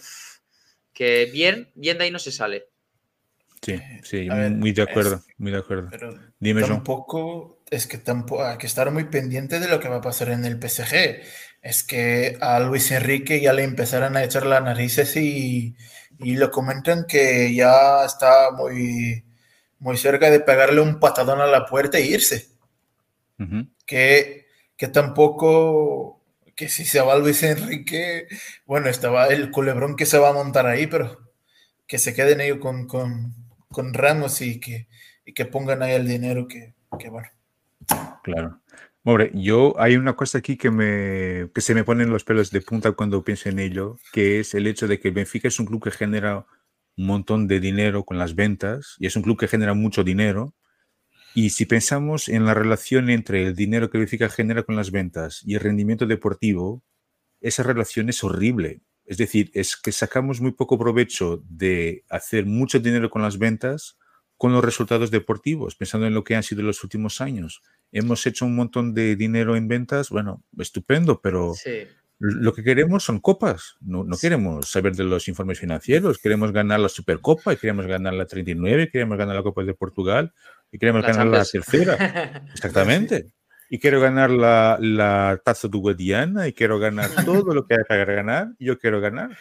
que 0.93 1.25
bien, 1.31 1.71
bien 1.75 1.97
de 1.97 2.05
ahí 2.05 2.11
no 2.11 2.19
se 2.19 2.31
sale. 2.31 2.68
Sí, 3.61 3.87
sí, 4.03 4.29
ver, 4.29 4.51
muy 4.51 4.71
de 4.73 4.81
es- 4.85 5.19
acuerdo, 5.21 5.25
muy 5.37 5.51
de 5.51 5.57
acuerdo. 5.59 5.91
Pero 5.91 6.13
Dime, 6.39 6.63
tampoco 6.63 7.59
es 7.71 7.87
que 7.87 7.97
tampoco 7.97 8.43
hay 8.45 8.57
que 8.57 8.67
estar 8.67 8.91
muy 8.91 9.05
pendiente 9.05 9.59
de 9.59 9.67
lo 9.69 9.79
que 9.79 9.89
va 9.89 9.97
a 9.97 10.01
pasar 10.01 10.29
en 10.29 10.45
el 10.45 10.59
PSG. 10.59 11.21
Es 11.61 11.83
que 11.83 12.37
a 12.41 12.59
Luis 12.59 12.91
Enrique 12.91 13.41
ya 13.41 13.53
le 13.53 13.63
empezaron 13.63 14.17
a 14.17 14.23
echar 14.23 14.45
las 14.45 14.63
narices 14.63 15.15
y, 15.17 15.75
y 16.19 16.37
lo 16.37 16.51
comentan 16.51 17.05
que 17.07 17.53
ya 17.55 18.05
está 18.05 18.51
muy, 18.51 19.25
muy 19.79 19.97
cerca 19.97 20.29
de 20.31 20.39
pegarle 20.41 20.81
un 20.81 20.99
patadón 20.99 21.41
a 21.41 21.47
la 21.47 21.65
puerta 21.65 21.97
e 21.99 22.05
irse. 22.07 22.49
Ujú. 23.39 23.65
Que, 23.85 24.45
que 24.77 24.87
tampoco, 24.87 26.21
que 26.55 26.69
si 26.69 26.85
se 26.85 27.01
va 27.01 27.17
Luis 27.17 27.41
Enrique, 27.43 28.27
bueno, 28.65 28.87
estaba 28.89 29.27
el 29.27 29.51
culebrón 29.51 29.95
que 29.95 30.05
se 30.05 30.17
va 30.19 30.29
a 30.29 30.33
montar 30.33 30.67
ahí, 30.67 30.87
pero 30.87 31.19
que 31.87 31.99
se 31.99 32.13
queden 32.15 32.41
ellos 32.41 32.59
con, 32.59 32.87
con, 32.87 33.35
con 33.71 33.93
Ramos 33.93 34.41
y 34.41 34.59
que, 34.59 34.87
y 35.25 35.33
que 35.33 35.45
pongan 35.45 35.81
ahí 35.83 35.93
el 35.93 36.07
dinero 36.07 36.47
que, 36.47 36.73
que. 36.97 37.11
Claro. 38.23 38.61
Hombre, 39.03 39.31
yo 39.33 39.79
hay 39.79 39.95
una 39.95 40.15
cosa 40.15 40.39
aquí 40.39 40.57
que 40.57 40.71
me 40.71 41.49
que 41.53 41.61
se 41.61 41.73
me 41.73 41.83
ponen 41.83 42.09
los 42.09 42.23
pelos 42.25 42.51
de 42.51 42.61
punta 42.61 42.91
cuando 42.91 43.23
pienso 43.23 43.49
en 43.49 43.59
ello, 43.59 43.97
que 44.11 44.39
es 44.41 44.53
el 44.53 44.67
hecho 44.67 44.87
de 44.87 44.99
que 44.99 45.11
Benfica 45.11 45.47
es 45.47 45.59
un 45.59 45.65
club 45.65 45.83
que 45.83 45.91
genera 45.91 46.45
un 46.97 47.05
montón 47.07 47.47
de 47.47 47.59
dinero 47.59 48.03
con 48.03 48.17
las 48.17 48.35
ventas 48.35 48.95
y 48.99 49.07
es 49.07 49.15
un 49.15 49.23
club 49.23 49.39
que 49.39 49.47
genera 49.47 49.73
mucho 49.73 50.03
dinero. 50.03 50.53
Y 51.33 51.51
si 51.51 51.65
pensamos 51.65 52.27
en 52.27 52.45
la 52.45 52.53
relación 52.53 53.09
entre 53.09 53.47
el 53.47 53.55
dinero 53.55 53.89
que 53.89 53.99
Benfica 53.99 54.29
genera 54.29 54.63
con 54.63 54.75
las 54.75 54.91
ventas 54.91 55.41
y 55.45 55.55
el 55.55 55.61
rendimiento 55.61 56.05
deportivo, 56.05 56.83
esa 57.39 57.63
relación 57.63 58.09
es 58.09 58.23
horrible. 58.23 58.81
Es 59.09 59.17
decir, 59.17 59.49
es 59.55 59.75
que 59.75 59.91
sacamos 59.91 60.39
muy 60.39 60.51
poco 60.51 60.77
provecho 60.77 61.43
de 61.49 62.05
hacer 62.09 62.45
mucho 62.45 62.79
dinero 62.79 63.09
con 63.09 63.23
las 63.23 63.39
ventas 63.39 63.97
con 64.37 64.53
los 64.53 64.63
resultados 64.63 65.09
deportivos, 65.09 65.75
pensando 65.75 66.05
en 66.05 66.13
lo 66.13 66.23
que 66.23 66.35
han 66.35 66.43
sido 66.43 66.61
los 66.61 66.83
últimos 66.83 67.19
años. 67.19 67.63
Hemos 67.91 68.25
hecho 68.27 68.45
un 68.45 68.55
montón 68.55 68.93
de 68.93 69.15
dinero 69.15 69.55
en 69.55 69.67
ventas, 69.67 70.11
bueno, 70.11 70.43
estupendo, 70.59 71.21
pero 71.21 71.55
Sí. 71.55 71.87
lo 72.19 72.53
que 72.53 72.63
queremos 72.63 73.03
son 73.03 73.19
copas. 73.19 73.77
No, 73.81 74.03
no 74.03 74.15
queremos 74.15 74.69
saber 74.69 74.95
de 74.95 75.05
los 75.05 75.27
informes 75.27 75.59
financieros, 75.59 76.19
queremos 76.19 76.51
ganar 76.51 76.79
la 76.79 76.87
Supercopa, 76.87 77.51
y 77.51 77.57
queremos 77.57 77.87
ganar 77.87 78.13
la 78.13 78.27
39, 78.27 78.89
queremos 78.91 79.17
ganar 79.17 79.35
la 79.35 79.43
Copa 79.43 79.63
de 79.63 79.73
Portugal 79.73 80.33
y 80.71 80.77
queremos 80.77 81.01
La 81.01 81.07
ganar 81.09 81.27
la 81.27 81.43
tercera. 81.43 81.95
Exactamente. 82.53 83.33
Y 83.69 83.79
quiero 83.79 84.01
ganar 84.01 84.31
la, 84.31 84.77
la 84.81 85.39
taza 85.43 85.67
de 85.67 85.77
Guadiana 85.77 86.47
y 86.47 86.53
quiero 86.53 86.79
ganar 86.79 87.09
todo 87.25 87.53
lo 87.53 87.65
que 87.67 87.75
hay 87.75 87.83
para 87.87 88.05
ganar. 88.05 88.49
Yo 88.59 88.79
quiero 88.79 88.99
ganar. 89.01 89.37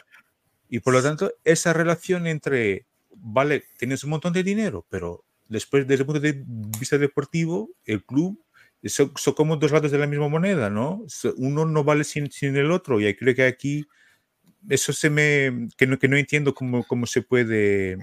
Y 0.68 0.80
por 0.80 0.92
lo 0.92 1.02
tanto, 1.02 1.32
esa 1.44 1.72
relación 1.72 2.26
entre, 2.26 2.86
vale, 3.16 3.64
tienes 3.78 4.04
un 4.04 4.10
montón 4.10 4.32
de 4.34 4.42
dinero, 4.42 4.84
pero 4.90 5.24
después, 5.48 5.86
desde 5.86 6.02
el 6.02 6.06
punto 6.06 6.20
de 6.20 6.42
vista 6.46 6.98
deportivo, 6.98 7.70
el 7.86 8.04
club 8.04 8.38
son, 8.84 9.12
son 9.16 9.34
como 9.34 9.56
dos 9.56 9.72
lados 9.72 9.90
de 9.90 9.98
la 9.98 10.06
misma 10.06 10.28
moneda, 10.28 10.68
¿no? 10.68 11.04
Uno 11.38 11.64
no 11.64 11.84
vale 11.84 12.04
sin, 12.04 12.30
sin 12.30 12.54
el 12.56 12.70
otro. 12.70 13.00
Y 13.00 13.14
creo 13.16 13.34
que 13.34 13.44
aquí, 13.44 13.86
eso 14.68 14.92
se 14.92 15.10
me, 15.10 15.68
que 15.76 15.86
no, 15.86 15.98
que 15.98 16.08
no 16.08 16.16
entiendo 16.18 16.54
cómo, 16.54 16.84
cómo 16.86 17.06
se 17.06 17.22
puede, 17.22 17.96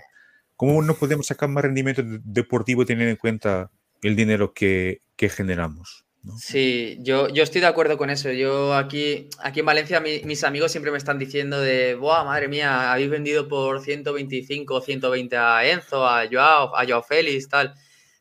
cómo 0.55 0.81
no 0.81 0.95
podemos 0.95 1.27
sacar 1.27 1.49
más 1.49 1.63
rendimiento 1.63 2.03
de- 2.03 2.19
deportivo 2.23 2.85
teniendo 2.85 3.11
en 3.11 3.17
cuenta 3.17 3.71
el 4.01 4.15
dinero 4.15 4.53
que, 4.53 5.01
que 5.15 5.29
generamos. 5.29 6.04
Sí, 6.39 6.97
yo, 7.01 7.29
yo 7.29 7.43
estoy 7.43 7.61
de 7.61 7.67
acuerdo 7.67 7.97
con 7.97 8.09
eso. 8.09 8.31
Yo 8.31 8.73
aquí, 8.73 9.29
aquí 9.39 9.59
en 9.59 9.65
Valencia, 9.65 9.99
mis 9.99 10.43
amigos 10.43 10.71
siempre 10.71 10.91
me 10.91 10.97
están 10.97 11.19
diciendo 11.19 11.59
de, 11.59 11.95
¡buah, 11.95 12.23
madre 12.23 12.47
mía! 12.47 12.91
Habéis 12.91 13.09
vendido 13.09 13.47
por 13.47 13.81
125 13.81 14.73
o 14.73 14.81
120 14.81 15.37
a 15.37 15.65
Enzo, 15.69 16.07
a 16.07 16.27
Joao, 16.29 16.75
a 16.75 16.85
Joao 16.85 17.03
Félix, 17.03 17.47
tal. 17.47 17.75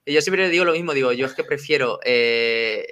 Y 0.05 0.13
yo 0.13 0.21
siempre 0.21 0.49
digo 0.51 0.65
lo 0.65 0.73
mismo, 0.73 0.93
digo, 0.93 1.13
yo 1.13 1.27
es 1.27 1.35
que 1.35 1.45
prefiero 1.45 1.99
eh, 2.05 2.87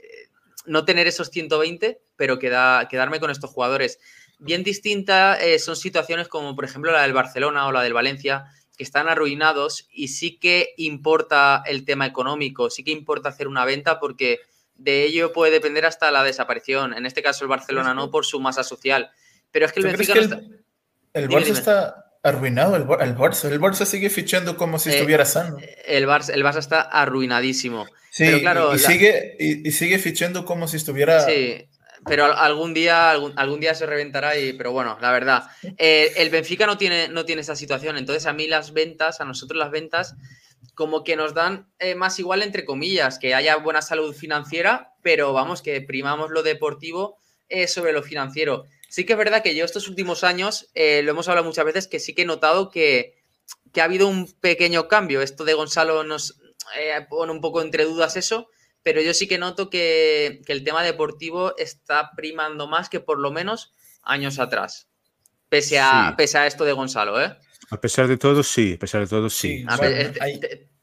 no 0.65 0.85
tener 0.85 1.07
esos 1.07 1.29
120, 1.29 2.01
pero 2.17 2.39
quedarme 2.39 3.21
con 3.21 3.31
estos 3.31 3.51
jugadores. 3.51 3.99
Bien 4.39 4.65
distinta 4.65 5.39
eh, 5.41 5.59
son 5.59 5.77
situaciones 5.77 6.29
como, 6.29 6.57
por 6.57 6.65
ejemplo, 6.65 6.91
la 6.91 7.03
del 7.03 7.13
Barcelona 7.13 7.67
o 7.67 7.73
la 7.73 7.83
del 7.83 7.93
Valencia, 7.93 8.47
que 8.77 8.83
están 8.83 9.09
arruinados 9.09 9.87
y 9.93 10.09
sí 10.09 10.39
que 10.39 10.71
importa 10.79 11.63
el 11.67 11.85
tema 11.85 12.07
económico, 12.07 12.71
sí 12.71 12.83
que 12.83 12.91
importa 12.93 13.29
hacer 13.29 13.47
una 13.47 13.67
venta 13.67 14.01
porque 14.01 14.41
de 14.75 15.05
ello 15.05 15.33
puede 15.33 15.53
depender 15.53 15.87
hasta 15.87 16.11
la 16.11 16.25
desaparición. 16.25 16.95
En 16.95 17.07
este 17.07 17.23
caso 17.23 17.45
el 17.45 17.49
Barcelona 17.49 17.95
no 17.95 18.11
por 18.11 18.27
su 18.27 18.41
masa 18.41 18.64
social. 18.64 19.11
Pero 19.51 19.66
es 19.66 19.73
que 19.73 19.81
el 19.81 19.87
Benfica 19.87 20.14
el, 20.14 20.20
está... 20.20 20.41
el 21.14 21.29
Barça 21.29 21.53
está 21.53 22.05
arruinado, 22.23 22.77
el, 22.77 22.87
Barça. 22.87 23.51
El 23.51 23.61
Barça 23.61 23.85
sigue 23.85 24.11
fichando 24.11 24.57
como 24.57 24.79
si 24.79 24.91
eh, 24.91 24.95
estuviera 24.95 25.25
sano. 25.25 25.59
El 25.85 26.07
Barça, 26.07 26.33
el 26.33 26.45
Barça 26.45 26.59
está 26.59 26.81
arruinadísimo. 26.81 27.87
Sí, 28.11 28.25
pero 28.25 28.41
claro, 28.41 28.75
y, 28.75 28.79
sigue, 28.79 29.37
y, 29.39 29.70
sigue 29.73 29.99
fichando 29.99 30.45
como 30.45 30.68
si 30.68 30.77
estuviera... 30.77 31.20
Sí, 31.20 31.68
pero 32.05 32.25
algún 32.25 32.75
día, 32.75 33.11
algún, 33.11 33.61
día 33.61 33.75
se 33.75 33.87
reventará 33.87 34.37
y, 34.37 34.55
pero 34.55 34.73
bueno, 34.73 34.99
la 35.01 35.12
verdad. 35.12 35.45
Eh, 35.79 36.12
el 36.16 36.31
Benfica 36.31 36.66
no 36.66 36.77
tiene, 36.77 37.09
no 37.09 37.25
tiene 37.25 37.43
esa 37.43 37.55
situación. 37.55 37.97
Entonces 37.97 38.27
a 38.27 38.33
mí 38.33 38.49
las 38.49 38.73
ventas, 38.73 39.20
a 39.20 39.25
nosotros 39.25 39.59
las 39.59 39.70
ventas 39.70 40.16
como 40.75 41.05
que 41.05 41.16
nos 41.16 41.35
dan 41.35 41.70
eh, 41.79 41.95
más 41.95 42.18
igual, 42.18 42.43
entre 42.43 42.64
comillas, 42.64 43.18
que 43.18 43.35
haya 43.35 43.57
buena 43.57 43.83
salud 43.83 44.14
financiera, 44.14 44.95
pero 45.03 45.33
vamos, 45.33 45.62
que 45.62 45.81
primamos 45.81 46.31
lo 46.31 46.43
deportivo 46.43 47.18
eh, 47.49 47.68
sobre 47.68 47.93
lo 47.93 48.03
financiero. 48.03 48.64
Sí 48.89 49.05
que 49.05 49.12
es 49.12 49.18
verdad 49.18 49.43
que 49.43 49.55
yo 49.55 49.64
estos 49.64 49.89
últimos 49.89 50.25
años, 50.25 50.70
eh, 50.75 51.03
lo 51.03 51.12
hemos 51.12 51.29
hablado 51.29 51.47
muchas 51.47 51.64
veces, 51.64 51.89
que 51.89 51.99
sí 51.99 52.14
que 52.14 52.23
he 52.23 52.27
notado 52.27 52.70
que, 52.70 53.14
ha 53.77 53.85
habido 53.85 54.09
un 54.09 54.31
pequeño 54.41 54.89
cambio. 54.89 55.23
Esto 55.23 55.45
de 55.45 55.55
Gonzalo 55.55 56.05
nos 56.05 56.39
pone 57.09 57.33
un 57.33 57.41
poco 57.41 57.61
entre 57.61 57.85
dudas 57.85 58.16
eso, 58.16 58.49
pero 58.83 59.01
yo 59.01 59.14
sí 59.14 59.29
que 59.29 59.39
noto 59.39 59.70
que, 59.70 60.43
el 60.47 60.64
tema 60.64 60.83
deportivo 60.83 61.57
está 61.57 62.12
primando 62.16 62.66
más 62.66 62.89
que 62.89 63.01
por 63.01 63.18
lo 63.18 63.31
menos 63.31 63.73
años 64.03 64.39
atrás, 64.39 64.89
pese 65.49 65.79
a, 65.79 66.14
pese 66.16 66.39
a 66.39 66.47
esto 66.47 66.64
de 66.64 66.73
Gonzalo, 66.73 67.20
¿eh? 67.20 67.37
A 67.73 67.81
pesar 67.81 68.07
de 68.07 68.18
todo, 68.18 68.43
sí, 68.43 68.75
a 68.75 68.79
pesar 68.79 69.01
de 69.01 69.07
todo, 69.07 69.31
sí. 69.31 69.64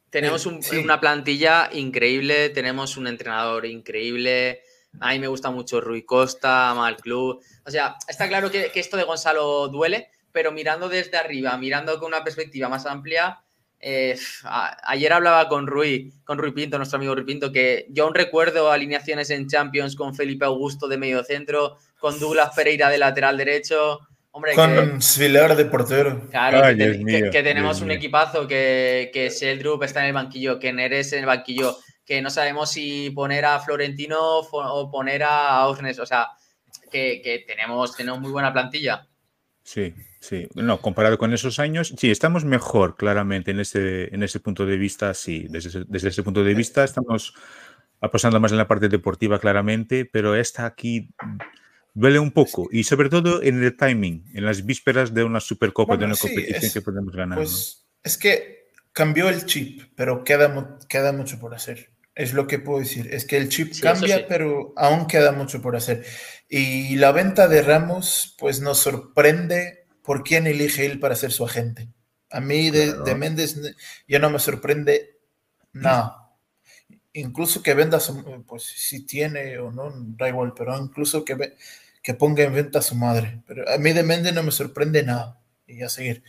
tenemos 0.10 0.48
una 0.48 1.00
plantilla 1.00 1.70
increíble, 1.72 2.50
tenemos 2.50 2.98
un 2.98 3.06
entrenador 3.06 3.68
increíble. 3.68 4.64
A 5.00 5.12
mí 5.12 5.20
me 5.20 5.28
gusta 5.28 5.52
mucho 5.52 5.82
Rui 5.82 6.02
Costa, 6.02 6.74
mal 6.74 6.98
club. 6.98 7.44
O 7.64 7.70
sea, 7.70 7.96
está 8.08 8.28
claro 8.28 8.50
que, 8.50 8.72
esto 8.74 8.98
de 8.98 9.04
Gonzalo 9.04 9.68
duele, 9.68 10.10
pero 10.32 10.52
mirando 10.52 10.90
desde 10.90 11.16
arriba, 11.16 11.56
mirando 11.60 12.00
con 12.00 12.08
una 12.08 12.24
perspectiva 12.24 12.70
más 12.70 12.88
amplia, 12.88 13.40
eh, 13.80 14.18
ayer 14.82 15.14
hablaba 15.14 15.48
con 15.48 15.68
Rui, 15.68 16.12
con 16.26 16.40
Rui 16.40 16.54
Pinto, 16.54 16.78
nuestro 16.78 16.98
amigo 16.98 17.14
Rui 17.14 17.24
Pinto, 17.24 17.52
que 17.52 17.86
yo 17.92 18.06
aún 18.06 18.16
recuerdo 18.16 18.72
alineaciones 18.72 19.30
en 19.30 19.48
Champions 19.48 19.96
con 19.96 20.16
Felipe 20.16 20.46
Augusto 20.46 20.88
de 20.88 20.98
medio 20.98 21.24
centro, 21.24 21.78
con 22.00 22.20
Douglas 22.20 22.50
Pereira 22.56 22.90
de 22.90 22.98
lateral 22.98 23.38
derecho, 23.38 24.00
con 24.32 25.02
Svilar 25.02 25.56
de 25.56 25.66
portero. 25.66 26.28
Claro, 26.30 26.62
que, 26.78 27.42
tenemos 27.44 27.82
un 27.82 27.92
equipazo, 27.92 28.48
que, 28.48 29.10
que 29.14 29.32
Seldrup 29.32 29.84
está 29.84 30.02
en 30.02 30.08
el 30.08 30.14
banquillo, 30.14 30.60
que 30.60 30.72
Neres 30.72 31.14
en 31.14 31.20
el 31.20 31.26
banquillo, 31.26 31.78
que 32.06 32.22
no 32.22 32.30
sabemos 32.30 32.72
si 32.72 33.10
poner 33.10 33.46
a 33.46 33.60
Florentino 33.60 34.40
o 34.40 34.92
poner 34.92 35.24
a 35.24 35.68
Osnes. 35.68 36.00
O 36.00 36.06
sea, 36.06 36.30
que, 36.92 37.44
tenemos, 37.48 37.96
tenemos 37.96 38.20
muy 38.20 38.32
buena 38.32 38.54
plantilla. 38.54 39.08
Sí, 39.64 39.94
sí. 40.20 40.48
No, 40.56 40.82
comparado 40.82 41.18
con 41.18 41.34
esos 41.34 41.60
años, 41.60 41.94
sí, 41.98 42.10
estamos 42.10 42.46
mejor, 42.46 42.96
claramente, 42.96 43.52
en 43.52 43.60
ese, 43.60 44.14
en 44.14 44.24
ese 44.24 44.40
punto 44.40 44.66
de 44.66 44.78
vista, 44.78 45.14
sí. 45.14 45.48
Desde, 45.50 45.84
desde 45.88 46.10
ese 46.10 46.24
punto 46.24 46.44
de 46.44 46.54
vista 46.54 46.84
estamos 46.84 47.34
apostando 48.02 48.40
más 48.40 48.52
en 48.52 48.58
la 48.58 48.68
parte 48.68 48.90
deportiva, 48.90 49.40
claramente, 49.40 50.06
pero 50.06 50.36
esta 50.36 50.66
aquí 50.66 51.10
duele 51.94 52.20
un 52.20 52.32
poco 52.32 52.68
y 52.72 52.84
sobre 52.84 53.10
todo 53.10 53.42
en 53.42 53.64
el 53.64 53.76
timing, 53.76 54.26
en 54.34 54.46
las 54.46 54.66
vísperas 54.66 55.14
de 55.14 55.24
una 55.24 55.40
Supercopa, 55.40 55.98
de 55.98 56.06
una 56.06 56.16
competición 56.16 56.72
que 56.72 56.82
podemos 56.82 57.16
ganar. 57.16 57.38
Pues 57.38 57.88
es 58.04 58.18
que 58.18 58.70
cambió 58.94 59.30
el 59.30 59.46
chip, 59.46 59.84
pero 59.96 60.24
queda, 60.24 60.78
queda 60.88 61.12
mucho 61.12 61.40
por 61.40 61.54
hacer. 61.54 61.92
Es 62.16 62.34
lo 62.34 62.48
que 62.48 62.60
puedo 62.60 62.80
decir. 62.80 63.14
Es 63.14 63.26
que 63.26 63.38
el 63.38 63.50
chip 63.50 63.74
cambia, 63.82 64.28
pero 64.28 64.74
aún 64.76 65.08
queda 65.08 65.32
mucho 65.32 65.62
por 65.62 65.76
hacer. 65.76 66.06
Y 66.50 66.98
la 66.98 67.12
venta 67.12 67.48
de 67.48 67.62
Ramos, 67.62 68.36
pues 68.38 68.60
nos 68.60 68.80
sorprende 68.80 69.86
por 70.04 70.24
quién 70.24 70.48
elige 70.48 70.86
él 70.86 71.00
para 71.00 71.16
ser 71.16 71.32
su 71.32 71.46
agente. 71.46 71.88
A 72.30 72.42
mí 72.42 72.72
de, 72.72 72.94
de 72.94 73.16
Méndez 73.16 73.56
ya 74.08 74.20
no 74.20 74.30
me 74.30 74.40
sorprende 74.40 75.18
nada 75.72 76.29
incluso 77.14 77.62
que 77.62 77.74
venda, 77.74 78.00
pues 78.48 78.64
si 78.64 79.06
tiene 79.06 79.58
o 79.58 79.72
no, 79.72 79.92
da 80.18 80.30
igual, 80.30 80.54
pero 80.56 80.78
incluso 80.78 81.26
que, 81.26 81.56
que 82.02 82.14
ponga 82.14 82.44
en 82.44 82.54
venta 82.54 82.80
a 82.80 82.84
su 82.84 82.96
madre. 82.96 83.42
Pero 83.48 83.70
a 83.70 83.78
mí 83.78 83.94
de 83.94 84.04
Méndez 84.04 84.34
no 84.34 84.44
me 84.44 84.52
sorprende 84.52 85.04
nada. 85.04 85.40
Y 85.68 85.84
a 85.84 85.90
seguir. 85.90 86.24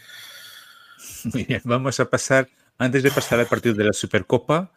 Muy 1.33 1.45
bien, 1.45 1.62
vamos 1.64 1.99
a 2.01 2.09
pasar, 2.09 2.49
antes 2.78 3.03
de 3.03 3.11
pasar 3.11 3.41
al 3.41 3.47
partido 3.47 3.74
de 3.74 3.85
la 3.85 3.93
Supercopa, 3.93 4.72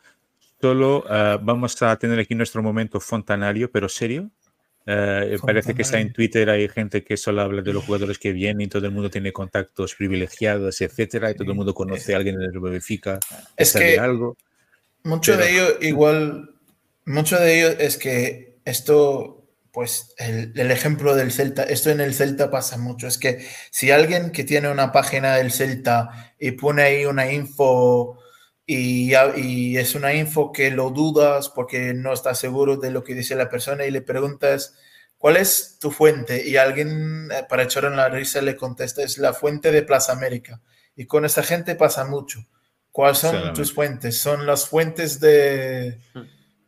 solo 0.62 1.04
ah, 1.10 1.38
vamos 1.42 1.82
a 1.82 1.96
tener 1.98 2.20
aquí 2.20 2.36
nuestro 2.36 2.64
momento 2.64 3.00
fontanario, 3.00 3.72
pero 3.72 3.90
serio. 3.90 4.32
Uh, 4.86 5.40
parece 5.46 5.74
que 5.74 5.84
está 5.84 6.02
en 6.02 6.12
Twitter, 6.12 6.50
hay 6.50 6.68
gente 6.68 7.06
que 7.06 7.16
solo 7.16 7.42
habla 7.42 7.62
de 7.62 7.72
los 7.72 7.86
jugadores 7.86 8.20
que 8.20 8.34
vienen, 8.34 8.62
y 8.62 8.68
todo 8.68 8.86
el 8.86 8.92
mundo 8.92 9.10
tiene 9.10 9.32
contactos 9.32 9.96
privilegiados, 9.96 10.82
etcétera, 10.82 11.32
y 11.32 11.36
todo 11.36 11.52
el 11.52 11.56
mundo 11.56 11.74
conoce 11.74 12.14
a 12.14 12.18
alguien 12.18 12.36
en 12.36 12.54
el 12.54 12.60
Benfica. 12.60 13.18
Es 13.56 13.72
que 13.72 13.98
algo. 13.98 14.36
Mucho 15.04 15.36
de 15.36 15.52
ello, 15.52 15.78
igual, 15.82 16.56
mucho 17.06 17.38
de 17.38 17.58
ello 17.58 17.78
es 17.78 17.98
que 17.98 18.62
esto, 18.64 19.50
pues 19.72 20.14
el, 20.18 20.72
ejemplo 20.72 21.14
del 21.16 21.32
Celta, 21.32 21.64
esto 21.64 21.90
en 21.90 22.00
el 22.00 22.14
Celta 22.14 22.50
pasa 22.50 22.78
mucho, 22.78 23.08
es 23.08 23.18
que 23.18 23.46
si 23.70 23.92
alguien 23.92 24.32
que 24.32 24.46
tiene 24.46 24.70
una 24.70 24.94
página 24.94 25.36
del 25.36 25.52
Celta 25.52 26.34
y 26.40 26.52
pone 26.52 26.84
ahí 26.84 27.06
una 27.06 27.32
info 27.32 28.18
y, 28.66 29.14
y 29.36 29.78
es 29.78 29.96
una 29.96 30.14
info 30.14 30.54
que 30.54 30.72
lo 30.72 30.90
dudas 30.90 31.50
porque 31.50 31.94
no 31.94 32.14
estás 32.14 32.40
seguro 32.40 32.78
de 32.78 32.92
lo 32.92 33.04
que 33.04 33.14
dice 33.14 33.36
la 33.36 33.50
persona 33.50 33.86
y 33.86 33.92
le 33.92 34.02
preguntas, 34.02 34.76
¿cuál 35.18 35.36
es 35.38 35.80
tu 35.80 35.92
fuente? 35.92 36.48
Y 36.48 36.56
alguien 36.56 37.30
eh, 37.32 37.46
para 37.50 37.64
echar 37.64 37.86
en 37.86 37.98
la 37.98 38.10
risa 38.10 38.42
le 38.42 38.56
contesta, 38.56 39.04
es 39.04 39.18
la 39.18 39.34
fuente 39.34 39.72
de 39.72 39.84
Plaza 39.84 40.14
América. 40.14 40.62
Y 40.96 41.08
con 41.08 41.26
esa 41.26 41.44
gente 41.44 41.76
pasa 41.76 42.06
mucho. 42.06 42.46
¿Cuáles 42.94 43.18
son 43.18 43.54
tus 43.54 43.74
fuentes? 43.74 44.20
Son 44.20 44.46
las 44.46 44.68
fuentes 44.70 45.20
de, 45.20 45.98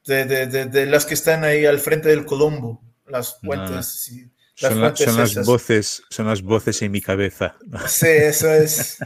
de, 0.05 0.85
las 0.87 1.05
que 1.05 1.13
están 1.13 1.43
ahí 1.43 1.67
al 1.67 1.79
frente 1.79 2.09
del 2.09 2.25
Colombo. 2.25 2.81
Las 3.05 3.39
fuentes. 3.39 4.11
son, 4.55 4.81
las 4.81 5.45
voces, 5.45 6.01
son 6.09 6.25
las 6.25 6.41
voces 6.41 6.81
en 6.81 6.91
mi 6.91 6.99
cabeza. 6.99 7.55
Sí, 7.87 8.07
eso 8.07 8.51
es. 8.51 8.97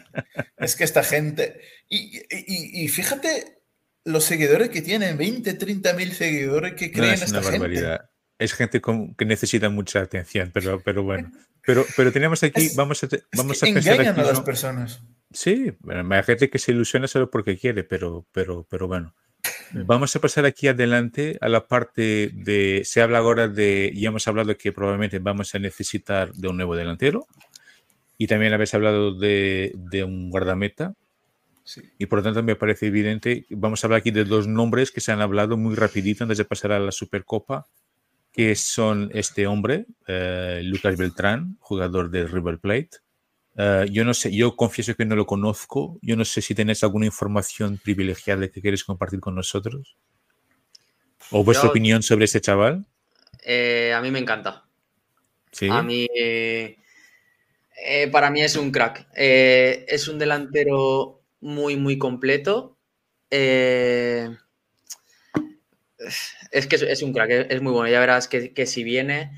es 0.57 0.75
que 0.77 0.85
esta 0.85 1.03
gente. 1.03 1.59
Y, 1.89 2.87
fíjate 2.87 3.57
los 4.05 4.23
seguidores 4.23 4.69
que 4.69 4.81
tienen: 4.81 5.17
20, 5.17 5.55
30 5.55 5.93
mil 5.93 6.13
seguidores 6.13 6.75
que 6.75 6.89
creen 6.89 7.15
es 7.15 7.23
esta 7.23 7.43
gente. 7.43 7.99
Es 8.37 8.53
gente 8.53 8.81
que 8.81 9.25
necesita 9.25 9.67
mucha 9.67 9.99
atención, 9.99 10.51
pero, 10.53 10.81
pero 10.81 11.03
bueno. 11.03 11.31
Pero, 11.61 11.85
pero 11.95 12.11
tenemos 12.11 12.41
aquí, 12.41 12.69
vamos 12.73 13.03
a, 13.03 13.07
vamos 13.33 13.61
a 13.61 13.67
engañan 13.67 14.17
a 14.17 14.23
las 14.23 14.41
personas. 14.41 15.01
Sí, 15.31 15.71
hay 15.87 16.23
gente 16.23 16.49
que 16.49 16.59
se 16.59 16.71
ilusiona 16.71 17.07
solo 17.07 17.29
porque 17.29 17.57
quiere, 17.57 17.83
pero, 17.83 18.25
pero, 18.31 18.65
pero 18.69 18.87
bueno. 18.87 19.13
Vamos 19.71 20.15
a 20.15 20.19
pasar 20.19 20.45
aquí 20.45 20.67
adelante 20.67 21.37
a 21.41 21.47
la 21.47 21.67
parte 21.67 22.31
de, 22.33 22.81
se 22.83 23.01
habla 23.01 23.19
ahora 23.19 23.47
de, 23.47 23.91
ya 23.95 24.09
hemos 24.09 24.27
hablado 24.27 24.57
que 24.57 24.73
probablemente 24.73 25.19
vamos 25.19 25.53
a 25.55 25.59
necesitar 25.59 26.33
de 26.33 26.47
un 26.47 26.57
nuevo 26.57 26.75
delantero 26.75 27.27
y 28.17 28.27
también 28.27 28.51
habéis 28.51 28.73
hablado 28.73 29.17
de, 29.17 29.71
de 29.75 30.03
un 30.03 30.29
guardameta 30.29 30.95
y 31.97 32.05
por 32.07 32.19
lo 32.19 32.23
tanto 32.23 32.43
me 32.43 32.55
parece 32.55 32.87
evidente, 32.87 33.45
vamos 33.49 33.83
a 33.83 33.87
hablar 33.87 33.99
aquí 33.99 34.11
de 34.11 34.25
dos 34.25 34.47
nombres 34.47 34.91
que 34.91 35.01
se 35.01 35.11
han 35.11 35.21
hablado 35.21 35.57
muy 35.57 35.75
rapidito 35.75 36.23
antes 36.23 36.37
de 36.37 36.45
pasar 36.45 36.71
a 36.71 36.79
la 36.79 36.91
Supercopa, 36.91 37.67
que 38.31 38.55
son 38.55 39.09
este 39.13 39.47
hombre, 39.47 39.85
eh, 40.07 40.61
Lucas 40.63 40.97
Beltrán, 40.97 41.57
jugador 41.59 42.09
de 42.09 42.25
River 42.25 42.59
Plate, 42.59 42.89
eh, 43.57 43.85
yo 43.91 44.05
no 44.05 44.13
sé, 44.13 44.31
yo 44.31 44.55
confieso 44.55 44.95
que 44.95 45.05
no 45.05 45.15
lo 45.15 45.25
conozco. 45.25 45.97
Yo 46.01 46.15
no 46.15 46.25
sé 46.25 46.41
si 46.41 46.55
tenéis 46.55 46.83
alguna 46.83 47.05
información 47.05 47.79
privilegiada 47.83 48.49
que 48.49 48.61
queréis 48.61 48.83
compartir 48.83 49.19
con 49.19 49.35
nosotros. 49.35 49.97
¿O 51.31 51.43
vuestra 51.43 51.69
opinión 51.69 52.01
sobre 52.01 52.25
este 52.25 52.41
chaval? 52.41 52.85
Eh, 53.43 53.93
a 53.93 54.01
mí 54.01 54.11
me 54.11 54.19
encanta. 54.19 54.65
¿Sí? 55.51 55.67
A 55.69 55.81
mí, 55.81 56.07
eh, 56.15 56.77
para 58.11 58.31
mí 58.31 58.41
es 58.41 58.55
un 58.55 58.71
crack. 58.71 59.07
es 59.13 60.07
un 60.07 60.19
delantero 60.19 61.21
muy, 61.41 61.75
muy 61.75 61.97
completo. 61.97 62.77
Es 63.29 64.37
que 66.67 66.75
es, 66.75 67.01
un 67.01 67.13
crack, 67.13 67.47
es 67.49 67.61
muy 67.61 67.73
bueno. 67.73 67.89
Ya 67.89 67.99
verás 67.99 68.27
que, 68.27 68.65
si 68.65 68.83
viene, 68.83 69.31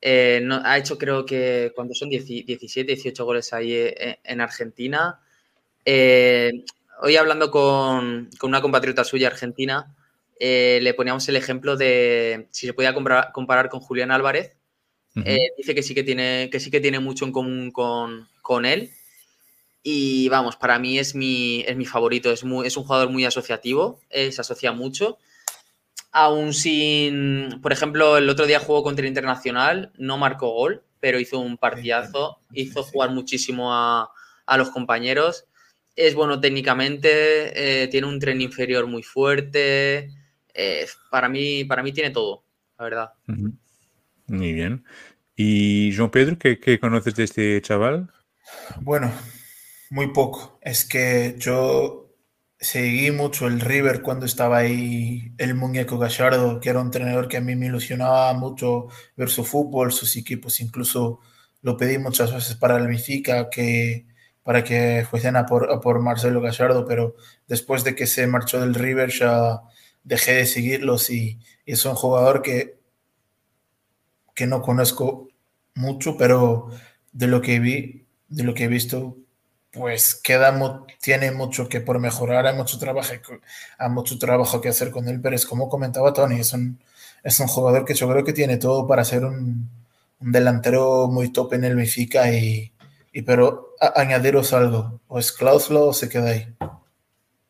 eh, 0.00 0.40
no, 0.42 0.60
ha 0.64 0.78
hecho 0.78 0.96
creo 0.96 1.26
que 1.26 1.72
cuando 1.74 1.94
son 1.94 2.08
17, 2.08 2.94
18 2.94 3.24
goles 3.24 3.52
ahí 3.52 3.72
eh, 3.72 4.18
en 4.24 4.40
Argentina. 4.40 5.20
Eh, 5.84 6.64
hoy 7.02 7.16
hablando 7.16 7.50
con, 7.50 8.30
una 8.42 8.60
compatriota 8.60 9.04
suya 9.04 9.28
argentina, 9.28 9.94
le 10.40 10.94
poníamos 10.94 11.28
el 11.28 11.36
ejemplo 11.36 11.76
de 11.76 12.48
si 12.50 12.66
se 12.66 12.74
podía 12.74 12.94
comparar, 12.94 13.68
con 13.68 13.80
Julián 13.80 14.10
Álvarez. 14.10 14.52
dice 15.14 15.74
que 15.74 15.82
sí 15.82 15.94
que, 15.94 16.04
tiene, 16.04 16.48
que 16.50 16.60
sí 16.60 16.70
que 16.70 16.80
tiene 16.80 17.00
mucho 17.00 17.24
en 17.24 17.32
común 17.32 17.70
con, 17.72 18.28
con 18.42 18.64
él. 18.66 18.90
Y 19.82 20.28
vamos, 20.28 20.56
para 20.56 20.78
mí 20.78 20.98
es 20.98 21.14
mi, 21.14 21.62
es 21.66 21.76
mi 21.76 21.86
favorito. 21.86 22.30
Es, 22.30 22.44
muy, 22.44 22.66
es 22.66 22.76
un 22.76 22.84
jugador 22.84 23.10
muy 23.10 23.24
asociativo, 23.24 24.00
se 24.10 24.40
asocia 24.40 24.72
mucho 24.72 25.18
aún 26.12 26.54
sin, 26.54 27.60
por 27.62 27.72
ejemplo, 27.72 28.16
el 28.16 28.28
otro 28.28 28.46
día 28.46 28.60
jugó 28.60 28.82
contra 28.82 29.02
el 29.02 29.08
Internacional, 29.08 29.92
no 29.98 30.18
marcó 30.18 30.50
gol, 30.50 30.82
pero 31.00 31.20
hizo 31.20 31.38
un 31.38 31.58
partidazo, 31.58 32.40
hizo 32.52 32.82
jugar 32.82 33.10
muchísimo 33.10 33.72
a, 33.72 34.10
los 34.56 34.70
compañeros. 34.70 35.46
Es 35.94 36.14
bueno 36.14 36.40
técnicamente, 36.40 37.82
eh, 37.82 37.88
tiene 37.88 38.06
un 38.06 38.18
tren 38.18 38.40
inferior 38.40 38.86
muy 38.86 39.02
fuerte. 39.02 40.10
Eh, 40.54 40.86
para, 41.10 41.28
mí, 41.28 41.64
para 41.64 41.82
mí 41.82 41.92
tiene 41.92 42.10
todo, 42.10 42.44
la 42.78 42.84
verdad. 42.84 43.12
Muy 44.26 44.52
bien. 44.52 44.84
¿Y 45.36 45.92
João 45.92 46.10
Pedro, 46.10 46.38
qué, 46.38 46.58
qué 46.58 46.80
conoces 46.80 47.14
de 47.14 47.24
este 47.24 47.62
chaval? 47.62 48.10
Bueno, 48.80 49.12
muy 49.90 50.12
poco. 50.12 50.58
Es 50.62 50.84
que 50.84 51.36
yo 51.38 52.07
seguí 52.60 53.10
mucho 53.10 53.46
el 53.46 53.60
River 53.60 54.02
cuando 54.02 54.26
estaba 54.26 54.58
ahí 54.58 55.32
el 55.38 55.54
muñeco 55.54 55.98
Gallardo, 55.98 56.60
que 56.60 56.70
era 56.70 56.80
un 56.80 56.86
entrenador 56.86 57.28
que 57.28 57.36
a 57.36 57.40
mí 57.40 57.56
me 57.56 57.66
ilusionaba 57.66 58.32
mucho 58.34 58.88
ver 59.16 59.30
su 59.30 59.44
fútbol, 59.44 59.92
sus 59.92 60.16
equipos, 60.16 60.60
incluso 60.60 61.20
lo 61.62 61.76
pedí 61.76 61.98
muchas 61.98 62.32
veces 62.32 62.56
para 62.56 62.76
el 62.76 62.86
Benfica, 62.88 63.50
que, 63.50 64.06
para 64.42 64.64
que 64.64 65.06
fuesen 65.08 65.36
a 65.36 65.46
por, 65.46 65.80
por 65.80 66.00
Marcelo 66.00 66.40
Gallardo, 66.40 66.86
pero 66.86 67.14
después 67.46 67.84
de 67.84 67.94
que 67.94 68.06
se 68.06 68.26
marchó 68.26 68.60
del 68.60 68.74
River 68.74 69.10
ya 69.10 69.60
dejé 70.02 70.34
de 70.34 70.46
seguirlos 70.46 71.10
y, 71.10 71.38
y 71.64 71.72
es 71.72 71.84
un 71.84 71.94
jugador 71.94 72.42
que, 72.42 72.78
que 74.34 74.46
no 74.46 74.62
conozco 74.62 75.28
mucho, 75.74 76.16
pero 76.16 76.70
de 77.12 77.26
lo 77.28 77.40
que 77.40 77.60
vi, 77.60 78.06
de 78.28 78.44
lo 78.44 78.54
que 78.54 78.64
he 78.64 78.68
visto, 78.68 79.18
pues 79.78 80.14
queda 80.16 80.54
tiene 81.00 81.30
mucho 81.30 81.68
que 81.68 81.80
por 81.80 81.98
mejorar, 82.00 82.46
hay 82.46 82.56
mucho 82.56 82.78
trabajo, 82.78 83.12
hay 83.78 83.88
mucho 83.90 84.18
trabajo 84.18 84.60
que 84.60 84.68
hacer 84.68 84.90
con 84.90 85.08
él, 85.08 85.20
pero 85.20 85.36
es 85.36 85.46
como 85.46 85.68
comentaba 85.68 86.12
Tony, 86.12 86.40
es 86.40 86.52
un, 86.52 86.78
es 87.22 87.40
un 87.40 87.46
jugador 87.46 87.84
que 87.84 87.94
yo 87.94 88.08
creo 88.08 88.24
que 88.24 88.32
tiene 88.32 88.56
todo 88.56 88.86
para 88.86 89.04
ser 89.04 89.24
un, 89.24 89.70
delantero 90.20 91.06
muy 91.06 91.32
top 91.32 91.54
en 91.54 91.64
el 91.64 91.76
Benfica 91.76 92.32
y, 92.32 92.72
y 93.12 93.22
pero 93.22 93.76
añadiros 93.94 94.52
algo, 94.52 95.00
o 95.06 95.18
es 95.20 95.30
cláusula 95.30 95.80
o 95.80 95.92
se 95.92 96.08
queda 96.08 96.30
ahí. 96.30 96.48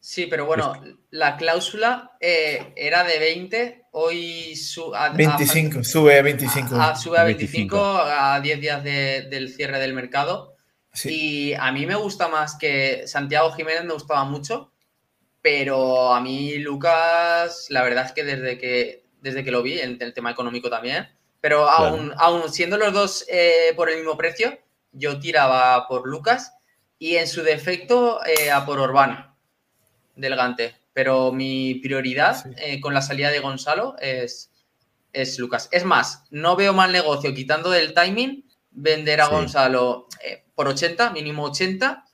Sí, 0.01 0.27
pero 0.27 0.47
bueno, 0.47 0.75
la 1.11 1.37
cláusula 1.37 2.13
eh, 2.21 2.73
era 2.77 3.05
de 3.05 3.19
20, 3.19 3.85
hoy 3.93 4.57
sube 4.57 4.97
a 4.97 5.11
25, 5.11 5.85
sube 5.85 6.19
a 6.19 6.23
25. 6.23 6.97
sube 6.97 7.19
a 7.19 7.25
25, 7.25 7.79
a 7.79 8.41
10 8.41 8.61
días 8.61 8.85
del 8.85 9.49
cierre 9.55 9.79
del 9.79 9.95
mercado. 9.95 10.58
Y 11.05 11.55
a 11.55 11.71
mí 11.73 11.87
me 11.87 11.95
gusta 11.95 12.29
más 12.29 12.57
que 12.57 13.07
Santiago 13.07 13.53
Jiménez 13.53 13.85
me 13.85 13.93
gustaba 13.93 14.25
mucho, 14.25 14.73
pero 15.43 16.13
a 16.13 16.21
mí 16.21 16.59
Lucas, 16.59 17.67
la 17.71 17.83
verdad 17.83 18.07
es 18.07 18.13
que 18.13 18.25
desde 18.25 18.59
que, 18.59 19.05
desde 19.21 19.45
que 19.45 19.51
lo 19.51 19.63
vi, 19.63 19.81
en 19.81 20.01
el 20.01 20.15
tema 20.15 20.31
económico 20.31 20.71
también, 20.71 21.09
pero 21.41 21.69
aún, 21.69 22.13
siendo 22.53 22.77
los 22.77 22.93
dos 22.93 23.25
eh, 23.29 23.73
por 23.77 23.91
el 23.91 23.99
mismo 23.99 24.17
precio, 24.17 24.59
yo 24.93 25.21
tiraba 25.21 25.87
por 25.87 26.09
Lucas 26.09 26.55
y 26.99 27.17
en 27.17 27.29
su 27.29 27.43
defecto 27.43 28.21
eh, 28.25 28.51
a 28.51 28.67
por 28.67 28.81
Orbán 28.81 29.35
del 30.17 30.37
Gante. 30.37 30.75
Pero 30.93 31.31
mi 31.31 31.77
prioridad 31.77 32.45
eh, 32.57 32.81
con 32.81 32.93
la 32.93 33.03
salida 33.03 33.31
de 33.31 33.39
Gonzalo 33.39 33.95
es, 34.01 34.51
es 35.13 35.39
Lucas. 35.39 35.69
Es 35.71 35.85
más, 35.85 36.25
no 36.31 36.57
veo 36.57 36.73
mal 36.73 36.91
negocio 36.91 37.33
quitando 37.35 37.71
del 37.71 37.95
timing 37.95 38.45
vender 38.73 39.21
a 39.21 39.29
Gonzalo 39.29 40.09
por 40.59 40.67
80, 40.67 41.13
mínimo 41.13 41.45
80, 41.45 42.05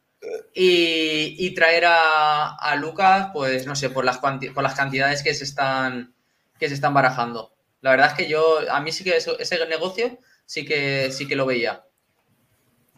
y, 0.55 1.55
traer 1.55 1.85
a, 1.87 2.77
Lucas, 2.79 3.31
pues 3.33 3.67
no 3.67 3.75
sé, 3.75 3.89
por 3.89 4.05
las, 4.05 4.19
por 4.19 4.63
las 4.63 4.75
cantidades 4.75 5.23
que 5.23 5.33
se, 5.33 5.45
están, 5.45 6.13
que 6.59 6.69
se 6.69 6.75
están 6.75 6.93
barajando. 6.93 7.55
La 7.81 7.93
verdad 7.93 8.09
es 8.09 8.13
que 8.13 8.29
yo, 8.29 8.59
a 8.71 8.83
mí 8.83 8.93
sí 8.93 9.03
que 9.03 9.17
ese 9.17 9.67
negocio 9.67 10.19
sí 10.45 10.67
que, 10.67 11.11
sí 11.11 11.27
que 11.27 11.37
lo 11.37 11.47
veía. 11.47 11.85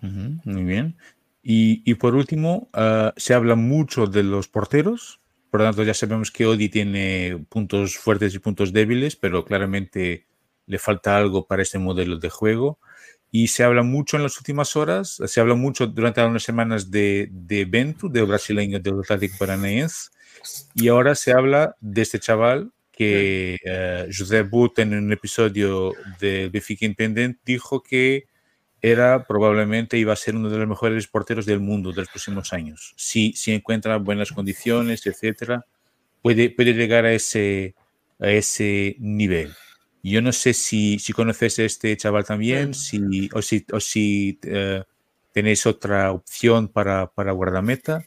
muy 0.01 0.65
bien. 0.65 0.97
Y, 1.45 1.95
por 1.95 2.17
último, 2.17 2.69
ah, 2.73 3.15
se 3.17 3.33
habla 3.33 3.55
mucho 3.55 4.09
de 4.09 4.25
los 4.25 4.49
porteros. 4.49 5.21
Por 5.53 5.61
lo 5.61 5.67
tanto, 5.67 5.85
ya 5.85 5.95
sabemos 5.95 6.33
que 6.33 6.47
Odi 6.47 6.71
tiene 6.71 7.47
puntos 7.49 7.97
fuertes 7.97 8.35
y 8.35 8.41
puntos 8.41 8.73
débiles, 8.73 9.15
pero 9.15 9.45
claramente 9.45 10.27
le 10.67 10.81
falta 10.81 11.17
algo 11.17 11.47
para 11.47 11.63
este 11.63 11.79
modelo 11.79 12.19
de 12.19 12.31
juego. 12.31 12.81
Y 13.31 13.49
se 13.49 13.65
habla 13.65 13.83
mucho 13.83 14.17
en 14.17 14.23
las 14.23 14.39
últimas 14.39 14.77
horas, 14.77 15.21
se 15.25 15.41
habla 15.41 15.55
mucho 15.55 15.87
durante 15.87 16.25
unas 16.25 16.43
semanas 16.43 16.91
de, 16.91 17.29
de 17.31 17.65
Bento, 17.65 18.09
del 18.09 18.27
brasileño 18.27 18.79
del 18.81 19.01
Atlético 19.01 19.37
Paranaense, 19.39 20.11
y 20.75 20.89
ahora 20.89 21.15
se 21.15 21.33
habla 21.33 21.77
de 21.81 22.03
este 22.03 22.21
chaval 22.21 22.73
que 22.93 23.59
uh, 23.67 24.11
José 24.17 24.43
But 24.43 24.79
en 24.79 24.95
un 24.95 25.13
episodio 25.13 25.93
de 26.19 26.49
Benfica 26.49 26.87
Independent 26.87 27.39
dijo 27.45 27.83
que 27.83 28.25
era 28.81 29.27
probablemente 29.27 29.99
iba 29.99 30.13
a 30.13 30.17
ser 30.17 30.37
uno 30.37 30.49
de 30.49 30.59
los 30.59 30.69
mejores 30.69 31.07
porteros 31.07 31.45
del 31.45 31.61
mundo 31.61 31.91
de 31.91 32.03
los 32.03 32.09
próximos 32.09 32.53
años. 32.53 32.95
Si, 32.97 33.33
si 33.33 33.53
encuentra 33.53 33.97
buenas 33.99 34.33
condiciones, 34.33 35.07
etcétera, 35.07 35.67
puede, 36.23 36.51
puede 36.51 36.73
llegar 36.73 37.05
a 37.05 37.13
ese, 37.13 37.75
a 38.19 38.31
ese 38.31 38.97
nivel. 38.99 39.53
Yo 40.09 40.23
no 40.23 40.33
sé 40.33 40.55
si, 40.55 41.01
si 41.01 41.13
conoces 41.13 41.59
a 41.59 41.65
este 41.65 41.97
chaval 41.97 42.25
también, 42.25 42.75
si, 42.75 43.29
o 43.33 43.43
si, 43.43 43.67
o 43.73 43.81
si 43.81 44.39
eh, 44.45 44.85
tenéis 45.33 45.67
otra 45.67 46.13
opción 46.13 46.69
para, 46.69 47.09
para 47.09 47.33
guardameta. 47.33 48.05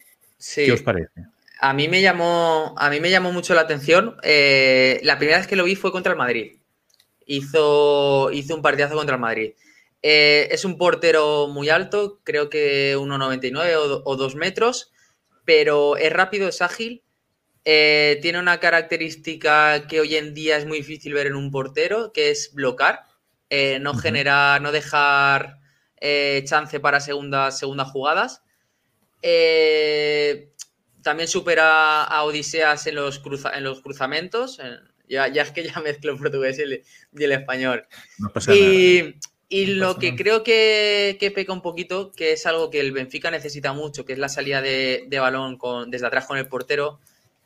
¿Qué 0.56 0.72
os 0.72 0.82
parece? 0.82 1.26
A 1.60 1.74
mí 1.74 1.90
me 1.90 2.02
llamó, 2.02 2.74
a 2.78 2.90
mí 2.90 3.02
me 3.02 3.10
llamó 3.10 3.34
mucho 3.34 3.54
la 3.54 3.62
atención. 3.62 4.16
Eh, 4.24 5.02
la 5.04 5.18
primera 5.18 5.40
vez 5.40 5.48
que 5.48 5.58
lo 5.58 5.66
vi 5.66 5.76
fue 5.76 5.92
contra 5.92 6.14
el 6.14 6.18
Madrid. 6.18 6.54
Hizo, 7.26 8.32
hizo 8.32 8.56
un 8.56 8.62
partidazo 8.62 8.96
contra 8.96 9.16
el 9.16 9.22
Madrid. 9.22 9.52
Eh, 10.02 10.48
es 10.52 10.64
un 10.64 10.78
portero 10.78 11.50
muy 11.50 11.68
alto, 11.68 12.22
creo 12.24 12.50
que 12.50 12.96
1,99 12.96 13.76
o, 13.76 14.04
o 14.06 14.16
2 14.16 14.36
metros, 14.36 14.94
pero 15.44 15.98
es 15.98 16.14
rápido, 16.14 16.48
es 16.48 16.62
ágil 16.62 17.04
eh, 17.72 18.18
tiene 18.24 18.40
una 18.40 18.60
característica 18.60 19.86
que 19.86 20.00
hoy 20.00 20.16
en 20.16 20.34
día 20.34 20.58
es 20.58 20.66
muy 20.66 20.80
difícil 20.80 21.14
ver 21.14 21.28
en 21.28 21.36
un 21.36 21.52
portero, 21.52 22.12
que 22.12 22.32
es 22.32 22.52
blocar, 22.56 23.04
eh, 23.52 23.78
no 23.80 23.94
generar, 23.94 24.60
no 24.60 24.72
dejar 24.72 25.60
eh, 26.02 26.42
chance 26.48 26.80
para 26.80 27.00
segundas, 27.00 27.60
segundas 27.60 27.92
jugadas. 27.92 28.42
también 31.04 31.28
supera 31.28 32.06
a 32.06 32.24
Odiseas 32.24 32.88
en 32.88 32.96
los, 32.96 33.22
en 33.54 33.64
los 33.64 33.82
cruzamentos. 33.82 34.60
Ya, 35.08 35.28
ya, 35.28 35.44
es 35.44 35.52
que 35.52 35.64
ya 35.64 35.80
mezclo 35.80 36.14
el 36.14 36.18
portugués 36.18 36.58
y 36.58 37.24
el, 37.24 37.32
español. 37.32 37.86
y, 38.48 39.14
y 39.48 39.66
lo 39.68 40.00
que 40.00 40.16
creo 40.16 40.42
que, 40.42 41.18
que, 41.20 41.30
peca 41.30 41.54
un 41.54 41.62
poquito, 41.62 42.14
que 42.14 42.32
es 42.32 42.48
algo 42.48 42.72
que 42.72 42.80
el 42.80 42.94
Benfica 42.94 43.30
necesita 43.30 43.74
mucho, 43.74 44.06
que 44.06 44.14
es 44.14 44.20
la 44.20 44.28
salida 44.28 44.60
de, 44.64 45.06
de 45.08 45.20
balón 45.20 45.60
con, 45.60 45.92
desde 45.92 46.08
atrás 46.08 46.26
con 46.26 46.40
el 46.40 46.48
portero, 46.48 47.00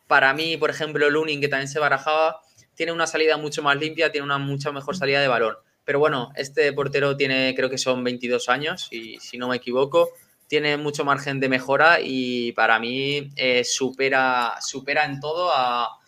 para 0.07 0.33
mí, 0.33 0.57
por 0.57 0.69
ejemplo, 0.69 1.09
Lunin, 1.09 1.41
que 1.41 1.47
también 1.47 1.67
se 1.67 1.79
barajaba, 1.79 2.41
tiene 2.75 2.91
una 2.91 3.07
salida 3.07 3.37
mucho 3.37 3.63
más 3.63 3.77
limpia, 3.77 4.11
tiene 4.11 4.25
una 4.25 4.37
mucha 4.37 4.71
mejor 4.71 4.95
salida 4.95 5.21
de 5.21 5.27
balón. 5.27 5.55
Pero 5.85 5.99
bueno, 5.99 6.31
este 6.35 6.71
portero 6.73 7.17
tiene, 7.17 7.53
creo 7.55 7.69
que 7.69 7.77
son 7.77 8.03
22 8.03 8.49
años, 8.49 8.87
y 8.91 9.19
si 9.19 9.37
no 9.37 9.49
me 9.49 9.57
equivoco, 9.57 10.09
tiene 10.47 10.77
mucho 10.77 11.03
margen 11.03 11.39
de 11.39 11.49
mejora 11.49 11.97
y 12.01 12.51
para 12.51 12.79
mí 12.79 13.31
eh, 13.35 13.63
supera, 13.63 14.55
supera 14.61 15.05
en 15.05 15.19
todo 15.19 15.51
a, 15.51 15.99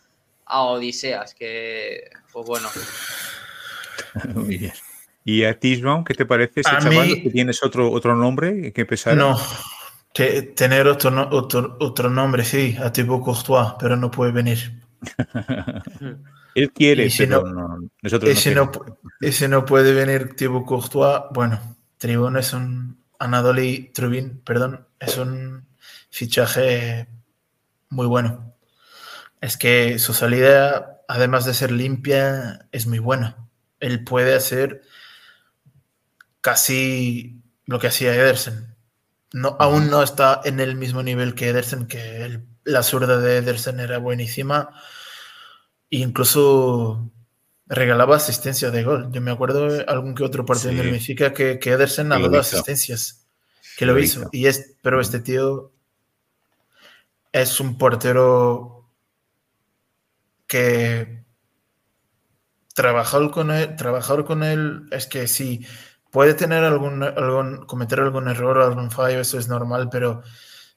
Odiseas, 0.48 1.34
que 1.34 2.10
pues 2.32 2.46
bueno. 2.46 2.70
Muy 4.36 4.58
bien. 4.58 4.74
¿Y 5.24 5.44
a 5.46 5.60
ti, 5.60 5.82
¿Qué 6.06 6.14
te 6.14 6.28
parece 6.28 6.62
ese 6.62 6.70
chaval? 6.80 7.24
¿Que 7.24 7.32
tienes 7.32 7.64
otro, 7.64 7.92
otro 7.92 8.16
nombre 8.16 8.72
que 8.72 8.86
pesar? 8.86 9.18
No, 9.18 9.36
tener 10.56 10.88
otro, 10.88 11.30
otro, 11.32 11.78
otro 11.80 12.10
nombre, 12.10 12.44
sí, 12.44 12.76
a 12.82 12.92
tipo 12.92 13.22
Courtois, 13.22 13.74
pero 13.80 13.96
no 13.96 14.10
puede 14.10 14.32
venir. 14.32 14.82
Él 16.56 16.72
quiere, 16.72 17.10
pero 17.18 17.44
no, 17.44 17.90
nosotros 18.02 18.32
ese 18.32 18.56
no, 18.56 18.72
ese 19.20 19.50
no 19.50 19.66
puede 19.66 19.94
venir 19.94 20.36
tipo 20.36 20.66
Courtois. 20.66 21.24
Bueno, 21.32 21.60
Tribune 21.98 22.40
es 22.40 22.54
un 22.54 22.98
Anadoli 23.20 23.92
Trubin, 23.94 24.42
perdón, 24.42 24.88
es 25.00 25.18
un 25.18 25.68
fichaje 26.10 27.08
muy 27.90 28.08
bueno. 28.08 28.54
Es 29.42 29.58
que 29.58 30.00
su 30.00 30.14
salida 30.14 30.96
además 31.08 31.46
de 31.46 31.54
ser 31.54 31.72
limpia, 31.72 32.68
es 32.72 32.88
muy 32.88 33.00
buena. 33.00 33.48
Él 33.80 34.04
puede 34.04 34.36
hacer 34.36 34.82
casi 36.42 37.42
lo 37.66 37.80
que 37.80 37.88
hacía 37.88 38.14
Ederson. 38.14 38.75
No, 39.36 39.58
aún 39.60 39.90
no 39.90 40.02
está 40.02 40.40
en 40.46 40.62
el 40.62 40.78
mismo 40.78 41.04
nivel 41.04 41.36
que 41.36 41.50
Ederson, 41.50 41.88
que 41.88 42.40
la 42.64 42.84
zurda 42.84 43.20
de 43.20 43.40
Ederson 43.40 43.82
era 43.82 43.98
buenísima. 43.98 44.70
incluso 45.90 47.12
regalaba 47.68 48.16
asistencia 48.16 48.72
de 48.72 48.84
gol. 48.84 49.10
Yo 49.12 49.20
me 49.20 49.32
acuerdo 49.32 49.68
de 49.70 49.84
algún 49.90 50.16
que 50.16 50.24
otro 50.24 50.46
partido 50.46 50.72
en 50.72 50.80
el 50.80 50.92
Benfica 50.92 51.34
que, 51.34 51.60
que 51.60 51.72
Ederson 51.72 52.14
ha 52.14 52.20
dado 52.20 52.40
asistencias. 52.40 53.28
Que 53.78 53.86
lo, 53.86 54.00
hizo. 54.00 54.30
Y 54.32 54.46
es, 54.46 54.78
pero 54.82 55.02
este 55.02 55.20
tío 55.20 55.74
es 57.34 57.60
un 57.60 57.78
portero 57.78 58.90
que 60.48 61.26
trabajar 62.74 63.30
con 63.32 63.52
él, 63.52 63.76
trabajar 63.76 64.24
con 64.24 64.44
él 64.44 64.88
es 64.92 65.08
que 65.08 65.28
sí, 65.28 65.66
puede 66.16 66.34
tener 66.34 66.64
algún, 66.64 67.04
algún, 67.04 67.66
cometer 67.66 68.00
algún 68.00 68.30
error, 68.30 68.62
algún 68.62 68.90
fallo, 68.90 69.20
eso 69.20 69.38
es 69.38 69.50
normal, 69.50 69.90
pero 69.92 70.24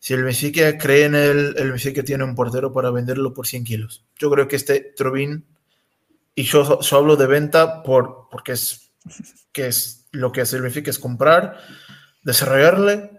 si 0.00 0.12
el 0.12 0.24
Benfica 0.24 0.76
cree 0.76 1.04
en 1.04 1.14
él, 1.14 1.54
el 1.56 1.70
Benfica 1.70 2.02
tiene 2.02 2.24
un 2.24 2.34
portero 2.34 2.72
para 2.72 2.90
venderlo 2.90 3.32
por 3.32 3.46
100 3.46 3.62
kilos. 3.62 4.04
Yo 4.16 4.32
creo 4.32 4.48
que 4.48 4.56
este 4.56 4.80
Trubin, 4.96 5.46
y 6.34 6.42
yo, 6.42 6.80
hablo 6.90 7.14
de 7.14 7.28
venta 7.28 7.84
por, 7.84 8.26
porque 8.32 8.50
es, 8.50 8.90
que 9.52 9.68
es 9.68 10.08
lo 10.10 10.32
que 10.32 10.40
hace 10.40 10.56
el 10.56 10.62
Benfica, 10.62 10.90
es 10.90 10.98
comprar, 10.98 11.56
desarrollarle, 12.24 13.12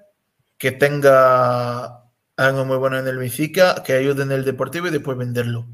que 0.57 0.73
tenga 0.73 2.03
algo 2.35 2.65
muy 2.65 2.75
bueno 2.75 2.99
en 2.99 3.07
el 3.07 3.17
Benfica, 3.17 3.81
que 3.81 3.93
ayude 3.93 4.23
en 4.23 4.33
el 4.33 4.43
deportivo 4.43 4.87
y 4.87 4.91
después 4.91 5.17
venderlo. 5.17 5.67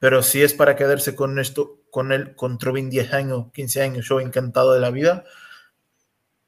Pero 0.00 0.24
si 0.24 0.42
es 0.42 0.52
para 0.52 0.74
quedarse 0.74 1.14
con 1.14 1.38
esto, 1.38 1.78
con 1.90 2.10
él, 2.10 2.34
con 2.34 2.58
Trubin 2.58 2.90
10 2.90 3.12
años, 3.12 3.52
15 3.52 3.82
años, 3.82 4.08
yo 4.08 4.18
encantado 4.18 4.72
de 4.72 4.80
la 4.80 4.90
vida, 4.90 5.22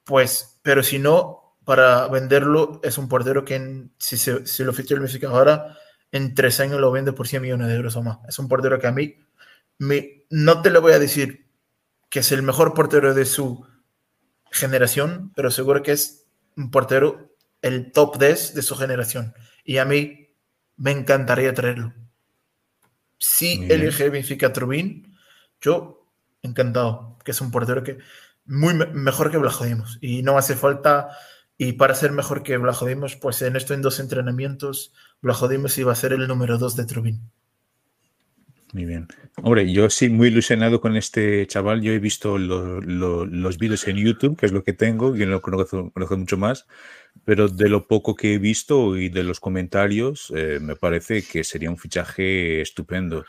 pues, 0.05 0.59
pero 0.61 0.83
si 0.83 0.99
no, 0.99 1.57
para 1.65 2.07
venderlo 2.07 2.79
es 2.83 2.97
un 2.97 3.09
portero 3.09 3.43
que 3.43 3.89
si, 3.97 4.17
se, 4.17 4.45
si 4.45 4.63
lo 4.63 4.71
ficha 4.71 4.93
el 4.93 5.01
Benfica 5.01 5.27
ahora, 5.27 5.77
en 6.11 6.33
tres 6.33 6.59
años 6.59 6.79
lo 6.79 6.91
vende 6.91 7.11
por 7.11 7.27
100 7.27 7.41
millones 7.41 7.67
de 7.67 7.75
euros 7.75 7.95
o 7.97 8.03
más. 8.03 8.19
Es 8.27 8.39
un 8.39 8.47
portero 8.47 8.79
que 8.79 8.87
a 8.87 8.91
mí, 8.91 9.17
me, 9.79 10.25
no 10.29 10.61
te 10.61 10.69
lo 10.69 10.81
voy 10.81 10.93
a 10.93 10.99
decir 10.99 11.49
que 12.09 12.19
es 12.19 12.31
el 12.31 12.43
mejor 12.43 12.73
portero 12.73 13.13
de 13.13 13.25
su 13.25 13.67
generación, 14.51 15.33
pero 15.35 15.51
seguro 15.51 15.83
que 15.83 15.91
es 15.91 16.27
un 16.55 16.71
portero 16.71 17.35
el 17.61 17.91
top 17.91 18.17
10 18.19 18.53
de 18.53 18.61
su 18.61 18.75
generación. 18.75 19.33
Y 19.63 19.79
a 19.79 19.85
mí 19.85 20.29
me 20.77 20.91
encantaría 20.91 21.53
traerlo. 21.53 21.93
Si 23.17 23.65
elige 23.69 24.09
Benfica 24.09 24.53
Trubin, 24.53 25.17
yo 25.59 26.07
encantado, 26.41 27.17
que 27.25 27.31
es 27.31 27.41
un 27.41 27.51
portero 27.51 27.83
que 27.83 27.97
muy 28.45 28.73
mejor 28.73 29.31
que 29.31 29.37
Blajodimos 29.37 29.97
y 30.01 30.23
no 30.23 30.37
hace 30.37 30.55
falta 30.55 31.09
y 31.57 31.73
para 31.73 31.95
ser 31.95 32.11
mejor 32.11 32.43
que 32.43 32.57
Blajodimos 32.57 33.15
pues 33.15 33.41
en 33.41 33.55
esto 33.55 33.73
en 33.73 33.81
dos 33.81 33.99
entrenamientos 33.99 34.93
Blajodimos 35.21 35.77
iba 35.77 35.91
a 35.91 35.95
ser 35.95 36.13
el 36.13 36.27
número 36.27 36.57
dos 36.57 36.75
de 36.75 36.85
Trubin. 36.85 37.21
Muy 38.75 38.83
bien. 38.83 39.07
Hombre, 39.41 39.71
yo 39.71 39.89
sí 39.89 40.09
muy 40.09 40.27
ilusionado 40.27 40.81
con 40.81 40.97
este 40.97 41.47
chaval. 41.47 41.81
Yo 41.81 41.93
he 41.93 41.99
visto 41.99 42.37
los 42.37 43.57
vídeos 43.57 43.87
en 43.87 43.95
YouTube, 43.95 44.37
que 44.37 44.45
es 44.45 44.51
lo 44.51 44.65
que 44.65 44.73
tengo, 44.73 45.15
yo 45.15 45.25
no 45.27 45.41
conozco, 45.41 45.91
conozco, 45.91 46.17
mucho 46.17 46.37
más, 46.37 46.67
pero 47.23 47.47
de 47.47 47.69
lo 47.69 47.87
poco 47.87 48.15
que 48.15 48.33
he 48.33 48.37
visto 48.37 48.97
y 48.97 49.07
de 49.07 49.23
los 49.23 49.39
comentarios, 49.39 50.29
eh, 50.35 50.59
me 50.61 50.75
parece 50.75 51.23
que 51.23 51.45
sería 51.45 51.69
un 51.69 51.77
fichaje 51.77 52.59
estupendo. 52.59 53.23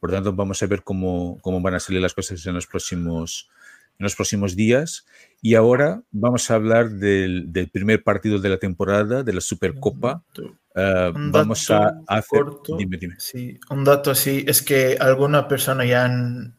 Por 0.00 0.12
tanto, 0.12 0.32
vamos 0.32 0.62
a 0.62 0.66
ver 0.66 0.82
cómo, 0.82 1.38
cómo 1.42 1.60
van 1.60 1.74
a 1.74 1.80
salir 1.80 2.00
las 2.00 2.14
cosas 2.14 2.46
en 2.46 2.54
los 2.54 2.66
próximos 2.66 3.50
en 3.98 4.04
los 4.04 4.14
próximos 4.14 4.56
días. 4.56 5.06
Y 5.40 5.54
ahora 5.54 6.02
vamos 6.10 6.50
a 6.50 6.54
hablar 6.54 6.90
del, 6.90 7.50
primer 7.72 8.02
partido 8.02 8.38
de 8.38 8.48
la 8.48 8.58
temporada, 8.58 9.22
de 9.22 9.32
la 9.32 9.40
Supercopa. 9.40 10.22
Uh, 10.38 11.12
vamos 11.30 11.70
a 11.70 12.00
hacer... 12.06 12.44
dime, 12.78 12.96
dime. 12.98 13.14
Sí, 13.18 13.58
un 13.70 13.84
dato 13.84 14.10
así 14.10 14.44
es 14.46 14.62
que 14.62 14.96
alguna 15.00 15.48
persona 15.48 15.84
ya 15.84 16.04
han, 16.04 16.56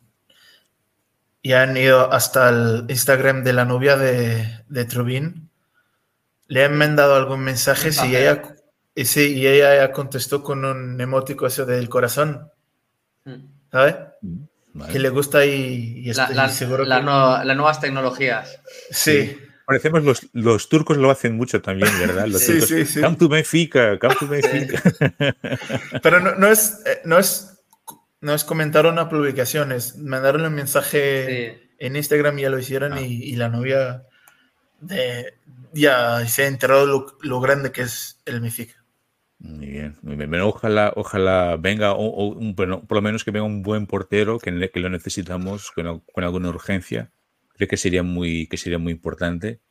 ya 1.44 1.64
han 1.64 1.78
ido 1.78 2.12
hasta 2.12 2.50
el 2.50 2.86
Instagram 2.90 3.44
de 3.44 3.54
la 3.54 3.66
novia 3.66 3.98
de, 3.98 4.64
de 4.68 4.86
Trubin. 4.86 5.50
Le 6.48 6.64
han 6.64 6.78
mandado 6.78 7.16
algún 7.16 7.42
mensaje 7.42 7.90
y 8.08 8.16
ella, 8.16 8.42
y, 8.96 9.06
sí, 9.06 9.36
y 9.36 9.48
ella 9.48 9.76
ya 9.76 9.92
contestó 9.92 10.42
con 10.42 10.64
un 10.66 11.00
emótico 11.00 11.46
eso 11.46 11.66
del 11.66 11.90
corazón. 11.90 12.50
Mm. 13.26 13.44
¿Sabes? 13.70 13.96
Mm 14.22 14.47
que 14.92 15.00
le 15.00 15.10
gusta 15.10 15.46
y, 15.46 16.04
y 16.06 16.14
la, 16.14 16.50
seguro 16.50 16.84
que... 16.84 16.90
las 16.90 17.04
nuevas 17.04 17.80
tecnologías. 17.80 18.60
Sí. 18.92 19.38
Parecemos 19.66 20.04
los, 20.04 20.28
los, 20.32 20.70
turcos 20.70 20.96
lo 20.96 21.12
hacen 21.12 21.36
mucho 21.36 21.62
también, 21.62 21.92
¿verdad? 22.00 22.28
Los 22.28 22.42
sí, 22.42 22.62
sí, 22.62 22.86
sí. 22.86 23.02
Come 23.02 23.18
to 23.18 23.28
Benfica, 23.28 24.00
come 24.00 24.16
to 24.16 24.28
Benfica. 24.28 24.82
Pero 26.02 26.22
no, 26.22 26.36
no, 26.36 26.48
es, 26.48 26.82
eh, 26.86 27.02
no, 27.04 27.20
es, 27.20 27.60
no 28.22 28.34
es 28.34 28.46
comentar 28.46 28.86
una 28.86 29.10
publicación, 29.10 29.74
es 29.74 29.98
mandarle 29.98 30.48
un 30.48 30.56
mensaje 30.56 31.70
en 31.80 31.96
Instagram, 31.98 32.38
ya 32.38 32.50
lo 32.50 32.60
hicieron 32.60 32.94
ah. 32.94 33.02
y, 33.02 33.24
y, 33.24 33.36
la 33.36 33.50
novia 33.50 34.04
de, 34.80 35.34
ya 35.74 36.26
se 36.28 36.44
ha 36.44 36.48
enterado 36.48 36.86
lo, 36.86 37.18
lo 37.22 37.42
grande 37.42 37.74
que 37.74 37.82
es 37.82 38.22
el 38.26 38.40
Benfica. 38.40 38.76
Muy 39.40 39.68
bien, 39.68 39.96
muy 40.02 40.16
bien. 40.16 40.34
ojalá, 40.42 40.92
ojalá 40.96 41.58
venga, 41.58 41.94
o, 41.94 42.30
un, 42.30 42.56
bueno, 42.56 42.86
por 42.86 42.98
lo 42.98 43.02
menos 43.04 43.24
que 43.24 43.32
venga 43.32 43.46
un 43.46 43.62
buen 43.62 43.86
portero, 43.86 44.40
que, 44.40 44.72
que 44.72 44.80
lo 44.80 44.90
necesitamos 44.90 45.72
con, 45.72 46.00
con, 46.00 46.24
alguna 46.24 46.50
urgencia. 46.50 47.12
Creo 47.54 47.68
que 47.68 47.78
sería 47.78 48.02
muy, 48.02 48.48
que 48.48 48.58
sería 48.58 48.80
muy 48.80 48.94
importante. 48.94 49.62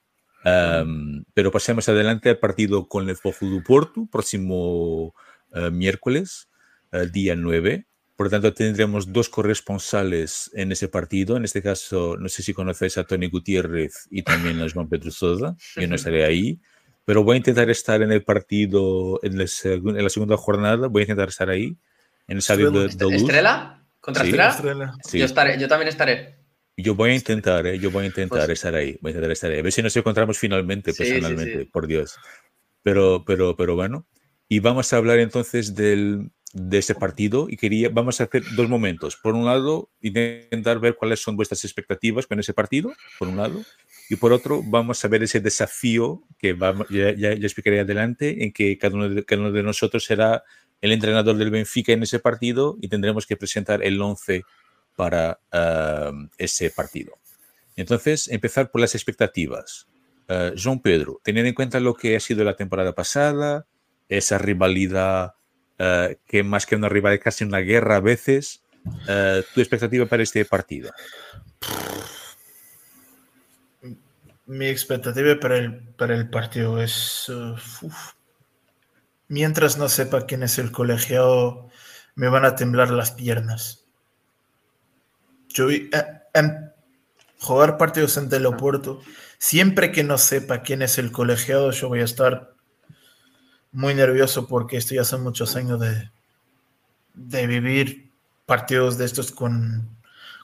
pero 1.34 1.50
pasemos 1.50 1.88
adelante 1.88 2.30
al 2.30 2.38
partido 2.38 2.88
con 2.88 3.08
el 3.08 3.16
Fofu 3.16 3.46
do 3.48 3.62
Porto, 3.64 4.06
próximo 4.10 5.14
uh, 5.50 5.70
miércoles, 5.72 6.48
uh, 6.92 7.06
día 7.10 7.34
9. 7.34 7.86
Por 8.14 8.26
lo 8.26 8.30
tanto, 8.30 8.54
tendremos 8.54 9.12
dos 9.12 9.28
corresponsales 9.28 10.50
en 10.54 10.72
ese 10.72 10.88
partido. 10.88 11.36
En 11.36 11.44
este 11.44 11.60
caso, 11.60 12.16
no 12.16 12.28
sé 12.28 12.42
si 12.42 12.54
conoces 12.54 12.98
a 12.98 13.04
Tony 13.04 13.28
Gutiérrez 13.28 14.06
y 14.10 14.22
también 14.22 14.60
a 14.60 14.70
Juan 14.70 14.88
Pedro 14.88 15.10
Sosa. 15.10 15.56
Yo 15.74 15.88
no 15.88 15.96
estaré 15.96 16.24
ahí 16.24 16.60
pero 17.06 17.22
voy 17.22 17.34
a 17.34 17.36
intentar 17.38 17.70
estar 17.70 18.02
en 18.02 18.10
el 18.10 18.24
partido, 18.24 19.20
en, 19.22 19.38
la 19.38 19.46
segunda 20.10 20.36
jornada, 20.36 20.88
voy 20.88 21.02
a 21.02 21.04
intentar 21.04 21.28
estar 21.28 21.48
ahí, 21.48 21.76
en 22.26 22.32
el 22.32 22.38
estadio 22.38 22.72
de, 22.72 22.88
de 22.88 23.16
¿Estrella? 23.16 23.80
¿Contra 24.00 24.24
Estrella? 24.24 24.92
Sí. 25.04 25.20
Yo, 25.20 25.24
estaré, 25.24 25.58
yo 25.58 25.68
también 25.68 25.88
estaré. 25.88 26.36
Yo 26.76 26.96
voy 26.96 27.10
a 27.10 27.14
intentar, 27.14 27.64
¿eh? 27.64 27.78
yo 27.78 27.92
voy 27.92 28.04
a 28.04 28.06
intentar 28.08 28.46
pues 28.46 28.58
estar 28.58 28.74
ahí, 28.74 28.98
voy 29.00 29.10
a 29.10 29.12
intentar 29.12 29.30
estar 29.30 29.50
ahí. 29.52 29.60
A 29.60 29.62
ver 29.62 29.72
si 29.72 29.82
nos 29.82 29.96
encontramos 29.96 30.36
finalmente, 30.36 30.92
personalmente, 30.92 31.66
por 31.66 31.86
Dios. 31.86 32.16
Pero, 32.82 33.22
pero, 33.24 33.56
pero 33.56 33.76
bueno. 33.76 34.04
Y 34.48 34.58
vamos 34.58 34.92
a 34.92 34.96
hablar 34.96 35.20
entonces 35.20 35.76
del, 35.76 36.32
de 36.56 36.78
ese 36.78 36.94
partido 36.94 37.48
y 37.50 37.56
quería, 37.56 37.90
vamos 37.90 38.20
a 38.20 38.24
hacer 38.24 38.42
dos 38.54 38.68
momentos. 38.68 39.16
Por 39.16 39.34
un 39.34 39.44
lado, 39.44 39.90
intentar 40.00 40.80
ver 40.80 40.96
cuáles 40.96 41.20
son 41.20 41.36
vuestras 41.36 41.64
expectativas 41.64 42.26
con 42.26 42.40
ese 42.40 42.54
partido, 42.54 42.94
por 43.18 43.28
un 43.28 43.36
lado, 43.36 43.62
y 44.08 44.16
por 44.16 44.32
otro, 44.32 44.62
vamos 44.64 45.04
a 45.04 45.08
ver 45.08 45.22
ese 45.22 45.40
desafío 45.40 46.22
que 46.38 46.56
ya, 46.88 47.12
ya, 47.12 47.32
explicaré 47.32 47.80
adelante, 47.80 48.44
en 48.44 48.52
que 48.52 48.78
cada 48.78 48.94
uno, 48.94 49.08
de, 49.10 49.24
cada 49.24 49.42
uno 49.42 49.52
de 49.52 49.62
nosotros 49.62 50.04
será 50.04 50.44
el 50.80 50.92
entrenador 50.92 51.36
del 51.36 51.50
Benfica 51.50 51.92
en 51.92 52.02
ese 52.02 52.20
partido 52.20 52.78
y 52.80 52.88
tendremos 52.88 53.26
que 53.26 53.36
presentar 53.36 53.82
el 53.84 54.00
11 54.00 54.44
para 54.94 55.38
uh, 55.52 56.28
ese 56.38 56.70
partido. 56.70 57.18
Entonces, 57.76 58.28
empezar 58.28 58.70
por 58.70 58.80
las 58.80 58.94
expectativas. 58.94 59.88
Uh, 60.28 60.80
Pedro, 60.80 61.20
teniendo 61.22 61.48
en 61.48 61.54
cuenta 61.54 61.80
lo 61.80 61.94
que 61.94 62.16
ha 62.16 62.20
sido 62.20 62.44
la 62.44 62.56
temporada 62.56 62.94
pasada, 62.94 63.66
esa 64.08 64.38
rivalidad 64.38 65.34
uh, 65.78 66.14
que 66.26 66.42
más 66.42 66.66
que 66.66 66.76
una 66.76 66.88
rivalidad, 66.88 67.22
casi 67.22 67.44
una 67.44 67.58
guerra 67.58 67.96
a 67.96 68.00
veces, 68.00 68.62
¿tu 69.54 69.60
expectativa 69.60 70.06
para 70.06 70.22
este 70.22 70.44
partido? 70.44 70.90
Mi 74.46 74.66
expectativa 74.66 75.38
para 75.40 75.56
el, 75.56 75.80
para 75.96 76.14
el 76.14 76.30
partido 76.30 76.80
es... 76.80 77.28
Uh, 77.28 77.56
mientras 79.28 79.76
no 79.76 79.88
sepa 79.88 80.26
quién 80.26 80.42
es 80.42 80.58
el 80.58 80.70
colegiado, 80.70 81.68
me 82.14 82.28
van 82.28 82.44
a 82.44 82.54
temblar 82.54 82.90
las 82.90 83.12
piernas. 83.12 83.84
Yo 85.48 85.70
eh, 85.70 85.90
en 86.34 86.72
jugar 87.40 87.76
partidos 87.76 88.16
en 88.16 88.28
Teleporto, 88.28 89.00
siempre 89.38 89.92
que 89.92 90.04
no 90.04 90.18
sepa 90.18 90.62
quién 90.62 90.82
es 90.82 90.98
el 90.98 91.12
colegiado, 91.12 91.70
yo 91.70 91.88
voy 91.88 92.00
a 92.00 92.04
estar 92.04 92.54
muy 93.76 93.94
nervioso 93.94 94.46
porque 94.46 94.78
esto 94.78 94.94
ya 94.94 95.04
son 95.04 95.22
muchos 95.22 95.54
años 95.54 95.78
de, 95.78 96.10
de 97.12 97.46
vivir 97.46 98.10
partidos 98.46 98.96
de 98.96 99.04
estos 99.04 99.32
con, 99.32 99.86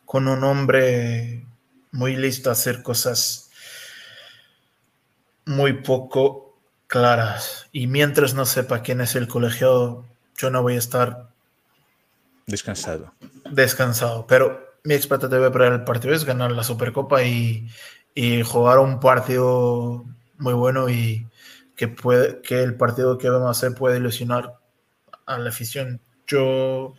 con 0.05 0.29
un 0.29 0.45
hombre 0.45 1.47
muy 1.93 2.15
listo 2.15 2.51
a 2.51 2.53
hacer 2.53 2.83
cosas 2.83 3.51
muy 5.47 5.73
poco 5.73 6.59
claras. 6.87 7.71
Y 7.73 7.87
mientras 7.87 8.35
no 8.35 8.45
sepa 8.45 8.83
quién 8.83 9.01
es 9.01 9.17
el 9.17 9.29
colegiado, 9.29 10.05
yo 10.37 10.51
no 10.51 10.61
voy 10.61 10.75
a 10.75 10.79
estar 10.79 11.33
Descansado. 12.47 13.15
Descansado. 13.51 14.27
Pero 14.27 14.75
mi 14.85 14.93
expectativa 14.93 15.51
para 15.51 15.69
el 15.69 15.85
partido 15.85 16.13
es 16.13 16.27
ganar 16.27 16.53
la 16.53 16.65
Supercopa 16.65 17.23
y, 17.23 17.67
y 18.15 18.43
jugar 18.43 18.79
un 18.79 19.01
partido 19.01 20.05
muy 20.37 20.53
bueno 20.53 20.91
y 20.91 21.27
que, 21.83 21.89
puede, 21.89 22.41
que 22.43 22.63
el 22.63 22.77
partido 22.77 23.19
que 23.19 23.29
vamos 23.29 23.49
a 23.49 23.51
hacer 23.51 23.77
puede 23.77 23.99
ilusionar 23.99 24.55
a 25.27 25.37
la 25.37 25.49
afición. 25.49 26.01
Yo, 26.29 26.95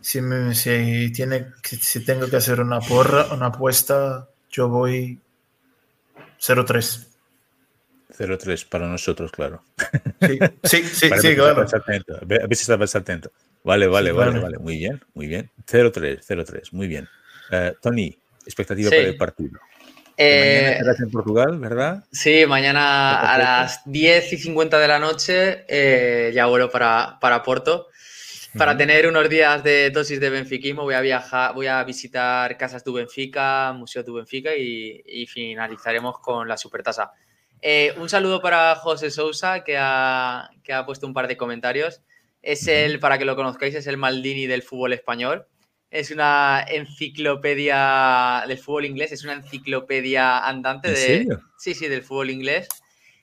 si, 0.00 0.20
me, 0.20 0.56
si, 0.56 1.12
tiene, 1.12 1.52
si 1.62 2.04
tengo 2.04 2.28
que 2.28 2.34
hacer 2.34 2.60
una 2.60 2.80
porra, 2.80 3.32
una 3.32 3.46
apuesta, 3.46 4.28
yo 4.50 4.68
voy 4.68 5.20
0-3. 6.40 7.06
0-3 8.18 8.68
para 8.68 8.88
nosotros, 8.88 9.30
claro. 9.30 9.62
Sí, 10.20 10.40
sí, 10.64 10.82
sí, 10.82 11.10
sí 11.20 11.34
claro. 11.36 11.62
Atento. 11.62 12.16
A 12.16 12.24
ver 12.24 12.56
si 12.56 12.62
estabas 12.62 12.96
atento. 12.96 13.30
Vale, 13.62 13.86
vale, 13.86 14.10
sí, 14.10 14.16
vale, 14.16 14.30
vale, 14.32 14.42
vale. 14.42 14.58
Muy 14.58 14.78
bien, 14.78 15.00
muy 15.14 15.28
bien. 15.28 15.48
0-3, 15.64 16.24
0-3, 16.26 16.72
muy 16.72 16.88
bien. 16.88 17.08
Uh, 17.52 17.72
Tony, 17.80 18.18
expectativa 18.44 18.90
sí. 18.90 18.96
para 18.96 19.08
el 19.10 19.16
partido. 19.16 19.60
Eh, 20.20 20.78
mañana 20.80 20.96
en 20.98 21.10
Portugal, 21.12 21.58
¿verdad? 21.60 22.04
Sí, 22.10 22.44
mañana 22.44 23.20
a 23.20 23.38
las 23.38 23.82
10 23.84 24.32
y 24.32 24.36
50 24.36 24.76
de 24.80 24.88
la 24.88 24.98
noche 24.98 25.64
eh, 25.68 26.32
ya 26.34 26.46
vuelo 26.46 26.68
para, 26.70 27.18
para 27.20 27.40
Porto. 27.44 27.86
Para 28.56 28.72
uh 28.72 28.74
-huh. 28.74 28.78
tener 28.78 29.06
unos 29.06 29.28
días 29.28 29.62
de 29.62 29.90
dosis 29.90 30.18
de 30.18 30.30
benfiquismo 30.30 30.82
voy 30.82 30.94
a 30.94 31.00
viajar, 31.02 31.54
voy 31.54 31.68
a 31.68 31.84
visitar 31.84 32.56
Casas 32.56 32.82
du 32.82 32.94
Benfica, 32.94 33.72
Museo 33.74 34.02
du 34.02 34.14
Benfica 34.14 34.56
y, 34.56 35.04
y 35.06 35.26
finalizaremos 35.26 36.18
con 36.18 36.48
la 36.48 36.56
Supertasa. 36.56 37.12
Eh, 37.62 37.94
un 37.98 38.08
saludo 38.08 38.40
para 38.40 38.74
José 38.74 39.12
Sousa 39.12 39.62
que 39.62 39.76
ha, 39.78 40.50
que 40.64 40.72
ha 40.72 40.84
puesto 40.84 41.06
un 41.06 41.14
par 41.14 41.28
de 41.28 41.36
comentarios. 41.36 42.02
Es 42.42 42.66
el, 42.66 42.98
para 42.98 43.18
que 43.18 43.24
lo 43.24 43.36
conozcáis, 43.36 43.76
es 43.76 43.86
el 43.86 43.98
Maldini 43.98 44.46
del 44.46 44.62
fútbol 44.62 44.94
español 44.94 45.46
es 45.90 46.10
una 46.10 46.64
enciclopedia 46.68 48.44
del 48.46 48.58
fútbol 48.58 48.84
inglés, 48.84 49.12
es 49.12 49.24
una 49.24 49.34
enciclopedia 49.34 50.46
andante 50.46 50.88
¿En 50.88 50.94
de. 50.94 51.00
Serio? 51.00 51.42
Sí, 51.56 51.74
sí, 51.74 51.88
del 51.88 52.02
fútbol 52.02 52.30
inglés. 52.30 52.68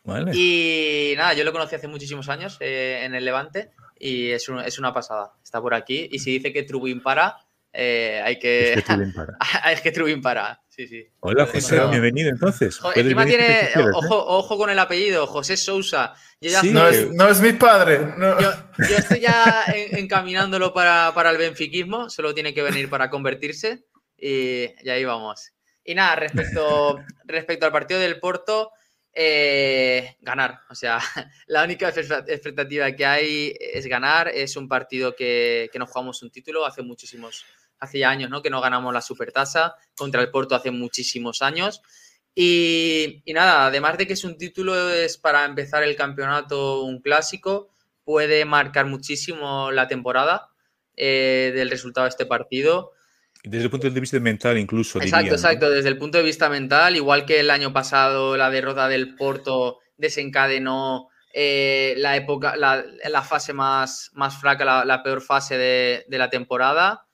Vale. 0.03 0.31
Y 0.35 1.13
nada, 1.17 1.33
yo 1.33 1.43
lo 1.43 1.51
conocí 1.51 1.75
hace 1.75 1.87
muchísimos 1.87 2.29
años 2.29 2.57
eh, 2.59 3.01
en 3.03 3.15
el 3.15 3.25
Levante 3.25 3.71
y 3.99 4.29
es, 4.29 4.49
un, 4.49 4.59
es, 4.59 4.77
una 4.77 4.93
pasada. 4.93 5.33
Está 5.43 5.61
por 5.61 5.73
aquí. 5.73 6.07
Y 6.11 6.19
si 6.19 6.33
dice 6.33 6.53
que 6.53 6.63
Trubin 6.63 7.01
para, 7.01 7.37
eh, 7.73 8.21
hay 8.23 8.39
que. 8.39 8.73
Es 8.73 8.75
que 8.75 8.81
Trubin 8.81 9.13
para. 9.15 9.37
es 9.71 9.81
que 9.81 9.91
Trubin 9.91 10.21
para. 10.21 10.61
Sí, 10.75 10.89
sí. 10.89 11.07
Hola, 11.21 11.45
José, 11.45 11.77
no. 11.77 11.89
bienvenido 11.89 12.29
entonces. 12.29 12.77
Joder, 12.79 12.99
encima 12.99 13.25
tiene, 13.25 13.45
quieras, 13.45 13.93
ojo, 13.93 14.15
¿eh? 14.15 14.23
ojo, 14.27 14.57
con 14.57 14.69
el 14.69 14.77
apellido, 14.77 15.25
José 15.25 15.55
Sousa. 15.55 16.13
Sí, 16.41 16.73
no, 16.73 16.89
es, 16.89 17.11
no, 17.13 17.29
es, 17.29 17.39
mi 17.39 17.53
padre. 17.53 17.99
No. 18.17 18.37
Yo, 18.41 18.51
yo, 18.79 18.97
estoy 18.97 19.21
ya 19.21 19.63
en, 19.73 19.99
encaminándolo 19.99 20.73
para, 20.73 21.13
para, 21.15 21.31
el 21.31 21.37
benfiquismo, 21.37 22.09
solo 22.09 22.33
tiene 22.33 22.53
que 22.53 22.61
venir 22.61 22.89
para 22.89 23.09
convertirse 23.09 23.85
y, 24.17 24.65
y 24.83 24.89
ahí 24.89 25.05
vamos. 25.05 25.53
Y 25.85 25.95
nada, 25.95 26.17
respecto, 26.17 26.99
respecto 27.23 27.65
al 27.65 27.71
partido 27.71 28.01
del 28.01 28.19
Porto, 28.19 28.71
eh, 29.13 30.17
ganar. 30.19 30.59
O 30.69 30.75
sea, 30.75 30.99
la 31.47 31.63
única 31.63 31.87
expectativa 31.87 32.91
que 32.91 33.05
hay 33.05 33.55
es 33.57 33.87
ganar. 33.87 34.27
Es 34.27 34.57
un 34.57 34.67
partido 34.67 35.15
que, 35.15 35.69
que 35.71 35.79
nos 35.79 35.89
jugamos 35.89 36.21
un 36.21 36.31
título 36.31 36.65
hace 36.65 36.81
muchísimos 36.81 37.45
hace 37.79 37.99
ya 37.99 38.09
años 38.09 38.29
¿no? 38.29 38.41
que 38.41 38.49
no 38.49 38.61
ganamos 38.61 38.93
la 38.93 39.01
supertasa, 39.01 39.75
contra 39.95 40.21
el 40.21 40.31
Porto 40.31 40.55
hace 40.55 40.71
muchísimos 40.71 41.41
años. 41.41 41.81
Y, 42.33 43.21
y, 43.23 43.33
nada, 43.33 43.67
además 43.67 43.97
de 43.97 44.07
que 44.07 44.13
es 44.13 44.23
un 44.25 44.37
título, 44.37 44.89
es 44.89 45.17
para 45.17 45.45
empezar 45.45 45.83
el 45.83 45.95
campeonato 45.95 46.83
un 46.83 47.01
clásico, 47.01 47.69
puede 48.03 48.43
marcar 48.43 48.85
muchísimo 48.85 49.71
la 49.71 49.87
temporada 49.87 50.49
eh, 50.97 51.53
del 51.55 51.69
resultado 51.69 52.05
de 52.05 52.09
este 52.09 52.25
partido. 52.25 52.91
Desde 53.43 53.65
el 53.65 53.71
punto 53.71 53.89
de 53.89 53.99
vista 53.99 54.19
mental, 54.19 54.57
incluso. 54.57 54.99
Exacto, 54.99 55.23
diría, 55.23 55.35
exacto. 55.35 55.69
Desde 55.69 55.89
el 55.89 55.97
punto 55.97 56.17
de 56.17 56.23
vista 56.23 56.49
mental, 56.49 56.95
igual 56.95 57.25
que 57.25 57.39
el 57.39 57.49
año 57.49 57.71
pasado 57.71 58.35
la 58.35 58.49
derrota 58.49 58.87
del 58.87 59.15
Porto 59.15 59.79
desencadenó 59.97 61.09
eh, 61.33 61.93
la 61.97 62.17
época, 62.17 62.55
la, 62.57 62.83
la, 63.07 63.21
fase 63.21 63.53
más, 63.53 64.09
más 64.13 64.39
fraca, 64.39 64.65
la, 64.65 64.83
la 64.83 65.03
peor 65.03 65.21
fase 65.21 65.57
de, 65.57 66.05
de 66.07 66.17
la 66.17 66.29
temporada 66.29 67.04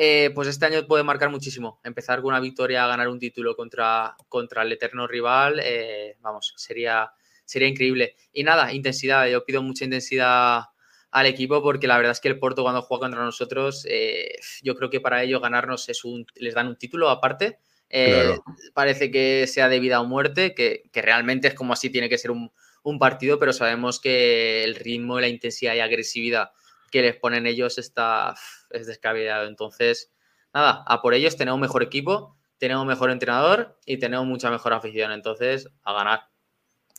eh, 0.00 0.30
pues 0.32 0.46
este 0.46 0.64
año 0.64 0.86
puede 0.86 1.02
marcar 1.02 1.28
muchísimo. 1.28 1.80
Empezar 1.82 2.20
con 2.20 2.28
una 2.28 2.38
victoria, 2.38 2.86
ganar 2.86 3.08
un 3.08 3.18
título 3.18 3.56
contra, 3.56 4.14
contra 4.28 4.62
el 4.62 4.70
eterno 4.70 5.08
rival, 5.08 5.60
eh, 5.60 6.16
vamos, 6.20 6.54
sería, 6.56 7.10
sería 7.44 7.66
increíble. 7.66 8.14
Y 8.32 8.44
nada, 8.44 8.72
intensidad. 8.72 9.26
Yo 9.26 9.44
pido 9.44 9.60
mucha 9.60 9.84
intensidad 9.84 10.66
al 11.10 11.26
equipo 11.26 11.60
porque 11.64 11.88
la 11.88 11.96
verdad 11.96 12.12
es 12.12 12.20
que 12.20 12.28
el 12.28 12.38
Porto 12.38 12.62
cuando 12.62 12.82
juega 12.82 13.06
contra 13.06 13.24
nosotros, 13.24 13.84
eh, 13.90 14.36
yo 14.62 14.76
creo 14.76 14.88
que 14.88 15.00
para 15.00 15.24
ellos 15.24 15.42
ganarnos 15.42 15.88
es 15.88 16.04
un, 16.04 16.24
les 16.36 16.54
dan 16.54 16.68
un 16.68 16.76
título 16.76 17.10
aparte. 17.10 17.58
Claro. 17.88 18.44
Parece 18.74 19.10
que 19.10 19.48
sea 19.48 19.68
de 19.68 19.80
vida 19.80 20.00
o 20.00 20.04
muerte, 20.04 20.54
que, 20.54 20.84
que, 20.92 21.02
realmente 21.02 21.48
es 21.48 21.54
como 21.54 21.72
así 21.72 21.90
tiene 21.90 22.08
que 22.08 22.18
ser 22.18 22.30
un, 22.30 22.52
un 22.84 23.00
partido, 23.00 23.40
pero 23.40 23.52
sabemos 23.52 23.98
que 23.98 24.62
el 24.62 24.76
ritmo, 24.76 25.18
la 25.18 25.26
intensidad 25.26 25.74
y 25.74 25.80
agresividad 25.80 26.52
que 26.90 27.02
les 27.02 27.16
ponen 27.16 27.46
ellos 27.46 27.78
está, 27.78 28.34
es 28.70 28.86
descabellado. 28.86 29.46
Entonces, 29.46 30.12
nada, 30.52 30.84
a 30.86 31.02
por 31.02 31.14
ellos 31.14 31.36
tenemos 31.36 31.60
mejor 31.60 31.82
equipo, 31.82 32.36
tenemos 32.58 32.86
mejor 32.86 33.10
entrenador 33.10 33.78
y 33.86 33.98
tenemos 33.98 34.26
mucha 34.26 34.50
mejor 34.50 34.72
afición. 34.72 35.12
Entonces, 35.12 35.68
a 35.82 35.92
ganar. 35.92 36.20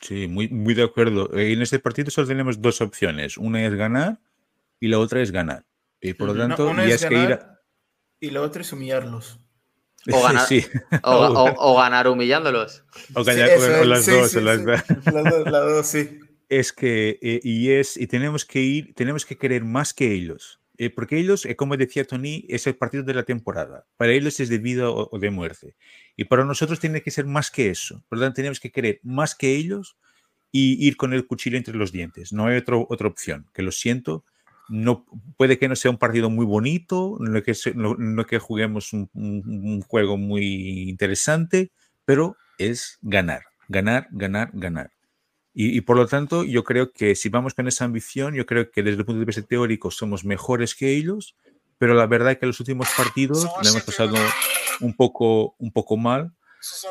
Sí, 0.01 0.27
muy, 0.27 0.47
muy 0.49 0.73
de 0.73 0.83
acuerdo. 0.83 1.29
En 1.37 1.61
este 1.61 1.79
partido 1.79 2.09
solo 2.09 2.27
tenemos 2.27 2.61
dos 2.61 2.81
opciones. 2.81 3.37
Una 3.37 3.65
es 3.65 3.73
ganar 3.73 4.19
y 4.79 4.87
la 4.87 4.99
otra 4.99 5.21
es 5.21 5.31
ganar. 5.31 5.65
Y 6.01 6.13
por 6.13 6.27
lo 6.27 6.35
tanto, 6.37 6.73
no, 6.73 6.87
y 6.87 6.91
es, 6.91 7.05
que 7.05 7.13
ir 7.13 7.33
a... 7.33 7.59
y 8.21 8.29
la 8.29 8.41
otra 8.41 8.61
es 8.61 8.71
humillarlos. 8.71 9.39
O 10.11 10.21
ganar, 10.23 10.47
sí. 10.47 10.65
o, 11.03 11.11
o, 11.11 11.55
o 11.57 11.77
ganar 11.77 12.07
humillándolos. 12.07 12.85
O, 13.13 13.23
ganar, 13.23 13.49
sí, 13.49 13.65
o 13.81 13.83
las 13.83 14.05
sí, 14.05 14.11
dos. 14.11 14.31
Sí, 14.31 14.41
las... 14.41 14.59
las 14.63 14.85
dos, 15.05 15.51
las 15.51 15.65
dos, 15.65 15.87
sí. 15.87 16.19
Es 16.49 16.73
que, 16.73 17.19
eh, 17.21 17.39
y 17.43 17.71
es, 17.71 17.95
y 17.95 18.07
tenemos 18.07 18.43
que 18.43 18.61
ir, 18.61 18.93
tenemos 18.95 19.25
que 19.25 19.37
querer 19.37 19.63
más 19.63 19.93
que 19.93 20.11
ellos. 20.11 20.59
Eh, 20.79 20.89
porque 20.89 21.19
ellos, 21.19 21.45
eh, 21.45 21.57
como 21.57 21.75
decía 21.75 22.05
Tony, 22.05 22.45
es 22.47 22.65
el 22.65 22.75
partido 22.75 23.03
de 23.03 23.13
la 23.13 23.23
temporada. 23.23 23.85
Para 23.97 24.13
ellos 24.13 24.39
es 24.39 24.47
de 24.49 24.59
vida 24.59 24.89
o, 24.89 25.19
de 25.19 25.29
muerte. 25.29 25.75
Y 26.15 26.23
para 26.23 26.45
nosotros 26.45 26.79
tiene 26.79 27.01
que 27.01 27.11
ser 27.11 27.25
más 27.25 27.51
que 27.51 27.69
eso. 27.69 28.03
Por 28.07 28.19
tanto, 28.19 28.35
tenemos 28.35 28.61
que 28.61 28.71
querer 28.71 28.99
más 29.03 29.35
que 29.35 29.55
ellos 29.55 29.97
y 30.53 30.87
ir 30.87 30.95
con 30.95 31.13
el 31.13 31.27
cuchillo 31.27 31.57
entre 31.57 31.75
los 31.75 31.91
dientes. 31.91 32.31
No 32.31 32.47
hay 32.47 32.57
otro, 32.57 32.87
otra 32.89 33.09
opción. 33.09 33.47
Que 33.53 33.61
lo 33.61 33.71
siento. 33.73 34.23
No, 34.69 35.05
puede 35.35 35.59
que 35.59 35.67
no 35.67 35.75
sea 35.75 35.91
un 35.91 35.97
partido 35.97 36.29
muy 36.29 36.45
bonito, 36.45 37.17
no 37.19 37.43
que, 37.43 37.53
no, 37.75 37.95
no 37.95 38.25
que 38.25 38.39
juguemos 38.39 38.93
un 38.93 39.81
juego 39.81 40.15
muy 40.17 40.89
interesante, 40.89 41.71
pero 42.05 42.37
es 42.59 42.99
ganar, 43.01 43.43
ganar, 43.67 44.07
ganar, 44.11 44.51
ganar. 44.53 44.91
Y, 45.61 45.75
y, 45.77 45.81
por 45.81 45.97
lo 45.97 46.07
tanto, 46.07 46.45
yo 46.45 46.63
creo 46.63 46.93
que 46.93 47.15
si 47.15 47.27
vamos 47.27 47.53
con 47.53 47.67
esa 47.67 47.83
ambición, 47.83 48.33
yo 48.33 48.45
creo 48.45 48.71
que 48.71 48.81
desde 48.81 48.99
el 48.99 49.05
punto 49.05 49.19
de 49.19 49.25
vista 49.25 49.41
teórico 49.41 49.91
somos 49.91 50.23
mejores 50.23 50.73
que 50.73 50.95
ellos, 50.95 51.35
pero 51.77 51.95
la 51.95 52.07
verdad 52.07 52.31
es 52.31 52.37
que 52.37 52.45
los 52.45 52.61
últimos 52.61 52.87
partidos 52.95 53.45
le 53.61 53.69
hemos 53.69 53.83
pasado 53.83 54.15
un 54.79 54.95
poco, 54.95 55.55
un 55.57 55.73
poco 55.73 55.97
mal 55.97 56.31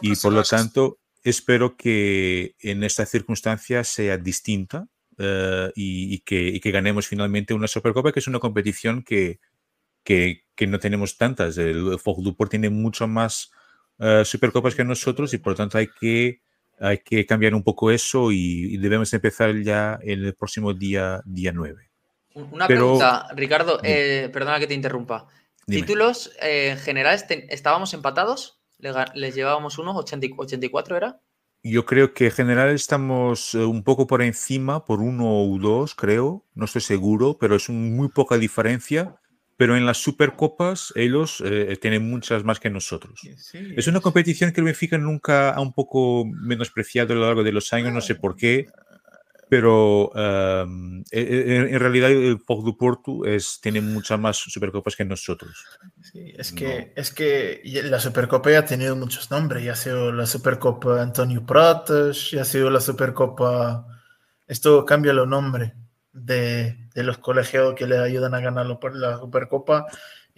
y 0.02 0.14
por 0.16 0.34
lo 0.34 0.42
tanto 0.42 0.98
espero 1.24 1.78
que 1.78 2.56
en 2.60 2.84
esta 2.84 3.06
circunstancia 3.06 3.84
sea 3.84 4.18
distinta 4.18 4.86
uh, 5.16 5.72
y, 5.74 6.12
y, 6.14 6.18
que, 6.18 6.48
y, 6.48 6.60
que, 6.60 6.70
ganemos 6.70 7.06
finalmente 7.06 7.54
una 7.54 7.68
Supercopa, 7.68 8.12
que 8.12 8.20
es 8.20 8.26
una 8.26 8.38
competición 8.38 9.02
que, 9.02 9.40
que, 10.04 10.44
que 10.54 10.66
no 10.66 10.78
tenemos 10.78 11.16
tantas. 11.16 11.56
El 11.56 11.84
Duport 11.84 12.50
tiene 12.50 12.68
mucho 12.68 13.08
más 13.08 13.50
uh, 13.96 14.26
Supercopas 14.26 14.74
que 14.74 14.84
nosotros 14.84 15.32
y 15.32 15.38
por 15.38 15.54
lo 15.54 15.56
tanto 15.56 15.78
hay 15.78 15.88
que 15.98 16.42
hay 16.80 16.98
que 16.98 17.26
cambiar 17.26 17.54
un 17.54 17.62
poco 17.62 17.90
eso 17.90 18.30
y, 18.32 18.74
y, 18.74 18.76
debemos 18.78 19.12
empezar 19.12 19.54
ya 19.62 19.98
el 20.02 20.34
próximo 20.34 20.74
día, 20.74 21.20
día 21.24 21.52
9. 21.52 21.88
Una 22.34 22.66
Pero, 22.66 22.80
pregunta, 22.80 23.28
Ricardo, 23.34 23.80
eh, 23.82 24.30
perdona 24.32 24.58
que 24.58 24.66
te 24.66 24.74
interrumpa. 24.74 25.26
Dime. 25.66 25.82
¿Títulos 25.82 26.32
eh, 26.40 26.70
en 26.70 26.78
general 26.78 27.18
estábamos 27.48 27.92
empatados? 27.94 28.60
¿Les 29.14 29.34
llevábamos 29.34 29.78
unos? 29.78 29.96
¿80, 29.96 30.36
¿84 30.36 30.96
era? 30.96 31.20
Yo 31.64 31.84
creo 31.84 32.14
que 32.14 32.26
en 32.26 32.30
general 32.30 32.70
estamos 32.70 33.54
eh, 33.54 33.58
un 33.58 33.82
poco 33.82 34.06
por 34.06 34.22
encima, 34.22 34.84
por 34.84 35.00
uno 35.00 35.26
o 35.26 35.58
dos, 35.58 35.94
creo. 35.94 36.44
No 36.54 36.66
estoy 36.66 36.82
seguro, 36.82 37.36
pero 37.38 37.56
es 37.56 37.68
un, 37.68 37.96
muy 37.96 38.08
poca 38.08 38.38
diferencia 38.38 39.16
pero 39.58 39.76
en 39.76 39.84
las 39.84 39.98
Supercopas 39.98 40.92
ellos 40.94 41.42
eh, 41.44 41.76
tienen 41.82 42.08
muchas 42.08 42.44
más 42.44 42.60
que 42.60 42.70
nosotros. 42.70 43.20
Sí, 43.36 43.74
es 43.76 43.88
una 43.88 44.00
competición 44.00 44.52
que 44.52 44.60
el 44.60 44.66
Benfica 44.66 44.96
nunca 44.98 45.50
ha 45.50 45.60
un 45.60 45.72
poco 45.72 46.24
menospreciado 46.24 47.12
a 47.12 47.16
lo 47.16 47.26
largo 47.26 47.42
de 47.42 47.50
los 47.50 47.72
años, 47.72 47.92
no 47.92 48.00
sé 48.00 48.14
por 48.14 48.36
qué, 48.36 48.68
pero 49.48 50.10
um, 50.10 51.02
en, 51.10 51.74
en, 51.74 51.80
realidad 51.80 52.12
el 52.12 52.38
Pog 52.38 52.64
du 52.64 52.76
Porto 52.76 53.24
es, 53.24 53.58
tiene 53.60 53.80
muchas 53.80 54.20
más 54.20 54.36
Supercopas 54.36 54.94
que 54.94 55.04
nosotros. 55.04 55.64
Sí, 56.02 56.32
es 56.38 56.52
que, 56.52 56.92
no. 56.94 57.02
es 57.02 57.12
que 57.12 57.60
la 57.82 57.98
Supercopa 57.98 58.52
ya 58.52 58.60
ha 58.60 58.64
tenido 58.64 58.94
muchos 58.94 59.28
nombres, 59.32 59.64
ya 59.64 59.72
ha 59.72 59.76
sido 59.76 60.12
la 60.12 60.26
Supercopa 60.26 61.02
Antonio 61.02 61.44
Pratas, 61.44 62.30
ya 62.30 62.42
ha 62.42 62.44
sido 62.44 62.70
la 62.70 62.80
Supercopa... 62.80 63.86
Esto 64.46 64.84
cambia 64.84 65.12
los 65.12 65.26
nombres 65.26 65.72
de, 66.24 66.76
de 66.94 67.02
los 67.02 67.18
colegiados 67.18 67.74
que 67.74 67.86
le 67.86 67.98
ayudan 67.98 68.34
a 68.34 68.40
ganar 68.40 68.66
la 68.66 69.18
Supercopa 69.18 69.86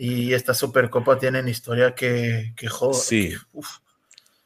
y 0.02 0.32
esta 0.32 0.54
Supercopa 0.54 1.18
tiene 1.18 1.48
historia 1.50 1.94
que, 1.94 2.54
que 2.56 2.68
joder. 2.68 2.94
Sí. 2.94 3.34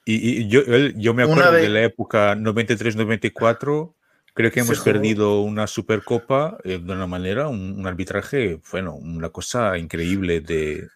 Y, 0.05 0.49
yo, 0.49 0.63
yo, 0.67 1.15
me 1.15 1.23
acuerdo 1.23 1.53
de... 1.53 1.69
la 1.69 1.85
época 1.85 2.35
93-94, 2.35 3.95
creo 4.35 4.51
que 4.51 4.61
hemos 4.61 4.81
perdido 4.81 5.43
una 5.43 5.69
Supercopa 5.69 6.59
eh, 6.65 6.81
de 6.83 6.93
una 6.93 7.07
manera, 7.07 7.47
un, 7.47 7.87
arbitraje, 7.87 8.61
bueno, 8.73 8.97
una 8.97 9.31
cosa 9.31 9.79
increíble 9.79 10.41
de, 10.41 10.89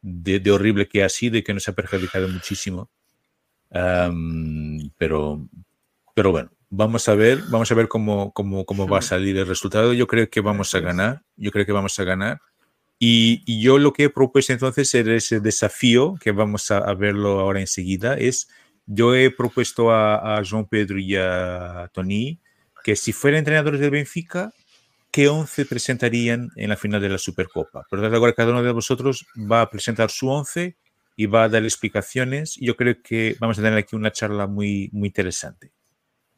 de, 0.00 0.50
horrible 0.52 0.86
que 0.86 1.02
ha 1.02 1.08
sido 1.08 1.36
y 1.36 1.42
que 1.42 1.52
nos 1.52 1.68
ha 1.68 1.72
perjudicado 1.72 2.28
muchísimo. 2.28 2.88
pero, 4.96 5.48
pero 6.14 6.30
bueno, 6.30 6.53
vamos 6.76 7.08
a 7.08 7.14
ver, 7.14 7.38
vamos 7.48 7.70
a 7.70 7.74
ver 7.74 7.88
cómo, 7.88 8.32
cómo, 8.32 8.64
cómo 8.64 8.88
va 8.88 8.98
a 8.98 9.02
salir 9.02 9.36
el 9.36 9.46
resultado. 9.46 9.92
Yo 9.92 10.06
creo 10.06 10.28
que 10.28 10.40
vamos 10.40 10.74
a 10.74 10.80
ganar, 10.80 11.22
yo 11.36 11.50
creo 11.50 11.64
que 11.64 11.72
vamos 11.72 11.98
a 11.98 12.04
ganar. 12.04 12.40
Y, 12.98 13.62
yo 13.62 13.78
lo 13.78 13.92
que 13.92 14.04
he 14.04 14.10
propuesto 14.10 14.52
entonces 14.52 14.94
es 14.94 15.06
ese 15.06 15.40
desafío, 15.40 16.14
que 16.20 16.32
vamos 16.32 16.70
a, 16.70 16.92
verlo 16.94 17.40
ahora 17.40 17.60
enseguida, 17.60 18.14
es, 18.14 18.48
yo 18.86 19.14
he 19.14 19.30
propuesto 19.30 19.90
a, 19.90 20.36
a 20.36 20.42
João 20.42 20.68
Pedro 20.68 20.98
y 20.98 21.16
a 21.16 21.90
Tony 21.92 22.40
que 22.82 22.96
si 22.96 23.12
fueran 23.12 23.38
entrenadores 23.38 23.80
del 23.80 23.90
Benfica, 23.90 24.52
¿qué 25.10 25.28
11 25.28 25.66
presentarían 25.66 26.50
en 26.56 26.68
la 26.68 26.76
final 26.76 27.00
de 27.00 27.08
la 27.08 27.18
Supercopa? 27.18 27.84
Por 27.88 27.98
lo 27.98 28.04
tanto, 28.04 28.18
ahora 28.18 28.34
cada 28.34 28.50
uno 28.50 28.62
de 28.62 28.72
vosotros 28.72 29.26
va 29.50 29.62
a 29.62 29.70
presentar 29.70 30.10
su 30.10 30.28
11 30.28 30.76
y 31.16 31.26
va 31.26 31.44
a 31.44 31.48
dar 31.48 31.62
explicaciones. 31.64 32.56
Yo 32.60 32.76
creo 32.76 32.96
que 33.02 33.36
vamos 33.40 33.58
a 33.58 33.62
tener 33.62 33.78
aquí 33.78 33.96
una 33.96 34.12
charla 34.12 34.46
muy, 34.46 34.90
muy 34.92 35.08
interesante. 35.08 35.73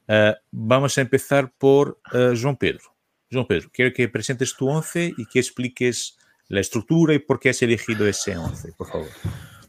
Uh, 0.09 0.35
vamos 0.53 0.97
a 0.99 1.01
empezar 1.01 1.53
por 1.59 1.99
uh, 2.15 2.35
João 2.35 2.55
Pedro. 2.55 2.91
João 3.31 3.45
Pedro, 3.45 3.70
quiero 3.73 3.93
que 3.93 4.09
presentes 4.09 4.55
tu 4.55 4.69
11 4.69 5.15
y 5.19 5.27
que 5.27 5.41
expliques 5.41 6.16
la 6.49 6.61
estructura 6.61 7.15
y 7.15 7.19
por 7.19 7.41
qué 7.41 7.51
has 7.51 7.62
elegido 7.62 8.07
ese 8.07 8.37
11, 8.37 8.73
por 8.73 8.89
favor. 8.89 9.09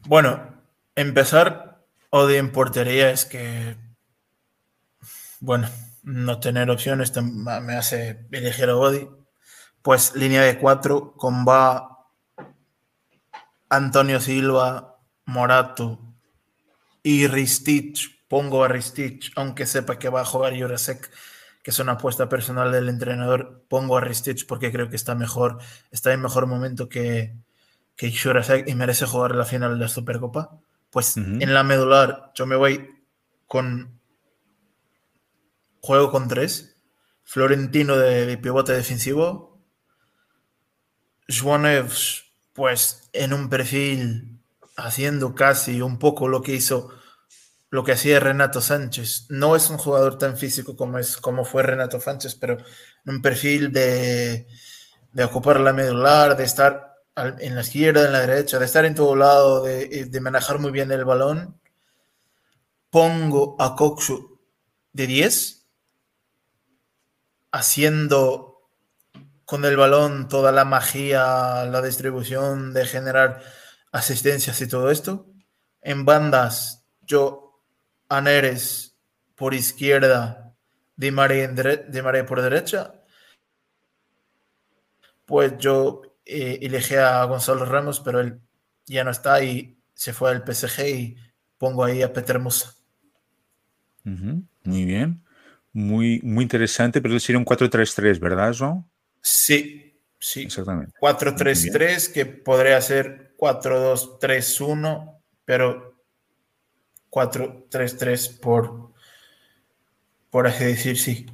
Bueno, 0.06 0.62
empezar 0.94 1.84
o 2.10 2.28
en 2.30 2.52
portería 2.52 3.10
es 3.10 3.24
que, 3.26 3.76
bueno, 5.40 5.68
no 6.02 6.40
tener 6.40 6.70
opciones 6.70 7.12
me 7.22 7.74
hace 7.74 8.26
elegir 8.30 8.70
a 8.70 8.76
Odi. 8.76 9.08
Pues 9.82 10.14
línea 10.14 10.42
de 10.42 10.58
4 10.58 11.14
con 11.14 11.44
Va, 11.44 12.06
Antonio 13.68 14.20
Silva, 14.20 14.98
Morato 15.26 15.98
y 17.02 17.26
Ristich. 17.26 18.17
Pongo 18.28 18.62
a 18.62 18.68
Ristich, 18.68 19.32
aunque 19.36 19.66
sepa 19.66 19.98
que 19.98 20.10
va 20.10 20.20
a 20.20 20.24
jugar 20.24 20.58
Jurasek 20.58 21.10
que 21.62 21.70
es 21.72 21.78
una 21.80 21.92
apuesta 21.92 22.28
personal 22.28 22.72
del 22.72 22.88
entrenador, 22.88 23.64
pongo 23.68 23.98
a 23.98 24.00
Ristich 24.00 24.46
porque 24.46 24.72
creo 24.72 24.88
que 24.88 24.96
está 24.96 25.14
mejor, 25.14 25.58
está 25.90 26.12
en 26.12 26.22
mejor 26.22 26.46
momento 26.46 26.88
que, 26.88 27.34
que 27.96 28.14
y 28.66 28.74
merece 28.74 29.06
jugar 29.06 29.34
la 29.34 29.44
final 29.44 29.74
de 29.74 29.84
la 29.84 29.88
Supercopa. 29.88 30.58
Pues 30.90 31.16
en 31.18 31.52
la 31.52 31.64
medular 31.64 32.32
yo 32.34 32.46
me 32.46 32.56
voy 32.56 32.88
con 33.46 34.00
juego 35.82 36.10
con 36.10 36.28
tres, 36.28 36.76
Florentino 37.24 37.96
de, 37.96 38.38
pivote 38.38 38.72
defensivo, 38.72 39.60
Juaneves 41.28 42.24
pues 42.54 43.10
en 43.12 43.34
un 43.34 43.50
perfil 43.50 44.40
haciendo 44.76 45.34
casi 45.34 45.82
un 45.82 45.98
poco 45.98 46.28
lo 46.28 46.40
que 46.40 46.54
hizo 46.54 46.97
lo 47.70 47.84
que 47.84 47.92
hacía 47.92 48.20
Renato 48.20 48.60
Sánchez. 48.60 49.26
No 49.28 49.56
es 49.56 49.68
un 49.70 49.78
jugador 49.78 50.18
tan 50.18 50.36
físico 50.36 50.76
como, 50.76 50.98
es, 50.98 51.16
como 51.16 51.44
fue 51.44 51.62
Renato 51.62 52.00
Sánchez, 52.00 52.34
pero 52.36 52.58
un 53.06 53.20
perfil 53.20 53.72
de, 53.72 54.46
de 55.12 55.24
ocupar 55.24 55.60
la 55.60 55.72
medular, 55.72 56.36
de 56.36 56.44
estar 56.44 56.94
en 57.16 57.54
la 57.54 57.62
izquierda, 57.62 58.06
en 58.06 58.12
la 58.12 58.20
derecha, 58.20 58.58
de 58.58 58.64
estar 58.64 58.84
en 58.84 58.94
todo 58.94 59.16
lado, 59.16 59.64
de, 59.64 60.06
de 60.06 60.20
manejar 60.20 60.58
muy 60.58 60.70
bien 60.70 60.90
el 60.92 61.04
balón. 61.04 61.60
Pongo 62.90 63.56
a 63.58 63.76
Coxu 63.76 64.38
de 64.92 65.06
10, 65.06 65.66
haciendo 67.52 68.70
con 69.44 69.64
el 69.64 69.76
balón 69.76 70.28
toda 70.28 70.52
la 70.52 70.64
magia, 70.64 71.64
la 71.64 71.82
distribución 71.82 72.72
de 72.72 72.86
generar 72.86 73.42
asistencias 73.92 74.60
y 74.60 74.68
todo 74.68 74.90
esto. 74.90 75.26
En 75.80 76.04
bandas, 76.04 76.86
yo 77.02 77.47
a 78.08 78.20
Neres 78.20 78.96
por 79.34 79.54
izquierda, 79.54 80.54
Di 80.96 81.10
María, 81.10 81.48
Di 81.48 82.02
María 82.02 82.26
por 82.26 82.42
derecha, 82.42 82.94
pues 85.24 85.56
yo 85.58 86.02
eh, 86.24 86.58
elegí 86.62 86.94
a 86.94 87.22
Gonzalo 87.24 87.64
Ramos, 87.64 88.00
pero 88.00 88.20
él 88.20 88.40
ya 88.86 89.04
no 89.04 89.10
está 89.10 89.42
y 89.42 89.78
se 89.94 90.12
fue 90.12 90.30
al 90.30 90.44
PSG 90.44 90.88
y 90.88 91.16
pongo 91.58 91.84
ahí 91.84 92.02
a 92.02 92.12
Peter 92.12 92.38
Musa. 92.38 92.74
Muy 94.04 94.84
bien. 94.84 95.22
Muy, 95.72 96.20
muy 96.22 96.42
interesante, 96.44 97.00
pero 97.00 97.20
sería 97.20 97.38
un 97.38 97.44
4-3-3, 97.44 98.18
¿verdad, 98.18 98.52
João? 98.52 98.84
Sí, 99.20 100.00
sí. 100.18 100.42
Exactamente. 100.42 100.92
4-3-3, 101.00 102.12
que 102.12 102.26
podría 102.26 102.80
ser 102.80 103.34
4-2-3-1, 103.36 105.20
pero 105.44 105.87
4-3-3 107.10 108.40
por, 108.40 108.92
por 110.30 110.46
así 110.46 110.64
decir, 110.64 110.98
sí. 110.98 111.26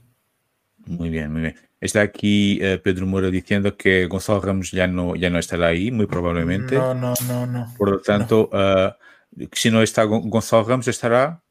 Muy 0.86 1.10
bien, 1.10 1.32
muy 1.32 1.42
bien. 1.42 1.56
Está 1.80 2.00
aquí 2.00 2.58
eh, 2.62 2.78
Pedro 2.78 3.06
Moro 3.06 3.30
diciendo 3.30 3.76
que 3.76 4.06
Gonzalo 4.06 4.40
Ramos 4.40 4.70
ya 4.70 4.86
no, 4.86 5.16
ya 5.16 5.28
no 5.30 5.38
estará 5.38 5.66
ahí, 5.66 5.90
muy 5.90 6.06
probablemente. 6.06 6.76
No, 6.76 6.94
no, 6.94 7.14
no, 7.26 7.46
no. 7.46 7.74
Por 7.76 7.90
lo 7.90 8.00
tanto, 8.00 8.48
uh, 8.52 8.92
si 9.52 9.70
no 9.70 9.82
está 9.82 10.04
Gonzalo 10.04 10.64
Ramos, 10.64 10.88
estará. 10.88 11.42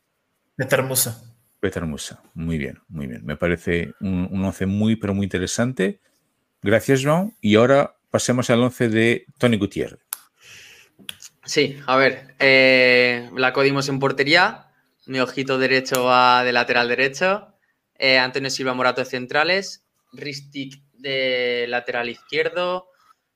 Peter 0.56 0.82
Musa. 0.82 1.24
Peter 1.60 1.86
Musa. 1.86 2.22
Muy 2.34 2.58
bien, 2.58 2.80
muy 2.88 3.08
bien. 3.08 3.26
Me 3.26 3.38
parece 3.38 3.94
un, 4.00 4.28
un 4.32 4.44
once 4.44 4.66
muy, 4.66 4.96
pero 4.96 5.14
muy 5.14 5.26
interesante. 5.26 6.00
Gracias, 6.62 7.02
João. 7.02 7.34
Y 7.42 7.56
ahora 7.56 7.96
pasemos 8.10 8.50
al 8.50 8.62
once 8.62 8.90
de 8.90 9.26
Tony 9.38 9.58
Gutiérrez. 9.58 10.00
Sí, 11.46 11.78
a 11.88 11.98
ver, 11.98 12.36
eh, 12.40 13.30
la 13.36 13.52
codimos 13.52 13.90
en 13.90 14.00
portería, 14.00 14.72
mi 15.06 15.20
ojito 15.20 15.58
derecho 15.58 16.06
va 16.06 16.42
de 16.46 16.54
lateral 16.54 16.88
derecho, 16.88 17.54
eh, 17.96 18.18
Antonio 18.18 18.50
Silva 18.50 18.74
Morato 18.74 19.02
de 19.02 19.10
centrales, 19.10 19.86
Ristic 20.14 20.82
de 20.94 21.66
lateral 21.68 22.08
izquierdo, 22.08 22.88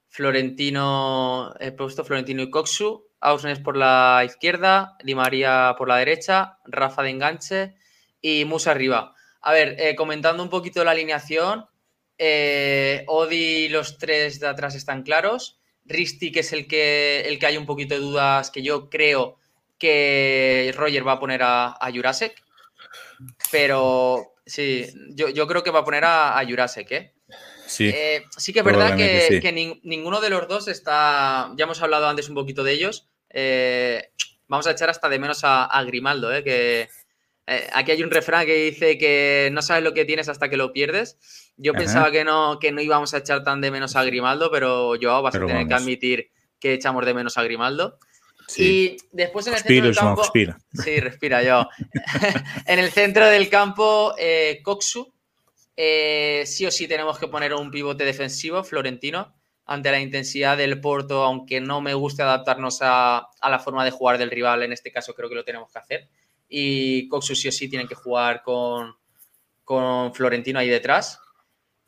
Florentino, 0.07 1.53
he 1.59 1.73
puesto 1.73 2.05
Florentino 2.05 2.43
y 2.43 2.49
Coxu, 2.49 3.09
Ausnes 3.19 3.59
por 3.59 3.75
la 3.75 4.23
izquierda, 4.25 4.95
Di 5.03 5.13
María 5.13 5.75
por 5.77 5.89
la 5.89 5.97
derecha, 5.97 6.59
Rafa 6.65 7.03
de 7.03 7.09
enganche. 7.09 7.75
Y 8.21 8.45
Musa 8.45 8.71
arriba. 8.71 9.13
A 9.41 9.51
ver, 9.53 9.75
eh, 9.79 9.95
comentando 9.95 10.43
un 10.43 10.49
poquito 10.49 10.84
la 10.84 10.91
alineación, 10.91 11.65
Odi 13.07 13.69
los 13.69 13.97
tres 13.97 14.39
de 14.39 14.47
atrás 14.47 14.75
están 14.75 15.03
claros. 15.03 15.59
Risti, 15.88 16.31
que 16.31 16.41
es 16.41 16.53
el 16.53 16.68
que, 16.68 17.22
el 17.22 17.39
que 17.39 17.45
hay 17.45 17.57
un 17.57 17.65
poquito 17.65 17.95
de 17.95 18.01
dudas, 18.01 18.51
que 18.51 18.61
yo 18.61 18.89
creo 18.89 19.38
que 19.77 20.73
Roger 20.76 21.07
va 21.07 21.14
a 21.14 21.19
poner 21.19 21.43
a, 21.43 21.77
a 21.80 21.91
Jurasek. 21.91 22.43
Pero 23.51 24.34
sí, 24.45 24.85
yo, 25.14 25.47
creo 25.47 25.64
que 25.64 25.72
va 25.72 25.80
a 25.80 25.85
poner 25.85 26.05
a, 26.05 26.38
a 26.38 26.45
Jurasek, 26.45 26.91
¿eh? 26.91 27.14
Sí, 27.68 27.89
eh, 27.93 28.26
sí 28.38 28.53
que 28.53 28.59
es 28.59 28.65
verdad 28.65 28.95
que, 28.95 29.80
ninguno 29.84 30.22
de 30.22 30.30
los 30.30 30.47
dos 30.47 30.68
está. 30.68 31.51
Ya 31.57 31.65
hemos 31.65 31.81
hablado 31.81 32.07
antes 32.07 32.30
un 32.30 32.35
poquito 32.35 32.64
de 32.64 32.72
ellos. 32.72 33.09
Eh, 33.30 34.09
vamos 34.47 34.68
a 34.68 34.72
echar 34.72 34.89
hasta 34.89 35.09
de 35.09 35.19
menos 35.19 35.41
a, 35.43 35.84
Grimaldo, 35.85 36.34
¿eh? 36.34 36.43
que 36.43 36.89
aquí 37.74 37.91
hay 37.91 38.03
un 38.03 38.11
refrán 38.11 38.45
que 38.45 38.56
dice 38.56 38.98
que 38.98 39.49
no 39.52 39.61
sabes 39.61 39.84
lo 39.84 39.94
que 39.94 40.06
tienes 40.06 40.30
hasta 40.30 40.49
que 40.49 40.57
lo 40.57 40.74
pierdes. 40.74 41.18
Yo 41.57 41.74
pensaba 41.74 42.11
que 42.11 42.24
no, 42.24 42.60
que 42.60 42.72
no 42.72 42.82
íbamos 42.82 43.14
a 43.14 43.19
echar 43.19 43.44
tan 43.44 43.61
de 43.61 43.72
menos 43.72 43.95
a 43.95 44.03
Grimaldo, 44.03 44.52
pero 44.52 44.95
yo 44.95 45.22
vas 45.22 45.36
a 45.36 45.40
tener 45.40 45.68
que 45.68 45.74
admitir 45.74 46.32
que 46.60 46.74
echamos 46.74 47.06
de 47.06 47.14
menos 47.14 47.38
a 47.38 47.44
Grimaldo. 47.44 47.99
Y 48.56 48.98
después 49.11 49.45
en 49.48 49.53
el 49.53 49.60
centro 49.60 49.86
del 49.86 49.95
campo. 49.95 50.22
respira. 50.22 50.57
Sí, 50.74 50.99
respira 50.99 51.44
yo. 51.44 51.68
en 52.65 52.80
el 52.80 52.91
centro 52.91 53.28
del 53.28 53.49
campo, 53.49 54.15
eh, 54.18 54.61
Coxu. 54.64 55.14
Eh, 55.76 56.44
sí 56.48 56.65
o 56.65 56.72
sí 56.72 56.88
tenemos 56.88 57.19
que 57.19 57.28
poner 57.28 57.53
un 57.53 57.69
pivote 57.69 58.03
defensivo, 58.03 58.64
Florentino, 58.64 59.36
ante 59.65 59.91
la 59.91 59.99
intensidad 59.99 60.57
del 60.57 60.82
Porto, 60.82 61.24
aunque 61.24 61.61
no 61.61 61.82
me 61.82 61.94
guste 61.94 62.24
adaptarnos 62.24 62.80
a, 62.82 63.28
la 63.44 63.60
forma 63.60 63.86
de 63.86 63.91
jugar 63.91 64.18
del 64.18 64.32
rival, 64.32 64.64
en 64.64 64.74
este 64.74 64.91
caso 64.91 65.14
creo 65.14 65.30
que 65.30 65.36
lo 65.36 65.44
tenemos 65.44 65.72
que 65.72 65.78
hacer. 65.78 66.10
Y 66.48 67.07
Coxu 67.07 67.36
sí 67.36 67.48
o 67.48 67.52
sí 67.52 67.69
tienen 67.69 67.88
que 67.88 67.95
jugar 67.95 68.41
con, 68.44 68.95
con 69.64 70.14
Florentino 70.14 70.60
ahí 70.60 70.69
detrás. 70.69 71.19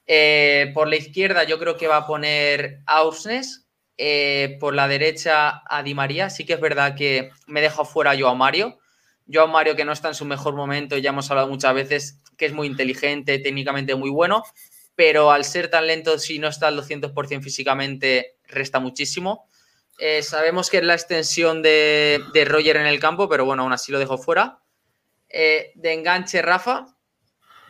Eh, 0.06 0.72
por 0.73 0.88
la 0.88 0.95
izquierda 0.95 1.44
yo 1.44 1.60
creo 1.60 1.77
que 1.77 1.88
va 1.88 1.98
a 1.98 2.07
poner 2.07 2.80
Ausnes. 2.86 3.69
Eh, 4.02 4.56
por 4.61 4.76
la 4.76 4.88
derecha 4.88 5.61
a 5.69 5.84
Di 5.84 5.94
María. 5.94 6.30
Sí 6.30 6.45
que 6.45 6.53
es 6.53 6.61
verdad 6.61 6.95
que 6.95 7.31
me 7.48 7.60
dejo 7.60 7.84
fuera 7.84 8.15
yo 8.15 8.30
a 8.30 8.34
Mario. 8.34 8.80
Yo 9.26 9.44
a 9.44 9.48
Mario 9.48 9.76
que 9.76 9.84
no 9.84 9.91
está 9.91 10.07
en 10.07 10.14
su 10.15 10.23
mejor 10.23 10.56
momento, 10.56 10.98
ya 10.98 11.10
hemos 11.10 11.30
hablado 11.30 11.49
muchas 11.49 11.73
veces 11.73 12.23
que 12.38 12.45
es 12.45 12.53
muy 12.53 12.65
inteligente, 12.65 13.38
técnicamente 13.40 13.94
muy 13.95 14.10
bueno, 14.10 14.44
pero 14.95 15.31
al 15.31 15.44
ser 15.44 15.69
tan 15.69 15.86
lento, 15.86 16.18
si 16.18 16.40
no 16.40 16.48
está 16.48 16.69
al 16.69 16.77
200% 16.77 17.44
físicamente, 17.44 18.38
resta 18.48 18.80
muchísimo. 18.80 19.48
Eh, 19.99 20.23
sabemos 20.23 20.69
que 20.69 20.77
es 20.77 20.84
la 20.84 20.93
extensión 20.93 21.61
de, 21.61 22.23
de, 22.34 22.45
Roger 22.45 22.77
en 22.77 22.85
el 22.85 22.99
campo, 22.99 23.27
pero 23.27 23.45
bueno, 23.45 23.63
aún 23.63 23.73
así 23.73 23.91
lo 23.91 23.99
dejo 23.99 24.17
fuera. 24.17 24.61
Eh, 25.27 25.71
de 25.76 25.93
enganche, 25.93 26.41
Rafa. 26.41 26.85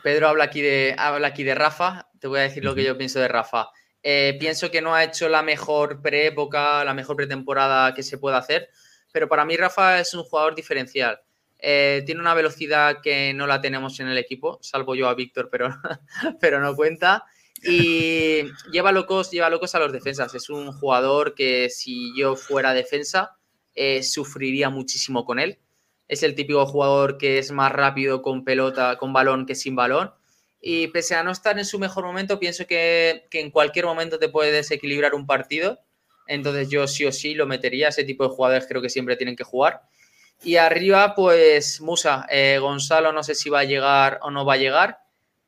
Pedro 0.04 0.28
habla 0.28 0.46
aquí, 0.46 0.62
de, 0.62 0.96
habla 0.98 1.30
aquí 1.30 1.44
de 1.44 1.56
Rafa. 1.56 2.10
Te 2.20 2.28
voy 2.28 2.40
a 2.40 2.44
decir 2.44 2.64
lo 2.64 2.76
que 2.76 2.84
yo 2.84 2.98
pienso 2.98 3.20
de 3.20 3.28
Rafa. 3.28 3.70
Eh, 4.02 4.38
pienso 4.40 4.72
que 4.72 4.82
no 4.82 4.96
ha 4.96 5.04
hecho 5.04 5.28
la 5.28 5.42
mejor 5.42 6.02
preépoca, 6.02 6.84
la 6.86 6.94
mejor 6.94 7.18
pretemporada 7.18 7.94
que 7.94 8.04
se 8.04 8.18
pueda 8.18 8.38
hacer, 8.38 8.70
pero 9.12 9.28
para 9.28 9.44
mí 9.44 9.58
Rafa 9.58 10.00
es 10.00 10.14
un 10.14 10.24
jugador 10.24 10.56
diferencial. 10.56 11.20
Eh, 11.58 12.04
tiene 12.06 12.22
una 12.22 12.34
velocidad 12.34 13.02
que 13.02 13.34
no 13.34 13.46
la 13.46 13.60
tenemos 13.60 14.00
en 14.00 14.08
el 14.08 14.18
equipo, 14.18 14.58
salvo 14.62 14.96
yo 14.96 15.10
a 15.10 15.16
Víctor, 15.16 15.50
pero, 15.52 15.70
pero 16.40 16.62
no 16.62 16.76
cuenta. 16.76 17.26
Y 17.64 18.44
lleva 18.72 18.92
locos, 18.92 19.32
lleva 19.32 19.50
locos 19.50 19.76
a 19.76 19.80
los 19.80 19.92
defensas. 19.92 20.34
Es 20.36 20.50
un 20.50 20.72
jugador 20.72 21.36
que 21.36 21.70
si 21.70 22.18
yo 22.18 22.36
fuera 22.36 22.74
defensa, 22.74 23.38
eh, 23.76 24.04
sufriría 24.04 24.70
muchísimo 24.70 25.26
con 25.26 25.40
él. 25.40 25.60
Es 26.08 26.24
el 26.24 26.36
típico 26.36 26.66
jugador 26.66 27.18
que 27.18 27.38
es 27.38 27.52
más 27.52 27.72
rápido 27.72 28.22
con 28.22 28.44
pelota, 28.44 28.98
con 28.98 29.14
balón 29.14 29.46
que 29.46 29.56
sin 29.56 29.76
balón. 29.76 30.14
Y 30.62 30.88
pese 30.88 31.16
a 31.16 31.24
no 31.24 31.32
estar 31.32 31.58
en 31.58 31.66
su 31.66 31.80
mejor 31.80 32.04
momento, 32.04 32.40
pienso 32.40 32.66
que, 32.68 33.28
que 33.30 33.40
en 33.40 33.52
cualquier 33.52 33.86
momento 33.86 34.20
te 34.20 34.30
puede 34.30 34.52
desequilibrar 34.52 35.14
un 35.14 35.26
partido. 35.26 35.80
Entonces 36.28 36.70
yo 36.70 36.88
sí 36.88 37.06
o 37.06 37.12
sí 37.12 37.36
lo 37.36 37.46
metería. 37.46 37.90
Ese 37.90 38.04
tipo 38.04 38.24
de 38.24 38.30
jugadores 38.30 38.68
creo 38.68 38.82
que 38.82 38.90
siempre 38.90 39.16
tienen 39.16 39.36
que 39.36 39.44
jugar. 39.44 39.82
Y 40.44 40.56
arriba, 40.56 41.16
pues 41.16 41.82
Musa, 41.82 42.26
eh, 42.30 42.60
Gonzalo 42.60 43.12
no 43.12 43.24
sé 43.24 43.36
si 43.36 43.50
va 43.50 43.60
a 43.60 43.66
llegar 43.66 44.20
o 44.22 44.32
no 44.32 44.46
va 44.46 44.54
a 44.54 44.58
llegar, 44.58 45.00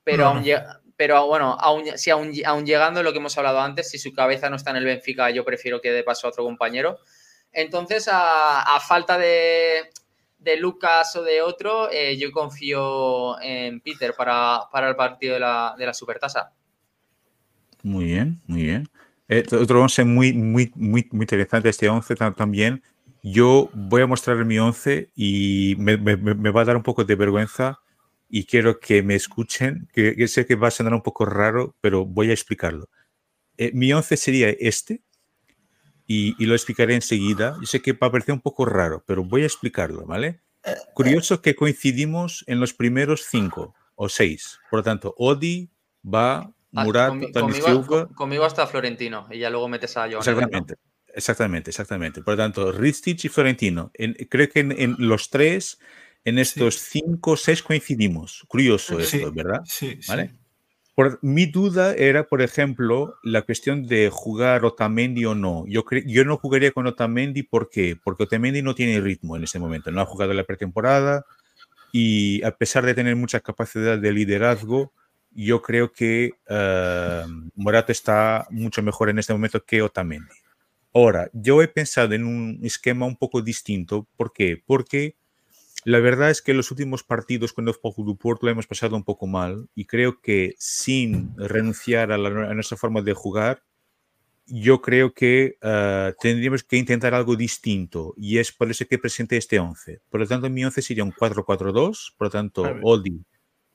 pero, 0.03 0.27
Aún, 0.27 0.43
pero 1.01 1.25
bueno, 1.25 1.57
aún, 1.59 1.85
si 1.95 2.11
aún, 2.11 2.31
llegando 2.63 3.01
lo 3.01 3.11
que 3.11 3.17
hemos 3.17 3.35
hablado 3.35 3.59
antes, 3.59 3.89
si 3.89 3.97
su 3.97 4.13
cabeza 4.13 4.51
no 4.51 4.55
está 4.55 4.69
en 4.69 4.75
el 4.75 4.85
Benfica, 4.85 5.31
yo 5.31 5.43
prefiero 5.43 5.81
que 5.81 5.89
dé 5.89 6.03
paso 6.03 6.27
a 6.27 6.29
otro 6.29 6.43
compañero. 6.43 6.99
Entonces, 7.51 8.07
a, 8.07 8.79
falta 8.87 9.17
de, 9.17 9.89
Lucas 10.59 11.15
o 11.15 11.23
de 11.23 11.41
otro, 11.41 11.89
eh, 11.91 12.19
yo 12.19 12.31
confío 12.31 13.41
en 13.41 13.81
Peter 13.81 14.13
para, 14.15 14.69
el 14.87 14.95
partido 14.95 15.33
de 15.33 15.39
la, 15.39 15.73
de 15.75 15.91
Supertasa. 15.91 16.53
Muy 17.81 18.05
bien, 18.05 18.39
muy 18.45 18.61
bien. 18.61 18.87
Eh, 19.27 19.43
otro 19.59 19.81
11 19.81 20.03
muy, 20.03 20.33
muy, 20.33 20.71
muy, 20.75 21.09
muy 21.11 21.23
interesante 21.23 21.69
este 21.69 21.89
11 21.89 22.15
también 22.15 22.83
yo 23.23 23.69
voy 23.73 24.03
a 24.03 24.07
mostrar 24.07 24.43
mi 24.45 24.59
11 24.59 25.09
y 25.15 25.75
me, 25.77 25.95
va 25.95 26.61
a 26.61 26.65
dar 26.65 26.75
un 26.75 26.83
poco 26.83 27.05
de 27.05 27.15
vergüenza 27.15 27.79
y 28.33 28.45
quiero 28.45 28.79
que 28.79 29.03
me 29.03 29.15
escuchen, 29.15 29.89
que, 29.93 30.25
sé 30.29 30.45
que 30.45 30.55
va 30.55 30.69
a 30.69 30.71
sonar 30.71 30.93
un 30.93 31.03
poco 31.03 31.25
raro, 31.25 31.75
pero 31.81 32.05
voy 32.05 32.29
a 32.29 32.33
explicarlo. 32.33 32.89
Eh, 33.57 33.71
mi 33.73 33.91
11 33.91 34.15
sería 34.15 34.49
este 34.51 35.03
y, 36.07 36.33
lo 36.45 36.55
explicaré 36.55 36.95
enseguida. 36.95 37.57
Yo 37.59 37.67
sé 37.67 37.81
que 37.81 37.91
va 37.91 38.07
a 38.07 38.11
parecer 38.11 38.33
un 38.33 38.39
poco 38.39 38.65
raro, 38.65 39.03
pero 39.05 39.25
voy 39.25 39.43
a 39.43 39.45
explicarlo, 39.45 40.05
¿vale? 40.05 40.41
Curioso 40.93 41.41
que 41.41 41.55
coincidimos 41.55 42.45
en 42.47 42.61
los 42.61 42.73
primeros 42.73 43.25
cinco 43.29 43.75
o 43.95 44.07
seis. 44.07 44.59
Por 44.69 44.79
lo 44.79 44.83
tanto, 44.83 45.13
Odi, 45.17 45.69
va, 46.03 46.39
ah, 46.39 46.53
Murat, 46.71 47.13
conmigo, 47.33 48.09
conmigo, 48.15 48.45
hasta 48.45 48.65
Florentino 48.65 49.27
y 49.29 49.39
ya 49.39 49.49
luego 49.49 49.67
metes 49.67 49.97
a 49.97 50.03
Joan. 50.03 50.19
Exactamente. 50.19 50.75
Exactamente, 51.13 51.69
exactamente. 51.69 52.21
Por 52.21 52.35
lo 52.35 52.37
tanto, 52.37 52.71
Ristich 52.71 53.25
y 53.25 53.29
Florentino. 53.29 53.91
creo 54.29 54.49
que 54.49 54.59
en, 54.59 54.95
los 54.97 55.29
tres, 55.29 55.79
en 56.23 56.39
estos 56.39 56.75
cinco 56.75 57.31
o 57.31 57.37
seis 57.37 57.63
coincidimos. 57.63 58.43
Curioso 58.47 58.99
esto, 58.99 59.31
¿verdad? 59.31 59.61
Sí, 59.65 59.99
¿Vale? 60.07 60.35
Por, 60.93 61.19
mi 61.21 61.45
duda 61.45 61.95
era, 61.95 62.27
por 62.27 62.41
ejemplo, 62.41 63.15
la 63.23 63.43
cuestión 63.43 63.87
de 63.87 64.09
jugar 64.11 64.65
Otamendi 64.65 65.25
o 65.25 65.33
no. 65.33 65.63
Yo, 65.67 65.83
yo 66.05 66.25
no 66.25 66.37
jugaría 66.37 66.71
con 66.71 66.85
Otamendi, 66.85 67.43
¿por 67.43 67.69
qué? 67.69 67.97
Porque 68.01 68.23
Otamendi 68.23 68.61
no 68.61 68.75
tiene 68.75 68.99
ritmo 68.99 69.37
en 69.37 69.43
este 69.43 69.57
momento. 69.57 69.89
No 69.91 70.01
ha 70.01 70.05
jugado 70.05 70.33
la 70.33 70.43
pretemporada 70.43 71.25
y 71.91 72.43
a 72.43 72.51
pesar 72.51 72.85
de 72.85 72.93
tener 72.93 73.15
mucha 73.15 73.39
capacidad 73.39 73.97
de 73.97 74.11
liderazgo, 74.11 74.93
yo 75.31 75.61
creo 75.61 75.91
que 75.91 76.31
uh, 76.49 77.49
Morata 77.55 77.91
está 77.91 78.47
mucho 78.49 78.83
mejor 78.83 79.09
en 79.09 79.19
este 79.19 79.33
momento 79.33 79.63
que 79.63 79.81
Otamendi. 79.81 80.35
Ahora, 80.93 81.29
yo 81.33 81.61
he 81.61 81.69
pensado 81.69 82.13
en 82.13 82.25
un 82.25 82.59
esquema 82.63 83.05
un 83.05 83.15
poco 83.15 83.41
distinto. 83.41 84.07
¿Por 84.17 84.33
qué? 84.33 84.61
Porque 84.65 85.15
la 85.83 85.99
verdad 85.99 86.29
es 86.29 86.41
que 86.41 86.53
los 86.53 86.69
últimos 86.71 87.03
partidos 87.03 87.53
con 87.53 87.67
el 87.67 87.73
du 87.73 88.17
Porto 88.17 88.45
lo 88.45 88.51
hemos 88.51 88.67
pasado 88.67 88.95
un 88.95 89.03
poco 89.03 89.25
mal 89.27 89.67
y 89.73 89.85
creo 89.85 90.21
que 90.21 90.55
sin 90.57 91.35
renunciar 91.37 92.11
a, 92.11 92.17
nuestra 92.17 92.77
forma 92.77 93.01
de 93.01 93.13
jugar, 93.13 93.63
yo 94.45 94.81
creo 94.81 95.13
que 95.13 95.57
uh, 95.63 96.13
tendríamos 96.19 96.63
que 96.63 96.77
intentar 96.77 97.13
algo 97.13 97.35
distinto 97.35 98.13
y 98.17 98.37
es 98.37 98.51
por 98.51 98.69
eso 98.69 98.85
que 98.85 98.99
presenté 98.99 99.37
este 99.37 99.59
11. 99.59 100.01
Por 100.09 100.19
lo 100.19 100.27
tanto, 100.27 100.49
mi 100.49 100.63
11 100.63 100.81
sería 100.81 101.03
un 101.03 101.13
4-4-2, 101.13 102.13
por 102.17 102.27
lo 102.27 102.31
tanto, 102.31 102.63
Odi 102.83 103.23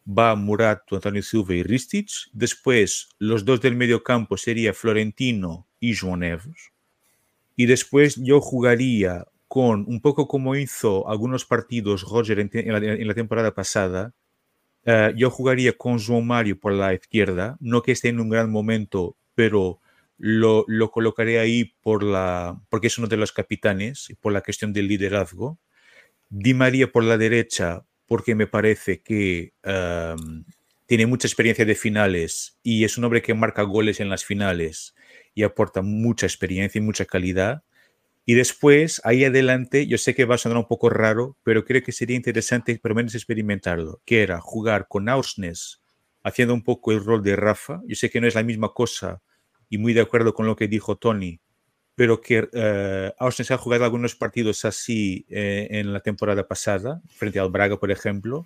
va 0.06 0.36
Murat, 0.36 0.82
Antonio 0.92 1.22
Silva 1.22 1.54
y 1.54 1.62
Ristich. 1.62 2.30
Después, 2.32 3.08
los 3.18 3.44
dos 3.44 3.60
del 3.60 3.74
medio 3.74 4.02
campo 4.02 4.36
sería 4.36 4.72
Florentino 4.72 5.66
y 5.80 5.94
João 5.94 6.18
Neves. 6.18 6.72
Y 7.56 7.66
después 7.66 8.16
yo 8.16 8.40
jugaría 8.40 9.26
con, 9.48 9.84
un 9.88 10.00
poco 10.00 10.28
como 10.28 10.56
hizo 10.56 11.08
algunos 11.08 11.44
partidos 11.44 12.02
Roger 12.02 12.40
en, 12.40 13.08
la, 13.08 13.14
temporada 13.14 13.54
pasada, 13.54 14.12
eh, 14.84 15.12
yo 15.16 15.30
jugaría 15.30 15.72
con 15.72 15.98
João 15.98 16.22
Mario 16.22 16.58
por 16.58 16.72
la 16.72 16.94
izquierda, 16.94 17.56
no 17.60 17.82
que 17.82 17.92
esté 17.92 18.08
en 18.08 18.20
un 18.20 18.28
gran 18.28 18.50
momento, 18.50 19.16
pero 19.34 19.80
lo, 20.18 20.64
lo 20.68 20.90
colocaré 20.90 21.38
ahí 21.38 21.74
por 21.82 22.02
la, 22.02 22.60
porque 22.68 22.88
es 22.88 22.98
uno 22.98 23.08
de 23.08 23.16
los 23.16 23.32
capitanes, 23.32 24.08
por 24.20 24.32
la 24.32 24.42
cuestión 24.42 24.72
del 24.72 24.88
liderazgo. 24.88 25.58
Di 26.28 26.54
María 26.54 26.90
por 26.90 27.04
la 27.04 27.18
derecha, 27.18 27.84
porque 28.06 28.34
me 28.34 28.46
parece 28.46 29.02
que 29.02 29.52
ehm, 29.62 30.44
tiene 30.86 31.06
mucha 31.06 31.26
experiencia 31.28 31.64
de 31.64 31.74
finales 31.74 32.58
y 32.62 32.84
es 32.84 32.96
un 32.96 33.04
hombre 33.04 33.22
que 33.22 33.34
marca 33.34 33.62
goles 33.62 34.00
en 34.00 34.08
las 34.08 34.24
finales 34.24 34.94
y 35.34 35.42
aporta 35.42 35.82
mucha 35.82 36.26
experiencia 36.26 36.78
y 36.78 36.82
mucha 36.82 37.04
calidad. 37.04 37.62
Y 38.28 38.34
después, 38.34 39.00
ahí 39.04 39.24
adelante, 39.24 39.86
yo 39.86 39.98
sé 39.98 40.16
que 40.16 40.24
va 40.24 40.34
a 40.34 40.38
sonar 40.38 40.58
un 40.58 40.66
poco 40.66 40.90
raro, 40.90 41.36
pero 41.44 41.64
creo 41.64 41.80
que 41.84 41.92
sería 41.92 42.16
interesante 42.16 42.76
por 42.76 42.90
lo 42.90 42.96
menos 42.96 43.14
experimentarlo, 43.14 44.02
que 44.04 44.20
era 44.22 44.40
jugar 44.40 44.88
con 44.88 45.08
Ausnes 45.08 45.80
haciendo 46.24 46.52
un 46.52 46.64
poco 46.64 46.90
el 46.90 47.04
rol 47.04 47.22
de 47.22 47.36
Rafa. 47.36 47.82
Yo 47.86 47.94
sé 47.94 48.10
que 48.10 48.20
no 48.20 48.26
es 48.26 48.34
la 48.34 48.42
misma 48.42 48.74
cosa 48.74 49.22
y 49.70 49.78
muy 49.78 49.92
de 49.92 50.00
acuerdo 50.00 50.34
con 50.34 50.44
lo 50.44 50.56
que 50.56 50.66
dijo 50.66 50.96
Tony, 50.96 51.40
pero 51.94 52.20
que 52.20 52.40
uh, 52.40 53.24
Ausnes 53.24 53.52
ha 53.52 53.58
jugado 53.58 53.84
algunos 53.84 54.16
partidos 54.16 54.64
así 54.64 55.24
eh, 55.28 55.68
en 55.70 55.92
la 55.92 56.00
temporada 56.00 56.48
pasada, 56.48 57.00
frente 57.08 57.38
al 57.38 57.50
Braga, 57.50 57.78
por 57.78 57.92
ejemplo. 57.92 58.44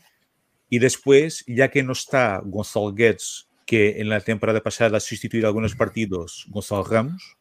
Y 0.68 0.78
después, 0.78 1.42
ya 1.46 1.70
que 1.70 1.82
no 1.82 1.92
está 1.92 2.42
Gonzalo 2.44 2.92
Guedes 2.92 3.48
que 3.64 4.00
en 4.00 4.10
la 4.10 4.20
temporada 4.20 4.60
pasada 4.62 4.98
ha 4.98 5.00
sustituido 5.00 5.46
algunos 5.46 5.74
partidos 5.74 6.44
Gonzalo 6.48 6.84
Ramos, 6.84 7.38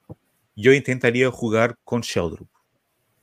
yo 0.60 0.74
intentaría 0.74 1.32
jugar 1.32 1.78
con 1.86 2.02
Sheldrup. 2.02 2.50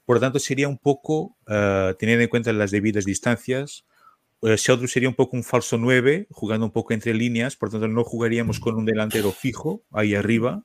Por 0.07 0.17
lo 0.17 0.21
tanto, 0.21 0.39
sería 0.39 0.69
un 0.69 0.79
poco, 0.79 1.37
uh, 1.49 1.95
teniendo 1.99 2.23
en 2.23 2.29
cuenta 2.29 2.53
las 2.53 2.71
debidas 2.71 3.05
distancias, 3.05 3.85
uh, 4.41 4.55
Sheldrup 4.55 4.89
sería 4.89 5.09
un 5.09 5.15
poco 5.15 5.37
un 5.37 5.45
falso 5.45 5.77
9, 5.77 6.29
jugando 6.31 6.65
un 6.65 6.73
poco 6.73 6.95
entre 6.95 7.13
líneas, 7.13 7.57
por 7.57 7.69
lo 7.69 7.73
tanto 7.73 7.89
no 7.89 8.05
jugaríamos 8.05 8.59
con 8.59 8.77
un 8.77 8.87
delantero 8.87 9.33
fijo 9.33 9.83
ahí 9.93 10.15
arriba, 10.15 10.65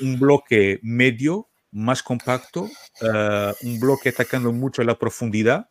un 0.00 0.18
bloque 0.18 0.80
medio, 0.82 1.48
más 1.70 2.02
compacto, 2.02 2.62
uh, 2.62 3.52
un 3.62 3.78
bloque 3.78 4.08
atacando 4.08 4.52
mucho 4.52 4.82
la 4.82 4.98
profundidad, 4.98 5.68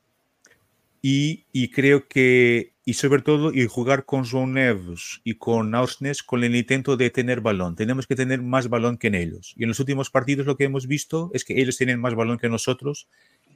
y 1.01 1.69
creo 1.71 2.07
que 2.07 2.74
y 2.88 2.94
sobre 2.94 3.24
todo 3.24 3.52
y 3.52 3.66
jugar 3.66 4.06
con 4.06 4.26
João 4.26 4.48
Neves 4.48 5.20
y 5.24 5.36
con 5.36 5.74
Ausnes 5.74 6.22
con 6.22 6.44
el 6.44 6.56
intento 6.56 6.95
de 6.95 7.10
tener 7.10 7.41
balón. 7.41 7.76
Tenemos 7.76 8.06
que 8.06 8.16
tener 8.16 8.44
más 8.44 8.70
balón 8.70 8.98
que 8.98 9.07
en 9.07 9.16
ellos. 9.16 9.56
Y 9.57 9.64
en 9.64 9.70
los 9.70 9.80
últimos 9.80 10.12
partidos 10.12 10.45
lo 10.45 10.56
que 10.56 10.66
hemos 10.66 10.86
visto 10.86 11.32
es 11.34 11.44
que 11.44 11.60
ellos 11.60 11.78
tienen 11.78 11.99
más 11.99 12.14
balón 12.14 12.38
que 12.38 12.48
nosotros 12.48 13.07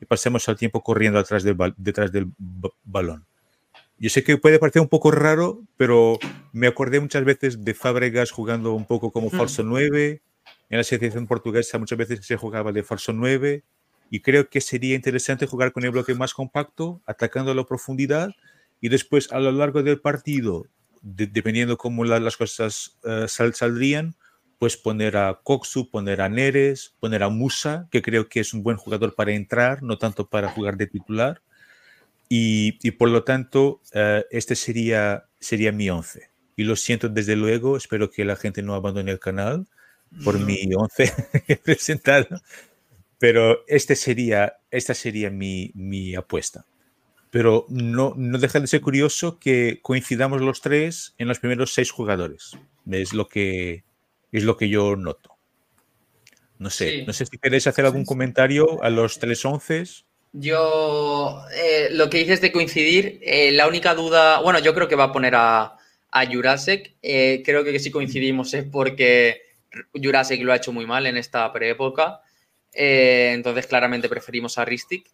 y 0.02 0.06
pasemos 0.06 0.48
el 0.48 0.58
tiempo 0.58 0.82
corriendo 0.82 1.20
atrás 1.20 1.44
del, 1.44 1.56
detrás 1.78 2.12
del 2.12 2.32
balón. 2.84 3.24
Yo 4.00 4.10
sé 4.10 4.24
que 4.24 4.38
puede 4.38 4.58
parecer 4.58 4.82
un 4.82 4.88
poco 4.88 5.12
raro, 5.12 5.62
pero 5.78 6.18
me 6.52 6.66
acordé 6.66 7.00
muchas 7.00 7.24
veces 7.24 7.64
de 7.64 7.74
Fábregas 7.76 8.32
jugando 8.32 8.74
un 8.74 8.86
poco 8.86 9.12
como 9.12 9.30
falso 9.30 9.62
9. 9.62 10.22
En 10.70 10.78
la 10.78 10.84
selección 10.84 11.28
portuguesa 11.28 11.78
muchas 11.78 11.98
veces 12.00 12.26
se 12.26 12.36
jugaba 12.36 12.72
de 12.72 12.82
falso 12.82 13.14
9. 13.14 13.64
Y 14.10 14.22
creo 14.22 14.50
que 14.50 14.60
sería 14.60 14.96
interesante 14.96 15.46
jugar 15.46 15.72
con 15.72 15.84
el 15.84 15.92
bloque 15.92 16.16
más 16.16 16.34
compacto, 16.34 17.02
atacando 17.06 17.52
a 17.52 17.56
la 17.56 17.66
profundidad 17.66 18.32
y 18.82 18.90
después 18.90 19.32
a 19.32 19.40
lo 19.40 19.52
largo 19.52 19.84
del 19.84 20.00
partido, 20.00 20.66
dependiendo 21.02 21.78
cómo 21.78 22.06
las 22.06 22.38
cosas 22.38 22.98
uh, 23.04 23.28
saldrían, 23.28 24.16
pues 24.58 24.76
poner 24.76 25.16
a 25.16 25.40
Coxu, 25.44 25.90
poner 25.90 26.22
a 26.22 26.30
Neres, 26.30 26.94
poner 27.00 27.24
a 27.24 27.30
Musa, 27.30 27.88
que 27.92 28.02
creo 28.02 28.28
que 28.28 28.42
es 28.42 28.54
un 28.54 28.62
buen 28.62 28.78
jugador 28.78 29.16
para 29.16 29.32
entrar, 29.32 29.82
no 29.84 29.98
tanto 29.98 30.28
para 30.28 30.50
jugar 30.50 30.76
de 30.76 30.88
titular. 30.88 31.42
Y, 32.28 32.78
y 32.86 32.92
por 32.92 33.10
lo 33.10 33.24
tanto, 33.24 33.82
uh, 33.96 34.22
este 34.30 34.56
sería, 34.56 35.26
sería 35.40 35.72
mi 35.72 35.90
once. 35.90 36.30
y 36.56 36.64
lo 36.64 36.76
siento 36.76 37.08
desde 37.08 37.38
luego, 37.38 37.78
espero 37.78 38.12
que 38.12 38.26
la 38.26 38.36
gente 38.36 38.62
no 38.62 38.76
abandone 38.76 39.12
el 39.12 39.20
canal 39.20 39.66
por 40.24 40.40
mi 40.40 40.70
11 40.76 41.60
presentado, 41.64 42.42
pero 43.18 43.64
este 43.68 43.96
sería, 43.96 44.58
esta 44.72 44.94
sería 44.94 45.30
mi, 45.30 45.72
mi 45.74 46.16
apuesta. 46.16 46.66
Pero 47.32 47.66
no, 47.70 48.14
no 48.18 48.38
deja 48.38 48.60
de 48.60 48.68
ser 48.68 48.82
curioso 48.82 49.40
que 49.40 49.80
coincidamos 49.82 50.42
los 50.42 50.62
tres 50.62 51.14
en 51.18 51.28
los 51.28 51.40
primeros 51.40 51.74
seis 51.74 51.92
jugadores. 51.92 52.58
Es 52.90 53.14
lo 53.14 53.30
que, 53.30 53.84
es 54.32 54.44
lo 54.44 54.58
que 54.58 54.70
yo 54.70 54.96
noto. 54.96 55.38
No 56.58 56.70
sé, 56.70 57.06
no 57.06 57.14
sé 57.14 57.26
si 57.26 57.38
queréis 57.38 57.68
hacer 57.68 57.86
algún 57.86 58.04
comentario 58.04 58.84
a 58.84 58.90
los 58.90 59.18
tres 59.18 59.46
once. 59.46 59.84
Yo, 60.34 61.42
eh, 61.56 61.88
lo 61.92 62.10
que 62.10 62.20
dices 62.20 62.42
de 62.42 62.52
coincidir, 62.52 63.20
eh, 63.24 63.52
la 63.52 63.68
única 63.68 63.96
duda, 63.96 64.42
bueno, 64.42 64.60
yo 64.60 64.74
creo 64.74 64.88
que 64.88 64.96
va 64.96 65.06
a 65.06 65.12
poner 65.12 65.36
a, 65.36 65.78
a 66.12 66.26
Jurasek. 66.26 66.96
Eh, 67.02 67.42
creo 67.46 67.64
que 67.64 67.80
si 67.80 67.90
coincidimos 67.92 68.54
es 68.54 68.66
porque 68.66 69.42
Jurasek 69.94 70.42
lo 70.42 70.52
ha 70.52 70.58
hecho 70.58 70.72
muy 70.72 70.86
mal 70.86 71.08
en 71.08 71.18
esta 71.18 71.52
preépoca. 71.52 72.22
entonces, 72.74 73.66
claramente 73.66 74.10
preferimos 74.10 74.58
a 74.58 74.66
Ristic. 74.66 75.10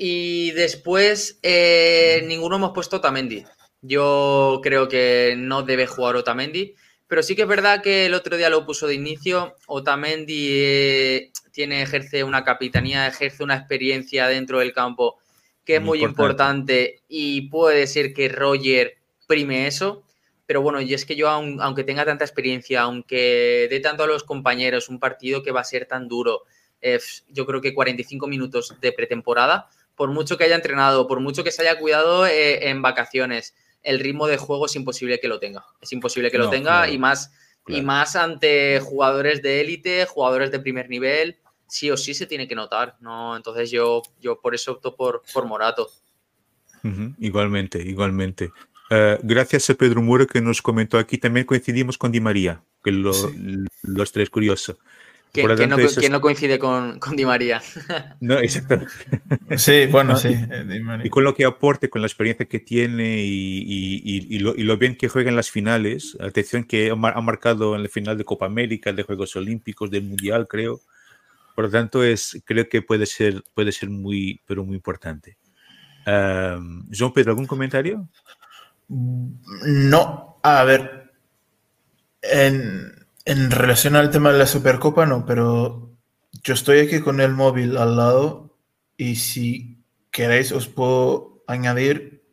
Y 0.00 0.52
después, 0.52 1.40
ninguno 1.42 2.56
hemos 2.56 2.70
puesto 2.70 2.96
Otamendi. 2.98 3.44
Yo 3.82 4.60
creo 4.62 4.88
que 4.88 5.34
no 5.36 5.64
debe 5.64 5.88
jugar 5.88 6.14
Otamendi. 6.14 6.76
Pero 7.08 7.22
sí 7.22 7.34
que 7.34 7.42
es 7.42 7.48
verdad 7.48 7.82
que 7.82 8.06
el 8.06 8.14
otro 8.14 8.36
día 8.36 8.48
lo 8.48 8.64
puso 8.64 8.86
de 8.86 8.94
inicio. 8.94 9.56
Otamendi 9.66 11.32
tiene, 11.50 11.82
ejerce 11.82 12.22
una 12.22 12.44
capitanía, 12.44 13.08
ejerce 13.08 13.42
una 13.42 13.56
experiencia 13.56 14.28
dentro 14.28 14.60
del 14.60 14.72
campo 14.72 15.18
que 15.64 15.76
es 15.76 15.82
muy, 15.82 16.04
importante. 16.04 17.00
y 17.08 17.48
puede 17.48 17.86
ser 17.88 18.14
que 18.14 18.28
Roger 18.28 18.98
prime 19.26 19.66
eso. 19.66 20.04
Pero 20.46 20.62
bueno, 20.62 20.80
y 20.80 20.94
es 20.94 21.04
que 21.04 21.16
yo, 21.16 21.28
aunque 21.28 21.82
tenga 21.82 22.04
tanta 22.04 22.24
experiencia, 22.24 22.82
aunque 22.82 23.66
dé 23.68 23.80
tanto 23.80 24.04
a 24.04 24.06
los 24.06 24.22
compañeros 24.22 24.88
un 24.88 25.00
partido 25.00 25.42
que 25.42 25.50
va 25.50 25.60
a 25.60 25.64
ser 25.64 25.86
tan 25.86 26.06
duro, 26.08 26.44
eh, 26.80 27.00
yo 27.28 27.44
creo 27.46 27.60
que 27.60 27.74
45 27.74 28.28
minutos 28.28 28.74
de 28.80 28.92
pretemporada, 28.92 29.68
por 29.98 30.10
mucho 30.10 30.38
que 30.38 30.44
haya 30.44 30.54
entrenado, 30.54 31.06
por 31.06 31.20
mucho 31.20 31.44
que 31.44 31.52
se 31.52 31.62
haya 31.62 31.78
cuidado 31.78 32.26
eh, 32.26 32.70
en 32.70 32.80
vacaciones, 32.80 33.54
el 33.82 34.00
ritmo 34.00 34.26
de 34.26 34.38
juego 34.38 34.66
es 34.66 34.76
imposible 34.76 35.20
que 35.20 35.28
lo 35.28 35.38
tenga. 35.38 35.66
Es 35.82 35.92
imposible 35.92 36.30
que 36.30 36.38
lo 36.38 36.48
tenga 36.48 36.88
y, 36.88 36.98
más, 36.98 37.32
y 37.66 37.82
más 37.82 38.16
ante 38.16 38.80
jugadores 38.80 39.42
de 39.42 39.60
élite, 39.60 40.06
jugadores 40.06 40.50
de 40.50 40.60
primer 40.60 40.88
nivel 40.88 41.38
sí 41.68 41.90
o 41.90 41.96
sí 41.96 42.14
se 42.14 42.26
tiene 42.26 42.48
que 42.48 42.54
notar, 42.54 42.96
¿no? 43.00 43.36
Entonces 43.36 43.70
yo, 43.70 44.02
yo 44.20 44.40
por 44.40 44.54
eso 44.54 44.72
opto 44.72 44.96
por, 44.96 45.22
por 45.32 45.46
Morato. 45.46 45.88
Igualmente, 47.18 47.82
igualmente. 47.82 48.50
Eh, 48.88 49.18
gracias 49.22 49.68
a 49.68 49.74
Pedro 49.74 50.00
Muro 50.00 50.26
que 50.26 50.40
nos 50.40 50.62
comentó 50.62 50.96
aquí, 50.96 51.18
también 51.18 51.44
coincidimos 51.44 51.98
con 51.98 52.10
Di 52.10 52.20
María, 52.20 52.62
que 52.82 52.92
los 52.92 54.12
tres 54.12 54.30
curioso. 54.30 54.78
Que, 55.32 55.42
no, 55.42 55.76
no, 55.76 56.20
coincide 56.20 56.58
con, 56.58 56.98
con, 56.98 57.14
Di 57.14 57.24
María. 57.24 57.60
No, 58.20 58.38
exactamente. 58.38 58.92
Sí, 59.56 59.86
bueno, 59.86 60.16
sí. 60.16 60.34
Y 61.04 61.10
con 61.10 61.24
lo 61.24 61.34
que 61.34 61.44
aporte, 61.44 61.90
con 61.90 62.00
la 62.00 62.06
experiencia 62.06 62.46
que 62.46 62.60
tiene 62.60 63.18
y, 63.18 63.58
y, 63.58 64.36
y, 64.36 64.38
lo, 64.38 64.54
y, 64.56 64.62
lo, 64.62 64.78
bien 64.78 64.96
que 64.96 65.08
juega 65.08 65.28
en 65.28 65.36
las 65.36 65.50
finales. 65.50 66.16
Atención 66.20 66.64
que 66.64 66.90
ha 66.90 66.94
marcado 66.96 67.76
en 67.76 67.82
la 67.82 67.88
final 67.88 68.16
de 68.16 68.24
Copa 68.24 68.46
América, 68.46 68.92
de 68.92 69.02
Juegos 69.02 69.36
Olímpicos, 69.36 69.90
del 69.90 70.04
Mundial, 70.04 70.48
creo. 70.48 70.80
Por 71.54 71.64
lo 71.64 71.70
tanto, 71.70 72.02
es, 72.04 72.40
creo 72.44 72.68
que 72.68 72.82
puede 72.82 73.04
ser, 73.04 73.42
puede 73.54 73.72
ser 73.72 73.90
muy, 73.90 74.40
pero 74.46 74.64
muy 74.64 74.76
importante. 74.76 75.36
Um, 76.06 76.88
Jean 76.90 77.12
Pedro, 77.12 77.32
¿algún 77.32 77.46
comentario? 77.46 78.08
No, 78.88 80.38
a 80.42 80.64
ver, 80.64 81.12
en, 82.22 82.97
en, 83.28 83.50
relación 83.50 83.94
al 83.94 84.10
tema 84.10 84.32
de 84.32 84.38
la 84.38 84.46
Supercopa, 84.46 85.04
no, 85.06 85.26
pero 85.26 85.96
yo 86.42 86.54
estoy 86.54 86.80
aquí 86.80 87.00
con 87.00 87.20
el 87.20 87.32
móvil 87.32 87.76
al 87.76 87.96
lado 87.96 88.58
y 88.96 89.16
si 89.16 89.84
queréis 90.10 90.50
os 90.52 90.66
puedo 90.66 91.44
añadir 91.46 92.24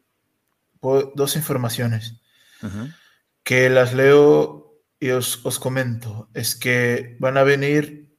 dos 0.82 1.36
informaciones 1.36 2.22
uh 2.62 2.68
-huh. 2.68 2.96
que 3.44 3.70
las 3.70 3.94
leo 3.94 4.80
y 5.00 5.10
os, 5.10 5.46
os 5.46 5.60
comento. 5.60 6.30
Es 6.34 6.56
que 6.56 7.18
van 7.20 7.38
a 7.38 7.44
venir 7.44 8.16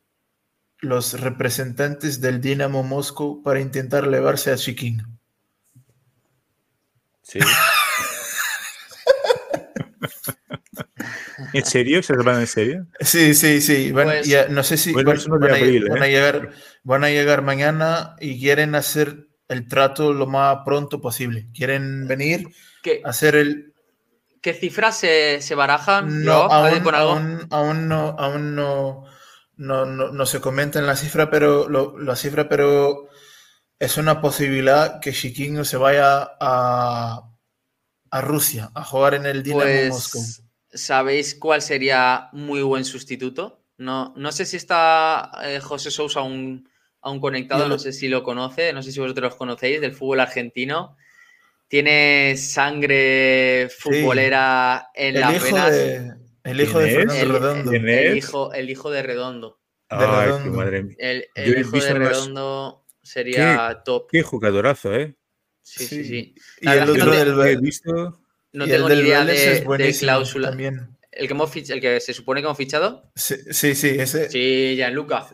los 0.80 1.18
representantes 1.20 2.20
del 2.20 2.40
Dinamo 2.40 2.82
Moscú 2.82 3.42
para 3.42 3.60
intentar 3.60 4.04
elevarse 4.04 4.52
a 4.52 4.56
Chiquín. 4.56 5.02
Sí. 7.22 7.38
¿En 11.58 11.64
serio? 11.64 12.02
¿Se 12.02 12.14
van 12.14 12.40
en 12.40 12.46
serio? 12.46 12.86
Sí, 13.00 13.34
sí, 13.34 13.60
sí. 13.60 13.92
Van, 13.92 14.06
pues, 14.06 14.26
ya, 14.26 14.48
no 14.48 14.62
sé 14.62 14.76
si 14.76 14.92
bueno, 14.92 15.12
van, 15.12 15.40
van, 15.40 15.50
a, 15.50 15.54
abril, 15.54 15.88
van, 15.88 16.02
a 16.02 16.06
¿eh? 16.06 16.10
llegar, 16.10 16.50
van 16.82 17.04
a 17.04 17.10
llegar 17.10 17.42
mañana 17.42 18.16
y 18.20 18.40
quieren 18.40 18.74
hacer 18.74 19.28
el 19.48 19.68
trato 19.68 20.12
lo 20.12 20.26
más 20.26 20.58
pronto 20.64 21.00
posible. 21.00 21.48
Quieren 21.54 22.06
venir 22.06 22.48
¿Qué? 22.82 23.00
a 23.04 23.10
hacer 23.10 23.36
el. 23.36 23.74
¿Qué 24.40 24.54
cifras 24.54 24.98
se, 24.98 25.40
se 25.40 25.54
barajan? 25.54 26.24
No, 26.24 26.42
aún, 26.42 26.80
con 26.80 26.94
algo? 26.94 27.12
aún, 27.12 27.46
aún 27.50 27.88
no, 27.88 28.14
aún 28.18 28.54
no 28.54 29.06
no, 29.56 29.86
no, 29.86 30.12
no, 30.12 30.26
se 30.26 30.40
comenta 30.40 30.78
en 30.78 30.86
la 30.86 30.96
cifra, 30.96 31.30
pero 31.30 31.68
lo, 31.68 31.98
la 31.98 32.16
cifra, 32.16 32.48
pero 32.48 33.08
es 33.78 33.96
una 33.96 34.20
posibilidad 34.20 35.00
que 35.00 35.12
Chiquinho 35.12 35.64
se 35.64 35.76
vaya 35.76 36.36
a, 36.40 37.30
a 38.10 38.20
Rusia 38.20 38.70
a 38.74 38.84
jugar 38.84 39.14
en 39.14 39.26
el 39.26 39.42
Dinamo 39.42 39.62
pues, 39.62 39.88
Moscú. 39.88 40.45
¿Sabéis 40.76 41.34
cuál 41.34 41.62
sería 41.62 42.28
muy 42.32 42.62
buen 42.62 42.84
sustituto? 42.84 43.62
No, 43.78 44.14
no 44.16 44.32
sé 44.32 44.44
si 44.46 44.56
está 44.56 45.30
eh, 45.44 45.60
José 45.60 45.90
Sousa 45.90 46.20
aún, 46.20 46.68
aún 47.00 47.20
conectado, 47.20 47.68
no 47.68 47.78
sé 47.78 47.92
si 47.92 48.08
lo 48.08 48.22
conoce, 48.22 48.72
no 48.72 48.82
sé 48.82 48.92
si 48.92 49.00
vosotros 49.00 49.32
lo 49.32 49.38
conocéis, 49.38 49.80
del 49.80 49.92
fútbol 49.92 50.20
argentino. 50.20 50.96
Tiene 51.68 52.36
sangre 52.36 53.68
futbolera 53.76 54.88
sí. 54.94 55.02
en 55.02 55.20
las 55.20 55.42
venas. 55.42 55.70
De... 55.72 56.12
El 56.44 56.60
hijo 56.60 56.78
de 56.78 56.90
Fernando 56.90 57.22
el, 57.22 57.28
Redondo. 57.32 57.72
El, 57.72 57.88
el, 57.88 58.16
hijo, 58.16 58.52
el 58.52 58.70
hijo 58.70 58.90
de 58.90 59.02
Redondo. 59.02 59.60
De 59.90 59.96
Ay, 59.96 60.26
Redondo. 60.26 60.44
qué 60.44 60.56
madre 60.56 60.82
mía. 60.84 60.96
El, 60.98 61.26
el 61.34 61.58
hijo 61.58 61.76
de 61.76 61.94
Redondo 61.94 62.84
más... 62.86 63.10
sería 63.10 63.68
¿Qué? 63.68 63.82
top. 63.84 64.08
Qué 64.10 64.22
jugadorazo, 64.22 64.94
¿eh? 64.94 65.16
Sí, 65.62 65.84
sí, 65.84 66.04
sí. 66.04 66.34
Y 66.60 66.68
el 66.68 66.88
otro 66.88 67.10
del 67.10 67.34
que 67.34 67.50
he 67.50 67.56
visto. 67.56 68.20
No 68.56 68.66
y 68.66 68.70
tengo 68.70 68.88
el 68.88 69.02
ni 69.02 69.08
idea 69.08 69.24
de, 69.24 69.94
cláusula. 69.98 70.48
También. 70.48 70.96
El 71.12 71.26
que, 71.28 71.34
hemos 71.34 71.54
fich- 71.54 71.70
el 71.70 71.80
que 71.80 72.00
se 72.00 72.14
supone 72.14 72.40
que 72.40 72.46
hemos 72.46 72.56
fichado. 72.56 73.10
Sí, 73.14 73.36
sí, 73.50 73.74
sí, 73.74 73.88
ese. 73.98 74.30
Sí, 74.30 74.74
Gianluca. 74.76 75.26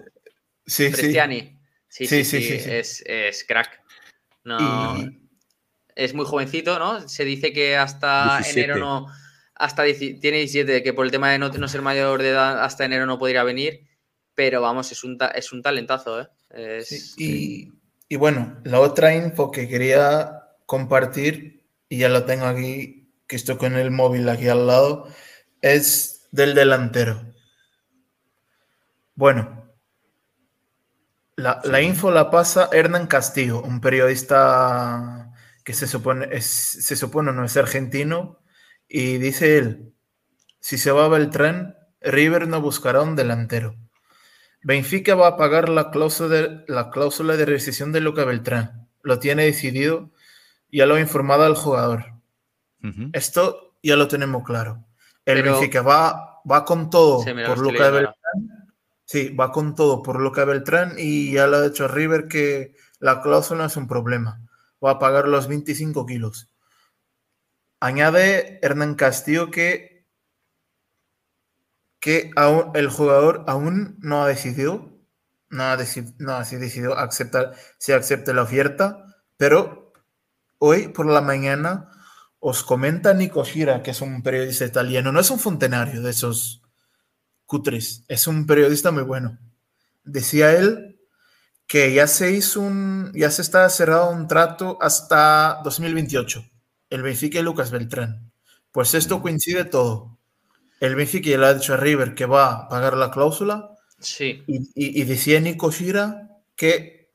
Sí, 0.67 0.87
sí. 0.87 0.93
Cristiani. 0.93 1.59
Sí, 1.89 2.07
sí, 2.07 2.25
Sí, 2.25 2.43
sí. 2.43 2.71
Es, 2.71 3.03
es 3.07 3.45
crack. 3.45 3.81
No, 4.45 4.97
Y- 4.99 5.19
Es 5.95 6.15
muy 6.15 6.25
jovencito, 6.25 6.79
¿no? 6.79 7.07
Se 7.09 7.25
dice 7.25 7.53
que 7.53 7.77
hasta 7.77 8.39
17. 8.39 8.61
enero 8.61 8.77
no. 8.79 9.07
Hasta 9.55 9.85
tiene 9.85 10.39
17, 10.39 10.83
que 10.83 10.93
por 10.93 11.05
el 11.05 11.13
tema 11.13 11.31
de 11.31 11.39
no, 11.39 11.49
no 11.51 11.69
ser 11.69 11.83
mayor 11.83 12.23
de 12.23 12.31
edad 12.31 12.65
hasta 12.65 12.85
enero 12.85 13.07
no 13.07 13.19
podría 13.19 13.45
venir. 13.45 13.87
Pero 14.35 14.63
vamos, 14.63 14.91
es 14.91 15.05
un, 15.05 15.19
ta- 15.19 15.29
es 15.29 15.53
un 15.53 15.63
talentazo, 15.63 16.23
¿eh? 16.23 16.29
Es- 16.51 17.15
Y, 17.19 17.71
y 18.09 18.17
bueno, 18.17 18.59
la 18.65 18.81
otra 18.81 19.15
info 19.15 19.51
que 19.53 19.69
quería 19.69 20.43
compartir, 20.67 21.67
y 21.89 21.99
ya 21.99 22.09
lo 22.09 22.25
tengo 22.25 22.47
aquí, 22.47 23.02
que 23.33 23.37
estoy 23.37 23.57
con 23.57 23.77
el 23.77 23.91
móvil 23.91 24.29
aquí 24.29 24.47
al 24.49 24.67
lado, 24.67 25.09
es 25.63 26.29
del 26.33 26.55
delantero. 26.55 27.33
Bueno, 29.15 29.73
la, 31.37 31.63
la 31.65 31.81
info 31.81 32.11
la 32.11 32.31
pasa 32.31 32.69
Hernán 32.71 33.07
Castillo, 33.07 33.63
un 33.63 33.81
periodista 33.81 35.33
que 35.65 35.73
se 35.73 35.87
supone, 35.87 36.29
es, 36.31 36.45
se 36.45 36.95
supone 36.95 37.33
no 37.33 37.43
es 37.43 37.57
argentino, 37.57 38.43
y 38.87 39.17
dice 39.17 39.57
él, 39.57 39.95
si 40.61 40.77
se 40.77 40.91
va 40.91 41.09
Beltrán, 41.09 41.75
River 42.03 42.49
no 42.49 42.61
buscará 42.61 43.01
un 43.01 43.17
delantero. 43.17 43.77
Benfica 44.63 45.15
va 45.15 45.29
a 45.29 45.37
pagar 45.39 45.71
la 45.71 45.91
cláusula 45.91 46.29
de, 46.29 46.65
la 46.69 46.91
cláusula 46.91 47.39
de 47.39 47.47
rescisión 47.47 47.93
de 47.93 48.03
Luca 48.03 48.27
Beltrán. 48.27 48.91
Lo 49.03 49.21
tiene 49.21 49.47
decidido, 49.47 50.11
ya 50.71 50.85
lo 50.85 50.97
ha 50.97 51.01
informado 51.01 51.45
al 51.45 51.55
jugador. 51.55 52.12
Esto 53.13 53.77
ya 53.83 53.97
lo 53.97 54.09
tenemos 54.09 54.43
claro. 54.45 54.85
El 55.25 55.43
Pero- 55.43 55.53
Benfica 55.55 55.83
va, 55.83 56.41
va 56.51 56.65
con 56.65 56.91
todo 56.91 57.25
por 57.25 57.59
Luca. 57.59 57.91
Beltrán. 57.91 58.17
Sí, 59.05 59.29
va 59.35 59.53
con 59.53 59.75
todo 59.75 60.03
por 60.03 60.21
Luca 60.21 60.45
Beltrán 60.45 60.95
y 60.99 61.33
ya 61.33 61.47
lo 61.47 61.59
ha 61.59 61.63
dicho 61.63 61.87
River 61.89 62.29
que 62.29 62.75
la 62.99 63.21
cláusula 63.21 63.67
es 63.67 63.77
un 63.77 63.87
problema. 63.87 64.41
Va 64.85 64.93
a 64.93 64.99
pagar 64.99 65.29
los 65.29 65.49
25 65.49 66.07
kilos. 66.07 66.49
Añade 67.81 68.59
Hernán 68.63 68.95
Castillo 68.95 69.51
que, 69.51 70.07
que 72.01 72.31
aún, 72.37 72.71
el 72.75 72.89
jugador 72.89 73.45
aún 73.47 73.97
no 74.01 74.23
ha 74.23 74.29
decidido, 74.29 74.89
no 75.51 75.65
ha, 75.65 75.77
deci- 75.77 76.15
no 76.19 76.33
ha 76.33 76.39
decidido 76.45 76.97
aceptar, 76.99 77.53
si 77.79 77.93
acepta 77.93 78.33
la 78.33 78.43
oferta, 78.43 79.05
pero 79.37 79.93
hoy 80.59 80.89
por 80.89 81.07
la 81.07 81.21
mañana 81.21 81.91
os 82.45 82.65
comenta 82.65 83.15
Nico 83.15 83.45
Gira, 83.45 83.85
que 83.85 83.93
es 83.93 84.01
un 84.01 84.21
periodista 84.21 84.65
italiano, 84.65 85.13
no 85.13 85.21
es 85.21 85.31
un 85.31 85.39
fontenario 85.39 86.03
de 86.03 86.11
esos 86.11 86.61
cutres, 87.47 88.05
es 88.09 88.27
un 88.27 88.47
periodista 88.49 88.91
muy 88.91 89.05
bueno. 89.05 89.39
Decía 90.03 90.53
él 90.53 90.99
que 91.69 91.95
ya 91.95 92.09
se 92.09 92.33
hizo 92.33 92.61
un, 92.61 93.13
ya 93.15 93.31
se 93.31 93.43
está 93.43 93.69
cerrado 93.69 94.11
un 94.11 94.27
trato 94.27 94.77
hasta 94.81 95.61
2028, 95.63 96.45
el 96.91 97.03
Benfica 97.03 97.39
y 97.39 97.43
Lucas 97.43 97.71
Beltrán. 97.71 98.33
Pues 98.73 98.95
esto 98.95 99.23
coincide 99.23 99.65
todo. 99.65 100.19
El 100.81 100.97
Benfica 100.97 101.31
ya 101.31 101.39
le 101.39 101.47
ha 101.47 101.55
dicho 101.55 101.75
a 101.75 101.77
River 101.77 102.17
que 102.17 102.27
va 102.27 102.53
a 102.53 102.69
pagar 102.69 102.97
la 102.97 103.13
cláusula. 103.13 103.71
Sí. 104.01 104.43
Y, 104.49 105.05
decía 105.05 105.39
Nico 105.39 105.71
Gira 105.71 106.29
que 106.57 107.13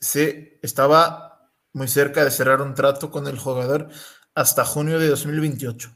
se 0.00 0.58
estaba 0.62 1.31
muy 1.72 1.88
cerca 1.88 2.24
de 2.24 2.30
cerrar 2.30 2.62
un 2.62 2.74
trato 2.74 3.10
con 3.10 3.26
el 3.26 3.38
jugador 3.38 3.88
hasta 4.34 4.64
junio 4.64 4.98
de 4.98 5.08
2028. 5.08 5.90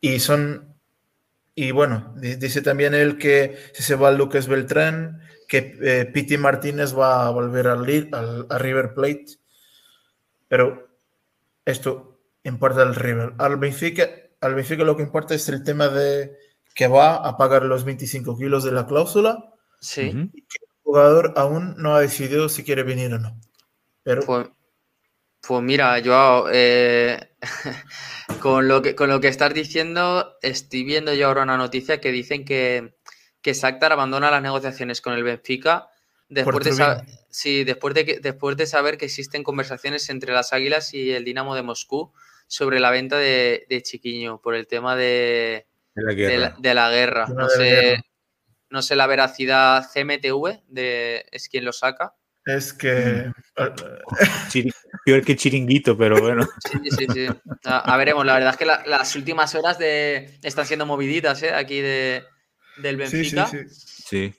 Y 0.00 0.20
son, 0.20 0.76
y 1.54 1.72
bueno, 1.72 2.14
dice 2.16 2.62
también 2.62 2.94
él 2.94 3.18
que 3.18 3.56
si 3.72 3.82
se 3.82 3.96
va 3.96 4.10
Lucas 4.10 4.46
Beltrán, 4.46 5.20
que 5.48 5.76
eh, 5.82 6.04
Piti 6.06 6.36
Martínez 6.36 6.96
va 6.96 7.26
a 7.26 7.30
volver 7.30 7.68
al, 7.68 8.08
al, 8.12 8.46
a 8.48 8.58
River 8.58 8.94
Plate, 8.94 9.26
pero 10.46 10.88
esto 11.64 12.20
importa 12.44 12.82
al 12.82 12.94
River. 12.94 13.34
Al 13.38 13.56
Benfica, 13.56 14.08
al 14.40 14.54
Benfica 14.54 14.84
lo 14.84 14.96
que 14.96 15.02
importa 15.02 15.34
es 15.34 15.48
el 15.48 15.64
tema 15.64 15.88
de 15.88 16.36
que 16.74 16.86
va 16.86 17.16
a 17.16 17.36
pagar 17.36 17.64
los 17.64 17.84
25 17.84 18.38
kilos 18.38 18.62
de 18.64 18.72
la 18.72 18.86
cláusula. 18.86 19.52
Sí. 19.80 20.30
Y 20.32 20.42
que 20.42 20.58
el 20.60 20.68
jugador 20.82 21.32
aún 21.36 21.74
no 21.76 21.94
ha 21.94 22.00
decidido 22.00 22.48
si 22.48 22.62
quiere 22.62 22.84
venir 22.84 23.12
o 23.14 23.18
no. 23.18 23.38
Pues, 24.24 24.48
pues, 25.46 25.62
mira, 25.62 25.98
yo 25.98 26.46
eh, 26.52 27.30
con, 28.40 28.68
lo 28.68 28.82
que, 28.82 28.94
con 28.94 29.10
lo 29.10 29.20
que 29.20 29.28
estás 29.28 29.52
diciendo, 29.52 30.36
estoy 30.42 30.84
viendo 30.84 31.12
yo 31.14 31.28
ahora 31.28 31.42
una 31.42 31.56
noticia 31.56 32.00
que 32.00 32.10
dicen 32.10 32.44
que, 32.44 32.94
que 33.42 33.52
Shakhtar 33.52 33.92
abandona 33.92 34.30
las 34.30 34.42
negociaciones 34.42 35.00
con 35.00 35.12
el 35.12 35.22
Benfica 35.22 35.90
después 36.28 36.76
de, 36.76 37.02
sí, 37.30 37.64
después, 37.64 37.94
de 37.94 38.20
después 38.22 38.56
de 38.56 38.66
saber 38.66 38.98
que 38.98 39.06
existen 39.06 39.42
conversaciones 39.42 40.08
entre 40.10 40.32
las 40.32 40.52
Águilas 40.52 40.92
y 40.94 41.12
el 41.12 41.24
Dinamo 41.24 41.54
de 41.54 41.62
Moscú 41.62 42.12
sobre 42.46 42.80
la 42.80 42.90
venta 42.90 43.18
de, 43.18 43.80
Chiquiño 43.82 44.40
por 44.40 44.54
el 44.54 44.66
tema 44.66 44.96
de, 44.96 45.66
la 45.94 46.90
guerra. 46.90 47.26
No, 47.28 47.48
sé, 47.48 48.00
no 48.70 48.82
sé 48.82 48.96
la 48.96 49.06
veracidad 49.06 49.86
CMTV 49.92 50.62
de, 50.68 51.26
es 51.30 51.48
quien 51.48 51.64
lo 51.64 51.72
saca 51.72 52.14
es 52.48 52.72
que. 52.72 53.30
peor 55.04 55.24
que 55.24 55.36
chiringuito, 55.36 55.96
pero 55.96 56.20
bueno. 56.20 56.46
Sí, 56.70 56.90
sí, 56.90 57.06
sí. 57.12 57.26
A, 57.64 57.96
veremos, 57.96 58.24
la 58.24 58.34
verdad 58.34 58.50
es 58.50 58.56
que 58.56 58.64
las 58.64 59.16
últimas 59.16 59.54
horas 59.54 59.78
de, 59.78 60.38
están 60.42 60.66
siendo 60.66 60.86
moviditas 60.86 61.42
¿eh? 61.42 61.52
aquí 61.52 61.80
de, 61.80 62.24
del 62.78 62.96
Benfica. 62.96 63.46
Sí, 63.46 63.58
sí, 63.68 64.04
sí. 64.06 64.34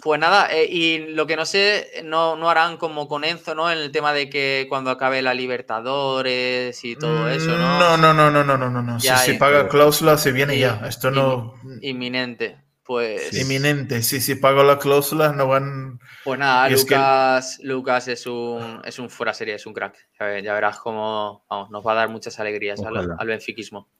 Pues 0.00 0.20
nada, 0.20 0.48
eh, 0.52 0.68
y 0.70 0.98
lo 1.08 1.26
que 1.26 1.34
no 1.34 1.44
sé, 1.44 2.02
no, 2.04 2.36
no 2.36 2.48
harán 2.48 2.76
como 2.76 3.08
con 3.08 3.24
Enzo, 3.24 3.56
¿no? 3.56 3.68
En 3.68 3.78
el 3.78 3.90
tema 3.90 4.12
de 4.12 4.30
que 4.30 4.66
cuando 4.68 4.90
acabe 4.90 5.22
la 5.22 5.34
Libertadores 5.34 6.84
y 6.84 6.94
todo 6.94 7.24
mm, 7.24 7.28
eso, 7.30 7.58
¿no? 7.58 7.80
No, 7.80 7.96
no, 7.96 8.14
no, 8.14 8.30
no, 8.30 8.56
no, 8.56 8.70
no, 8.70 8.82
no. 8.82 9.00
si 9.00 9.08
se 9.08 9.34
paga 9.34 9.68
cláusula, 9.68 10.16
se 10.16 10.30
viene 10.30 10.56
ya. 10.56 10.82
Esto 10.86 11.10
no. 11.10 11.54
Inminente 11.82 12.67
pues... 12.88 13.38
Inminente, 13.38 14.02
sí, 14.02 14.18
si 14.18 14.34
pago 14.34 14.62
la 14.64 14.78
cláusula 14.78 15.30
no 15.34 15.46
van... 15.46 16.00
Pues 16.24 16.40
nada, 16.40 16.70
Lucas, 16.70 17.60
Lucas 17.62 18.08
es 18.08 18.26
un, 18.26 18.80
es 18.82 18.98
un 18.98 19.10
fuera 19.10 19.34
serie, 19.34 19.56
es 19.56 19.66
un 19.66 19.74
crack. 19.74 19.94
Ya, 20.18 20.54
verás 20.54 20.78
cómo 20.78 21.44
vamos, 21.50 21.70
nos 21.70 21.86
va 21.86 21.92
a 21.92 21.96
dar 21.96 22.08
muchas 22.08 22.40
alegrías 22.40 22.80
al, 22.80 22.96
al, 22.96 23.26
benfiquismo. 23.26 23.90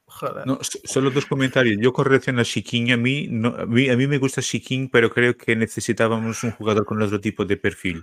No, 0.47 0.59
solo 0.63 1.11
dos 1.11 1.27
comentarios. 1.27 1.77
Yo 1.79 1.93
con 1.93 2.07
relación 2.07 2.39
a 2.39 2.45
Shikin, 2.45 2.93
a 2.93 2.97
mí, 2.97 3.29
no, 3.31 3.49
a 3.49 3.67
mí, 3.67 3.91
a 3.91 3.97
mí 3.97 4.07
me 4.07 4.17
gusta 4.17 4.41
Shikin, 4.41 4.89
pero 4.89 5.11
creo 5.11 5.37
que 5.37 5.55
necesitábamos 5.55 6.43
un 6.43 6.53
jugador 6.53 6.87
con 6.87 7.03
otro 7.03 7.21
tipo 7.21 7.45
de 7.45 7.59
perfil. 7.59 8.03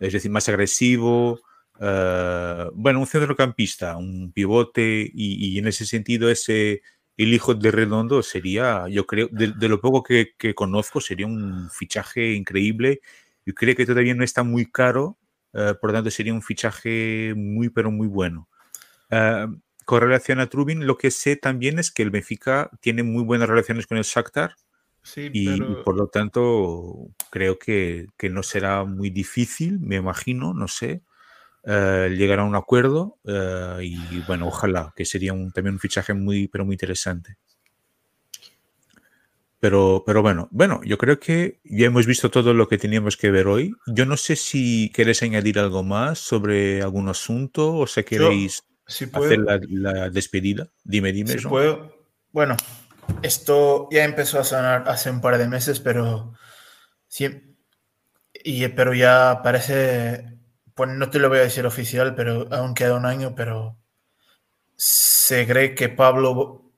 Es 0.00 0.14
decir, 0.14 0.30
más 0.30 0.48
agresivo, 0.48 1.38
uh, 1.80 2.70
bueno, 2.72 3.00
un 3.00 3.06
centrocampista, 3.06 3.98
un 3.98 4.32
pivote 4.32 5.02
y, 5.12 5.54
y 5.54 5.58
en 5.58 5.66
ese 5.66 5.84
sentido 5.84 6.30
ese 6.30 6.80
el 7.18 7.34
hijo 7.34 7.54
de 7.54 7.72
Redondo 7.72 8.22
sería, 8.22 8.86
yo 8.88 9.04
creo, 9.06 9.28
de, 9.32 9.68
lo 9.68 9.80
poco 9.80 10.04
que, 10.04 10.54
conozco, 10.54 11.00
sería 11.00 11.26
un 11.26 11.68
fichaje 11.68 12.32
increíble. 12.32 13.00
Yo 13.44 13.54
creo 13.54 13.74
que 13.74 13.84
todavía 13.84 14.14
no 14.14 14.22
está 14.22 14.44
muy 14.44 14.70
caro, 14.70 15.18
eh, 15.52 15.74
por 15.80 15.90
lo 15.90 15.94
tanto 15.94 16.12
sería 16.12 16.32
un 16.32 16.42
fichaje 16.42 17.34
muy, 17.36 17.70
pero 17.70 17.90
muy 17.90 18.06
bueno. 18.06 18.48
Uh, 19.10 19.58
con 19.84 20.00
relación 20.00 20.38
a 20.38 20.46
Trubin, 20.48 20.86
lo 20.86 20.96
que 20.96 21.10
sé 21.10 21.34
también 21.34 21.78
es 21.80 21.90
que 21.90 22.02
el 22.02 22.10
Benfica 22.10 22.70
tiene 22.80 23.02
muy 23.02 23.24
buenas 23.24 23.48
relaciones 23.48 23.88
con 23.88 23.98
el 23.98 24.04
Shakhtar. 24.04 24.54
y, 25.16 25.60
por 25.84 25.96
lo 25.96 26.06
tanto 26.06 27.08
creo 27.30 27.58
que, 27.58 28.06
que, 28.16 28.28
no 28.28 28.44
será 28.44 28.84
muy 28.84 29.10
difícil, 29.10 29.80
me 29.80 29.96
imagino, 29.96 30.54
no 30.54 30.68
sé, 30.68 31.02
eh, 31.64 32.14
llegar 32.16 32.38
a 32.38 32.44
un 32.44 32.54
acuerdo 32.54 33.18
eh, 33.24 33.78
y 33.82 34.20
bueno, 34.26 34.46
ojalá, 34.48 34.92
que 34.96 35.04
sería 35.04 35.32
un, 35.32 35.50
también 35.52 35.74
un 35.74 35.80
fichaje 35.80 36.14
muy, 36.14 36.48
pero 36.48 36.64
muy 36.64 36.74
interesante. 36.74 37.36
Pero, 39.60 40.04
pero 40.06 40.22
bueno, 40.22 40.48
bueno, 40.52 40.80
yo 40.84 40.98
creo 40.98 41.18
que 41.18 41.60
ya 41.64 41.86
hemos 41.86 42.06
visto 42.06 42.30
todo 42.30 42.54
lo 42.54 42.68
que 42.68 42.78
teníamos 42.78 43.16
que 43.16 43.32
ver 43.32 43.48
hoy. 43.48 43.74
Yo 43.88 44.06
no 44.06 44.16
sé 44.16 44.36
si 44.36 44.90
queréis 44.94 45.22
añadir 45.24 45.58
algo 45.58 45.82
más 45.82 46.20
sobre 46.20 46.80
algún 46.80 47.08
asunto 47.08 47.74
o 47.74 47.86
si 47.88 48.04
queréis 48.04 48.62
hacer 48.86 49.40
la, 49.68 50.10
despedida. 50.10 50.70
Dime, 50.84 51.12
dime. 51.12 51.36
Si 51.36 51.48
puedo. 51.48 51.92
Bueno, 52.30 52.56
esto 53.22 53.88
ya 53.90 54.04
empezó 54.04 54.38
a 54.38 54.44
sonar 54.44 54.84
hace 54.86 55.10
un 55.10 55.20
par 55.20 55.38
de 55.38 55.48
meses, 55.48 55.80
pero 55.80 56.34
sí, 57.08 57.56
y, 58.32 58.68
pero 58.68 58.94
ya 58.94 59.40
parece 59.42 60.37
pues 60.78 60.88
no 60.90 61.10
te 61.10 61.18
lo 61.18 61.28
voy 61.28 61.38
a 61.38 61.42
decir 61.42 61.66
oficial, 61.66 62.14
pero 62.14 62.46
aún 62.52 62.72
queda 62.72 62.94
un 62.94 63.04
año, 63.04 63.34
pero 63.34 63.76
se 64.76 65.44
cree 65.44 65.74
que 65.74 65.88
Pablo 65.88 66.70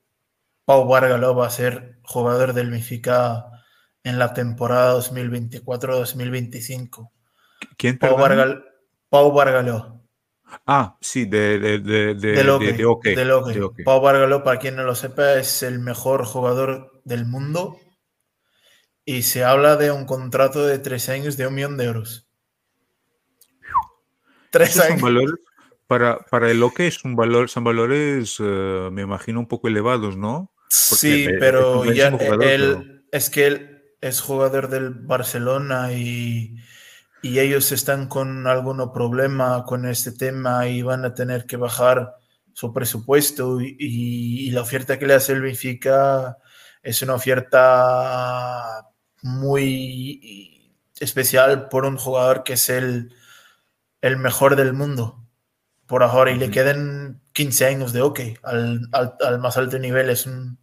Pau 0.65 0.87
Vargaló 0.87 1.35
va 1.35 1.45
a 1.45 1.51
ser 1.51 1.99
jugador 2.01 2.53
del 2.53 2.71
Benfica 2.71 3.45
en 4.03 4.17
la 4.17 4.33
temporada 4.33 4.95
2024-2025. 4.95 7.11
¿Quién 7.77 7.99
Pau, 7.99 8.17
Vargal, 8.17 8.65
Pau 9.07 9.31
Vargaló. 9.31 10.01
Ah, 10.65 10.97
sí, 10.99 11.25
de, 11.25 11.59
de, 11.59 11.77
de, 11.77 12.15
de, 12.15 12.43
de 12.43 13.83
Pau 13.85 14.01
Vargaló, 14.01 14.43
para 14.43 14.57
quien 14.57 14.77
no 14.77 14.83
lo 14.83 14.95
sepa, 14.95 15.35
es 15.35 15.61
el 15.61 15.77
mejor 15.77 16.25
jugador 16.25 17.03
del 17.05 17.27
mundo 17.27 17.77
y 19.05 19.21
se 19.21 19.43
habla 19.43 19.75
de 19.75 19.91
un 19.91 20.05
contrato 20.05 20.65
de 20.65 20.79
tres 20.79 21.07
años 21.07 21.37
de 21.37 21.45
un 21.45 21.53
millón 21.53 21.77
de 21.77 21.85
euros. 21.85 22.30
Tres 24.51 24.79
años. 24.79 25.01
para, 25.87 26.19
para 26.19 26.51
el 26.51 26.61
OK 26.61 26.81
es 26.81 27.03
un 27.03 27.15
valor, 27.15 27.49
son 27.49 27.63
valores, 27.63 28.37
eh, 28.39 28.89
me 28.91 29.01
imagino, 29.01 29.39
un 29.39 29.47
poco 29.47 29.67
elevados, 29.67 30.17
¿no? 30.17 30.53
sí, 30.69 31.27
pero 31.39 31.83
ya 31.85 32.07
él, 32.41 33.05
es 33.11 33.29
que 33.29 33.47
él 33.47 33.81
es 33.99 34.21
jugador 34.21 34.69
del 34.69 34.91
Barcelona 34.91 35.91
y, 35.93 36.55
y, 37.21 37.39
ellos 37.39 37.71
están 37.71 38.07
con 38.07 38.47
algún 38.47 38.91
problema 38.93 39.65
con 39.65 39.85
este 39.85 40.11
tema 40.11 40.67
y 40.67 40.81
van 40.81 41.03
a 41.03 41.13
tener 41.13 41.45
que 41.45 41.57
bajar 41.57 42.15
su 42.53 42.73
presupuesto 42.73 43.59
y, 43.61 43.75
y 43.79 44.51
la 44.51 44.61
oferta 44.61 44.97
que 44.97 45.07
le 45.07 45.13
hace 45.13 45.33
el 45.33 45.41
Benfica 45.41 46.37
es 46.81 47.01
una 47.01 47.15
oferta 47.15 48.87
muy 49.23 50.71
especial 50.99 51.67
por 51.67 51.85
un 51.85 51.97
jugador 51.97 52.43
que 52.43 52.53
es 52.53 52.69
el 52.69 53.13
el 54.01 54.17
mejor 54.17 54.55
del 54.55 54.73
mundo 54.73 55.21
por 55.85 56.03
ahora 56.03 56.31
y 56.31 56.37
le 56.37 56.49
queden 56.49 57.21
15 57.33 57.65
años 57.65 57.93
de 57.93 58.01
OK 58.01 58.19
al, 58.43 58.89
más 59.39 59.57
alto 59.57 59.77
nivel. 59.77 60.09
Es 60.09 60.25
un 60.25 60.57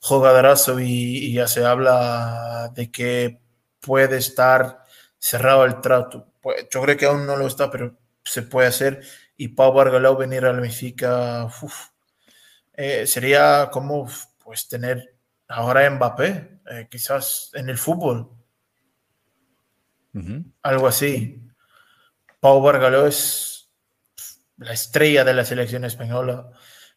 jugadorazo 0.00 0.80
y, 0.80 1.32
ya 1.34 1.46
se 1.46 1.64
habla 1.64 2.70
de 2.74 2.90
que 2.90 3.40
puede 3.80 4.16
estar 4.16 4.82
cerrado 5.18 5.64
el 5.64 5.80
trato. 5.80 6.32
Pues, 6.40 6.66
yo 6.72 6.82
creo 6.82 6.96
que 6.96 7.06
aún 7.06 7.26
no 7.26 7.36
lo 7.36 7.46
está, 7.46 7.70
pero 7.70 7.98
se 8.24 8.42
puede 8.42 8.68
hacer. 8.68 9.02
Y 9.36 9.48
Pau 9.48 9.72
Bargalao 9.72 10.16
venir 10.16 10.44
al 10.44 10.60
Benfica 10.60 11.48
eh, 12.72 13.06
sería 13.06 13.68
como 13.70 14.08
pues 14.42 14.68
tener 14.68 15.16
ahora 15.48 15.88
Mbappé, 15.90 16.60
eh, 16.70 16.88
quizás 16.90 17.50
en 17.54 17.68
el 17.68 17.78
fútbol. 17.78 18.30
Algo 20.62 20.86
así. 20.86 21.41
Pau 22.42 22.60
Bargaló 22.60 23.06
es 23.06 23.70
la 24.56 24.72
estrella 24.72 25.22
de 25.22 25.32
la 25.32 25.44
selección 25.44 25.84
española, 25.84 26.50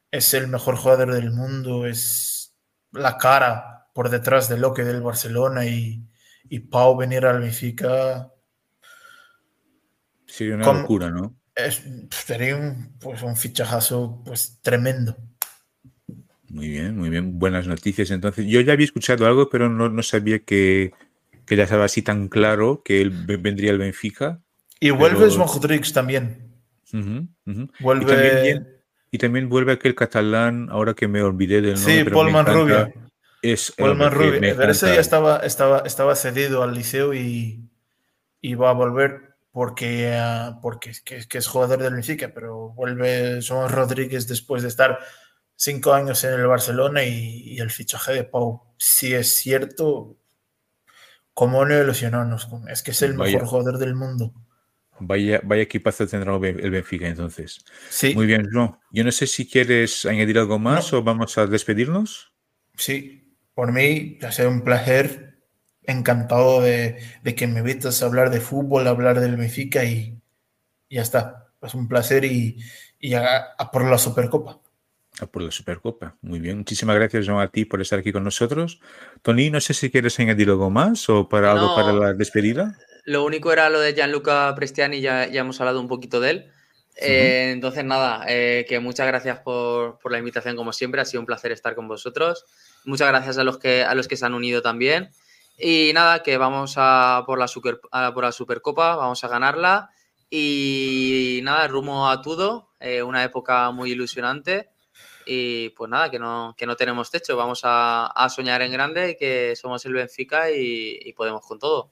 es 0.10 0.34
el 0.34 0.48
mejor 0.48 0.76
jugador 0.76 1.14
del 1.14 1.30
mundo, 1.30 1.86
es 1.86 2.58
la 2.92 3.20
cara 3.20 3.90
por 3.94 4.10
detrás 4.10 4.50
del 4.50 4.62
Loque 4.62 4.84
del 4.84 5.04
Barcelona 5.04 5.68
y, 5.68 6.04
Pau 6.72 6.98
venir 6.98 7.28
al 7.28 7.42
Benfica. 7.42 8.34
Sí, 10.26 10.50
una 10.50 10.74
locura, 10.74 11.12
¿no? 11.12 11.36
es, 11.54 11.84
sería 12.10 12.56
un, 12.56 12.98
pues, 13.00 13.22
un 13.22 13.38
fichajazo 13.38 14.24
pues, 14.26 14.60
tremendo. 14.64 15.16
Muy 16.50 16.70
bien, 16.70 16.98
muy 16.98 17.12
bien. 17.12 17.38
Buenas 17.38 17.68
noticias. 17.68 18.10
Entonces, 18.10 18.48
yo 18.48 18.62
ya 18.62 18.74
había 18.74 18.86
escuchado 18.86 19.28
algo, 19.28 19.48
pero 19.52 19.70
no, 19.70 19.90
no 19.90 20.02
sabía 20.02 20.40
que, 20.40 20.92
que 21.46 21.56
ya 21.56 21.66
estaba 21.66 21.86
así 21.86 22.02
tan 22.02 22.30
claro 22.30 22.82
que 22.84 23.02
él 23.02 23.12
vendría 23.12 23.70
el 23.70 23.78
Benfica. 23.78 24.42
Y 24.80 24.90
vuelve 24.92 25.28
pero... 25.30 25.46
Rodríguez 25.46 25.94
también. 25.94 26.54
Uh 26.94 26.98
-huh, 26.98 27.28
uh 27.46 27.52
-huh. 27.52 27.72
Vuelve... 27.80 28.04
Y, 28.04 28.08
también, 28.08 28.68
y, 29.12 29.18
también, 29.18 29.50
vuelve 29.50 29.74
aquel 29.74 29.96
catalán, 29.96 30.68
ahora 30.70 30.94
que 30.94 31.08
me 31.08 31.22
olvidé 31.22 31.62
del 31.62 31.76
nombre. 31.76 32.04
Sí, 32.04 32.10
Polman 32.10 32.46
Rubio. 32.46 32.94
Es 33.42 33.72
Polman 33.72 34.12
Rubio. 34.12 34.40
Pero 34.40 34.72
ese 34.72 34.94
ya 34.94 35.02
estaba, 35.02 35.40
estaba, 35.40 35.80
estaba 35.80 36.16
cedido 36.16 36.64
al 36.64 36.74
liceo 36.74 37.14
y, 37.14 37.70
y 38.42 38.56
va 38.56 38.72
a 38.72 38.74
volver 38.74 39.36
porque, 39.52 40.20
uh, 40.20 40.60
porque 40.60 40.92
que, 41.06 41.26
que, 41.28 41.38
es 41.38 41.48
jugador 41.48 41.82
del 41.82 41.94
Benfica, 41.94 42.32
pero 42.34 42.72
vuelve 42.72 43.42
Son 43.42 43.70
Rodríguez 43.70 44.28
después 44.28 44.64
de 44.64 44.68
estar 44.68 45.00
cinco 45.56 45.94
años 45.94 46.22
en 46.26 46.34
el 46.34 46.46
Barcelona 46.46 47.06
y, 47.06 47.54
y 47.54 47.60
el 47.60 47.72
fichaje 47.72 48.12
de 48.12 48.24
Pau, 48.26 48.76
si 48.78 49.14
es 49.14 49.38
cierto, 49.38 50.18
cómo 51.34 51.66
no 51.66 51.80
ilusionarnos, 51.80 52.50
es 52.70 52.84
que 52.84 52.92
es 52.92 53.02
el 53.02 53.14
vaya, 53.14 53.34
mejor 53.34 53.48
jugador 53.48 53.78
del 53.78 53.96
mundo. 53.96 54.34
Vaya, 55.00 55.42
vaya 55.44 55.64
equipazo 55.64 56.08
tendrá 56.08 56.36
el 56.36 56.72
Benfica 56.72 57.08
entonces. 57.08 57.66
Sí. 57.90 58.16
Muy 58.16 58.26
bien, 58.26 58.48
Joan. 58.52 58.78
Yo 58.92 59.04
no 59.04 59.12
sé 59.12 59.28
si 59.28 59.48
quieres 59.48 60.06
añadir 60.06 60.38
algo 60.40 60.58
más 60.58 60.92
no. 60.92 61.00
o 61.00 61.04
vamos 61.04 61.38
a 61.38 61.48
despedirnos. 61.48 62.32
Sí, 62.76 63.36
por 63.54 63.72
mí 63.72 64.20
ha 64.22 64.32
sido 64.32 64.50
un 64.50 64.62
placer 64.62 65.40
encantado 65.84 66.62
de, 66.62 66.98
de, 67.24 67.36
que 67.36 67.48
me 67.48 67.60
invites 67.60 68.02
a 68.02 68.06
hablar 68.06 68.30
de 68.30 68.40
fútbol, 68.40 68.88
a 68.88 68.92
hablar 68.92 69.20
del 69.20 69.36
Benfica 69.36 69.84
y, 69.84 70.20
y 70.90 70.96
ya 70.96 71.02
está. 71.02 71.50
Es 71.62 71.74
un 71.74 71.88
placer 71.88 72.26
y, 72.26 72.58
y 73.00 73.14
a, 73.14 73.38
a, 73.58 73.72
por 73.72 73.90
la 73.90 73.98
Supercopa. 73.98 74.62
A 75.20 75.26
por 75.26 75.42
la 75.42 75.52
Supercopa. 75.52 76.18
Muy 76.22 76.40
bien. 76.40 76.58
Muchísimas 76.58 76.96
gracias 76.96 77.28
Joan, 77.28 77.42
a 77.42 77.50
ti 77.50 77.66
por 77.66 77.82
estar 77.82 78.00
aquí 78.00 78.12
con 78.12 78.24
nosotros. 78.24 78.80
Tony, 79.22 79.50
no 79.50 79.60
sé 79.60 79.74
si 79.74 79.90
quieres 79.90 80.20
añadir 80.20 80.50
algo 80.50 80.70
más 80.70 81.10
o 81.10 81.28
para 81.28 81.54
no, 81.54 81.60
algo 81.60 81.76
para 81.76 81.94
la 81.94 82.14
despedida. 82.14 82.78
Lo 83.06 83.24
único 83.24 83.54
era 83.54 83.70
lo 83.70 83.80
de 83.80 83.94
Gianluca 83.94 84.54
Prestiani, 84.56 85.00
ya, 85.00 85.28
ya 85.28 85.42
hemos 85.42 85.62
hablado 85.62 85.80
un 85.80 85.88
poquito 85.88 86.20
de 86.20 86.30
él. 86.32 86.52
Eh, 86.98 87.52
entonces, 87.52 87.84
nada, 87.84 88.26
eh, 88.28 88.66
que 88.68 88.80
muchas 88.80 89.06
gracias 89.06 89.40
por, 89.40 90.00
por, 90.00 90.12
la 90.12 90.18
invitación, 90.18 90.56
como 90.56 90.74
siempre. 90.74 91.02
Ha 91.02 91.06
sido 91.06 91.20
un 91.22 91.28
placer 91.28 91.52
estar 91.52 91.76
con 91.76 91.88
vosotros. 91.88 92.46
Muchas 92.86 93.08
gracias 93.10 93.38
a 93.38 93.44
los 93.44 93.60
que, 93.60 93.84
a 93.84 93.94
los 93.94 94.08
que 94.08 94.18
se 94.18 94.26
han 94.26 94.34
unido 94.34 94.62
también. 94.62 95.12
Y 95.58 95.92
nada, 95.94 96.24
que 96.24 96.38
vamos 96.38 96.76
a 96.78 97.24
por 97.28 97.38
la, 97.38 97.48
super, 97.48 97.80
a 97.92 98.14
por 98.14 98.24
la 98.24 98.32
Supercopa, 98.32 98.96
vamos 98.96 99.24
a 99.24 99.28
ganarla. 99.28 99.92
Y 100.30 101.42
nada, 101.44 101.68
rumbo 101.68 102.10
a 102.10 102.22
todo, 102.22 102.70
eh, 102.80 103.04
una 103.04 103.24
época 103.24 103.70
muy 103.72 103.92
ilusionante. 103.92 104.70
Y 105.28 105.70
pues 105.70 105.90
nada, 105.90 106.10
que 106.10 106.20
no, 106.20 106.56
que 106.58 106.66
no 106.66 106.76
tenemos 106.76 107.12
techo, 107.12 107.36
vamos 107.38 107.62
a, 107.64 108.08
a 108.08 108.30
soñar 108.30 108.62
en 108.62 108.72
grande, 108.72 109.18
que 109.18 109.56
somos 109.56 109.86
el 109.86 109.94
Benfica 109.94 110.52
y, 110.52 111.00
y 111.02 111.14
podemos 111.14 111.46
con 111.46 111.60
todo. 111.60 111.92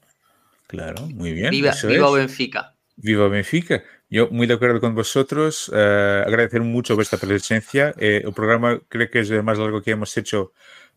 Claro, 0.73 1.07
muy 1.07 1.33
bien. 1.33 1.51
Viva, 1.51 1.71
viva 1.87 2.11
Benfica. 2.11 2.75
Viva 2.95 3.27
Benfica. 3.27 3.83
Yo 4.09 4.27
muy 4.31 4.47
de 4.47 4.55
acuerdo 4.55 4.79
con 4.79 4.95
vosotros. 4.95 5.69
Uh, 5.69 6.25
agradecer 6.25 6.61
mucho 6.61 6.95
vuestra 6.95 7.19
presencia. 7.19 7.93
Eh, 7.99 8.23
el 8.25 8.33
programa 8.33 8.81
creo 8.89 9.07
que 9.07 9.19
es 9.19 9.29
el 9.29 9.43
más 9.43 9.59
largo 9.59 9.83
que 9.83 9.91
hemos 9.91 10.17
hecho 10.17 10.51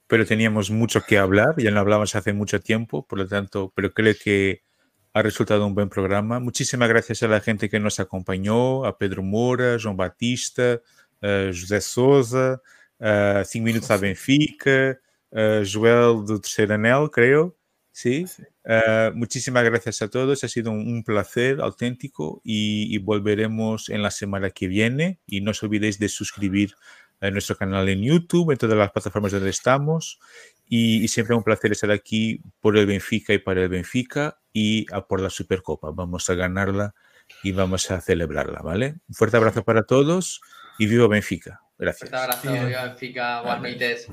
pero 0.07 0.25
teníamos 0.25 0.71
mucho 0.71 1.03
que 1.03 1.19
hablar, 1.19 1.55
ya 1.59 1.71
no 1.71 1.81
hablamos 1.81 2.15
hace 2.15 2.33
mucho 2.33 2.61
tiempo, 2.61 3.05
por 3.07 3.19
lo 3.19 3.27
tanto, 3.27 3.73
pero 3.75 3.93
creo 3.93 4.15
que 4.23 4.63
ha 5.13 5.23
resultado 5.23 5.67
un 5.67 5.75
buen 5.75 5.89
programa. 5.89 6.39
Muchísimas 6.39 6.89
gracias 6.89 7.23
a 7.23 7.29
la 7.29 7.41
gente 7.41 7.69
que 7.69 7.81
nos 7.81 7.99
acompañó, 7.99 8.85
a 8.85 8.97
Pedro 8.99 9.23
Moura, 9.23 9.79
João 9.79 9.97
Batista, 9.97 10.81
uh, 11.23 11.49
José 11.49 11.81
Souza, 11.81 12.61
uh, 13.01 13.45
Cinco 13.45 13.65
Minutos 13.65 13.91
a 13.91 13.97
Benfica, 13.97 15.01
uh, 15.33 15.65
Joel 15.65 16.25
do 16.25 16.39
Terceiro 16.39 16.75
Anel, 16.75 17.11
creo. 17.11 17.57
Sí. 17.97 18.27
sí. 18.27 18.43
muchísimas 19.15 19.65
gracias 19.65 20.03
a 20.03 20.09
todos, 20.09 20.45
ha 20.45 20.49
sido 20.49 20.71
un, 20.71 20.87
un 20.87 21.03
placer 21.03 21.63
auténtico 21.63 22.43
y, 22.45 22.95
y 22.95 22.99
volveremos 22.99 23.89
en 23.89 24.03
la 24.03 24.11
semana 24.11 24.51
que 24.51 24.69
viene 24.69 25.19
y 25.27 25.41
no 25.41 25.53
os 25.53 25.63
olvidéis 25.63 25.99
de 25.99 26.11
suscribir 26.11 26.75
en 27.23 27.33
nuestro 27.33 27.57
canal 27.57 27.89
en 27.89 28.03
YouTube, 28.03 28.51
en 28.51 28.59
todas 28.59 28.77
las 28.77 28.93
plataformas 28.93 29.33
donde 29.33 29.49
estamos. 29.49 30.21
Y, 30.69 31.03
y, 31.03 31.09
siempre 31.09 31.35
un 31.35 31.43
placer 31.43 31.73
estar 31.73 31.91
aquí 31.91 32.43
por 32.61 32.77
el 32.77 32.85
Benfica 32.85 33.33
y 33.33 33.39
para 33.39 33.63
el 33.63 33.71
Benfica 33.71 34.41
y 34.53 34.85
a 34.93 35.07
por 35.07 35.23
la 35.23 35.31
Supercopa. 35.31 35.91
Vamos 35.91 36.29
a 36.29 36.35
ganarla 36.35 36.95
y 37.43 37.53
vamos 37.53 37.91
a 37.91 38.03
celebrarla, 38.03 38.61
¿vale? 38.61 38.97
Un 39.09 39.15
fuerte 39.15 39.39
abrazo 39.39 39.65
para 39.65 39.85
todos 39.85 40.43
y 40.79 40.87
viva 40.87 41.09
Benfica. 41.09 41.63
Gracias. 41.79 42.11
Un 42.11 42.19
fuerte 42.19 42.49
abrazo, 42.49 42.67
viva 42.67 42.85
Benfica. 42.89 43.41
Buenas 43.41 43.63
noches. 43.63 44.07